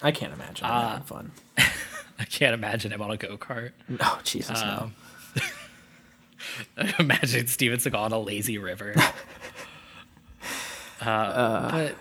I 0.00 0.10
can't 0.10 0.32
imagine 0.32 0.64
him 0.64 0.72
having 0.72 1.04
fun. 1.04 1.32
I 2.18 2.24
can't 2.24 2.54
imagine 2.54 2.92
him 2.92 3.02
on 3.02 3.10
a 3.10 3.18
go 3.18 3.36
kart. 3.36 3.72
No, 3.90 4.10
Jesus, 4.24 4.58
no. 4.58 4.90
imagine 6.98 7.46
Steven 7.46 7.78
Seagal 7.78 7.98
on 7.98 8.12
a 8.12 8.18
lazy 8.18 8.56
river. 8.56 8.94
uh, 11.02 11.70
but 11.70 11.94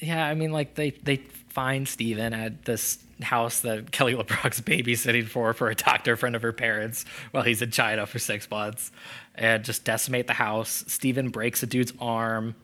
yeah, 0.00 0.26
I 0.26 0.34
mean, 0.34 0.50
like 0.50 0.74
they 0.74 0.90
they 0.90 1.18
find 1.50 1.86
Steven 1.86 2.34
at 2.34 2.64
this 2.64 2.98
house 3.22 3.60
that 3.60 3.90
Kelly 3.90 4.14
LeBrock's 4.14 4.60
babysitting 4.60 5.26
for 5.26 5.52
for 5.52 5.68
a 5.70 5.74
doctor 5.74 6.16
friend 6.16 6.36
of 6.36 6.42
her 6.42 6.52
parents 6.52 7.04
while 7.32 7.42
he's 7.42 7.62
in 7.62 7.70
China 7.70 8.06
for 8.06 8.18
six 8.18 8.50
months, 8.50 8.92
and 9.34 9.64
just 9.64 9.84
decimate 9.84 10.26
the 10.26 10.32
house. 10.34 10.84
Steven 10.86 11.30
breaks 11.30 11.62
a 11.62 11.66
dude's 11.66 11.92
arm. 12.00 12.54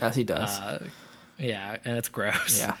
As 0.00 0.16
he 0.16 0.24
does. 0.24 0.58
Uh, 0.58 0.86
Yeah, 1.38 1.76
and 1.84 1.96
it's 1.98 2.08
gross. 2.08 2.58
yeah. 2.58 2.76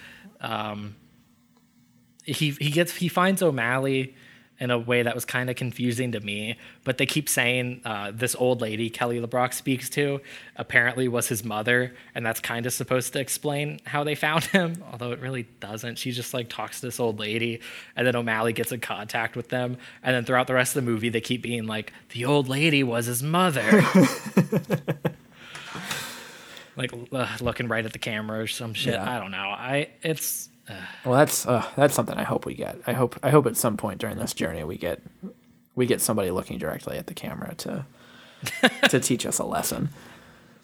he 2.24 2.50
he 2.50 2.70
gets 2.70 2.94
he 2.96 3.08
finds 3.08 3.42
O'Malley 3.42 4.14
in 4.60 4.70
a 4.70 4.78
way 4.78 5.02
that 5.02 5.14
was 5.14 5.24
kind 5.24 5.48
of 5.48 5.56
confusing 5.56 6.12
to 6.12 6.20
me. 6.20 6.56
But 6.84 6.98
they 6.98 7.06
keep 7.06 7.28
saying 7.28 7.80
uh, 7.84 8.12
this 8.14 8.36
old 8.36 8.60
lady 8.60 8.90
Kelly 8.90 9.18
LeBrock 9.18 9.54
speaks 9.54 9.88
to 9.90 10.20
apparently 10.54 11.08
was 11.08 11.28
his 11.28 11.42
mother, 11.42 11.94
and 12.14 12.24
that's 12.24 12.40
kind 12.40 12.66
of 12.66 12.72
supposed 12.72 13.14
to 13.14 13.20
explain 13.20 13.80
how 13.86 14.04
they 14.04 14.14
found 14.14 14.44
him. 14.52 14.84
Although 14.92 15.12
it 15.12 15.20
really 15.20 15.48
doesn't. 15.60 15.96
She 15.98 16.12
just 16.12 16.34
like 16.34 16.50
talks 16.50 16.80
to 16.80 16.86
this 16.86 17.00
old 17.00 17.18
lady, 17.18 17.60
and 17.96 18.06
then 18.06 18.14
O'Malley 18.14 18.52
gets 18.52 18.70
in 18.70 18.80
contact 18.80 19.34
with 19.34 19.48
them, 19.48 19.78
and 20.02 20.14
then 20.14 20.24
throughout 20.26 20.46
the 20.46 20.54
rest 20.54 20.76
of 20.76 20.84
the 20.84 20.90
movie 20.90 21.08
they 21.08 21.22
keep 21.22 21.42
being 21.42 21.66
like 21.66 21.92
the 22.10 22.26
old 22.26 22.48
lady 22.48 22.82
was 22.82 23.06
his 23.06 23.22
mother. 23.22 23.62
like 26.76 26.92
uh, 27.12 27.36
looking 27.40 27.66
right 27.66 27.84
at 27.86 27.92
the 27.94 27.98
camera 27.98 28.40
or 28.40 28.46
some 28.46 28.74
shit. 28.74 28.94
Yeah. 28.94 29.10
I 29.10 29.18
don't 29.18 29.30
know. 29.30 29.38
I 29.38 29.88
it's 30.02 30.49
Well, 31.04 31.18
that's 31.18 31.46
uh, 31.46 31.64
that's 31.76 31.94
something 31.94 32.16
I 32.16 32.24
hope 32.24 32.46
we 32.46 32.54
get. 32.54 32.78
I 32.86 32.92
hope 32.92 33.18
I 33.22 33.30
hope 33.30 33.46
at 33.46 33.56
some 33.56 33.76
point 33.76 34.00
during 34.00 34.18
this 34.18 34.34
journey 34.34 34.64
we 34.64 34.76
get 34.76 35.02
we 35.74 35.86
get 35.86 36.00
somebody 36.00 36.30
looking 36.30 36.58
directly 36.58 36.96
at 36.98 37.06
the 37.06 37.14
camera 37.14 37.54
to 37.56 37.86
to 38.88 39.00
teach 39.00 39.26
us 39.26 39.38
a 39.38 39.44
lesson. 39.44 39.90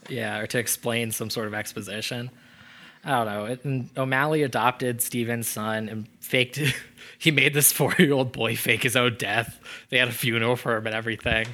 Yeah, 0.09 0.39
or 0.39 0.47
to 0.47 0.59
explain 0.59 1.11
some 1.11 1.31
sort 1.31 1.47
of 1.47 1.55
exposition. 1.55 2.31
I 3.05 3.11
don't 3.11 3.27
know. 3.27 3.45
It, 3.47 3.65
and 3.65 3.91
O'Malley 3.97 4.43
adopted 4.43 5.01
Steven's 5.01 5.49
son 5.49 5.89
and 5.89 6.09
faked. 6.21 6.61
he 7.19 7.31
made 7.31 7.55
this 7.55 7.73
four-year-old 7.73 8.33
boy 8.33 8.57
fake 8.57 8.83
his 8.83 8.97
own 8.97 9.17
death. 9.17 9.61
They 9.91 9.99
had 9.99 10.09
a 10.09 10.13
funeral 10.13 10.57
for 10.57 10.77
him 10.77 10.87
and 10.87 10.95
everything. 10.95 11.47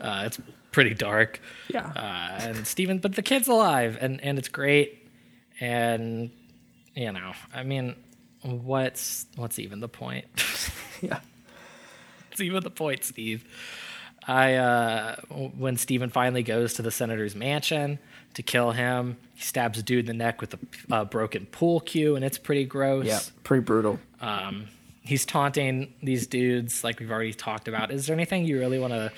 Uh, 0.00 0.24
it's 0.26 0.40
pretty 0.70 0.94
dark. 0.94 1.40
Yeah. 1.68 1.86
Uh, 1.94 2.40
and 2.42 2.66
Steven, 2.66 2.98
but 2.98 3.14
the 3.14 3.22
kid's 3.22 3.48
alive, 3.48 3.98
and 4.00 4.20
and 4.20 4.38
it's 4.38 4.48
great. 4.48 5.08
And 5.60 6.30
you 6.94 7.12
know, 7.12 7.32
I 7.54 7.62
mean, 7.62 7.96
what's 8.42 9.26
what's 9.36 9.58
even 9.58 9.80
the 9.80 9.88
point? 9.88 10.26
Yeah. 11.00 11.18
What's 12.28 12.40
even 12.40 12.62
the 12.62 12.70
point, 12.70 13.02
Steve? 13.02 13.44
I 14.26 14.54
uh, 14.54 15.16
when 15.58 15.76
Steven 15.76 16.10
finally 16.10 16.44
goes 16.44 16.74
to 16.74 16.82
the 16.82 16.92
senator's 16.92 17.34
mansion 17.34 17.98
to 18.34 18.42
kill 18.44 18.70
him, 18.70 19.16
he 19.34 19.42
stabs 19.42 19.80
a 19.80 19.82
dude 19.82 20.00
in 20.00 20.06
the 20.06 20.24
neck 20.24 20.40
with 20.40 20.54
a 20.54 20.58
uh, 20.94 21.04
broken 21.04 21.46
pool 21.46 21.80
cue, 21.80 22.14
and 22.14 22.24
it's 22.24 22.38
pretty 22.38 22.64
gross. 22.64 23.06
Yeah. 23.06 23.18
Pretty 23.42 23.64
brutal. 23.64 23.98
Um, 24.20 24.68
he's 25.02 25.26
taunting 25.26 25.92
these 26.02 26.28
dudes, 26.28 26.84
like 26.84 27.00
we've 27.00 27.10
already 27.10 27.34
talked 27.34 27.66
about. 27.66 27.90
Is 27.90 28.06
there 28.06 28.14
anything 28.14 28.44
you 28.44 28.60
really 28.60 28.78
want 28.78 28.92
to 28.92 29.10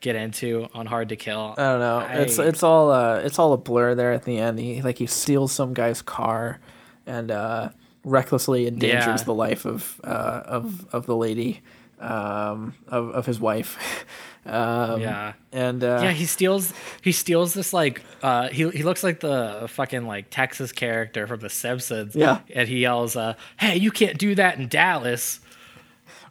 get 0.00 0.16
into 0.16 0.68
on 0.74 0.86
Hard 0.86 1.10
to 1.10 1.16
Kill? 1.16 1.54
I 1.56 1.62
don't 1.62 1.80
know. 1.80 1.98
It's 2.10 2.38
it's 2.38 2.62
all 2.62 2.90
uh 2.90 3.20
it's 3.20 3.38
all 3.38 3.52
a 3.52 3.56
blur 3.56 3.94
there 3.94 4.12
at 4.12 4.24
the 4.24 4.38
end. 4.38 4.58
He 4.58 4.82
like 4.82 4.98
he 4.98 5.06
steals 5.06 5.52
some 5.52 5.74
guy's 5.74 6.02
car 6.02 6.58
and 7.06 7.30
uh 7.30 7.70
recklessly 8.04 8.66
endangers 8.66 9.20
Yeah. 9.20 9.24
the 9.24 9.34
life 9.34 9.64
of 9.64 10.00
uh 10.04 10.42
of 10.44 10.86
of 10.92 11.06
the 11.06 11.16
lady 11.16 11.62
um 12.00 12.74
of 12.88 13.10
of 13.10 13.26
his 13.26 13.40
wife. 13.40 14.04
um 14.46 15.00
yeah. 15.00 15.32
and 15.52 15.82
uh 15.82 16.00
yeah, 16.02 16.10
he 16.12 16.26
steals. 16.26 16.72
He 17.02 17.12
steals 17.12 17.54
this 17.54 17.72
like. 17.72 18.02
Uh, 18.22 18.48
he 18.48 18.68
he 18.70 18.82
looks 18.82 19.02
like 19.02 19.20
the 19.20 19.66
fucking 19.68 20.06
like 20.06 20.28
Texas 20.30 20.72
character 20.72 21.26
from 21.26 21.40
The 21.40 21.48
Simpsons. 21.50 22.14
Yeah. 22.16 22.40
and 22.54 22.68
he 22.68 22.80
yells, 22.80 23.16
uh, 23.16 23.34
"Hey, 23.58 23.76
you 23.76 23.90
can't 23.90 24.18
do 24.18 24.34
that 24.34 24.58
in 24.58 24.68
Dallas." 24.68 25.40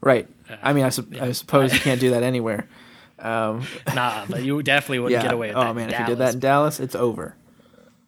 Right. 0.01 0.27
I 0.61 0.73
mean, 0.73 0.83
I, 0.85 0.89
sup- 0.89 1.15
I 1.21 1.31
suppose 1.31 1.73
you 1.73 1.79
can't 1.87 1.99
do 1.99 2.09
that 2.11 2.23
anywhere. 2.23 2.67
Nah, 3.23 4.25
but 4.29 4.43
you 4.43 4.61
definitely 4.63 4.99
wouldn't 4.99 5.17
Yeah. 5.23 5.27
get 5.29 5.33
away 5.33 5.47
with 5.49 5.57
oh 5.57 5.61
that. 5.61 5.69
in 5.69 5.75
man, 5.77 5.89
if 5.91 5.99
you 5.99 6.05
did 6.05 6.17
that 6.17 6.33
in 6.35 6.39
Dallas, 6.39 6.79
it's 6.79 6.95
over. 6.95 7.35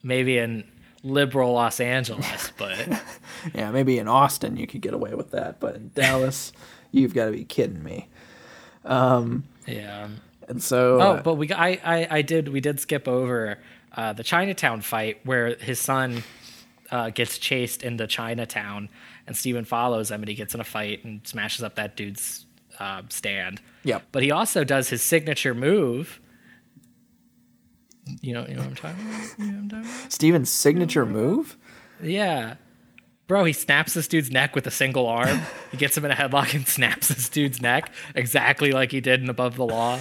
maybe 0.03 0.37
in 0.37 0.65
liberal 1.06 1.53
Los 1.53 1.80
Angeles, 1.80 2.52
but 2.57 2.76
Yeah, 3.53 3.72
maybe 3.72 3.99
in 3.99 4.07
Austin 4.07 4.57
you 4.57 4.68
could 4.68 4.82
get 4.82 4.94
away 4.94 5.14
with 5.14 5.32
that, 5.32 5.60
but 5.60 5.76
in 5.76 5.91
Dallas, 5.94 6.52
you've 6.91 7.14
got 7.14 7.26
to 7.26 7.32
be 7.32 7.45
kidding 7.45 7.84
me. 7.84 8.07
Um, 8.84 9.44
yeah. 9.68 10.07
And 10.48 10.61
so, 10.61 10.95
Oh, 10.95 11.11
uh, 11.14 11.22
but 11.22 11.36
we 11.36 11.52
I, 11.52 11.80
I 11.84 12.07
I 12.18 12.22
did 12.22 12.49
we 12.49 12.60
did 12.60 12.80
skip 12.80 13.07
over 13.07 13.57
uh, 13.95 14.14
the 14.14 14.23
Chinatown 14.23 14.82
fight 14.82 15.19
where 15.23 15.56
his 15.56 15.80
son 15.80 16.23
uh, 16.91 17.10
gets 17.10 17.38
chased 17.38 17.82
into 17.84 18.06
Chinatown 18.07 18.90
and 19.26 19.36
Steven 19.36 19.65
follows 19.65 20.11
him 20.11 20.22
and 20.22 20.30
he 20.30 20.36
gets 20.36 20.53
in 20.53 20.60
a 20.60 20.64
fight 20.65 21.03
and 21.03 21.26
smashes 21.26 21.64
up 21.64 21.76
that 21.76 21.95
dude's 21.95 22.45
uh, 22.80 23.02
stand. 23.10 23.61
Yep. 23.84 24.03
But 24.11 24.22
he 24.23 24.32
also 24.32 24.64
does 24.64 24.90
his 24.90 25.02
signature 25.02 25.53
move. 25.56 26.19
You 28.22 28.34
know, 28.34 28.45
you 28.48 28.56
know 28.56 28.61
what 28.61 28.69
I'm 28.69 28.76
talking 28.76 29.06
about? 29.07 29.40
You 29.40 29.52
know 29.52 29.57
I'm 29.60 29.69
talking 29.69 29.90
about? 29.90 30.11
Steven's 30.11 30.49
signature 30.49 31.06
move. 31.06 31.57
Yeah. 32.02 32.56
Bro, 33.27 33.45
he 33.45 33.53
snaps 33.53 33.95
this 33.95 34.07
dude's 34.07 34.30
neck 34.30 34.53
with 34.53 34.68
a 34.68 34.72
single 34.72 35.07
arm. 35.07 35.41
he 35.72 35.77
gets 35.77 35.98
him 35.98 36.06
in 36.06 36.11
a 36.11 36.15
headlock 36.15 36.53
and 36.53 36.68
snaps 36.68 37.07
this 37.07 37.27
dude's 37.27 37.60
neck 37.61 37.91
exactly 38.14 38.72
like 38.72 38.91
he 38.91 39.02
did 39.02 39.22
in 39.22 39.30
Above 39.30 39.56
the 39.56 39.65
Law, 39.65 39.99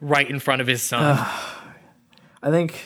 right 0.00 0.28
in 0.28 0.38
front 0.38 0.60
of 0.60 0.66
his 0.66 0.82
son. 0.82 1.16
I 2.42 2.50
think, 2.50 2.78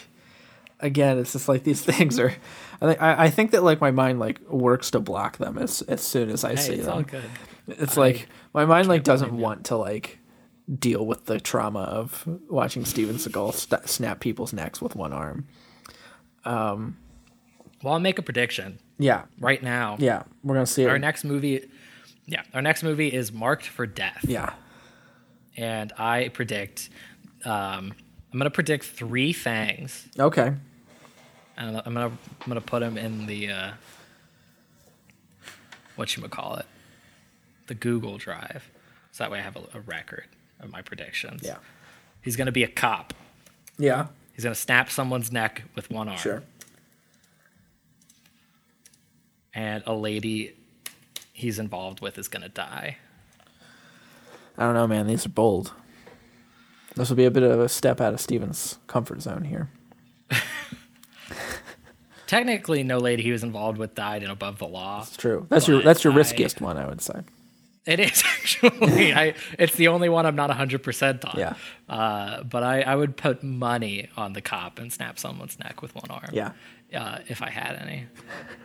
again, 0.79 1.19
it's 1.19 1.33
just 1.33 1.49
like 1.49 1.65
these 1.65 1.83
things 1.85 2.21
are. 2.21 2.33
I 2.81 2.87
think 2.87 3.03
I, 3.03 3.25
I 3.25 3.31
think 3.31 3.51
that 3.51 3.65
like 3.65 3.81
my 3.81 3.91
mind 3.91 4.21
like 4.21 4.41
works 4.49 4.93
to 4.93 5.01
block 5.01 5.39
them 5.39 5.59
as 5.59 5.83
as 5.83 6.01
soon 6.01 6.31
as 6.31 6.45
I 6.45 6.51
hey, 6.51 6.57
see 6.57 6.75
it's 6.75 6.87
them. 6.87 6.95
all 6.95 7.03
good. 7.03 7.25
It's 7.67 7.97
like 7.97 8.29
my 8.55 8.65
mind 8.65 8.87
like 8.89 9.03
doesn't 9.03 9.33
want 9.33 9.67
to 9.67 9.77
like 9.77 10.20
deal 10.79 11.05
with 11.07 11.27
the 11.27 11.41
trauma 11.41 11.81
of 11.81 12.25
watching 12.49 12.85
Steven 12.85 13.17
Seagal 13.17 13.55
st- 13.55 13.89
snap 13.89 14.21
people's 14.21 14.53
necks 14.53 14.81
with 14.81 14.95
one 14.95 15.13
arm. 15.13 15.47
Well, 16.45 17.95
I'll 17.95 17.99
make 17.99 18.19
a 18.19 18.23
prediction 18.23 18.79
Yeah, 18.99 19.25
right 19.39 19.63
now. 19.63 19.97
yeah, 19.99 20.25
we're 20.45 20.55
gonna 20.55 20.67
see 20.67 20.87
Our 20.87 20.97
it. 20.97 21.01
next 21.01 21.25
movie, 21.25 21.69
yeah, 22.27 22.43
our 22.55 22.63
next 22.63 22.83
movie 22.83 23.09
is 23.09 23.33
Marked 23.33 23.67
for 23.67 23.87
Death. 23.87 24.25
yeah, 24.29 24.53
And 25.57 25.93
I 25.99 26.29
predict, 26.29 26.91
um, 27.45 27.93
I'm 28.33 28.39
gonna 28.39 28.51
predict 28.51 28.85
three 28.85 29.33
things, 29.33 30.07
okay, 30.19 30.53
and 31.57 31.77
I'm 31.79 31.95
gonna 31.95 32.07
I'm 32.07 32.47
gonna 32.49 32.61
put 32.61 32.81
them 32.81 32.97
in 32.99 33.27
the 33.27 33.51
uh, 33.51 33.71
what 35.97 36.15
you 36.17 36.23
would 36.23 36.31
call 36.31 36.57
it, 36.57 36.67
the 37.67 37.75
Google 37.75 38.19
Drive, 38.19 38.71
so 39.13 39.25
that 39.25 39.31
way 39.31 39.39
I 39.39 39.43
have 39.43 39.57
a, 39.57 39.63
a 39.75 39.81
record 39.81 40.27
of 40.61 40.71
my 40.71 40.83
predictions. 40.83 41.43
yeah, 41.45 41.57
He's 42.23 42.37
gonna 42.37 42.53
be 42.53 42.63
a 42.65 42.69
cop. 42.69 43.15
yeah, 43.79 44.07
He's 44.35 44.45
gonna 44.45 44.55
snap 44.55 44.91
someone's 44.91 45.31
neck 45.33 45.65
with 45.75 45.91
one 45.91 46.09
arm. 46.09 46.19
sure. 46.19 46.43
And 49.53 49.83
a 49.87 49.95
lady 49.95 50.55
he's 51.33 51.59
involved 51.59 52.01
with 52.01 52.17
is 52.19 52.29
gonna 52.29 52.49
die. 52.49 52.99
I 54.57 54.65
don't 54.65 54.75
know, 54.75 54.87
man. 54.87 55.07
These 55.07 55.27
are 55.27 55.31
bold. 55.31 55.73
This 56.95 57.09
will 57.09 57.17
be 57.17 57.25
a 57.25 57.31
bit 57.31 57.43
of 57.43 57.59
a 57.61 57.69
step 57.69 58.01
out 58.01 58.13
of 58.15 58.21
Steven's 58.21 58.79
comfort 58.87 59.23
zone 59.23 59.45
here. 59.45 59.71
Technically, 62.27 62.83
no 62.85 62.99
lady 62.99 63.23
he 63.23 63.33
was 63.33 63.43
involved 63.43 63.79
with 63.79 63.95
died 63.95 64.23
in 64.23 64.31
Above 64.31 64.59
the 64.59 64.67
Law. 64.69 65.01
That's 65.01 65.17
true. 65.17 65.47
That's 65.49 65.67
your 65.67 65.83
that's 65.83 66.05
your 66.05 66.13
I- 66.13 66.17
riskiest 66.17 66.61
one, 66.61 66.77
I 66.77 66.87
would 66.87 67.01
say. 67.01 67.21
It 67.91 67.99
is 68.01 68.23
actually. 68.41 69.13
I, 69.13 69.35
it's 69.59 69.75
the 69.75 69.89
only 69.89 70.09
one 70.09 70.25
I'm 70.27 70.37
not 70.37 70.49
100% 70.51 71.25
on. 71.25 71.39
Yeah. 71.39 71.55
Uh, 71.89 72.43
but 72.45 72.63
I, 72.63 72.83
I 72.83 72.95
would 72.95 73.17
put 73.17 73.43
money 73.43 74.09
on 74.17 74.33
the 74.33 74.41
cop 74.41 74.79
and 74.79 74.93
snap 74.93 75.19
someone's 75.19 75.59
neck 75.59 75.83
with 75.83 75.95
one 75.95 76.09
arm. 76.09 76.31
Yeah, 76.33 76.53
Uh, 76.95 77.19
if 77.29 77.43
I 77.43 77.51
had 77.51 77.77
any. 77.77 78.07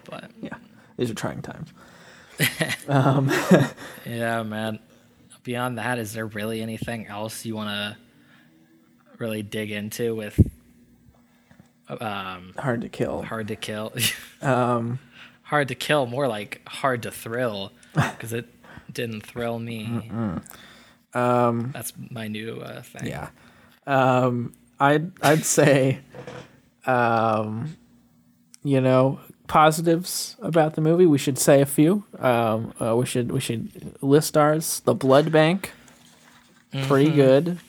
But 0.10 0.30
yeah. 0.42 0.58
These 0.98 1.10
are 1.10 1.16
trying 1.16 1.42
times. 1.42 1.74
um. 2.88 3.32
yeah, 4.06 4.44
man. 4.44 4.80
Beyond 5.44 5.78
that, 5.78 5.98
is 6.00 6.14
there 6.14 6.26
really 6.28 6.62
anything 6.62 7.08
else 7.08 7.46
you 7.46 7.56
want 7.56 7.70
to 7.70 7.98
really 9.18 9.42
dig 9.44 9.72
into 9.72 10.16
with 10.16 10.40
um, 11.88 12.54
Hard 12.58 12.82
to 12.82 12.90
kill. 12.90 13.22
Hard 13.24 13.48
to 13.50 13.56
Kill? 13.56 13.94
um, 14.42 15.00
hard 15.44 15.68
to 15.68 15.76
Kill, 15.76 16.06
more 16.08 16.28
like 16.28 16.62
Hard 16.68 17.04
to 17.04 17.12
Thrill, 17.12 17.72
because 17.94 18.34
it 18.34 18.48
didn't 18.96 19.22
thrill 19.26 19.60
me. 19.60 20.10
Um, 21.14 21.72
That's 21.74 21.94
my 22.10 22.28
new 22.28 22.60
uh, 22.62 22.82
thing. 22.82 23.08
Yeah. 23.08 23.30
Um, 23.88 24.54
I'd 24.80 25.12
I'd 25.22 25.46
say, 25.46 26.00
um, 26.86 27.78
you 28.64 28.82
know, 28.82 29.20
positives 29.48 30.36
about 30.42 30.74
the 30.76 30.82
movie. 30.82 31.06
We 31.06 31.18
should 31.18 31.38
say 31.38 31.62
a 31.62 31.66
few. 31.66 32.04
Um, 32.20 32.74
uh, 32.82 32.96
we 32.96 33.06
should 33.06 33.32
we 33.32 33.40
should 33.40 33.96
list 34.02 34.36
ours. 34.36 34.82
The 34.82 34.94
Blood 34.96 35.32
Bank, 35.32 35.72
pretty 36.88 37.12
good. 37.12 37.60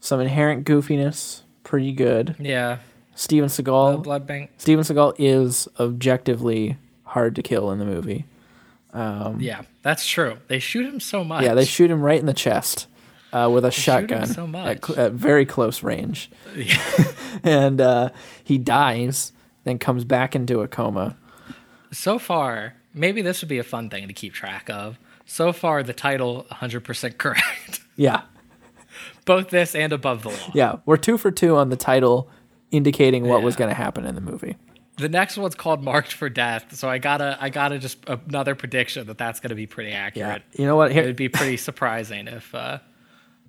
Some 0.00 0.20
inherent 0.20 0.66
goofiness, 0.66 1.42
pretty 1.62 1.92
good. 1.92 2.34
Yeah. 2.40 2.78
Steven 3.14 3.48
The 3.48 3.62
Seagal. 3.62 4.02
blood 4.02 4.26
bank. 4.26 4.50
Steven 4.56 4.82
Seagal 4.82 5.14
is 5.18 5.68
objectively 5.78 6.78
hard 7.04 7.36
to 7.36 7.42
kill 7.42 7.70
in 7.70 7.78
the 7.78 7.84
movie. 7.84 8.24
Yeah, 8.94 9.62
that's 9.82 10.06
true. 10.06 10.38
They 10.48 10.58
shoot 10.58 10.86
him 10.86 11.00
so 11.00 11.24
much. 11.24 11.40
Um, 11.40 11.44
Yeah, 11.44 11.54
they 11.54 11.64
shoot 11.64 11.90
him 11.90 12.02
right 12.02 12.20
in 12.20 12.26
the 12.26 12.34
chest 12.34 12.86
uh, 13.32 13.50
with 13.52 13.64
a 13.64 13.68
him 13.68 13.72
shotgun 13.72 14.26
so 14.26 14.46
at, 14.56 14.84
cl- 14.84 14.98
at 15.00 15.12
very 15.12 15.46
close 15.46 15.82
range, 15.82 16.30
and 17.42 17.80
uh, 17.80 18.10
he 18.44 18.58
dies, 18.58 19.32
then 19.64 19.78
comes 19.78 20.04
back 20.04 20.34
into 20.36 20.60
a 20.60 20.68
coma. 20.68 21.16
So 21.90 22.18
far, 22.18 22.74
maybe 22.94 23.22
this 23.22 23.40
would 23.42 23.48
be 23.48 23.58
a 23.58 23.64
fun 23.64 23.88
thing 23.90 24.08
to 24.08 24.14
keep 24.14 24.32
track 24.34 24.68
of. 24.70 24.98
So 25.24 25.52
far, 25.52 25.82
the 25.82 25.92
title 25.92 26.46
100% 26.50 27.18
correct. 27.18 27.80
Yeah, 27.94 28.22
Both 29.26 29.50
this 29.50 29.74
and 29.74 29.92
Above 29.92 30.22
the 30.22 30.30
Law. 30.30 30.50
yeah, 30.54 30.76
we're 30.86 30.96
two 30.96 31.18
for 31.18 31.30
two 31.30 31.56
on 31.56 31.68
the 31.68 31.76
title, 31.76 32.28
indicating 32.70 33.28
what 33.28 33.42
was 33.42 33.54
going 33.54 33.68
to 33.68 33.74
happen 33.74 34.06
in 34.06 34.14
the 34.14 34.20
movie. 34.22 34.56
The 34.98 35.08
next 35.08 35.36
one's 35.36 35.54
called 35.54 35.82
Marked 35.82 36.12
for 36.12 36.28
Death, 36.28 36.74
so 36.76 36.88
I 36.88 36.98
gotta, 36.98 37.38
I 37.40 37.48
gotta 37.48 37.78
just 37.78 37.98
another 38.06 38.54
prediction 38.54 39.06
that 39.06 39.18
that's 39.18 39.40
gonna 39.40 39.54
be 39.54 39.66
pretty 39.66 39.92
accurate. 39.92 40.42
Yeah, 40.52 40.60
you 40.60 40.66
know 40.66 40.76
what? 40.76 40.92
It'd 40.92 41.16
be 41.16 41.28
pretty 41.30 41.56
surprising 41.56 42.28
if 42.28 42.54
uh, 42.54 42.78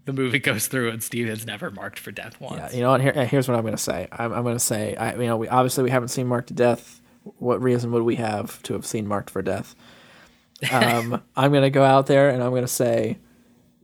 the 0.06 0.14
movie 0.14 0.40
goes 0.40 0.68
through 0.68 0.90
and 0.90 1.02
Steven's 1.02 1.46
never 1.46 1.72
marked 1.72 2.00
for 2.00 2.12
death 2.12 2.40
once. 2.40 2.58
yeah, 2.58 2.72
you 2.72 2.82
know 2.82 2.92
what? 2.92 3.02
Here, 3.02 3.14
uh, 3.16 3.26
here's 3.26 3.48
what 3.48 3.56
I'm 3.56 3.64
going 3.64 3.76
to 3.76 3.82
say. 3.82 4.08
I'm, 4.12 4.34
I'm 4.34 4.44
going 4.44 4.56
to 4.56 4.60
say, 4.64 4.96
I, 4.96 5.16
you 5.16 5.28
know, 5.28 5.38
we 5.38 5.48
obviously 5.48 5.84
we 5.84 5.92
haven't 5.92 6.10
seen 6.10 6.28
Marked 6.28 6.50
to 6.50 6.54
Death. 6.54 7.02
What 7.38 7.62
reason 7.62 7.92
would 7.92 8.04
we 8.04 8.16
have 8.16 8.62
to 8.64 8.74
have 8.74 8.86
seen 8.86 9.08
Marked 9.08 9.30
for 9.30 9.42
Death? 9.42 9.76
Um, 10.72 11.22
I'm 11.36 11.52
going 11.52 11.64
to 11.64 11.70
go 11.70 11.84
out 11.84 12.08
there 12.08 12.30
and 12.30 12.44
I'm 12.44 12.50
going 12.52 12.64
to 12.64 12.68
say 12.68 13.18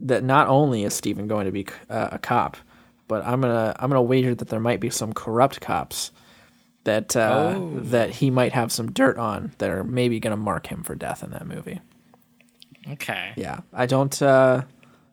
that 0.02 0.24
not 0.24 0.48
only 0.48 0.84
is 0.84 0.94
Steven 0.94 1.28
going 1.28 1.46
to 1.46 1.52
be 1.52 1.68
uh, 1.90 2.10
a 2.12 2.20
cop, 2.20 2.58
but 3.08 3.26
I'm 3.26 3.42
gonna 3.42 3.76
I'm 3.80 3.90
gonna 3.90 4.04
wager 4.04 4.36
that 4.36 4.50
there 4.50 4.60
might 4.60 4.80
be 4.80 4.90
some 4.92 5.14
corrupt 5.14 5.60
cops 5.60 6.12
that 6.86 7.16
uh, 7.16 7.54
Oh. 7.56 7.80
that 7.82 8.10
he 8.12 8.30
might 8.32 8.54
have 8.54 8.72
some 8.72 8.92
dirt 8.92 9.18
on 9.18 9.52
that 9.58 9.70
are 9.70 9.84
maybe 9.84 10.20
going 10.20 10.32
to 10.32 10.38
mark 10.38 10.68
him 10.68 10.84
for 10.84 10.96
death 10.96 11.24
in 11.24 11.32
that 11.32 11.46
movie. 11.48 11.80
Okay. 12.92 13.34
Yeah, 13.36 13.60
I 13.74 13.86
don't 13.86 14.20
uh, 14.22 14.64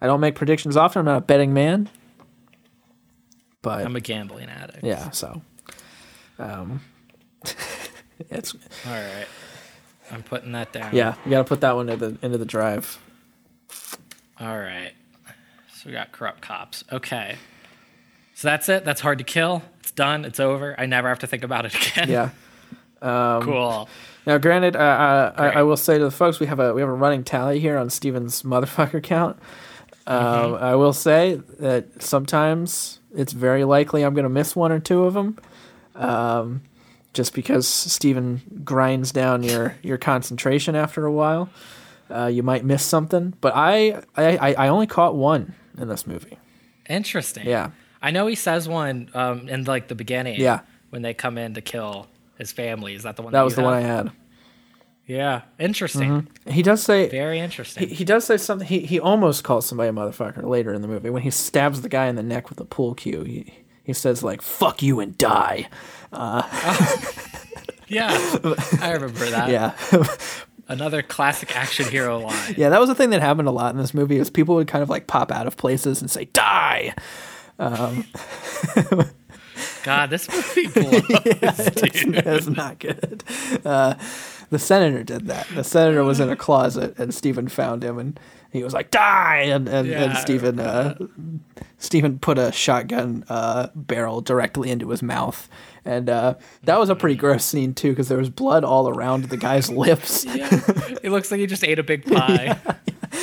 I 0.01 0.07
don't 0.07 0.21
make 0.21 0.35
predictions 0.37 0.77
often. 0.77 1.01
I'm 1.01 1.05
not 1.07 1.19
a 1.19 1.21
betting 1.23 1.53
man, 1.53 1.89
but 3.63 3.85
I'm 3.85 3.97
a 3.97 4.01
gambling 4.01 4.49
addict. 4.49 4.85
yeah, 4.85 5.11
so 5.11 5.43
um, 6.39 6.81
it's 8.31 8.55
All 8.87 8.93
right. 8.93 9.27
I'm 10.11 10.23
putting 10.23 10.53
that 10.53 10.73
down. 10.73 10.95
yeah, 10.95 11.17
you 11.25 11.33
got 11.33 11.39
to 11.39 11.45
put 11.45 11.61
that 11.63 11.75
one 11.75 11.89
into 11.89 12.11
the 12.11 12.25
into 12.25 12.39
the 12.39 12.45
drive. 12.47 12.99
All 14.39 14.59
right. 14.59 14.93
So 15.75 15.83
we 15.87 15.93
got 15.93 16.13
corrupt 16.13 16.41
cops. 16.41 16.85
Okay. 16.93 17.37
So 18.35 18.49
that's 18.49 18.69
it. 18.69 18.85
That's 18.85 19.01
hard 19.01 19.19
to 19.19 19.25
kill. 19.25 19.63
Done. 19.97 20.24
It's 20.24 20.39
over. 20.39 20.78
I 20.78 20.86
never 20.86 21.09
have 21.09 21.18
to 21.20 21.27
think 21.27 21.43
about 21.43 21.66
it 21.66 21.74
again. 21.74 22.09
Yeah. 22.09 22.31
cool. 23.01 23.89
Now, 24.27 24.39
granted, 24.39 24.74
uh, 24.74 24.81
uh, 24.81 25.32
I, 25.36 25.48
I 25.48 25.62
will 25.62 25.77
say 25.77 25.98
to 25.98 26.05
the 26.05 26.10
folks, 26.10 26.40
we 26.40 26.47
have 26.47 26.59
a 26.59 26.74
we 26.74 26.81
have 26.81 26.89
a 26.89 26.94
running 26.94 27.24
tally 27.24 27.60
here 27.60 27.78
on 27.78 27.90
Steven's 27.90 28.43
motherfucker 28.43 29.02
count. 29.02 29.39
Um, 30.06 30.55
I 30.55 30.74
will 30.77 30.93
say 30.93 31.40
that 31.59 32.02
sometimes 32.02 33.01
it's 33.14 33.32
very 33.32 33.64
likely 33.64 34.05
I'm 34.05 34.14
going 34.14 34.24
to 34.24 34.28
miss 34.28 34.55
one 34.55 34.70
or 34.70 34.78
two 34.78 35.05
of 35.05 35.14
them, 35.14 35.39
um, 35.94 36.62
just 37.12 37.35
because 37.35 37.66
Steven 37.66 38.62
grinds 38.64 39.12
down 39.12 39.43
your 39.43 39.77
your 39.82 39.98
concentration 39.98 40.74
after 40.74 41.06
a 41.06 41.12
while. 41.12 41.48
Uh, 42.09 42.27
you 42.27 42.43
might 42.43 42.64
miss 42.64 42.85
something, 42.85 43.35
but 43.40 43.52
I 43.55 44.02
I 44.16 44.55
I 44.55 44.68
only 44.68 44.86
caught 44.86 45.14
one 45.14 45.55
in 45.78 45.89
this 45.89 46.06
movie. 46.06 46.39
Interesting. 46.89 47.47
Yeah. 47.47 47.70
I 48.07 48.12
know 48.12 48.28
he 48.28 48.37
says 48.37 48.69
one 48.69 49.11
um, 49.15 49.49
in 49.49 49.65
like 49.65 49.89
the 49.89 49.97
beginning. 49.97 50.41
Yeah. 50.41 50.61
When 50.91 51.03
they 51.03 51.12
come 51.12 51.39
in 51.39 51.55
to 51.55 51.61
kill 51.61 52.07
his 52.39 52.53
family. 52.53 52.95
Is 52.95 53.03
that 53.03 53.16
the 53.16 53.23
one? 53.23 53.33
That 53.33 53.41
That 53.41 53.45
was 53.45 53.57
the 53.57 53.62
one 53.62 53.74
I 53.74 53.81
had. 53.81 54.12
Yeah, 55.07 55.43
interesting. 55.59 56.28
He 56.49 56.62
does 56.62 56.83
say 56.83 57.09
Very 57.09 57.41
interesting. 57.41 57.89
he 57.89 58.05
does 58.05 58.24
say 58.24 58.37
something. 58.37 58.66
He 58.66 58.81
he 58.81 59.01
almost 59.01 59.43
calls 59.43 59.66
somebody 59.66 59.89
a 59.89 59.93
motherfucker 59.93 60.45
later 60.45 60.73
in 60.73 60.83
the 60.83 60.89
movie 60.89 61.11
when 61.11 61.23
he 61.23 61.31
stabs 61.31 61.81
the 61.83 61.89
guy 61.89 62.07
in 62.07 62.15
the 62.15 62.23
neck 62.23 62.49
with 62.49 62.61
a 62.61 62.65
pool 62.65 62.95
cue. 62.95 63.23
He 63.24 63.53
he 63.83 63.93
says 63.93 64.23
like 64.23 64.41
"fuck 64.41 64.83
you 64.83 65.01
and 65.01 65.19
die." 65.19 65.69
yeah, 67.89 68.09
I 68.81 68.93
remember 68.93 69.27
that. 69.31 69.49
Yeah, 69.49 69.74
Another 70.69 71.03
classic 71.03 71.57
action 71.57 71.89
hero 71.89 72.19
line. 72.20 72.55
yeah. 72.57 72.69
That 72.69 72.81
was 72.81 72.91
a 72.91 72.95
thing 72.95 73.11
that 73.11 73.20
happened 73.23 73.47
a 73.49 73.53
lot 73.53 73.73
in 73.74 73.81
this 73.81 73.95
movie. 73.95 74.16
Is 74.16 74.31
people 74.31 74.55
would 74.57 74.69
kind 74.69 74.83
of 74.83 74.91
like 74.91 75.07
pop 75.07 75.31
out 75.31 75.47
of 75.47 75.57
places 75.57 76.01
and 76.01 76.11
say 76.11 76.24
"die." 76.27 76.95
God, 79.83 80.11
this 80.11 80.28
movie 80.28 80.66
blows, 80.69 81.03
dude. 81.74 82.15
That's 82.16 82.49
not 82.49 82.78
good. 82.78 83.23
Uh, 83.65 83.95
the 84.51 84.59
senator 84.59 85.03
did 85.03 85.27
that. 85.27 85.47
The 85.55 85.65
senator 85.65 86.05
was 86.05 86.20
in 86.20 86.28
a 86.28 86.37
closet, 86.37 86.99
and 86.99 87.15
Steven 87.15 87.49
found 87.49 87.83
him, 87.83 87.99
and 87.99 88.19
he 88.51 88.62
was 88.62 88.73
like, 88.73 88.91
"Die!" 88.91 89.43
And 89.45 89.69
and, 89.69 89.89
and 89.89 90.16
Steven 90.19 90.59
uh, 90.61 90.97
Steven 91.78 92.19
put 92.19 92.39
a 92.39 92.53
shotgun 92.53 93.24
uh, 93.28 93.69
barrel 93.74 94.20
directly 94.20 94.70
into 94.70 94.91
his 94.91 95.03
mouth, 95.03 95.49
and 95.85 96.09
uh, 96.11 96.35
that 96.65 96.78
was 96.78 96.89
a 96.89 96.97
pretty 96.97 97.16
gross 97.16 97.45
scene 97.45 97.74
too, 97.74 97.91
because 97.91 98.09
there 98.09 98.19
was 98.19 98.31
blood 98.31 98.65
all 98.65 98.89
around 98.89 99.24
the 99.24 99.37
guy's 99.37 99.70
lips. 99.70 100.24
Yeah. 100.24 100.49
It 101.03 101.11
looks 101.11 101.31
like 101.31 101.41
he 101.41 101.47
just 101.47 101.65
ate 101.65 101.78
a 101.78 101.85
big 101.85 102.05
pie. 102.12 102.59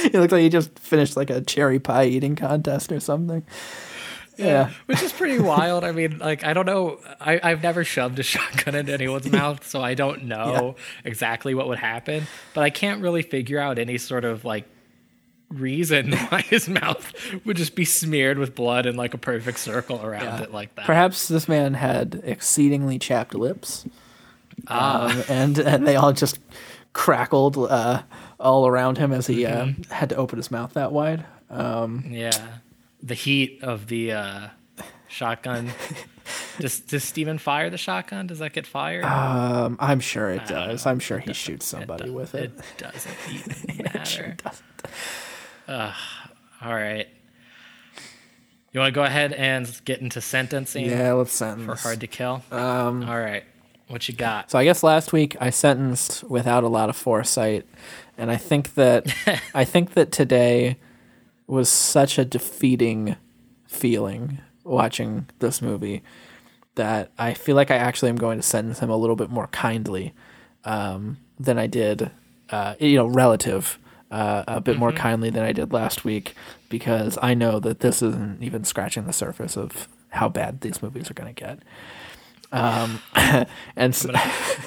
He 0.02 0.18
looked 0.18 0.32
like 0.32 0.42
he 0.42 0.50
just 0.50 0.78
finished 0.80 1.16
like 1.16 1.30
a 1.30 1.42
cherry 1.42 1.80
pie 1.80 2.06
eating 2.06 2.36
contest 2.36 2.92
or 2.92 3.00
something. 3.00 3.44
Yeah. 4.38 4.72
Which 4.88 5.02
is 5.04 5.12
pretty 5.14 5.40
wild. 5.40 5.84
I 5.84 5.92
mean, 5.92 6.18
like, 6.20 6.44
I 6.44 6.54
don't 6.54 6.66
know. 6.66 7.00
I, 7.22 7.40
I've 7.44 7.62
never 7.64 7.84
shoved 7.84 8.18
a 8.20 8.24
shotgun 8.34 8.76
into 8.76 8.92
anyone's 8.94 9.32
mouth, 9.32 9.66
so 9.68 9.82
I 9.82 9.94
don't 9.94 10.24
know 10.26 10.76
exactly 11.06 11.54
what 11.54 11.68
would 11.68 11.80
happen. 11.80 12.24
But 12.54 12.64
I 12.64 12.70
can't 12.70 13.02
really 13.02 13.22
figure 13.22 13.60
out 13.60 13.78
any 13.80 13.98
sort 13.98 14.26
of 14.26 14.44
like 14.46 14.66
reason 15.50 16.12
why 16.30 16.42
his 16.42 16.68
mouth 16.68 17.14
would 17.46 17.58
just 17.58 17.76
be 17.76 17.86
smeared 17.86 18.40
with 18.40 18.56
blood 18.56 18.86
in 18.88 18.96
like 18.96 19.14
a 19.14 19.18
perfect 19.20 19.60
circle 19.60 20.04
around 20.04 20.42
it 20.42 20.52
like 20.52 20.74
that. 20.76 20.86
Perhaps 20.86 21.28
this 21.28 21.48
man 21.48 21.76
had 21.76 22.22
exceedingly 22.24 22.98
chapped 23.00 23.36
lips, 23.36 23.86
Ah. 24.68 25.06
um, 25.12 25.24
and 25.30 25.60
and 25.60 25.88
they 25.88 25.96
all 25.96 26.14
just 26.14 26.40
crackled 26.94 27.58
uh, 27.58 28.02
all 28.40 28.68
around 28.68 28.98
him 28.98 29.12
as 29.12 29.28
he 29.28 29.46
uh, 29.46 29.66
Mm-hmm. 29.66 29.92
had 29.92 30.10
to 30.10 30.16
open 30.16 30.38
his 30.38 30.50
mouth 30.52 30.74
that 30.74 30.92
wide. 30.92 31.26
Um, 31.50 32.06
Yeah. 32.10 32.32
The 33.04 33.14
heat 33.14 33.60
of 33.62 33.88
the 33.88 34.14
uh, 34.14 34.48
shotgun. 35.08 35.72
Does, 36.60 36.80
does 36.82 37.04
Steven 37.04 37.40
fire 37.40 37.70
the 37.72 37.78
shotgun? 37.80 38.28
Does 38.28 38.38
that 38.40 38.54
get 38.54 38.66
fired? 38.68 39.04
um, 39.06 39.76
I'm 39.80 40.00
sure 40.00 40.30
it 40.30 40.46
does. 40.46 40.86
I'm 40.86 41.00
sure 41.00 41.18
he 41.18 41.34
shoots 41.34 41.66
somebody 41.66 42.06
do- 42.06 42.14
with 42.14 42.36
it. 42.36 42.52
It 42.56 42.64
doesn't 42.78 43.16
even 43.32 43.84
matter. 43.84 44.38
doesn't. 44.44 45.94
All 46.62 46.74
right. 46.74 47.08
You 48.72 48.80
want 48.80 48.94
to 48.94 48.96
go 48.96 49.04
ahead 49.04 49.34
and 49.34 49.70
get 49.84 50.00
into 50.02 50.22
sentencing 50.22 50.86
Yeah, 50.86 51.14
let's 51.14 51.34
sentence. 51.34 51.66
for 51.66 51.88
hard 51.88 52.00
to 52.02 52.08
kill? 52.08 52.44
Um, 52.52 53.04
All 53.10 53.20
right. 53.20 53.44
What 53.88 54.08
you 54.08 54.14
got? 54.16 54.50
So 54.52 54.58
I 54.60 54.64
guess 54.64 54.82
last 54.84 55.12
week 55.12 55.36
I 55.42 55.50
sentenced 55.50 56.24
without 56.24 56.64
a 56.64 56.68
lot 56.70 56.90
of 56.90 56.96
foresight, 56.96 57.66
and 58.18 58.32
I 58.32 58.38
think 58.38 58.76
that 58.76 59.14
I 59.54 59.66
think 59.66 59.94
that 59.96 60.12
today 60.12 60.78
was 61.54 61.70
such 61.70 62.18
a 62.18 62.26
defeating 62.26 63.16
feeling 63.68 64.40
watching 64.64 65.30
this 65.40 65.62
movie 65.62 66.04
that 66.76 67.12
I 67.18 67.34
feel 67.34 67.56
like 67.56 67.70
I 67.70 67.76
actually 67.76 68.10
am 68.10 68.16
going 68.16 68.40
to 68.40 68.44
sentence 68.44 68.80
him 68.80 68.90
a 68.90 68.98
little 68.98 69.16
bit 69.16 69.30
more 69.30 69.48
kindly 69.48 70.14
um, 70.66 71.18
than 71.40 71.60
I 71.60 71.68
did, 71.68 72.10
uh, 72.50 72.76
you 72.80 72.96
know, 72.96 73.06
relative. 73.08 73.80
Uh, 74.12 74.44
a 74.48 74.62
bit 74.62 74.78
more 74.78 74.92
kindly 74.92 75.32
than 75.32 75.42
I 75.42 75.54
did 75.54 75.74
last 75.74 76.06
week 76.06 76.36
because 76.70 77.18
I 77.20 77.34
know 77.34 77.60
that 77.60 77.80
this 77.80 78.04
isn't 78.04 78.44
even 78.44 78.64
scratching 78.64 79.08
the 79.08 79.12
surface 79.12 79.58
of 79.58 79.88
how 80.10 80.30
bad 80.30 80.62
these 80.62 80.84
movies 80.84 81.10
are 81.10 81.16
going 81.16 81.34
to 81.34 81.42
get. 81.42 81.58
Um, 82.54 83.02
and 83.76 83.96
so, 83.96 84.12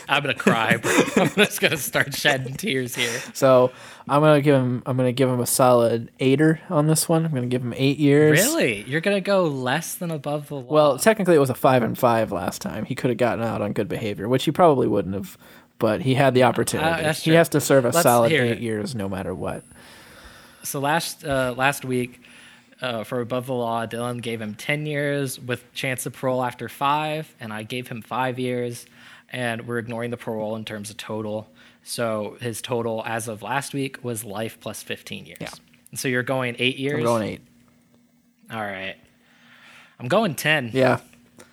I'm 0.09 0.23
gonna 0.23 0.35
cry. 0.35 0.77
Bro. 0.77 0.93
I'm 1.17 1.29
just 1.31 1.61
gonna 1.61 1.77
start 1.77 2.13
shedding 2.15 2.55
tears 2.55 2.97
here. 2.97 3.23
So 3.33 3.71
I'm 4.09 4.21
gonna 4.21 4.43
give 4.43 4.57
him. 4.57 4.83
I'm 4.85 4.97
gonna 4.97 5.13
give 5.13 5.29
him 5.29 5.39
a 5.41 5.47
solid 5.47 6.11
eighter 6.19 6.61
on 6.69 6.89
this 6.89 7.09
one. 7.09 7.25
I'm 7.25 7.33
gonna 7.33 7.47
give 7.47 7.63
him 7.63 7.73
eight 7.77 7.99
years. 7.99 8.41
Really? 8.41 8.83
You're 8.83 9.01
gonna 9.01 9.21
go 9.21 9.45
less 9.45 9.95
than 9.95 10.11
above 10.11 10.49
the 10.49 10.57
law? 10.57 10.73
Well, 10.73 10.99
technically 10.99 11.37
it 11.37 11.39
was 11.39 11.49
a 11.51 11.55
five 11.55 11.85
and 11.85 11.97
five 11.97 12.33
last 12.33 12.61
time. 12.61 12.85
He 12.85 12.97
could 12.97 13.11
have 13.11 13.19
gotten 13.19 13.45
out 13.45 13.63
on 13.63 13.73
good 13.73 13.89
behavior, 13.89 14.29
which 14.29 14.45
he 14.45 14.51
probably 14.51 14.89
wouldn't 14.89 15.15
have. 15.15 15.39
But 15.79 16.01
he 16.01 16.15
had 16.15 16.35
the 16.35 16.43
opportunity. 16.43 17.05
Uh, 17.05 17.13
he 17.13 17.33
has 17.33 17.51
to 17.51 17.61
serve 17.61 17.85
a 17.85 17.91
Let's 17.91 18.03
solid 18.03 18.33
eight 18.33 18.51
it. 18.53 18.59
years, 18.61 18.95
no 18.95 19.09
matter 19.09 19.35
what. 19.35 19.63
so 20.65 20.81
last 20.81 21.25
uh, 21.25 21.55
last 21.57 21.85
week 21.85 22.21
uh, 22.81 23.05
for 23.05 23.21
above 23.21 23.47
the 23.47 23.55
law, 23.55 23.87
Dylan 23.87 24.21
gave 24.21 24.41
him 24.41 24.55
ten 24.55 24.87
years 24.87 25.41
with 25.41 25.73
chance 25.73 26.07
of 26.07 26.13
parole 26.13 26.43
after 26.43 26.69
five, 26.69 27.35
and 27.41 27.53
I 27.53 27.63
gave 27.63 27.89
him 27.89 28.03
five 28.03 28.39
years, 28.39 28.87
and 29.31 29.67
we're 29.67 29.79
ignoring 29.79 30.11
the 30.11 30.17
parole 30.17 30.57
in 30.57 30.65
terms 30.65 30.91
of 30.91 30.97
total. 30.97 31.49
So 31.83 32.37
his 32.41 32.61
total 32.61 33.03
as 33.07 33.29
of 33.29 33.43
last 33.43 33.73
week 33.73 34.03
was 34.03 34.25
life 34.25 34.59
plus 34.61 34.83
fifteen 34.83 35.25
years. 35.27 35.39
Yeah. 35.41 35.51
So 35.95 36.09
you're 36.09 36.23
going 36.23 36.57
eight 36.59 36.77
years. 36.79 36.99
I'm 36.99 37.05
going 37.05 37.23
eight. 37.23 37.41
All 38.51 38.61
right. 38.61 38.97
I'm 39.99 40.09
going 40.09 40.35
ten. 40.35 40.71
Yeah. 40.73 41.01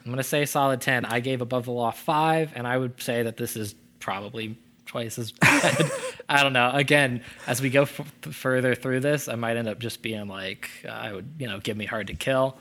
I'm 0.06 0.12
gonna 0.12 0.24
say 0.24 0.46
solid 0.46 0.82
ten. 0.82 1.06
I 1.06 1.20
gave 1.20 1.42
above 1.42 1.66
the 1.66 1.72
law 1.72 1.92
five, 1.92 2.52
and 2.56 2.68
I 2.68 2.78
would 2.78 3.02
say 3.02 3.24
that 3.24 3.38
this 3.38 3.56
is 3.56 3.76
probably 4.00 4.58
twice 4.94 5.18
as 5.18 5.32
bad. 5.32 5.92
I 6.30 6.44
don't 6.44 6.54
know. 6.54 6.70
Again, 6.72 7.24
as 7.48 7.60
we 7.64 7.72
go 7.72 7.82
f- 7.82 8.14
further 8.22 8.76
through 8.76 9.00
this, 9.00 9.28
I 9.28 9.34
might 9.34 9.58
end 9.58 9.68
up 9.68 9.80
just 9.80 10.04
being 10.04 10.28
like, 10.28 10.70
uh, 10.86 10.90
I 10.92 11.14
would, 11.14 11.28
you 11.40 11.48
know, 11.48 11.60
give 11.60 11.76
me 11.76 11.86
hard 11.88 12.08
to 12.08 12.14
kill, 12.14 12.56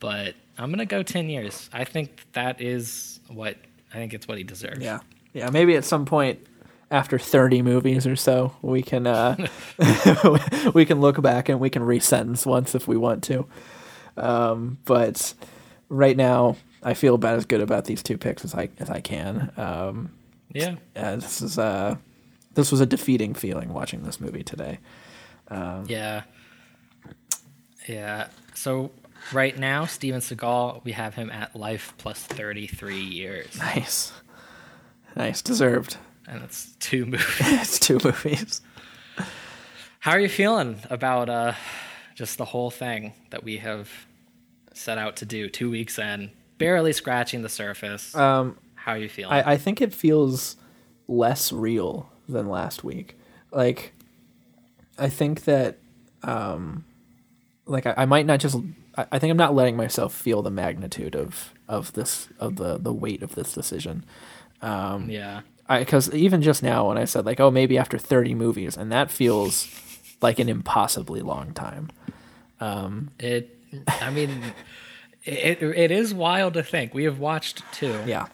but 0.00 0.34
I'm 0.56 0.70
gonna 0.70 0.86
go 0.86 1.02
ten 1.02 1.28
years. 1.28 1.68
I 1.74 1.84
think 1.84 2.24
that 2.32 2.62
is 2.62 3.20
what 3.28 3.58
I 3.92 3.96
think 3.96 4.14
it's 4.14 4.26
what 4.26 4.38
he 4.38 4.44
deserves. 4.44 4.80
Yeah. 4.80 5.00
Yeah. 5.34 5.50
Maybe 5.50 5.76
at 5.76 5.84
some 5.84 6.06
point 6.06 6.46
after 6.90 7.18
30 7.18 7.60
movies 7.60 8.06
or 8.06 8.16
so, 8.16 8.56
we 8.62 8.82
can 8.82 9.06
uh, 9.06 9.36
we 10.74 10.86
can 10.86 11.02
look 11.02 11.20
back 11.20 11.50
and 11.50 11.60
we 11.60 11.68
can 11.68 11.82
resentence 11.82 12.46
once 12.46 12.74
if 12.74 12.88
we 12.88 12.96
want 12.96 13.22
to. 13.24 13.46
Um, 14.16 14.78
but 14.86 15.34
right 15.90 16.16
now, 16.16 16.56
I 16.82 16.94
feel 16.94 17.14
about 17.14 17.34
as 17.34 17.44
good 17.44 17.60
about 17.60 17.84
these 17.84 18.02
two 18.02 18.16
picks 18.16 18.42
as 18.42 18.54
I 18.54 18.70
as 18.78 18.88
I 18.88 19.00
can. 19.02 19.52
Um, 19.58 20.12
Yeah. 20.54 20.76
uh, 20.96 21.16
this 21.16 21.42
is 21.42 21.58
uh, 21.58 21.96
this 22.54 22.70
was 22.70 22.80
a 22.80 22.86
defeating 22.86 23.34
feeling 23.34 23.72
watching 23.72 24.02
this 24.04 24.20
movie 24.20 24.42
today. 24.44 24.78
Yeah. 25.50 26.22
Yeah. 27.88 28.28
So 28.54 28.92
right 29.32 29.58
now, 29.58 29.84
Steven 29.86 30.20
Seagal, 30.20 30.84
we 30.84 30.92
have 30.92 31.14
him 31.14 31.30
at 31.30 31.54
life 31.56 31.92
plus 31.98 32.18
33 32.20 32.98
years, 33.00 33.58
Nice, 33.58 34.12
nice, 35.16 35.42
deserved. 35.42 35.96
and 36.26 36.42
it's 36.42 36.74
two 36.80 37.04
movies. 37.06 37.26
it's 37.40 37.78
two 37.78 37.98
movies. 38.02 38.62
How 40.00 40.12
are 40.12 40.20
you 40.20 40.28
feeling 40.28 40.80
about 40.90 41.28
uh, 41.30 41.52
just 42.14 42.38
the 42.38 42.44
whole 42.44 42.70
thing 42.70 43.12
that 43.30 43.42
we 43.42 43.56
have 43.58 43.90
set 44.72 44.98
out 44.98 45.16
to 45.16 45.24
do 45.26 45.48
two 45.48 45.70
weeks 45.70 45.98
in, 45.98 46.30
barely 46.58 46.92
scratching 46.92 47.42
the 47.42 47.48
surface? 47.48 48.14
Um, 48.14 48.56
How 48.84 48.92
are 48.92 48.98
you 48.98 49.08
feeling? 49.08 49.32
I, 49.32 49.52
I 49.52 49.56
think 49.56 49.80
it 49.80 49.94
feels 49.94 50.56
less 51.08 51.52
real 51.52 52.10
than 52.28 52.50
last 52.50 52.84
week. 52.84 53.18
Like, 53.50 53.94
I 54.98 55.08
think 55.08 55.44
that, 55.44 55.78
um, 56.22 56.84
like 57.64 57.86
I, 57.86 57.94
I 57.96 58.04
might 58.04 58.26
not 58.26 58.40
just. 58.40 58.58
I, 58.94 59.06
I 59.12 59.18
think 59.18 59.30
I'm 59.30 59.38
not 59.38 59.54
letting 59.54 59.74
myself 59.74 60.14
feel 60.14 60.42
the 60.42 60.50
magnitude 60.50 61.16
of 61.16 61.54
of 61.66 61.94
this 61.94 62.28
of 62.38 62.56
the 62.56 62.76
the 62.76 62.92
weight 62.92 63.22
of 63.22 63.34
this 63.34 63.54
decision. 63.54 64.04
yeah. 65.08 65.40
Because 65.66 66.12
even 66.12 66.42
just 66.42 66.62
now, 66.62 66.88
when 66.88 66.98
I 66.98 67.06
said 67.06 67.24
like, 67.24 67.40
oh, 67.40 67.50
maybe 67.50 67.78
after 67.78 67.96
30 67.96 68.34
movies, 68.34 68.76
and 68.76 68.92
that 68.92 69.10
feels 69.10 69.66
like 70.20 70.38
an 70.38 70.50
impossibly 70.50 71.22
long 71.22 71.54
time. 71.54 71.90
It. 73.18 73.58
I 73.88 74.10
mean, 74.10 74.42
it 75.24 75.62
it 75.62 75.90
is 75.90 76.12
wild 76.12 76.52
to 76.52 76.62
think 76.62 76.92
we 76.92 77.04
have 77.04 77.18
watched 77.18 77.62
two, 77.72 77.98
Yeah, 78.06 78.26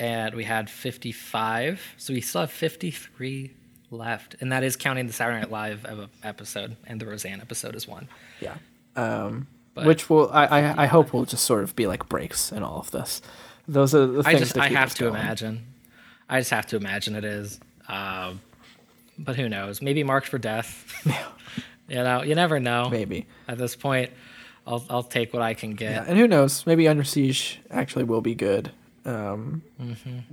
and 0.00 0.34
we 0.34 0.42
had 0.44 0.68
fifty 0.68 1.12
five, 1.12 1.80
so 1.96 2.12
we 2.12 2.20
still 2.20 2.40
have 2.40 2.50
fifty 2.50 2.90
three 2.90 3.52
left, 3.92 4.34
and 4.40 4.50
that 4.50 4.62
is 4.64 4.74
counting 4.76 5.06
the 5.06 5.12
Saturday 5.12 5.38
Night 5.40 5.50
Live 5.52 5.86
episode 6.24 6.76
and 6.86 7.00
the 7.00 7.06
Roseanne 7.06 7.40
episode 7.40 7.76
as 7.76 7.86
one. 7.86 8.08
yeah. 8.40 8.54
Um, 8.96 9.46
But- 9.74 9.86
which 9.86 10.10
will 10.10 10.28
I, 10.32 10.46
I 10.46 10.82
I 10.82 10.86
hope 10.86 11.12
will 11.12 11.24
just 11.24 11.44
sort 11.44 11.62
of 11.62 11.76
be 11.76 11.86
like 11.86 12.08
breaks 12.08 12.50
in 12.50 12.62
all 12.64 12.80
of 12.80 12.90
this. 12.90 13.22
Those 13.68 13.94
are 13.94 14.06
the 14.06 14.22
things 14.24 14.26
I 14.26 14.30
things 14.32 14.40
just 14.40 14.54
that 14.54 14.62
I 14.64 14.68
have 14.68 14.94
to 14.96 15.04
going. 15.04 15.14
imagine. 15.14 15.66
I 16.28 16.40
just 16.40 16.50
have 16.50 16.66
to 16.68 16.76
imagine 16.76 17.14
it 17.14 17.24
is. 17.24 17.60
Um, 17.88 18.40
but 19.18 19.36
who 19.36 19.48
knows? 19.48 19.80
Maybe 19.82 20.02
marked 20.02 20.26
for 20.28 20.38
death. 20.38 20.92
you 21.88 21.96
know, 21.96 22.22
you 22.22 22.34
never 22.34 22.58
know. 22.60 22.88
Maybe. 22.90 23.26
At 23.48 23.58
this 23.58 23.76
point, 23.76 24.10
I'll 24.66 24.84
I'll 24.90 25.02
take 25.04 25.32
what 25.32 25.42
I 25.42 25.54
can 25.54 25.74
get. 25.74 25.92
Yeah, 25.92 26.04
and 26.08 26.18
who 26.18 26.26
knows? 26.28 26.66
Maybe 26.66 26.88
Under 26.88 27.04
Siege 27.04 27.60
actually 27.70 28.04
will 28.04 28.20
be 28.22 28.34
good. 28.34 28.70
Um, 29.04 29.62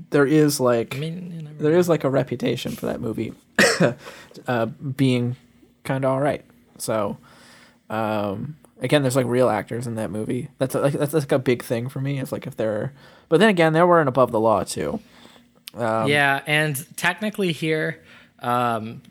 there 0.10 0.26
is 0.26 0.60
like 0.60 0.96
I 0.96 1.00
mean, 1.00 1.56
there 1.60 1.78
is 1.78 1.88
like 1.88 2.04
a 2.04 2.10
reputation 2.10 2.74
for 2.74 2.88
that 2.88 3.00
movie 3.00 3.34
uh, 4.48 4.66
being 4.66 5.36
kind 5.84 6.04
of 6.04 6.12
all 6.12 6.20
right. 6.20 6.44
So, 6.78 7.18
um, 7.90 8.58
again, 8.82 9.02
there's 9.02 9.16
like 9.16 9.26
real 9.26 9.50
actors 9.50 9.88
in 9.88 9.96
that 9.96 10.12
movie. 10.12 10.50
That's 10.58 10.76
like 10.76 10.94
that's 10.94 11.14
like 11.14 11.32
a 11.32 11.40
big 11.40 11.64
thing 11.64 11.90
for 11.90 12.02
me. 12.02 12.20
It's 12.20 12.32
like 12.32 12.46
if 12.46 12.56
they're, 12.56 12.94
but 13.30 13.40
then 13.40 13.50
again, 13.50 13.74
there 13.74 13.88
weren't 13.88 14.10
above 14.10 14.32
the 14.32 14.40
law 14.40 14.64
too. 14.64 15.00
Um, 15.74 16.08
yeah, 16.08 16.42
and 16.46 16.98
technically 16.98 17.52
here, 17.52 18.04
um, 18.40 19.02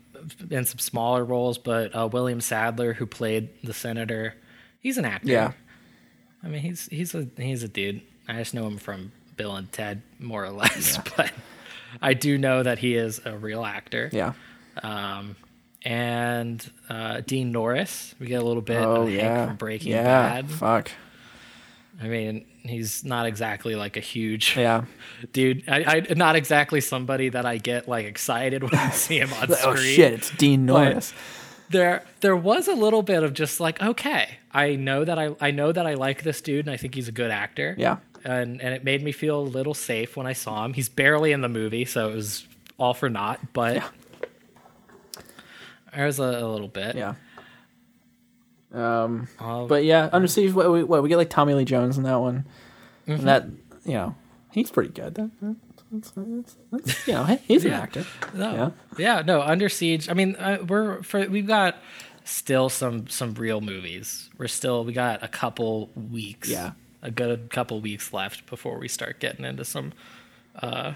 in 0.49 0.65
some 0.65 0.79
smaller 0.79 1.23
roles, 1.23 1.57
but 1.57 1.95
uh, 1.95 2.07
William 2.11 2.41
Sadler, 2.41 2.93
who 2.93 3.05
played 3.05 3.49
the 3.63 3.73
senator, 3.73 4.35
he's 4.79 4.97
an 4.97 5.05
actor. 5.05 5.29
Yeah, 5.29 5.51
I 6.43 6.47
mean, 6.47 6.61
he's 6.61 6.87
he's 6.87 7.15
a 7.15 7.27
he's 7.37 7.63
a 7.63 7.67
dude. 7.67 8.01
I 8.27 8.33
just 8.33 8.53
know 8.53 8.67
him 8.67 8.77
from 8.77 9.11
Bill 9.37 9.55
and 9.55 9.71
Ted, 9.71 10.01
more 10.19 10.43
or 10.43 10.49
less, 10.49 10.97
but 11.15 11.31
I 12.01 12.13
do 12.13 12.37
know 12.37 12.63
that 12.63 12.79
he 12.79 12.95
is 12.95 13.21
a 13.25 13.37
real 13.37 13.63
actor. 13.63 14.09
yeah. 14.11 14.33
Um, 14.83 15.35
and 15.83 16.69
uh, 16.89 17.21
Dean 17.25 17.51
Norris, 17.51 18.13
we 18.19 18.27
get 18.27 18.41
a 18.41 18.45
little 18.45 18.61
bit 18.61 18.77
Oh 18.81 19.03
of 19.03 19.07
Hank 19.07 19.21
yeah, 19.21 19.47
from 19.47 19.55
Breaking 19.55 19.91
yeah. 19.93 20.03
Bad. 20.03 20.49
Fuck. 20.51 20.91
I 22.01 22.07
mean, 22.07 22.45
he's 22.63 23.03
not 23.05 23.25
exactly 23.25 23.75
like 23.75 23.97
a 23.97 24.01
huge 24.01 24.55
Yeah. 24.57 24.85
dude. 25.33 25.63
I, 25.67 26.03
I 26.09 26.13
not 26.13 26.35
exactly 26.35 26.81
somebody 26.81 27.29
that 27.29 27.45
I 27.45 27.57
get 27.57 27.87
like 27.87 28.05
excited 28.05 28.61
when 28.69 28.75
I 28.75 28.89
see 28.91 29.19
him 29.19 29.31
on 29.33 29.47
Oh 29.49 29.75
screen. 29.75 29.95
shit! 29.95 30.13
It's 30.13 30.29
Dean 30.31 30.65
But 30.65 30.73
Norris. 30.89 31.13
There, 31.69 32.05
there 32.21 32.35
was 32.35 32.67
a 32.69 32.73
little 32.73 33.01
bit 33.01 33.23
of 33.23 33.33
just 33.33 33.59
like, 33.59 33.81
okay, 33.81 34.37
I 34.53 34.75
know 34.75 35.03
that 35.03 35.19
I, 35.19 35.35
I 35.41 35.51
know 35.51 35.71
that 35.73 35.85
I 35.85 35.95
like 35.95 36.23
this 36.23 36.39
dude, 36.39 36.65
and 36.65 36.73
I 36.73 36.77
think 36.77 36.95
he's 36.95 37.09
a 37.09 37.11
good 37.11 37.29
actor. 37.31 37.75
Yeah. 37.77 37.97
And 38.27 38.61
and 38.61 38.73
it 38.75 38.83
made 38.83 39.01
me 39.03 39.11
feel 39.11 39.39
a 39.39 39.41
little 39.41 39.73
safe 39.73 40.15
when 40.17 40.27
I 40.27 40.33
saw 40.33 40.63
him. 40.65 40.73
He's 40.73 40.89
barely 40.89 41.31
in 41.31 41.41
the 41.41 41.49
movie, 41.49 41.85
so 41.85 42.09
it 42.09 42.15
was 42.15 42.47
all 42.77 42.93
for 42.93 43.09
naught. 43.09 43.39
But 43.53 43.83
there 45.95 46.05
was 46.05 46.19
a, 46.19 46.23
a 46.23 46.47
little 46.47 46.67
bit. 46.67 46.95
Yeah. 46.95 47.15
Um, 48.73 49.27
of- 49.39 49.69
but 49.69 49.83
yeah, 49.85 50.09
Under 50.11 50.27
Siege. 50.27 50.53
What 50.53 50.71
we, 50.71 50.83
what 50.83 51.01
we 51.01 51.09
get 51.09 51.17
like 51.17 51.29
Tommy 51.29 51.53
Lee 51.53 51.65
Jones 51.65 51.97
in 51.97 52.03
that 52.03 52.19
one, 52.19 52.45
Mm-hmm. 53.07 53.11
and 53.19 53.27
that 53.27 53.45
you 53.85 53.93
know 53.93 54.15
he's 54.51 54.69
pretty 54.69 54.89
good. 54.91 55.15
That, 55.15 55.31
that's, 55.89 56.11
that's, 56.11 56.55
that's, 56.71 57.07
you 57.07 57.13
know 57.13 57.23
he- 57.23 57.37
he's 57.47 57.63
an 57.65 57.71
actor. 57.71 58.05
No. 58.33 58.53
Yeah. 58.53 58.69
Yeah. 58.97 59.21
No. 59.25 59.41
Under 59.41 59.69
Siege. 59.69 60.09
I 60.09 60.13
mean, 60.13 60.35
uh, 60.35 60.57
we're 60.67 61.01
for 61.03 61.25
we've 61.27 61.47
got 61.47 61.77
still 62.25 62.67
some 62.67 63.07
some 63.07 63.33
real 63.35 63.61
movies. 63.61 64.29
We're 64.37 64.49
still 64.49 64.83
we 64.83 64.91
got 64.91 65.23
a 65.23 65.29
couple 65.29 65.89
weeks. 65.95 66.49
Yeah. 66.49 66.71
A 67.01 67.11
good 67.11 67.49
couple 67.49 67.79
weeks 67.79 68.11
left 68.11 68.45
before 68.47 68.79
we 68.79 68.87
start 68.87 69.19
getting 69.19 69.45
into 69.45 69.63
some 69.63 69.93
uh, 70.61 70.93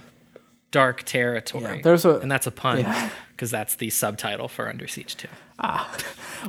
dark 0.72 1.04
territory. 1.04 1.78
Yeah, 1.78 1.82
there's 1.84 2.06
a- 2.06 2.20
and 2.20 2.32
that's 2.32 2.48
a 2.48 2.52
pun 2.52 2.80
yeah. 2.80 3.10
because 3.32 3.52
that's 3.52 3.76
the 3.76 3.90
subtitle 3.90 4.48
for 4.48 4.68
Under 4.68 4.88
Siege 4.88 5.16
too. 5.16 5.28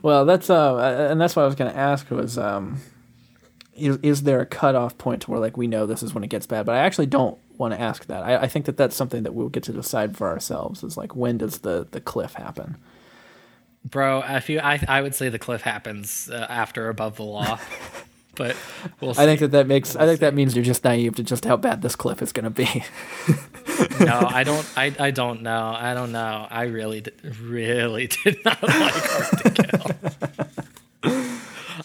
Well, 0.03 0.25
that's 0.25 0.49
uh, 0.49 1.09
and 1.11 1.21
that's 1.21 1.37
what 1.37 1.43
I 1.43 1.47
was 1.47 1.55
going 1.55 1.71
to 1.71 1.77
ask 1.77 2.11
was 2.11 2.39
um, 2.39 2.81
is, 3.77 3.99
is 3.99 4.23
there 4.23 4.41
a 4.41 4.47
cutoff 4.47 4.97
point 4.97 5.23
to 5.23 5.31
where 5.31 5.39
like 5.41 5.57
we 5.59 5.67
know 5.67 5.85
this 5.85 6.03
is 6.03 6.15
when 6.15 6.25
it 6.25 6.31
gets 6.31 6.47
bad? 6.47 6.65
But 6.65 6.77
I 6.77 6.79
actually 6.79 7.07
don't 7.07 7.37
want 7.59 7.75
to 7.75 7.81
ask 7.81 8.07
that. 8.07 8.23
I, 8.23 8.37
I 8.43 8.49
think 8.49 8.65
that 8.65 8.79
that's 8.79 8.97
something 8.97 9.23
that 9.25 9.35
we'll 9.35 9.51
get 9.51 9.65
to 9.65 9.73
decide 9.73 10.17
for 10.17 10.29
ourselves. 10.29 10.83
Is 10.83 10.97
like 10.97 11.15
when 11.15 11.37
does 11.37 11.59
the 11.59 11.87
the 11.91 12.01
cliff 12.01 12.35
happen? 12.35 12.77
Bro, 13.85 14.23
if 14.29 14.49
you, 14.49 14.61
I, 14.61 14.81
I 14.89 15.03
would 15.03 15.15
say 15.15 15.29
the 15.29 15.39
cliff 15.39 15.63
happens 15.63 16.31
uh, 16.33 16.47
after 16.49 16.89
Above 16.89 17.17
the 17.17 17.25
Law, 17.25 17.59
but 18.35 18.57
we'll 19.01 19.15
see. 19.15 19.23
I 19.23 19.27
think 19.27 19.41
that 19.41 19.51
that 19.53 19.67
makes. 19.67 19.97
I 19.97 20.07
think 20.07 20.21
that 20.21 20.35
means 20.35 20.55
you're 20.57 20.65
just 20.65 20.85
naive 20.85 21.15
to 21.17 21.23
just 21.23 21.45
how 21.45 21.57
bad 21.57 21.83
this 21.83 21.97
cliff 21.97 22.23
is 22.23 22.33
going 22.33 22.45
to 22.45 22.51
be. 22.51 22.85
no, 24.05 24.21
I 24.29 24.45
don't. 24.45 24.67
I, 24.77 24.95
I 24.99 25.11
don't 25.11 25.43
know. 25.43 25.75
I 25.77 25.95
don't 25.95 26.13
know. 26.13 26.47
I 26.51 26.65
really, 26.65 27.03
did, 27.03 27.39
really 27.41 28.07
did 28.25 28.45
not 28.45 28.63
like 28.63 28.93
Hard 28.95 29.55
to 29.55 29.63
Kill. 29.63 31.13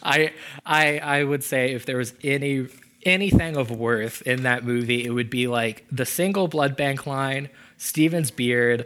I, 0.03 0.31
I, 0.65 0.99
I 0.99 1.23
would 1.23 1.43
say 1.43 1.73
if 1.73 1.85
there 1.85 1.97
was 1.97 2.13
any 2.23 2.67
anything 3.03 3.57
of 3.57 3.71
worth 3.71 4.21
in 4.23 4.43
that 4.43 4.63
movie, 4.63 5.05
it 5.05 5.11
would 5.11 5.29
be 5.29 5.47
like 5.47 5.85
the 5.91 6.05
single 6.05 6.47
blood 6.47 6.75
bank 6.75 7.05
line, 7.05 7.49
Steven's 7.77 8.31
beard, 8.31 8.85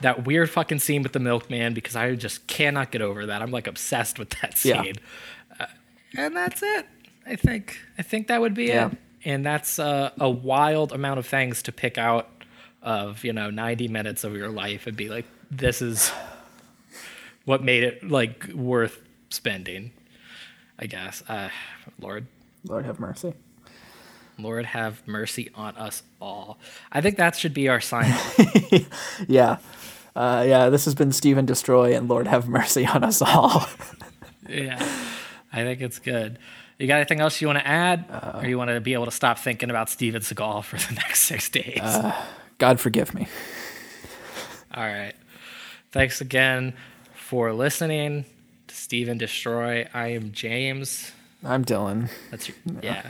that 0.00 0.24
weird 0.24 0.50
fucking 0.50 0.78
scene 0.78 1.02
with 1.02 1.12
the 1.12 1.18
milkman 1.18 1.74
because 1.74 1.96
I 1.96 2.14
just 2.14 2.46
cannot 2.46 2.90
get 2.90 3.02
over 3.02 3.26
that. 3.26 3.42
I'm 3.42 3.50
like 3.50 3.66
obsessed 3.66 4.18
with 4.18 4.30
that 4.40 4.56
scene, 4.56 4.96
uh, 4.96 5.00
and 6.16 6.36
that's 6.36 6.62
it. 6.62 6.86
I 7.26 7.36
think. 7.36 7.78
I 7.98 8.02
think 8.02 8.28
that 8.28 8.40
would 8.40 8.54
be 8.54 8.66
Yeah. 8.66 8.88
it. 8.88 8.98
And 9.24 9.44
that's 9.44 9.78
uh, 9.78 10.10
a 10.18 10.30
wild 10.30 10.92
amount 10.92 11.18
of 11.18 11.26
things 11.26 11.62
to 11.64 11.72
pick 11.72 11.98
out 11.98 12.28
of 12.82 13.22
you 13.24 13.32
know 13.34 13.50
90 13.50 13.88
minutes 13.88 14.24
of 14.24 14.34
your 14.34 14.48
life 14.48 14.86
and 14.86 14.96
be 14.96 15.08
like, 15.10 15.26
this 15.50 15.82
is 15.82 16.10
what 17.44 17.62
made 17.62 17.82
it 17.84 18.08
like 18.08 18.48
worth 18.54 18.98
spending. 19.28 19.92
I 20.78 20.86
guess. 20.86 21.22
Uh, 21.28 21.50
Lord, 22.00 22.26
Lord 22.64 22.86
have 22.86 22.98
mercy. 22.98 23.34
Lord 24.38 24.64
have 24.64 25.06
mercy 25.06 25.50
on 25.54 25.76
us 25.76 26.02
all. 26.22 26.58
I 26.90 27.02
think 27.02 27.18
that 27.18 27.36
should 27.36 27.52
be 27.52 27.68
our 27.68 27.80
sign. 27.82 28.14
Yeah. 29.28 29.58
Uh, 30.16 30.44
yeah, 30.48 30.70
this 30.70 30.86
has 30.86 30.94
been 30.94 31.12
Steve 31.12 31.36
'N 31.38 31.44
Destroy 31.46 31.94
and 31.94 32.08
Lord 32.08 32.26
have 32.26 32.48
mercy 32.48 32.86
on 32.86 33.04
us 33.04 33.20
all. 33.22 33.66
yeah, 34.48 34.82
I 35.52 35.62
think 35.62 35.80
it's 35.80 35.98
good. 35.98 36.38
You 36.78 36.86
got 36.86 36.96
anything 36.96 37.20
else 37.20 37.40
you 37.40 37.46
want 37.46 37.58
to 37.58 37.66
add, 37.66 38.04
or 38.34 38.46
you 38.46 38.56
want 38.56 38.70
to 38.70 38.80
be 38.80 38.94
able 38.94 39.04
to 39.04 39.10
stop 39.10 39.38
thinking 39.38 39.68
about 39.68 39.90
Steven 39.90 40.22
Seagal 40.22 40.64
for 40.64 40.76
the 40.76 40.94
next 41.06 41.22
six 41.22 41.48
days? 41.50 41.80
God 42.58 42.80
forgive 42.80 43.12
me. 43.14 43.26
All 44.74 44.84
right. 44.84 45.12
Thanks 45.92 46.20
again 46.20 46.74
for 47.14 47.52
listening 47.52 48.24
to 48.68 48.74
Steve 48.74 49.08
'N 49.08 49.18
Destroy. 49.18 49.86
I 49.92 50.08
am 50.08 50.32
James. 50.32 51.12
I'm 51.44 51.64
Dylan. 51.64 52.10
That's 52.30 52.48
your, 52.48 52.56
yeah. 52.82 53.02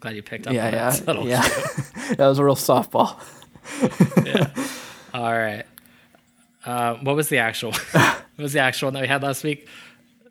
Glad 0.00 0.16
you 0.16 0.22
picked 0.22 0.46
up 0.46 0.52
Yeah, 0.54 0.70
yeah, 0.70 0.90
that 0.90 1.24
yeah. 1.24 1.42
that 2.14 2.26
was 2.26 2.38
a 2.38 2.44
real 2.44 2.56
softball. 2.56 3.18
yeah. 4.24 4.50
All 5.14 5.32
right. 5.36 5.64
Uh, 6.64 6.94
what 6.96 7.16
was 7.16 7.28
the 7.28 7.38
actual? 7.38 7.72
what 7.92 8.22
was 8.38 8.52
the 8.52 8.60
actual 8.60 8.86
one 8.86 8.94
that 8.94 9.02
we 9.02 9.08
had 9.08 9.22
last 9.22 9.44
week? 9.44 9.66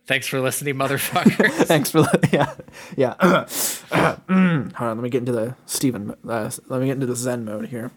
Thanks 0.10 0.26
for 0.26 0.40
listening, 0.42 0.74
motherfuckers. 0.74 1.52
Thanks 1.68 1.92
for 1.92 2.02
the, 2.02 2.30
yeah, 2.34 2.56
yeah. 2.98 3.14
Hold 4.76 4.90
on, 4.90 4.98
let 4.98 5.04
me 5.04 5.10
get 5.12 5.20
into 5.20 5.32
the 5.34 5.56
Steven. 5.68 6.16
Uh, 6.28 6.50
let 6.68 6.82
me 6.82 6.88
get 6.88 6.94
into 6.94 7.06
the 7.06 7.16
Zen 7.16 7.46
mode 7.46 7.68
here. 7.68 7.92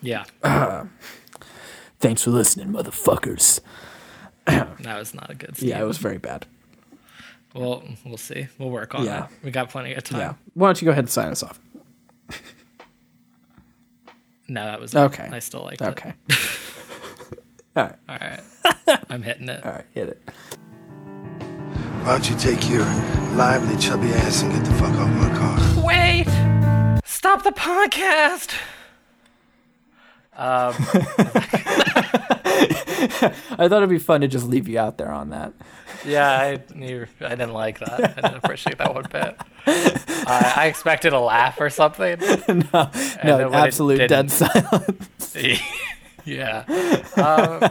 yeah, 0.00 0.22
Thanks 1.98 2.22
for 2.22 2.30
listening, 2.30 2.68
motherfuckers. 2.68 3.58
that 4.46 4.78
was 4.96 5.14
not 5.14 5.30
a 5.30 5.34
good. 5.34 5.56
Steve. 5.56 5.70
Yeah, 5.70 5.80
it 5.82 5.84
was 5.84 5.98
very 5.98 6.18
bad. 6.18 6.46
Well, 7.56 7.82
we'll 8.06 8.18
see. 8.18 8.46
We'll 8.56 8.70
work 8.70 8.94
on 8.94 9.04
Yeah. 9.04 9.24
it. 9.24 9.30
We 9.42 9.50
got 9.50 9.68
plenty 9.68 9.94
of 9.94 10.04
time. 10.04 10.20
Yeah. 10.20 10.34
Why 10.54 10.68
don't 10.68 10.80
you 10.80 10.86
go 10.86 10.92
ahead 10.92 11.02
and 11.02 11.10
sign 11.10 11.32
us 11.32 11.42
off? 11.42 11.58
No, 14.46 14.64
that 14.64 14.80
was 14.80 14.94
Okay. 14.94 15.28
I 15.32 15.40
still 15.40 15.64
like 15.64 15.82
Okay. 15.82 16.14
it. 16.28 16.38
all 17.76 17.82
right. 17.82 17.94
All 18.08 18.16
right. 18.20 19.00
I'm 19.10 19.22
hitting 19.22 19.48
it. 19.48 19.66
All 19.66 19.72
right. 19.72 19.84
Hit 19.92 20.08
it. 20.10 20.28
Why 22.02 22.18
don't 22.18 22.28
you 22.28 22.36
take 22.36 22.68
your 22.68 22.84
lively, 23.36 23.76
chubby 23.76 24.08
ass 24.08 24.42
and 24.42 24.50
get 24.52 24.64
the 24.64 24.72
fuck 24.72 24.92
off 24.96 25.08
my 25.08 25.28
car? 25.38 25.84
Wait! 25.84 26.26
Stop 27.04 27.44
the 27.44 27.52
podcast! 27.52 28.54
Um, 30.36 30.74
I 33.56 33.68
thought 33.68 33.72
it'd 33.72 33.88
be 33.88 34.00
fun 34.00 34.22
to 34.22 34.26
just 34.26 34.48
leave 34.48 34.66
you 34.66 34.80
out 34.80 34.98
there 34.98 35.12
on 35.12 35.30
that. 35.30 35.52
Yeah, 36.04 36.28
I, 36.28 36.60
you, 36.74 37.06
I 37.20 37.28
didn't 37.28 37.52
like 37.52 37.78
that. 37.78 38.00
I 38.18 38.20
didn't 38.20 38.34
appreciate 38.38 38.78
that 38.78 38.92
one 38.92 39.06
bit. 39.08 39.36
I 39.68 40.54
I 40.56 40.66
expected 40.66 41.12
a 41.12 41.20
laugh 41.20 41.60
or 41.60 41.70
something. 41.70 42.18
no, 42.48 42.90
no, 43.22 43.48
when 43.48 43.54
absolute 43.54 44.08
dead 44.08 44.28
silence. 44.28 45.36
yeah. 46.24 46.64
Uh, 47.16 47.68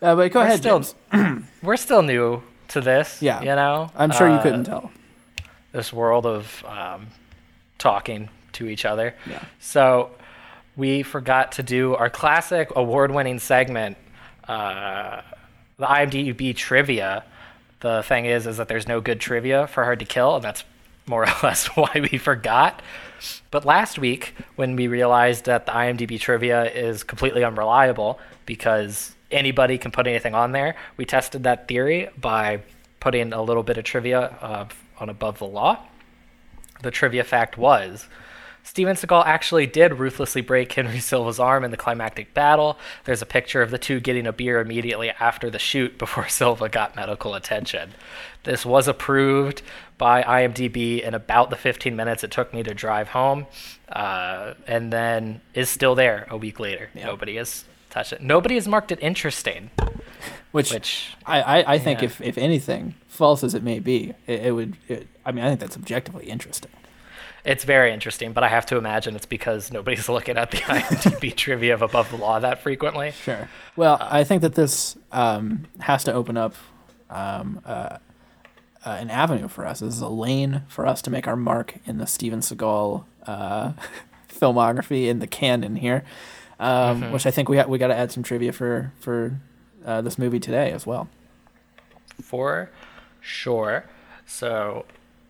but 0.00 0.28
go 0.32 0.40
We're 0.40 0.46
ahead, 0.46 0.58
still, 0.60 0.80
James. 1.12 1.44
we're 1.62 1.76
still 1.76 2.00
new 2.00 2.42
to 2.70 2.80
this. 2.80 3.20
Yeah. 3.22 3.40
You 3.40 3.54
know? 3.56 3.90
I'm 3.96 4.10
sure 4.10 4.28
you 4.28 4.34
Uh, 4.34 4.42
couldn't 4.42 4.64
tell. 4.64 4.90
This 5.72 5.92
world 5.92 6.26
of 6.26 6.64
um, 6.66 7.08
talking 7.78 8.28
to 8.54 8.66
each 8.68 8.84
other. 8.84 9.14
Yeah. 9.28 9.44
So 9.60 10.10
we 10.76 11.02
forgot 11.02 11.52
to 11.52 11.62
do 11.62 11.94
our 11.94 12.10
classic 12.10 12.70
award 12.74 13.10
winning 13.12 13.38
segment, 13.38 13.96
uh, 14.48 15.20
the 15.78 15.86
IMDb 15.86 16.54
trivia. 16.56 17.24
The 17.80 18.02
thing 18.02 18.26
is, 18.26 18.46
is 18.46 18.56
that 18.58 18.68
there's 18.68 18.88
no 18.88 19.00
good 19.00 19.20
trivia 19.20 19.66
for 19.68 19.84
Hard 19.84 20.00
to 20.00 20.04
Kill, 20.04 20.36
and 20.36 20.44
that's 20.44 20.64
more 21.06 21.22
or 21.28 21.32
less 21.42 21.66
why 21.68 22.06
we 22.10 22.18
forgot. 22.18 22.82
But 23.50 23.64
last 23.64 23.98
week, 23.98 24.34
when 24.56 24.76
we 24.76 24.88
realized 24.88 25.44
that 25.44 25.66
the 25.66 25.72
IMDb 25.72 26.18
trivia 26.18 26.64
is 26.70 27.02
completely 27.04 27.44
unreliable 27.44 28.18
because 28.46 29.14
anybody 29.30 29.78
can 29.78 29.90
put 29.90 30.06
anything 30.06 30.34
on 30.34 30.52
there, 30.52 30.76
we 30.96 31.04
tested 31.04 31.44
that 31.44 31.68
theory 31.68 32.08
by 32.18 32.62
putting 33.00 33.32
a 33.32 33.42
little 33.42 33.62
bit 33.62 33.78
of 33.78 33.84
trivia 33.84 34.20
uh, 34.40 34.68
on 34.98 35.08
Above 35.08 35.38
the 35.38 35.46
Law. 35.46 35.78
The 36.82 36.90
trivia 36.90 37.24
fact 37.24 37.58
was 37.58 38.08
Steven 38.62 38.94
Seagal 38.94 39.24
actually 39.26 39.66
did 39.66 39.98
ruthlessly 39.98 40.42
break 40.42 40.72
Henry 40.72 40.98
Silva's 41.00 41.40
arm 41.40 41.64
in 41.64 41.70
the 41.70 41.76
climactic 41.76 42.34
battle. 42.34 42.78
There's 43.04 43.22
a 43.22 43.26
picture 43.26 43.62
of 43.62 43.70
the 43.70 43.78
two 43.78 44.00
getting 44.00 44.26
a 44.26 44.32
beer 44.32 44.60
immediately 44.60 45.10
after 45.10 45.50
the 45.50 45.58
shoot 45.58 45.98
before 45.98 46.28
Silva 46.28 46.68
got 46.68 46.96
medical 46.96 47.34
attention. 47.34 47.92
This 48.44 48.64
was 48.64 48.88
approved 48.88 49.62
by 49.98 50.22
IMDb 50.22 51.02
in 51.02 51.14
about 51.14 51.50
the 51.50 51.56
15 51.56 51.94
minutes 51.94 52.24
it 52.24 52.30
took 52.30 52.54
me 52.54 52.62
to 52.62 52.72
drive 52.72 53.08
home, 53.08 53.46
uh, 53.90 54.54
and 54.66 54.92
then 54.92 55.40
is 55.52 55.68
still 55.68 55.94
there 55.94 56.26
a 56.30 56.36
week 56.36 56.58
later. 56.58 56.88
Nobody 56.94 57.36
has 57.36 57.64
touched 57.90 58.12
it. 58.12 58.20
Nobody 58.20 58.54
has 58.54 58.66
marked 58.66 58.92
it 58.92 58.98
interesting. 59.02 59.70
Which, 60.52 60.72
Which- 60.72 61.14
I, 61.26 61.40
I, 61.40 61.74
I 61.74 61.78
think 61.78 62.00
yeah. 62.00 62.06
if, 62.06 62.20
if 62.20 62.38
anything, 62.38 62.94
false 63.06 63.44
as 63.44 63.54
it 63.54 63.62
may 63.62 63.78
be, 63.78 64.14
it, 64.26 64.46
it 64.46 64.54
would. 64.54 64.76
It, 64.88 65.06
I 65.24 65.32
mean, 65.32 65.44
I 65.44 65.48
think 65.48 65.60
that's 65.60 65.76
objectively 65.76 66.26
interesting. 66.26 66.72
It's 67.44 67.64
very 67.64 67.92
interesting, 67.92 68.32
but 68.32 68.44
I 68.44 68.48
have 68.48 68.66
to 68.66 68.76
imagine 68.76 69.16
it's 69.16 69.26
because 69.26 69.72
nobody's 69.72 70.08
looking 70.08 70.36
at 70.36 70.50
the 70.50 70.56
IMDb 70.58 71.34
trivia 71.34 71.74
of 71.74 71.82
Above 71.82 72.10
the 72.10 72.16
Law 72.16 72.38
that 72.40 72.62
frequently. 72.62 73.12
Sure. 73.12 73.48
Well, 73.76 73.98
I 74.00 74.24
think 74.24 74.42
that 74.42 74.54
this 74.54 74.96
um, 75.12 75.66
has 75.80 76.04
to 76.04 76.12
open 76.12 76.36
up 76.36 76.54
um, 77.08 77.60
uh, 77.64 77.98
uh, 78.84 78.96
an 78.98 79.10
avenue 79.10 79.48
for 79.48 79.66
us. 79.66 79.80
This 79.80 79.94
is 79.94 80.00
a 80.00 80.08
lane 80.08 80.62
for 80.68 80.86
us 80.86 81.02
to 81.02 81.10
make 81.10 81.26
our 81.28 81.36
mark 81.36 81.74
in 81.84 81.98
the 81.98 82.06
Steven 82.06 82.40
Seagal 82.40 83.04
uh, 83.26 83.72
filmography 84.28 85.06
in 85.06 85.18
the 85.18 85.26
canon 85.26 85.76
here, 85.76 86.04
um, 86.60 87.10
which 87.10 87.26
I 87.26 87.30
think 87.32 87.48
we 87.48 87.56
ha- 87.56 87.66
we 87.66 87.78
got 87.78 87.88
to 87.88 87.96
add 87.96 88.12
some 88.12 88.22
trivia 88.22 88.52
for 88.52 88.92
for 89.00 89.40
uh, 89.84 90.02
this 90.02 90.18
movie 90.18 90.38
today 90.38 90.70
as 90.70 90.86
well. 90.86 91.08
For 92.22 92.70
sure. 93.20 93.86
So 94.26 94.84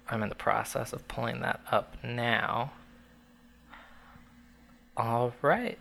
I'm 0.09 0.23
in 0.23 0.29
the 0.29 0.35
process 0.35 0.93
of 0.93 1.07
pulling 1.09 1.41
that 1.41 1.61
up 1.71 1.97
now. 2.05 2.73
All 4.97 5.33
right. 5.41 5.79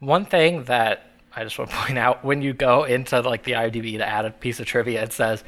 One 0.00 0.24
thing 0.24 0.64
that 0.64 1.06
I 1.34 1.44
just 1.44 1.58
want 1.58 1.70
to 1.70 1.76
point 1.86 1.98
out 1.98 2.24
when 2.24 2.42
you 2.42 2.52
go 2.52 2.84
into 2.84 3.20
like 3.20 3.44
the 3.44 3.52
IMDb 3.52 3.96
to 3.98 4.06
add 4.06 4.24
a 4.24 4.30
piece 4.30 4.58
of 4.60 4.66
trivia, 4.66 5.02
it 5.04 5.12
says 5.12 5.44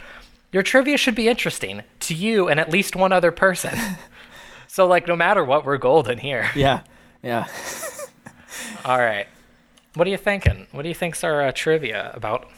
your 0.53 0.63
trivia 0.63 0.97
should 0.97 1.15
be 1.15 1.29
interesting 1.29 1.83
to 2.01 2.15
you 2.15 2.49
and 2.49 2.61
at 2.61 2.71
least 2.71 2.95
one 2.95 3.13
other 3.13 3.33
person. 3.33 3.77
so 4.69 4.87
like 4.87 5.09
no 5.09 5.17
matter 5.17 5.45
what, 5.45 5.65
we're 5.65 5.79
golden 5.79 6.19
here. 6.19 6.49
Yeah. 6.55 6.83
Yeah. 7.25 7.47
All 8.85 8.99
right. 8.99 9.27
What 9.95 10.07
are 10.07 10.11
you 10.11 10.17
thinking? 10.17 10.67
What 10.73 10.83
do 10.83 10.89
you 10.89 10.95
think's 10.95 11.23
our 11.23 11.43
uh, 11.43 11.53
trivia 11.53 12.13
about 12.15 12.49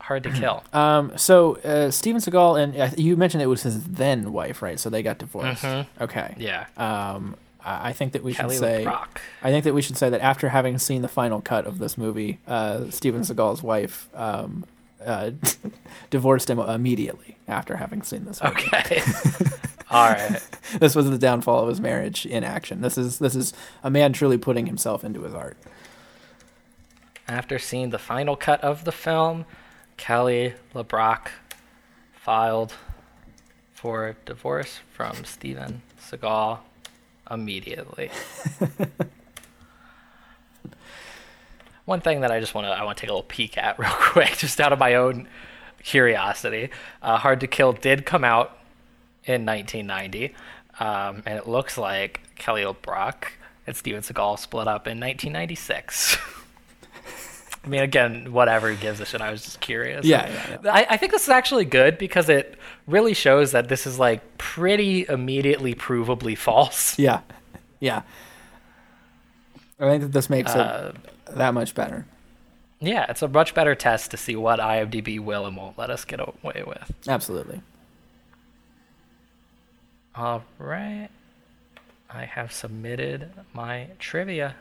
Hard 0.00 0.24
to 0.24 0.30
Kill? 0.30 0.64
Um, 0.72 1.16
so 1.16 1.56
uh, 1.58 1.90
Steven 1.90 2.20
Seagal 2.20 2.62
and 2.62 2.76
uh, 2.76 2.90
you 2.96 3.16
mentioned 3.16 3.42
it 3.42 3.46
was 3.46 3.62
his 3.62 3.84
then 3.84 4.32
wife, 4.32 4.62
right? 4.62 4.78
So 4.78 4.90
they 4.90 5.02
got 5.02 5.18
divorced. 5.18 5.64
Okay. 6.00 6.34
yeah. 6.38 6.66
Um, 6.76 7.36
I 7.62 7.92
think 7.92 8.12
that 8.12 8.22
we 8.22 8.32
Kelly 8.32 8.54
should 8.54 8.60
say. 8.60 8.86
I 8.86 9.50
think 9.50 9.64
that 9.64 9.74
we 9.74 9.82
should 9.82 9.96
say 9.96 10.08
that 10.08 10.20
after 10.20 10.48
having 10.48 10.78
seen 10.78 11.02
the 11.02 11.08
final 11.08 11.40
cut 11.40 11.66
of 11.66 11.78
this 11.78 11.98
movie, 11.98 12.38
uh, 12.46 12.90
Steven 12.90 13.20
Seagal's 13.20 13.62
wife 13.62 14.08
um, 14.14 14.64
uh, 15.04 15.32
divorced 16.10 16.48
him 16.48 16.58
immediately 16.58 17.36
after 17.46 17.76
having 17.76 18.02
seen 18.02 18.24
this. 18.24 18.42
Movie. 18.42 18.62
Okay. 18.74 19.02
All 19.90 20.08
right. 20.10 20.40
This 20.78 20.94
was 20.94 21.10
the 21.10 21.18
downfall 21.18 21.62
of 21.64 21.68
his 21.68 21.80
marriage 21.80 22.24
in 22.24 22.44
action. 22.44 22.80
This 22.80 22.96
is 22.96 23.18
this 23.18 23.34
is 23.34 23.52
a 23.82 23.90
man 23.90 24.12
truly 24.12 24.38
putting 24.38 24.66
himself 24.66 25.02
into 25.02 25.22
his 25.22 25.34
art. 25.34 25.56
After 27.26 27.58
seeing 27.58 27.90
the 27.90 27.98
final 27.98 28.36
cut 28.36 28.60
of 28.62 28.84
the 28.84 28.92
film, 28.92 29.46
Kelly 29.96 30.54
LeBrock 30.74 31.28
filed 32.12 32.74
for 33.72 34.14
divorce 34.26 34.78
from 34.92 35.24
Steven 35.24 35.82
Seagal 36.00 36.60
immediately. 37.28 38.10
One 41.84 42.00
thing 42.00 42.20
that 42.20 42.30
I 42.30 42.38
just 42.38 42.54
want 42.54 42.66
to 42.66 42.70
I 42.70 42.84
want 42.84 42.96
to 42.98 43.00
take 43.00 43.10
a 43.10 43.12
little 43.12 43.24
peek 43.24 43.58
at 43.58 43.76
real 43.80 43.90
quick, 43.90 44.36
just 44.36 44.60
out 44.60 44.72
of 44.72 44.78
my 44.78 44.94
own 44.94 45.26
curiosity. 45.82 46.70
Uh, 47.02 47.16
Hard 47.16 47.40
to 47.40 47.48
Kill 47.48 47.72
did 47.72 48.06
come 48.06 48.22
out 48.22 48.56
in 49.24 49.44
1990, 49.46 50.34
um, 50.80 51.22
and 51.26 51.38
it 51.38 51.46
looks 51.48 51.76
like 51.78 52.20
Kelly 52.36 52.62
LeBrock 52.62 53.24
and 53.66 53.76
Steven 53.76 54.00
Seagal 54.02 54.38
split 54.38 54.66
up 54.68 54.86
in 54.86 54.98
1996. 55.00 56.16
I 57.62 57.68
mean, 57.68 57.82
again, 57.82 58.32
whatever 58.32 58.74
gives 58.74 59.00
a 59.00 59.04
shit. 59.04 59.20
I 59.20 59.30
was 59.30 59.42
just 59.44 59.60
curious. 59.60 60.06
Yeah, 60.06 60.26
yeah, 60.28 60.58
yeah. 60.64 60.72
I, 60.72 60.86
I 60.90 60.96
think 60.96 61.12
this 61.12 61.24
is 61.24 61.28
actually 61.28 61.66
good 61.66 61.98
because 61.98 62.30
it 62.30 62.58
really 62.86 63.12
shows 63.12 63.52
that 63.52 63.68
this 63.68 63.86
is 63.86 63.98
like 63.98 64.38
pretty 64.38 65.04
immediately 65.08 65.74
provably 65.74 66.36
false. 66.38 66.98
Yeah, 66.98 67.20
yeah. 67.78 68.02
I 69.78 69.88
think 69.90 70.02
that 70.04 70.12
this 70.12 70.30
makes 70.30 70.54
Uh, 70.54 70.94
it 71.28 71.36
that 71.36 71.52
much 71.54 71.74
better. 71.74 72.06
Yeah, 72.80 73.04
it's 73.10 73.20
a 73.20 73.28
much 73.28 73.54
better 73.54 73.74
test 73.74 74.10
to 74.12 74.16
see 74.16 74.36
what 74.36 74.58
IMDb 74.58 75.20
will 75.20 75.44
and 75.46 75.54
won't 75.54 75.78
let 75.78 75.90
us 75.90 76.06
get 76.06 76.18
away 76.20 76.64
with. 76.66 76.92
Absolutely. 77.06 77.60
All 80.20 80.42
right. 80.58 81.08
I 82.12 82.24
have 82.24 82.52
submitted 82.52 83.30
my 83.54 83.86
trivia. 83.98 84.54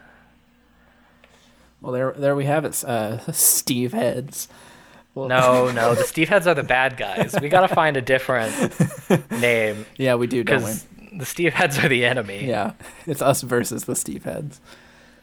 Well, 1.82 1.92
there 1.92 2.14
there 2.16 2.36
we 2.36 2.46
have 2.46 2.64
it. 2.64 2.82
Uh, 2.84 3.20
Steve 3.34 3.92
Heads. 3.94 4.48
Well, 5.16 5.28
No, 5.28 5.70
no, 5.76 5.96
the 5.96 6.04
Steve 6.04 6.30
Heads 6.30 6.48
are 6.48 6.54
the 6.54 6.64
bad 6.64 6.96
guys. 6.96 7.36
We 7.42 7.50
got 7.50 7.68
to 7.68 7.76
find 7.76 7.98
a 7.98 8.02
different 8.02 8.54
name 9.32 9.86
Yeah, 9.98 10.16
we 10.16 10.28
do, 10.28 10.44
don't 10.44 10.64
we? 10.64 10.66
because 10.72 10.86
the 11.12 11.26
Steve 11.26 11.54
Heads 11.54 11.78
are 11.80 11.90
the 11.90 12.06
enemy. 12.06 12.46
Yeah, 12.46 12.74
it's 13.06 13.22
us 13.22 13.42
versus 13.42 13.84
the 13.86 13.96
Steve 13.96 14.24
Heads. 14.24 14.62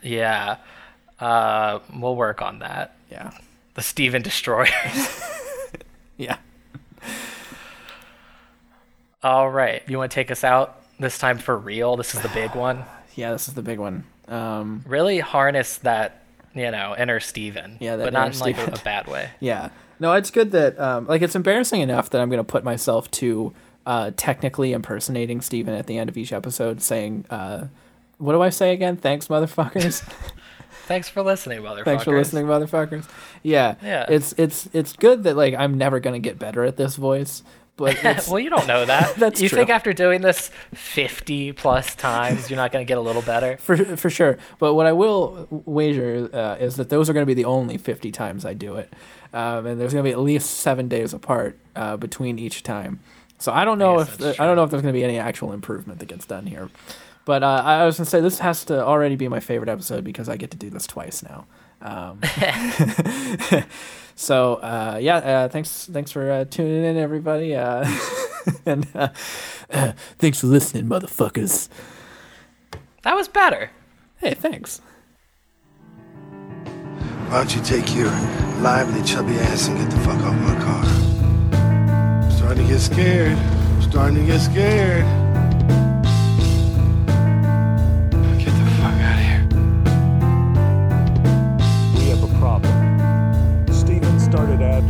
Yeah. 0.03 0.59
Uh, 1.19 1.79
we'll 1.99 2.17
work 2.17 2.43
on 2.43 2.59
that. 2.59 2.95
Yeah, 3.11 3.31
The 3.75 3.81
Steven 3.83 4.21
destroyers. 4.21 4.69
yeah. 6.19 6.37
All 9.23 9.51
right. 9.51 9.83
You 9.89 9.99
want 9.99 10.11
to 10.11 10.15
take 10.15 10.31
us 10.31 10.45
out 10.45 10.81
this 11.01 11.19
time 11.19 11.39
for 11.39 11.57
real? 11.57 11.97
This 11.97 12.15
is 12.15 12.23
the 12.23 12.29
big 12.29 12.55
one. 12.55 12.85
Yeah, 13.15 13.33
this 13.33 13.49
is 13.49 13.55
the 13.55 13.63
big 13.63 13.79
one. 13.79 14.05
Um, 14.29 14.85
Really 14.87 15.21
harness 15.21 15.79
that, 15.79 16.23
you 16.55 16.71
know, 16.71 16.95
inner 16.99 17.21
Steven. 17.21 17.79
Yeah, 17.81 17.97
that 17.97 18.05
but 18.05 18.13
not 18.13 18.35
in 18.35 18.39
like 18.41 18.59
a, 18.59 18.67
a 18.73 18.79
bad 18.85 19.07
way. 19.09 19.31
yeah. 19.41 19.71
No, 19.99 20.13
it's 20.13 20.31
good 20.31 20.51
that 20.53 20.79
um, 20.79 21.07
like 21.07 21.23
it's 21.23 21.35
embarrassing 21.35 21.81
enough 21.81 22.11
that 22.11 22.21
I'm 22.21 22.29
going 22.29 22.37
to 22.37 22.45
put 22.45 22.63
myself 22.65 23.11
to 23.13 23.55
uh, 23.87 24.11
technically 24.15 24.73
impersonating 24.73 25.41
Steven 25.41 25.73
at 25.73 25.87
the 25.87 25.97
end 25.97 26.11
of 26.11 26.19
each 26.19 26.35
episode, 26.35 26.83
saying, 26.83 27.25
uh, 27.31 27.69
"What 28.19 28.33
do 28.33 28.43
I 28.43 28.51
say 28.51 28.75
again? 28.75 28.99
Thanks, 28.99 29.29
motherfuckers. 29.29 30.01
Thanks 30.87 31.09
for 31.09 31.23
listening, 31.23 31.63
motherfuckers. 31.63 31.85
Thanks 31.87 32.05
for 32.05 32.15
listening, 32.15 32.45
motherfuckers." 32.45 33.09
Yeah, 33.43 33.77
Yeah. 33.83 34.05
It's 34.11 34.35
it's 34.37 34.69
it's 34.75 34.93
good 34.93 35.23
that 35.23 35.35
like 35.35 35.55
I'm 35.55 35.79
never 35.79 35.99
going 35.99 36.21
to 36.21 36.21
get 36.29 36.39
better 36.39 36.63
at 36.65 36.77
this 36.77 36.97
voice, 36.97 37.43
but 37.77 38.03
well, 38.29 38.41
you 38.41 38.51
don't 38.51 38.67
know 38.67 38.85
that. 38.85 39.15
That's 39.19 39.41
you 39.41 39.49
true. 39.49 39.59
think 39.59 39.71
after 39.71 39.93
doing 39.93 40.23
this 40.23 40.51
50 40.75 41.53
plus 41.53 41.95
times, 41.95 42.51
you're 42.51 42.57
not 42.57 42.73
going 42.73 42.85
to 42.85 42.89
get 42.89 42.99
a 42.99 43.03
little 43.03 43.23
better? 43.23 43.57
for 43.61 43.77
for 43.97 44.11
sure. 44.11 44.39
But 44.59 44.75
what 44.75 44.87
I 44.87 44.93
will 44.93 45.47
wager 45.51 46.29
uh, 46.33 46.57
is 46.57 46.77
that 46.77 46.89
those 46.89 47.09
are 47.11 47.13
going 47.13 47.23
to 47.23 47.27
be 47.27 47.35
the 47.35 47.45
only 47.45 47.79
50 47.79 48.11
times 48.13 48.45
I 48.45 48.55
do 48.55 48.77
it, 48.77 48.93
um, 49.33 49.67
and 49.67 49.81
there's 49.81 49.93
going 49.93 50.05
to 50.05 50.09
be 50.09 50.13
at 50.13 50.21
least 50.21 50.59
seven 50.59 50.89
days 50.89 51.13
apart 51.13 51.59
uh, 51.75 51.97
between 51.97 52.39
each 52.39 52.63
time. 52.63 53.01
So 53.39 53.53
I 53.53 53.67
don't 53.67 53.79
know 53.79 53.99
guess 53.99 54.09
if 54.09 54.19
that's 54.19 54.41
I 54.41 54.47
don't 54.47 54.57
know 54.57 54.65
if 54.65 54.71
there's 54.71 54.83
going 54.83 54.95
to 54.95 54.99
be 54.99 55.05
any 55.05 55.19
actual 55.19 55.53
improvement 55.53 55.99
that 55.99 56.07
gets 56.07 56.25
done 56.25 56.47
here. 56.47 56.71
But 57.27 57.43
uh, 57.43 57.63
I 57.65 57.85
was 57.85 57.97
going 57.97 58.05
to 58.05 58.11
say 58.11 58.21
this 58.21 58.39
has 58.39 58.65
to 58.67 58.85
already 58.85 59.17
be 59.17 59.27
my 59.27 59.41
favorite 59.41 59.69
episode 59.69 60.05
because 60.05 60.29
I 60.29 60.37
get 60.37 60.53
to 60.53 60.57
do 60.57 60.71
this 60.71 60.87
twice 60.87 61.25
now. 61.25 61.47
Um, 61.83 62.21
so 64.17 64.55
uh, 64.55 64.99
yeah, 65.01 65.17
uh, 65.17 65.49
thanks 65.49 65.87
thanks 65.87 66.11
for 66.11 66.31
uh, 66.31 66.45
tuning 66.47 66.85
in, 66.85 66.97
everybody, 66.97 67.55
uh, 67.55 67.89
and 68.67 68.89
uh, 68.95 69.09
thanks 70.19 70.41
for 70.41 70.47
listening, 70.49 70.87
motherfuckers. 70.87 71.69
That 73.03 73.15
was 73.15 73.29
better. 73.29 73.71
Hey, 74.17 74.35
thanks. 74.35 74.81
Why 77.29 77.39
don't 77.39 77.55
you 77.55 77.63
take 77.63 77.95
your 77.95 78.11
lively, 78.61 79.03
chubby 79.03 79.35
ass 79.35 79.69
and 79.69 79.77
get 79.79 79.91
the 79.91 79.99
fuck 79.99 80.19
off 80.23 80.35
my 80.35 80.61
car? 80.61 80.85
I'm 82.25 82.31
starting 82.31 82.67
to 82.67 82.73
get 82.73 82.81
scared. 82.81 83.37
I'm 83.37 83.83
starting 83.83 84.17
to 84.17 84.25
get 84.25 84.41
scared. 84.41 85.26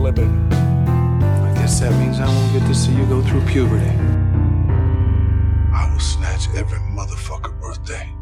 Libbing. 0.06 0.52
I 0.52 1.54
guess 1.54 1.80
that 1.80 1.90
means 1.98 2.20
I 2.20 2.26
won't 2.26 2.52
get 2.52 2.66
to 2.68 2.74
see 2.74 2.92
you 2.92 3.04
go 3.06 3.22
through 3.22 3.44
puberty. 3.46 3.90
I 5.74 5.90
will 5.92 5.98
snatch 5.98 6.48
every 6.54 6.78
motherfucker 6.78 7.60
birthday. 7.60 8.15